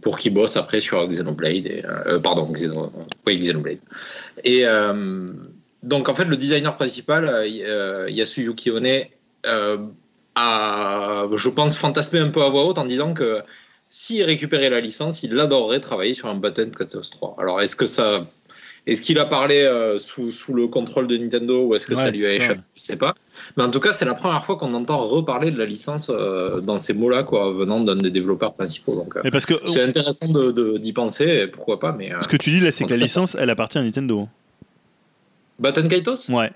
[0.03, 2.21] Pour qu'il bosse après sur Xenoblade.
[2.23, 2.93] Pardon, Xeno,
[3.27, 3.79] oui, Xenoblade.
[4.45, 4.65] Et
[5.83, 7.47] donc, en fait, le designer principal,
[8.11, 8.87] Yasuyuki One,
[10.35, 13.43] a, je pense, fantasmé un peu à voix haute en disant que
[13.93, 17.37] s'il récupérait la licence, il adorerait travailler sur un Batten Kaitos 3.
[17.39, 18.27] Alors, est-ce que ça.
[18.85, 22.11] Est-ce qu'il a parlé euh, sous, sous le contrôle de Nintendo ou est-ce que ça
[22.11, 22.61] lui a échappé?
[22.75, 23.15] Je sais pas.
[23.57, 26.59] Mais en tout cas, c'est la première fois qu'on entend reparler de la licence euh,
[26.61, 28.97] dans ces mots-là, quoi, venant d'un des développeurs principaux.
[28.97, 31.93] Donc, euh, Mais parce que c'est intéressant de- de- d'y penser, pourquoi pas.
[31.93, 34.27] Mais ce que tu dis là, c'est que la licence, elle appartient à Nintendo.
[35.61, 36.51] Baton Kaitos Ouais.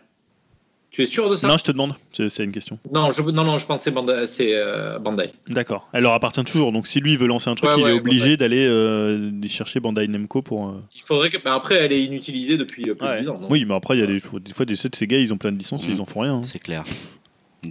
[0.91, 1.95] Tu es sûr de ça Non, je te demande.
[2.13, 2.79] C'est une question.
[2.91, 5.31] non, je, non, non, je pensais Bandai, c'est euh, Bandai.
[5.49, 5.89] D'accord.
[5.93, 6.73] Elle leur appartient toujours.
[6.73, 9.49] Donc si lui veut lancer un truc, Ouais, il ouais, est obligé d'aller euh, d'y
[9.49, 10.69] chercher Bandai Namco pour.
[10.69, 11.37] euh, Il faudrait que.
[11.45, 13.17] mais après, elle est inutilisée depuis euh, plus ouais.
[13.17, 13.39] de 10 ans.
[13.41, 15.39] non Oui, mais après il y a des, des fois des, ces gars, ils ont
[15.39, 15.93] plein de licences et Mm.
[15.95, 16.35] ils en font rien.
[16.37, 16.43] hein.
[16.45, 16.83] C'est clair.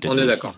[0.06, 0.56] On est d'accord.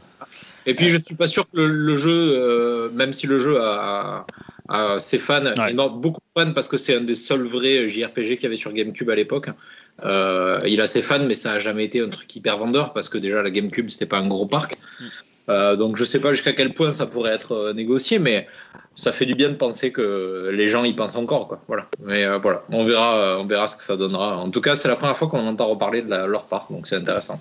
[0.65, 3.39] Et puis, je ne suis pas sûr que le, le jeu, euh, même si le
[3.39, 4.25] jeu a,
[4.67, 5.71] a ses fans, Ouais.
[5.71, 8.57] énorme- beaucoup de fans, parce que c'est un des seuls vrais JRPG qu'il y avait
[8.57, 9.47] sur GameCube à l'époque.
[10.05, 13.09] Euh, il a ses fans, mais ça n'a jamais été un truc hyper vendeur, parce
[13.09, 14.77] que déjà, la GameCube, c'était pas un gros parc.
[15.49, 18.47] Euh, donc, je sais pas jusqu'à quel point ça pourrait être euh, négocié, mais
[18.95, 21.47] ça fait du bien de penser que les gens y pensent encore.
[21.47, 21.61] Quoi.
[21.67, 21.87] Voilà.
[22.03, 24.37] Mais euh, voilà, on verra, on verra ce que ça donnera.
[24.37, 26.85] En tout cas, c'est la première fois qu'on entend reparler de la- leur part, donc
[26.85, 27.39] c'est intéressant.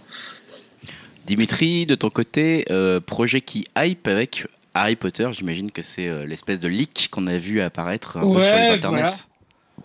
[1.27, 6.25] Dimitri, de ton côté, euh, projet qui hype avec Harry Potter, j'imagine que c'est euh,
[6.27, 9.01] l'espèce de leak qu'on a vu apparaître un peu Ouais, sur les internets.
[9.01, 9.15] voilà.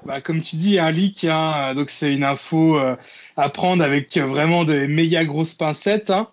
[0.06, 2.96] Bah, comme tu dis, un leak, hein, donc c'est une info euh,
[3.38, 6.10] à prendre avec vraiment des méga grosses pincettes.
[6.10, 6.28] hein.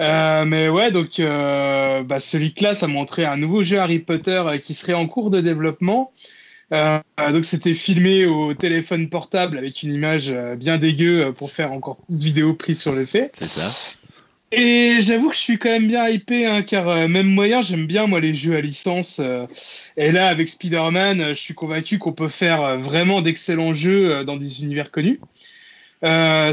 [0.00, 4.42] Euh, mais ouais, donc euh, bah, ce leak-là, ça montrait un nouveau jeu Harry Potter
[4.62, 6.12] qui serait en cours de développement.
[6.70, 12.24] Donc c'était filmé au téléphone portable avec une image bien dégueu pour faire encore plus
[12.24, 13.30] vidéo prise sur le fait.
[13.38, 14.00] C'est ça.
[14.56, 17.86] Et j'avoue que je suis quand même bien hypé, hein, car euh, même moyen, j'aime
[17.86, 19.18] bien moi les jeux à licence.
[19.18, 19.46] euh,
[19.96, 24.36] et là, avec Spider-Man, euh, je suis convaincu qu'on peut faire vraiment d'excellents jeux dans
[24.36, 25.18] des univers connus.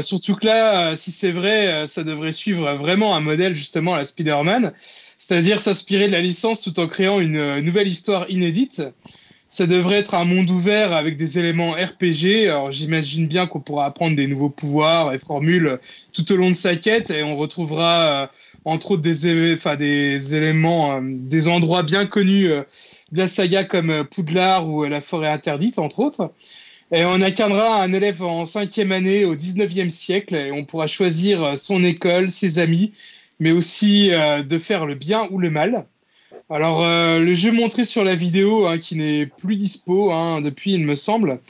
[0.02, 4.06] Surtout que là, si c'est vrai, ça devrait suivre vraiment un modèle justement à la
[4.06, 4.72] Spider-Man,
[5.18, 8.82] c'est-à-dire s'inspirer de la licence tout en créant une nouvelle histoire inédite.
[9.52, 12.48] Ça devrait être un monde ouvert avec des éléments RPG.
[12.48, 15.78] Alors j'imagine bien qu'on pourra apprendre des nouveaux pouvoirs et formules
[16.14, 18.26] tout au long de sa quête et on retrouvera euh,
[18.64, 22.62] entre autres des, éléments, euh, des endroits bien connus euh,
[23.12, 26.32] de la saga comme euh, Poudlard ou la forêt interdite, entre autres.
[26.90, 31.58] Et on incarnera un élève en cinquième année au 19e siècle et on pourra choisir
[31.58, 32.92] son école, ses amis,
[33.38, 35.86] mais aussi de faire le bien ou le mal.
[36.50, 40.72] Alors, euh, le jeu montré sur la vidéo, hein, qui n'est plus dispo hein, depuis,
[40.72, 41.40] il me semble,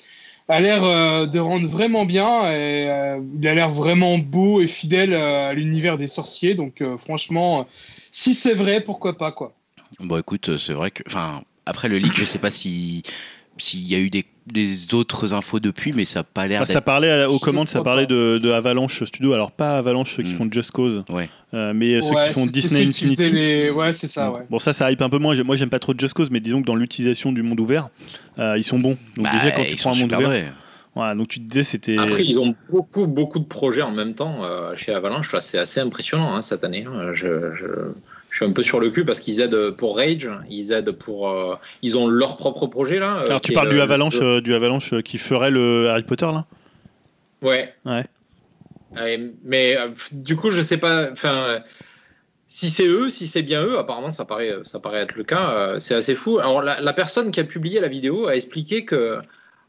[0.48, 2.43] a l'air euh, de rendre vraiment bien.
[2.51, 6.55] Et, euh, il a l'air vraiment beau et fidèle à l'univers des sorciers.
[6.55, 7.66] Donc, franchement,
[8.10, 9.52] si c'est vrai, pourquoi pas, quoi.
[10.01, 11.02] Bon, écoute, c'est vrai que.
[11.06, 13.02] Enfin, après le leak, je sais pas si
[13.59, 16.81] s'il y a eu des, des autres infos depuis, mais ça n'a pas l'air ça
[16.81, 19.32] parlait aux commandes, ça parlait de, de Avalanche Studio.
[19.35, 20.36] Alors pas Avalanche ceux qui Mm.
[20.36, 21.28] font Just Cause, Ouais.
[21.55, 23.31] euh, mais ceux Ouais, qui font Disney Infinity.
[23.31, 24.40] les- Ouais, c'est ça, ouais.
[24.51, 25.40] Bon ça ça hype un peu moins.
[25.44, 27.89] Moi j'aime pas trop Just Cause, mais disons que dans l'utilisation du monde ouvert,
[28.39, 28.97] euh, ils sont bons.
[29.16, 30.52] Donc Bah, déjà quand tu prends un monde ouvert,
[30.94, 31.97] voilà, donc tu te disais c'était.
[31.98, 35.32] Après, ils ont beaucoup, beaucoup de projets en même temps euh, chez Avalanche.
[35.32, 36.85] Là, c'est assez impressionnant hein, cette année.
[36.87, 37.12] hein.
[37.12, 37.64] Je, je,
[38.32, 41.28] je suis un peu sur le cul parce qu'ils aident pour Rage, ils aident pour.
[41.28, 43.19] euh, ils ont leur propre projet là.
[43.19, 45.90] euh, Alors tu parles le- du Avalanche, le- euh, du Avalanche euh, qui ferait le
[45.90, 46.46] Harry Potter là?
[47.43, 47.74] Ouais.
[47.85, 48.04] Ouais.
[48.96, 51.11] Ouais, mais euh, du coup, je sais pas.
[51.12, 51.61] Enfin, euh,
[52.46, 55.51] si c'est eux, si c'est bien eux, apparemment, ça paraît, ça paraît être le cas.
[55.56, 56.38] euh, c'est assez fou.
[56.38, 59.19] Alors, la, la personne qui a publié la vidéo a expliqué que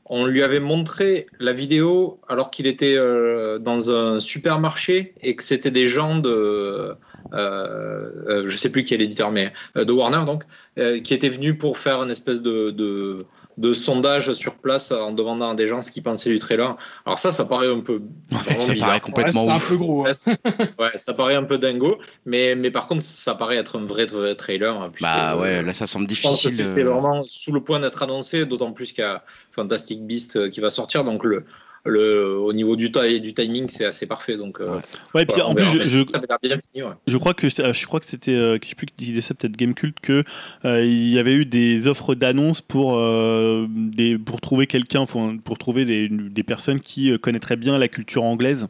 [0.05, 5.43] on lui avait montré la vidéo alors qu'il était euh, dans un supermarché et que
[5.43, 6.95] c'était des gens de.
[7.33, 10.43] Euh, euh, je sais plus qui est l'éditeur, mais euh, de Warner donc,
[10.77, 13.25] euh, qui étaient venus pour faire une espèce de, de,
[13.57, 16.75] de sondage sur place en demandant à des gens ce qu'ils pensaient du trailer.
[17.05, 18.87] Alors ça, ça paraît un peu ça bizarre.
[18.89, 19.93] paraît complètement Ouais, un peu gros.
[20.05, 20.31] Ça,
[20.79, 24.05] ouais, ça paraît un peu dingo, mais, mais par contre, ça paraît être un vrai,
[24.05, 24.75] vrai trailer.
[24.79, 26.65] hein, Bah ouais, là ça semble je pense que difficile.
[26.65, 30.59] c'est vraiment sous le point d'être annoncé, d'autant plus qu'il y a Fantastic Beast qui
[30.59, 31.45] va sortir, donc le,
[31.85, 34.37] le, au niveau du, du timing, c'est assez parfait.
[34.37, 34.81] Donc, euh, Ouais.
[35.15, 36.83] Ouais, et puis voilà, en plus je, je, ça bien fini.
[36.83, 36.93] Ouais.
[37.07, 39.33] Je crois que euh, je crois que c'était euh, je sais plus qui disait ça
[39.33, 40.23] peut-être Gamecult que
[40.65, 45.05] euh, il y avait eu des offres d'annonces pour euh, des pour trouver quelqu'un
[45.43, 48.67] pour trouver des, des personnes qui euh, connaîtraient bien la culture anglaise.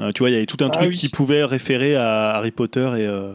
[0.00, 0.96] Euh, tu vois, il y avait tout un Ah truc oui.
[0.96, 3.32] qui pouvait référer à Harry Potter et euh,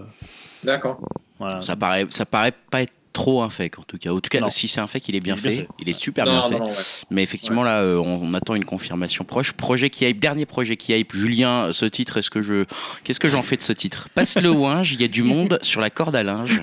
[0.65, 0.99] D'accord.
[1.39, 1.61] voilà.
[1.61, 4.11] Ça paraît, ça paraît pas être trop un fake en tout cas.
[4.11, 4.49] En tout cas, Non.
[4.49, 5.67] si c'est un fake, il est bien, Il est bien fait.
[5.81, 6.71] Il est super Non, bien non, fait.
[6.71, 6.77] ouais.
[7.11, 9.51] Mais effectivement, là, euh, on, on attend une confirmation proche.
[9.51, 11.13] Projet qui hype, dernier projet qui hype.
[11.13, 12.63] Julien, ce titre, est-ce que je.
[13.03, 14.07] Qu'est-ce que j'en fais de ce titre?
[14.15, 16.61] Passe le ouinge, il y a du monde sur la corde à linge.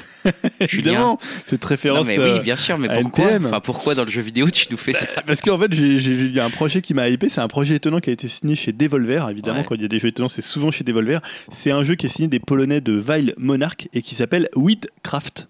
[0.61, 3.37] évidemment cette référence mais euh, oui, bien sûr, mais pourquoi?
[3.39, 5.07] Enfin, pourquoi dans le jeu vidéo tu nous fais ça?
[5.27, 7.29] Parce qu'en fait, il y a un projet qui m'a hypé.
[7.29, 9.29] C'est un projet étonnant qui a été signé chez Devolver.
[9.31, 9.65] Évidemment, Ouais.
[9.69, 11.21] quand il y a des jeux étonnants, c'est souvent chez Devolver.
[11.51, 15.49] C'est un jeu qui est signé des Polonais de Vile Monarch et qui s'appelle Weedcraft.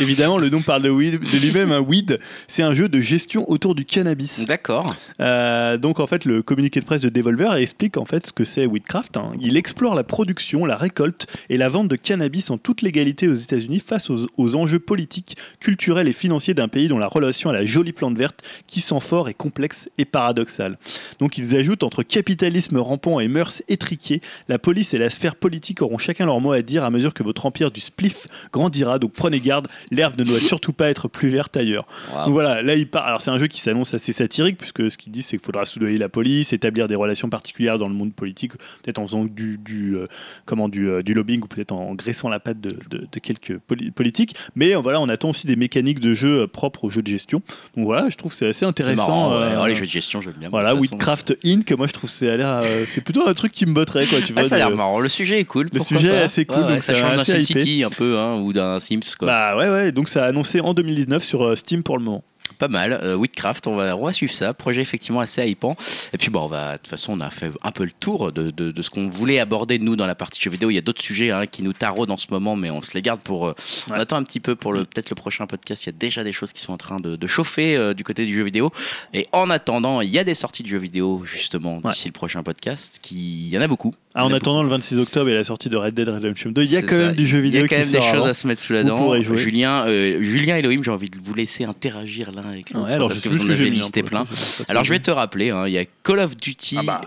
[0.00, 1.72] Évidemment, le nom parle de, weed, de lui-même.
[1.72, 4.44] Un weed, c'est un jeu de gestion autour du cannabis.
[4.46, 4.94] D'accord.
[5.20, 8.44] Euh, donc en fait, le communiqué de presse de Devolver explique en fait ce que
[8.44, 9.16] c'est Weedcraft.
[9.16, 9.32] hein.
[9.40, 13.34] Il explore la production, la récolte et la vente de cannabis en toute légalité aux
[13.34, 17.52] États-Unis face aux, aux enjeux politiques, culturels et financiers d'un pays dont la relation à
[17.52, 20.78] la jolie plante verte qui sent fort est complexe et paradoxale.
[21.18, 25.82] Donc ils ajoutent entre capitalisme rampant et mœurs étriquées, la police et la sphère politique
[25.82, 28.98] auront chacun leur mot à dire à mesure que votre empire du spliff grandira.
[28.98, 31.86] Donc prenez garde, l'herbe ne doit surtout pas être plus verte ailleurs.
[32.24, 33.06] Donc voilà, là il part.
[33.06, 35.64] Alors c'est un jeu qui s'annonce assez satirique puisque ce qu'il dit c'est qu'il faudra
[35.64, 39.58] soudoyer la police, établir des relations particulières dans le monde politique, peut-être en faisant du,
[39.58, 40.06] du euh,
[40.44, 43.58] comment du, euh, du lobbying ou peut-être en graissant la patte de, de- de quelques
[43.58, 44.34] poli- politiques.
[44.56, 47.42] Mais euh, voilà, on attend aussi des mécaniques de jeu propres aux jeux de gestion.
[47.76, 49.30] Donc voilà, je trouve c'est assez intéressant.
[49.30, 49.54] marrant, ouais.
[49.60, 50.48] Oh, les jeux de gestion, j'aime bien.
[50.48, 50.98] voilà, toute façon.
[51.44, 51.70] Inc.
[51.76, 52.28] Moi je trouve c'est
[52.88, 54.20] c'est plutôt un truc qui me botterait quoi.
[54.20, 54.98] Tu vois, Ah, ça a l'air marrant.
[55.00, 55.68] Le sujet est cool.
[55.72, 58.36] Le sujet est assez cool, Ouais, donc ça ça change d'un SimCity un peu, hein,
[58.36, 59.00] ou d'un Sims.
[59.18, 59.23] Quoi.
[59.24, 62.24] Bah ouais ouais, donc ça a annoncé en 2019 sur euh, Steam pour le moment.
[62.58, 62.92] Pas mal.
[63.02, 64.54] Euh, Whitcraft, on va, on va suivre ça.
[64.54, 65.76] Projet effectivement assez hypant.
[66.12, 68.32] Et puis, bon, on va, de toute façon, on a fait un peu le tour
[68.32, 70.70] de, de- de ce qu'on voulait aborder, nous, dans la partie jeux vidéo.
[70.70, 72.92] Il y a d'autres sujets hein, qui nous taraudent en ce moment, mais on se
[72.94, 73.46] les garde pour.
[73.48, 73.54] euh,
[73.90, 75.84] On attend un petit peu pour le peut-être le prochain podcast.
[75.84, 78.04] Il y a déjà des choses qui sont en train de, de chauffer euh, du
[78.04, 78.70] côté du jeu vidéo.
[79.12, 82.42] Et en attendant, il y a des sorties de jeux vidéo, justement, d'ici le prochain
[82.42, 82.98] podcast.
[83.02, 83.46] Qui...
[83.46, 83.92] Il y en a beaucoup.
[84.14, 86.70] Ah, en attendant le 26 octobre et la sortie de Red Dead Redemption 2, il
[86.72, 86.98] y a quand ça.
[87.06, 88.30] même du jeu vidéo Il y a quand qui même des sort choses avant.
[88.30, 89.20] à se mettre sous la dent.
[89.20, 93.08] Julien, euh, Julien Elohim, j'ai envie de vous laisser interagir l'un avec l'autre Ouais, alors
[93.08, 94.24] parce je que vous en avez hein, listé plein.
[94.68, 96.76] Alors je vais te rappeler, hein, il y a Call of Duty.
[96.78, 97.00] Ah bah,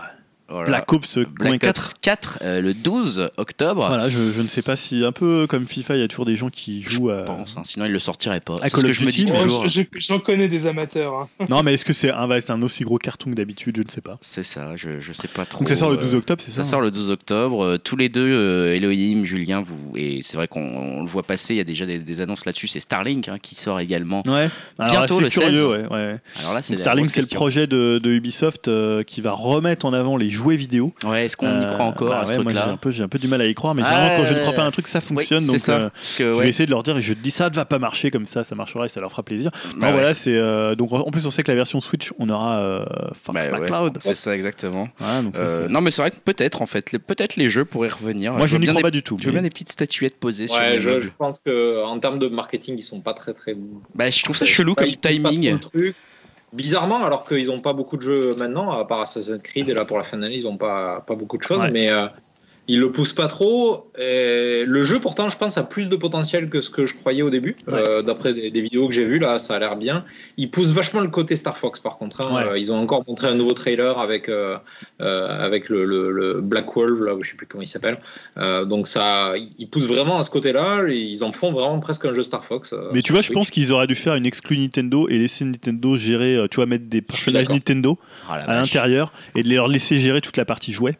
[0.48, 1.68] voilà, Black Ops Black 4.
[1.70, 3.86] Ops 4 euh, le 12 octobre.
[3.86, 6.24] Voilà, je, je ne sais pas si un peu comme FIFA, il y a toujours
[6.26, 7.20] des gens qui jouent à.
[7.20, 8.54] Je pense, hein, sinon il le sortirait pas.
[8.56, 11.14] À C'est ce que of je me dis Oh, J'en connais des amateurs.
[11.14, 11.28] hein.
[11.50, 13.76] Non, mais est-ce que c'est un, c'est un aussi gros carton que d'habitude?
[13.76, 14.18] Je ne sais pas.
[14.20, 15.58] C'est ça, je, je sais pas trop.
[15.60, 17.64] Donc ça sort le euh, 12 octobre, c'est ça Ça sort le 12 octobre.
[17.64, 21.22] Euh, tous les deux, euh, Elohim, Julien, vous et c'est vrai qu'on on le voit
[21.22, 21.54] passer.
[21.54, 22.68] Il y a déjà des, des annonces là-dessus.
[22.68, 24.22] C'est Starlink hein, qui sort également.
[24.26, 24.48] Ouais.
[24.78, 25.64] Alors Bientôt, là, le curieux, 16.
[25.66, 26.16] ouais, ouais.
[26.40, 29.92] Alors là, c'est Starlink, c'est le projet de, de Ubisoft euh, qui va remettre en
[29.92, 30.92] avant les jouets vidéo.
[31.04, 32.90] Ouais, est-ce qu'on y Euh, croit encore bah à ce ouais, moi, j'ai un peu,
[32.90, 34.52] j'ai un peu du mal à y croire, mais Ah, généralement, quand je ne crois
[34.52, 35.40] pas à un truc, ça fonctionne.
[35.40, 35.72] Oui, donc, ça.
[35.76, 37.54] euh, Parce que, je vais essayer de leur dire et je te dis ça ne
[37.54, 39.50] va pas marcher comme ça, ça marchera et ça leur fera plaisir.
[39.52, 39.92] Bah non, ouais.
[39.92, 42.84] voilà, c'est euh, donc en plus on sait que la version Switch, on aura euh,
[43.14, 43.98] Fox Bah ouais, McCloud.
[44.00, 44.88] C'est ça, exactement.
[45.22, 47.64] Donc ça, Euh, non, mais c'est vrai que peut-être, en fait, les- peut-être les jeux
[47.64, 48.32] pourraient revenir.
[48.32, 49.16] Moi, je n'y crois pas du tout.
[49.20, 52.28] Je veux bien des petites statuettes posées sur les je, pense que en termes de
[52.28, 53.56] marketing, ils sont pas très très.
[53.94, 55.58] Bah, je trouve ça chelou comme timing.
[55.58, 55.96] truc.
[56.52, 59.84] Bizarrement, alors qu'ils n'ont pas beaucoup de jeux maintenant, à part Assassin's Creed, et là
[59.84, 61.70] pour la fin d'année, ils n'ont pas, pas beaucoup de choses, Ouais.
[61.70, 61.90] mais
[62.68, 63.90] ils le poussent pas trop.
[63.98, 67.22] Et le jeu, pourtant, je pense, a plus de potentiel que ce que je croyais
[67.22, 67.56] au début.
[67.66, 67.74] Ouais.
[67.74, 70.04] Euh, D'après des, des vidéos que j'ai vues, là, ça a l'air bien.
[70.36, 72.20] Ils poussent vachement le côté Star Fox, par contre.
[72.20, 72.34] hein.
[72.34, 72.44] Ouais.
[72.52, 74.56] Euh, ils ont encore montré un nouveau trailer avec, euh,
[75.00, 77.98] euh, avec le, le- le Black Wolf, là, je sais plus comment il s'appelle.
[78.36, 80.86] Donc ça, ils poussent vraiment à ce côté-là.
[80.88, 82.74] Ils en font vraiment presque un jeu Star Fox.
[82.92, 85.96] Mais tu vois, je pense qu'ils auraient dû faire une exclue Nintendo et laisser Nintendo
[85.96, 87.48] gérer, tu vois, mettre des personnages.
[87.48, 87.98] Nintendo
[88.28, 90.96] Ah, à l'intérieur et de leur laisser gérer toute la partie jouet.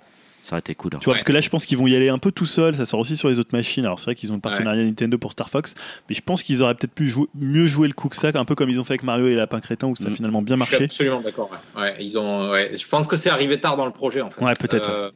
[0.48, 0.92] Ça aurait été cool.
[0.94, 0.98] hein.
[0.98, 2.74] Tu vois, parce que là, je pense qu'ils vont y aller un peu tout seuls.
[2.74, 3.84] Ça sort aussi sur les autres machines.
[3.84, 5.74] Alors, c'est vrai qu'ils ont le partenariat Nintendo pour Star Fox,
[6.08, 8.44] mais je pense qu'ils auraient peut-être pu jouer- mieux jouer le coup que ça, un
[8.46, 10.12] peu comme ils ont fait avec Mario et Lapin Crétin, où ça a Mm.
[10.12, 10.84] finalement bien Je suis marché.
[10.86, 11.50] absolument d'accord.
[11.76, 11.82] Ouais.
[11.82, 12.50] Ouais, ils ont.
[12.50, 12.72] Ouais.
[12.74, 14.42] Je pense que c'est arrivé tard dans le projet en fait.
[14.42, 15.10] Ouais, peut-être, Euh,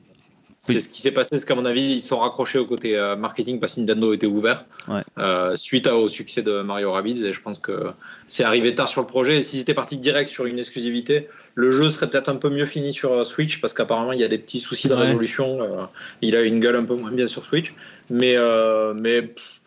[0.58, 0.80] c'est Oui.
[0.82, 3.58] ce qui s'est passé, c'est qu'à mon avis, ils sont raccrochés au côté euh, marketing
[3.58, 5.00] parce que Nintendo était ouvert Ouais.
[5.18, 7.86] euh, suite à- au succès de Mario Rabbids et je pense que
[8.26, 9.38] c'est arrivé tard sur le projet.
[9.38, 12.66] Et si c'était parti direct sur une exclusivité, le jeu serait peut-être un peu mieux
[12.66, 15.00] fini sur euh, Switch parce qu'apparemment il y a des petits soucis de Ouais.
[15.02, 15.60] résolution.
[15.62, 15.84] euh,
[16.22, 17.74] il a une gueule un peu moins bien sur Switch,
[18.10, 19.58] mais euh, mais pff,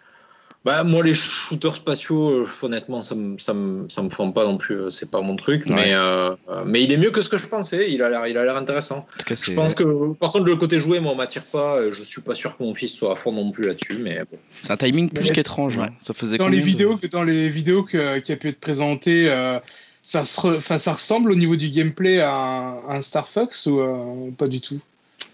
[0.64, 4.46] bah, moi, les shooters spatiaux, euh, honnêtement, ça me, ça me, ça me fend pas
[4.46, 4.74] non plus.
[4.76, 5.64] euh, C'est pas mon truc.
[5.68, 5.76] Ouais.
[5.76, 6.32] Mais, euh,
[6.66, 7.92] mais il est mieux que ce que je pensais.
[7.92, 9.06] Il a l'air, il a l'air intéressant.
[9.28, 11.92] Cas, Je pense que, par contre, le côté joué, moi, m'attire pas.
[11.92, 14.00] Je suis pas sûr que mon fils soit à fond non plus là-dessus.
[14.02, 14.40] Mais bon.
[14.64, 15.78] C'est un timing plus qu'étrange.
[15.78, 15.84] hein.
[15.84, 15.90] Ouais.
[16.00, 18.60] Ça faisait Dans les de- vidéos, que- dans les vidéos que- qui a pu être
[18.60, 19.60] présentées, euh,
[20.06, 23.28] ça, se re- enfin, ça ressemble au niveau du gameplay à un, à un Star
[23.28, 24.80] Fox ou euh, pas du tout?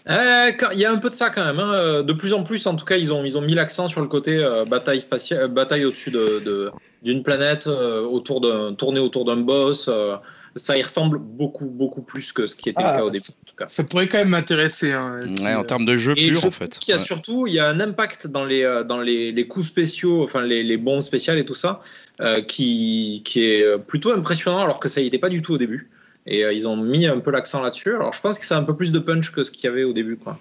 [0.08, 1.60] Euh, Il y a un peu de ça quand même.
[1.60, 1.74] hein.
[1.74, 4.00] Euh, De plus en plus, en tout cas, ils ont, ils ont mis l'accent sur
[4.00, 6.72] le côté euh, bataille spatiale, bataille au-dessus de, de-
[7.04, 9.88] d'une planète, euh, autour d'un, tournée autour d'un boss.
[9.88, 10.16] euh,
[10.54, 13.24] ça y ressemble beaucoup, beaucoup plus que ce qui était Ah, le cas au début.
[13.24, 13.64] En tout cas.
[13.68, 14.92] Ça pourrait quand même m'intéresser.
[14.92, 15.20] hein.
[15.24, 16.78] Et puis, Ouais, en termes de jeu Et pur, je en fait.
[16.78, 17.02] qu'il y a Ouais.
[17.02, 20.62] surtout il y a un impact dans les, dans les, les coups spéciaux, enfin les,
[20.62, 22.01] les bombes spéciales et tout ça, euh,
[22.42, 25.58] qui, qui est euh, plutôt impressionnant alors que ça y était pas du tout au
[25.58, 25.90] début.
[26.26, 27.94] Et euh, ils ont mis un peu l'accent là-dessus.
[27.94, 29.84] Alors je pense que c'est un peu plus de punch que ce qu'il y avait
[29.84, 30.16] au début.
[30.16, 30.38] Quoi.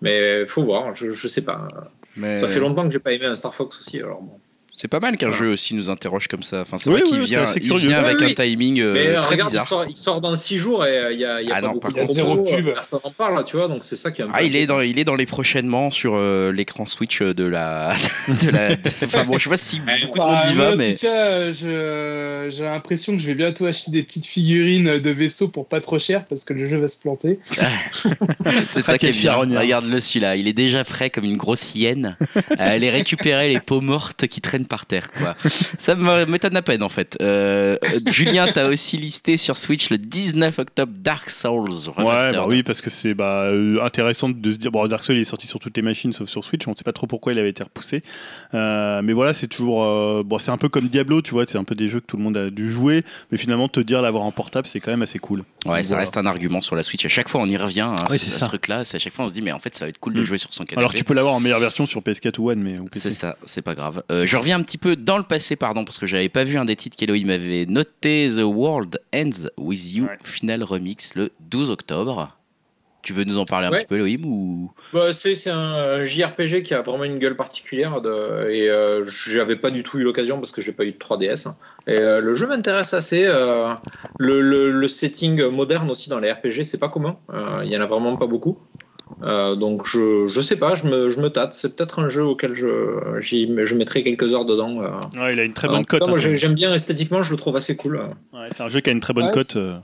[0.00, 1.68] Mais faut voir, je, je sais pas.
[2.16, 3.98] Mais Ça fait longtemps que j'ai pas aimé un Star Fox aussi.
[3.98, 4.38] Alors bon.
[4.82, 5.44] C'est pas mal qu'un Voilà.
[5.44, 6.62] jeu aussi nous interroge comme ça.
[6.62, 7.88] Enfin, c'est Oui, vrai qu'il oui, vient, il curieux.
[7.88, 9.66] vient avec Oui, un timing euh, Mais euh, très regarde, il bizarre.
[9.68, 11.68] sort, il sort dans 6 jours et euh, il y a, y a Ah pas
[11.68, 12.72] non, beaucoup par de contre, zéro pub.
[12.74, 14.98] Personne en parle, tu vois, donc c'est ça qui est Ah, il est dans, il
[14.98, 17.94] est dans les prochainement sur euh, l'écran Switch de la,
[18.28, 18.74] de la.
[18.74, 20.96] de- Enfin bon, je sais pas si beaucoup de monde bah, y va, en tout
[21.00, 21.52] cas,
[22.50, 26.00] j'ai l'impression que je vais bientôt acheter des petites figurines de vaisseaux pour pas trop
[26.00, 27.38] cher parce que le jeu va se planter.
[28.66, 29.34] c'est ça qui est bien.
[29.34, 32.16] Regarde-le celui-là, il est déjà frais comme une grosse hyène.
[32.58, 35.34] à aller récupérer les peaux mortes qui traînent par terre, quoi.
[35.78, 37.18] Ça me- m'étonne à peine en fait.
[37.20, 37.76] Euh,
[38.10, 42.80] Julien, t'as aussi listé sur Switch le 19 octobre Dark Souls Ouais, bah oui, parce
[42.80, 44.70] que c'est bah, euh, intéressant de se dire.
[44.70, 46.66] Bon, Dark Souls il est sorti sur toutes les machines sauf sur Switch.
[46.66, 48.02] On ne sait pas trop pourquoi il avait été repoussé.
[48.54, 49.84] Euh, mais voilà, c'est toujours.
[49.84, 51.44] euh, bon, c'est un peu comme Diablo, tu vois.
[51.46, 53.04] C'est un peu des jeux que tout le monde a dû jouer.
[53.30, 55.40] Mais finalement, te dire l'avoir en portable, c'est quand même assez cool.
[55.40, 55.44] Ouais,
[55.76, 56.00] Donc, ça voilà.
[56.00, 57.04] reste un argument sur la Switch.
[57.04, 58.84] À chaque fois, on y revient hein, ce truc-là.
[58.84, 60.22] C'est à chaque fois, on se dit, mais en fait, ça va être cool de
[60.22, 60.24] Mm.
[60.24, 60.80] jouer sur son canapé.
[60.80, 63.36] Alors, tu peux l'avoir en meilleure version sur PS4 ou One, mais ou C'est ça,
[63.44, 64.02] c'est pas grave.
[64.10, 66.56] Euh, je reviens un petit peu dans le passé, pardon, parce que j'avais pas vu
[66.56, 70.16] un des titres qu'Elohim avait noté The World Ends With You, Ouais.
[70.24, 72.36] final remix le 12 octobre.
[73.02, 73.78] Tu veux nous en parler un Ouais.
[73.78, 74.70] petit peu, Elohim ou...
[74.92, 79.56] Bah, c'est c'est un JRPG qui a vraiment une gueule particulière de, et euh, j'avais
[79.56, 81.48] pas du tout eu l'occasion parce que j'ai pas eu de 3DS.
[81.48, 81.56] hein.
[81.88, 83.24] Et euh, le jeu m'intéresse assez.
[83.26, 83.70] euh,
[84.20, 87.16] le, le- le setting moderne aussi dans les RPG, c'est pas commun.
[87.64, 88.56] Il y en a vraiment pas beaucoup.
[89.22, 91.52] Euh, donc je, je sais pas, je me, je me tâte.
[91.54, 94.80] C'est peut-être un jeu auquel je, j'y- je mettrai quelques heures dedans.
[94.82, 94.90] euh.
[95.20, 96.06] Ouais, il a une très bonne cote.
[96.06, 96.20] moi, hein.
[96.20, 97.96] j'ai- j'aime bien esthétiquement, je le trouve assez cool.
[98.32, 99.56] Ouais, c'est un jeu qui a une très bonne Ouais, cote.
[99.56, 99.76] euh.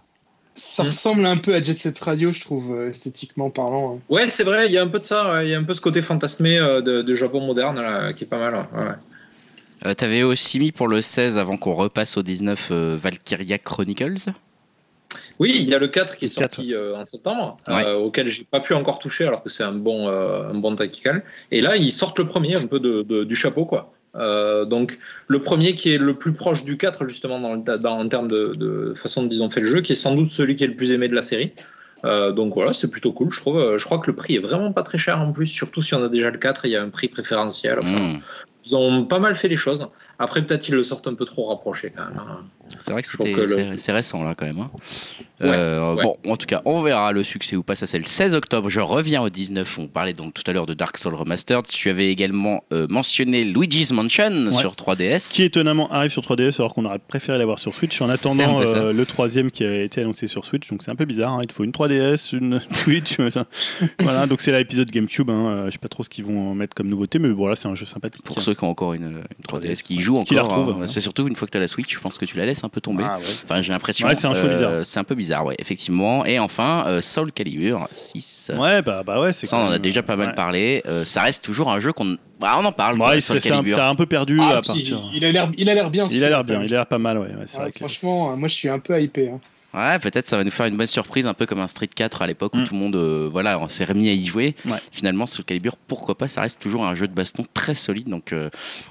[0.54, 0.86] Ça Mm.
[0.86, 3.94] ressemble un peu à Jet Set Radio, je trouve, euh, esthétiquement parlant.
[3.96, 4.00] hein.
[4.08, 5.32] Ouais, c'est vrai, il y a un peu de ça.
[5.32, 8.12] ouais, Il y a un peu ce côté fantasmé euh, de, de Japon moderne là,
[8.12, 8.54] qui est pas mal.
[8.54, 8.92] ouais.
[9.86, 14.32] Euh, T'avais aussi mis pour le 16, avant qu'on repasse au 19, euh, Valkyria Chronicles?
[15.38, 16.54] Oui, il y a le 4 qui est Le 4.
[16.54, 17.84] sorti euh, en septembre, Ouais.
[17.86, 20.74] euh, auquel j'ai pas pu encore toucher alors que c'est un bon, euh, un bon
[20.74, 21.22] tactical.
[21.52, 23.92] Et là, ils sortent le premier un peu de, de- du chapeau, quoi.
[24.16, 27.98] Euh, donc le premier qui est le plus proche du 4 justement dans, le- dans-
[28.00, 30.30] en termes de, de façon dont ils ont fait le jeu, qui est sans doute
[30.30, 31.52] celui qui est le plus aimé de la série.
[32.04, 33.58] Euh, donc voilà, c'est plutôt cool, je trouve.
[33.58, 35.94] Euh, Je crois que le prix est vraiment pas très cher en plus, surtout si
[35.94, 37.78] on a déjà le 4, il y a un prix préférentiel.
[37.80, 38.18] Enfin, Hmm.
[38.64, 39.88] ils ont pas mal fait les choses.
[40.18, 42.18] Après, peut-être ils le sortent un peu trop rapproché quand même.
[42.18, 42.40] hein.
[42.80, 44.58] C'est vrai que c'était le- c'est- récent là quand même.
[44.58, 44.70] hein.
[45.40, 46.02] Ouais, Euh, ouais.
[46.02, 47.74] Bon, en tout cas, on verra le succès ou pas.
[47.76, 48.68] Ça, c'est le 16 octobre.
[48.68, 49.78] Je reviens au 19.
[49.78, 51.64] On parlait donc tout à l'heure de Dark Souls Remastered.
[51.66, 55.32] Tu avais également euh, mentionné Luigi's Mansion sur 3DS.
[55.34, 58.92] Qui étonnamment arrive sur 3DS alors qu'on aurait préféré l'avoir sur Switch en attendant euh,
[58.92, 60.68] le troisième qui a été annoncé sur Switch.
[60.68, 61.34] Donc c'est un peu bizarre.
[61.34, 61.38] hein.
[61.42, 63.16] Il te faut une 3DS, une Switch.
[64.00, 65.30] voilà, donc c'est l'épisode GameCube.
[65.30, 67.86] Je sais pas trop ce qu'ils vont mettre comme nouveauté, mais voilà, c'est un jeu
[67.86, 68.24] sympathique.
[68.24, 70.80] Pour ceux qui ont encore une, une 3DS, qui jouent Qui la encore, retrouvent, hein.
[70.80, 70.86] ouais.
[70.86, 72.64] c'est surtout une fois que tu as la Switch, je pense que tu la laisses
[72.64, 73.04] un peu tomber.
[73.06, 73.24] Ah, ouais.
[73.44, 74.06] Enfin, j'ai l'impression.
[74.08, 74.72] Ouais, c'est un choix euh, bizarre.
[74.86, 76.24] C'est un peu bizarre, ouais, effectivement.
[76.26, 78.52] Et enfin, euh, Soul Calibur 6.
[78.58, 80.34] Ouais, bah, bah ouais, c'est Ça, on en a déjà pas mal ouais.
[80.34, 80.82] parlé.
[80.86, 82.16] Euh, ça reste toujours un jeu qu'on.
[82.40, 82.96] Bah, on en parle.
[82.98, 83.76] quoi, Ouais, Soul c'est- c'est un- Calibur.
[83.76, 85.00] ça a un peu perdu Ah, à partir.
[85.14, 86.06] il a l'air, il a l'air bien.
[86.10, 87.26] Il a l'air bien, il a l'air pas mal, ouais.
[87.26, 89.28] ouais, c'est Ouais, vrai que- franchement, euh, moi je suis un peu hypé.
[89.30, 89.40] hein.
[89.74, 92.22] Ouais, peut-être ça va nous faire une bonne surprise, un peu comme un Street 4
[92.22, 92.64] à l'époque où Mm.
[92.64, 94.54] tout le monde euh, voilà, on s'est remis à y jouer.
[94.64, 94.78] Ouais.
[94.92, 98.08] Finalement, Soul Calibur, pourquoi pas, ça reste toujours un jeu de baston très solide.
[98.08, 98.48] Donc, euh,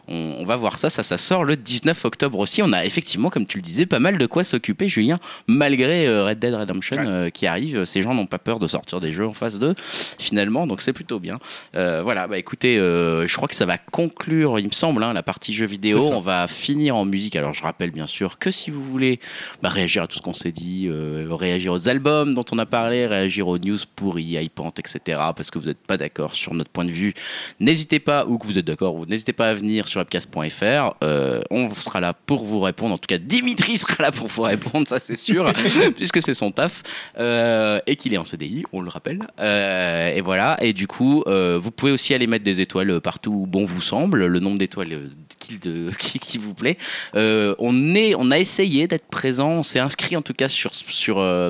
[0.08, 0.90] on, on va voir ça.
[0.92, 2.62] Ça, ça sort le 19 octobre aussi.
[2.62, 6.26] On a effectivement, comme tu le disais, pas mal de quoi s'occuper, Julien, malgré euh,
[6.26, 7.32] Red Dead Redemption Ouais.
[7.32, 7.84] qui arrive.
[7.86, 9.74] Ces gens n'ont pas peur de sortir des jeux en phase 2,
[10.20, 10.68] finalement.
[10.68, 11.40] Donc, c'est plutôt bien.
[11.74, 15.54] Voilà, bah écoutez, je crois que ça va conclure, il me semble, hein, la partie
[15.54, 16.00] jeux vidéo.
[16.14, 17.36] On va finir en musique.
[17.36, 19.20] Alors, je rappelle bien sûr que si vous voulez
[19.64, 22.66] bah, réagir à tout ce qu'on s'est dit, euh, réagir aux albums dont on a
[22.66, 25.00] parlé, réagir aux news pourries, hypantes, etc.
[25.36, 27.14] Parce que vous n'êtes pas d'accord sur notre point de vue,
[27.60, 30.96] n'hésitez pas, ou que vous êtes d'accord, ou n'hésitez pas à venir sur webcast.fr.
[31.04, 32.94] Euh, on sera là pour vous répondre.
[32.94, 35.52] En tout cas, Dimitri sera là pour vous répondre, ça c'est sûr,
[35.96, 36.84] puisque c'est son taf
[37.20, 39.20] euh, et qu'il est en CDI, on le rappelle.
[39.40, 40.58] Et voilà.
[40.62, 44.26] Et du coup, vous pouvez aussi aller mettre des étoiles partout où bon vous semble,
[44.26, 46.78] le nombre d'étoiles qui, de- qui- qui vous plaît.
[47.16, 51.20] On, est, on a essayé d'être présent, on s'est inscrit en tout cas sur, sur
[51.20, 51.50] euh,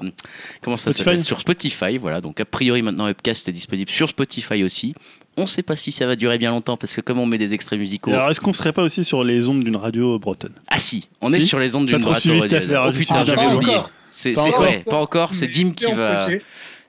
[0.61, 2.21] comment ça s'appelle Sur Spotify, voilà.
[2.21, 4.93] Donc a priori maintenant Webcast est disponible sur Spotify aussi.
[5.39, 7.53] On sait pas si ça va durer bien longtemps parce que comme on met des
[7.53, 8.11] extraits musicaux.
[8.11, 10.53] Alors, est-ce qu'on serait pas aussi sur les ondes d'une radio bretonne?
[10.67, 12.33] Ah si, on est Si sur les ondes d'une radio.
[12.43, 13.77] affaire, Oh putain, j'avais oublié.
[14.09, 14.61] C'est Pas c'est- encore.
[14.61, 15.33] ouais, pas encore.
[15.35, 16.27] C'est Dim qui va.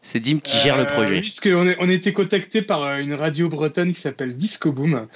[0.00, 1.22] C'est Dim qui gère le Euh, projet.
[1.80, 5.06] on a été contacté par euh, une radio bretonne qui s'appelle Disco Boom,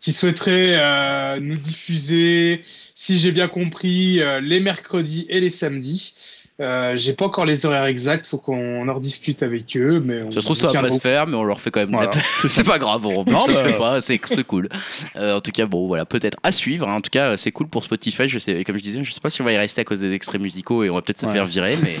[0.00, 2.60] qui souhaiterait euh, nous diffuser,
[2.94, 6.14] si j'ai bien compris, euh, les mercredis et les samedis.
[6.60, 10.00] Euh, j'ai pas encore les horaires exacts, faut qu'on en rediscute avec eux.
[10.04, 11.80] Mais on, Ça se trouve, ça va pas se faire, mais on leur fait quand
[11.80, 12.20] même de la Voilà.
[12.48, 14.68] C'est pas grave, on Non, ça se fait pas, c'est cool.
[15.16, 16.88] Euh, en tout cas, bon, voilà, peut-être à suivre.
[16.88, 16.96] hein.
[16.96, 18.28] En tout cas, c'est cool pour Spotify.
[18.28, 20.00] Je sais, comme je disais, je sais pas si on va y rester à cause
[20.00, 21.32] des extraits musicaux et on va peut-être se Ouais.
[21.32, 21.94] faire virer, mais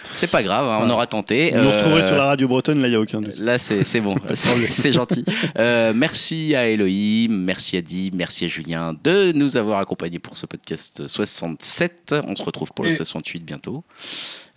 [0.12, 1.50] c'est pas grave, hein, on aura tenté.
[1.50, 3.38] Vous nous Euh, retrouverez sur la radio bretonne, là, il n'y a aucun doute.
[3.40, 5.24] Là, c'est c'est bon, c'est gentil.
[5.58, 10.36] Euh, merci à Elohim, merci à Di, merci à Julien de nous avoir accompagnés pour
[10.36, 12.14] ce podcast 67.
[12.26, 13.84] On se retrouve pour le Et- 68 bientôt.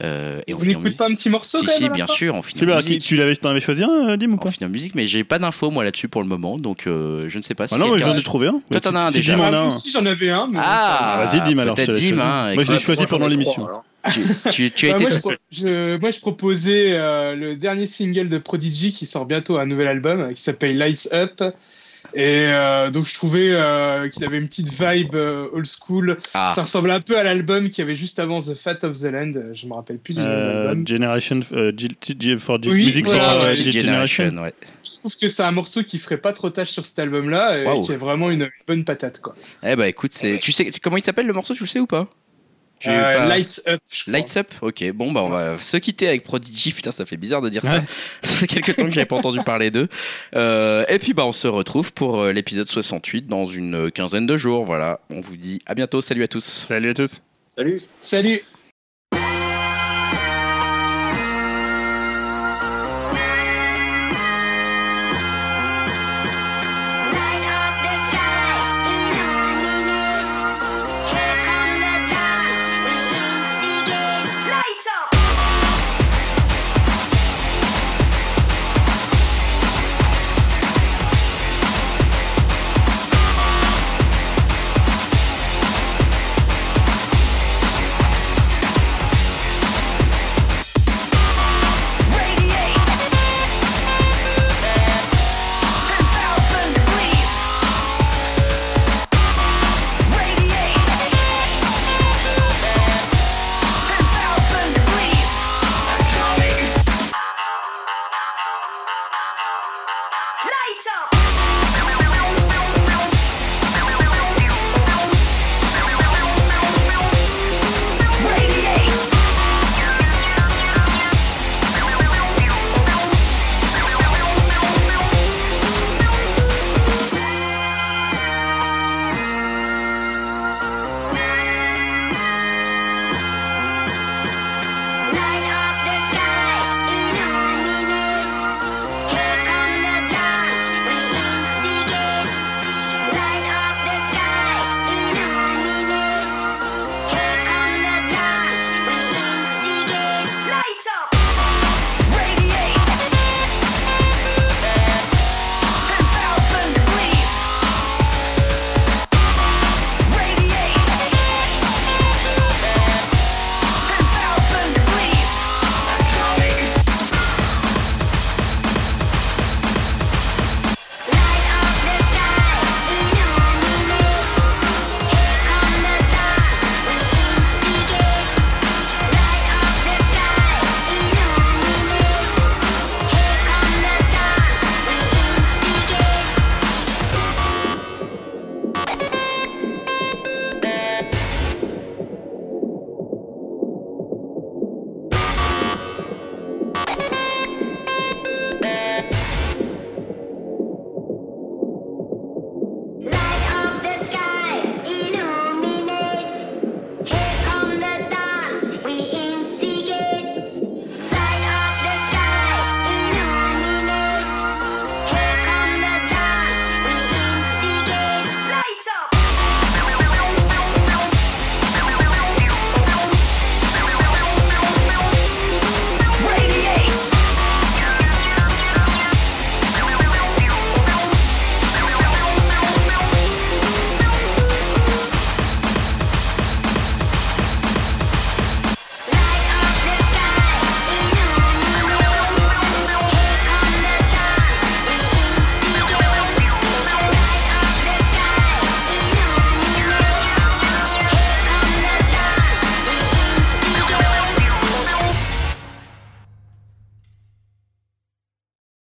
[0.02, 0.98] Euh, et on On finit en n'écoute musique.
[0.98, 2.72] pas un petit morceau Si, quand si, même à la bien sûr, on finit Tu
[2.72, 3.04] en musique.
[3.04, 5.26] tu l'avais, t'en avais choisi un, Dim, ou On pas finit en musique, mais j'ai
[5.26, 7.76] pas d'infos moi là-dessus pour le moment, donc euh, je ne sais pas si.
[7.76, 8.62] Ah non, mais j'en ai trouvé un.
[8.72, 9.34] Toi, t'en as un Si déjà.
[9.34, 10.48] Ah, moi aussi, j'en avais un.
[10.48, 13.66] Mais Ah, vas-y, Dim, alors, peut-être Dim, hein, Moi, je l'ai choisi pendant l'émission.
[13.68, 13.84] alors.
[14.14, 15.04] tu, tu- tu as Bah, été.
[15.04, 19.26] moi, je, pro- je- moi, je proposais euh, le dernier single de Prodigy qui sort
[19.26, 21.44] bientôt un nouvel album qui s'appelle Lights Up.
[22.14, 26.18] Et euh, donc, je trouvais euh, qu'il avait une petite vibe euh, old school.
[26.34, 29.00] Ah, Ça ressemble un peu à l'album qu'il y avait juste avant The Fat of
[29.00, 29.32] the Land.
[29.54, 30.88] Je me rappelle plus du nom de l'album.
[30.88, 31.72] Generation euh,
[32.38, 34.38] for G- Music voilà, for ouais, G- G- Generation.
[34.42, 34.54] Ouais.
[34.84, 37.66] Je trouve que c'est un morceau qui ferait pas trop tâche sur cet album-là et
[37.66, 37.82] Waouh.
[37.84, 39.22] qui est vraiment une bonne patate.
[39.22, 39.36] Quoi.
[39.64, 40.40] Eh bah écoute, c'est.
[40.40, 42.08] Tu sais comment il s'appelle le morceau, tu le sais ou pas?
[42.88, 43.82] Euh, pas- Lights Up.
[44.08, 46.72] Lights Up Ok, bon, bah on va se quitter avec Prodigy.
[46.72, 47.82] Putain, ça fait bizarre de dire ça.
[48.22, 49.88] Ça fait quelques temps que j'avais pas entendu parler d'eux.
[50.36, 54.38] Euh, et puis, bah, on se retrouve pour euh, l'épisode 68 dans une quinzaine de
[54.38, 54.64] jours.
[54.66, 56.02] Voilà, on vous dit à bientôt.
[56.02, 56.44] Salut à tous.
[56.44, 57.22] Salut à tous.
[57.48, 57.82] Salut.
[58.02, 58.42] Salut.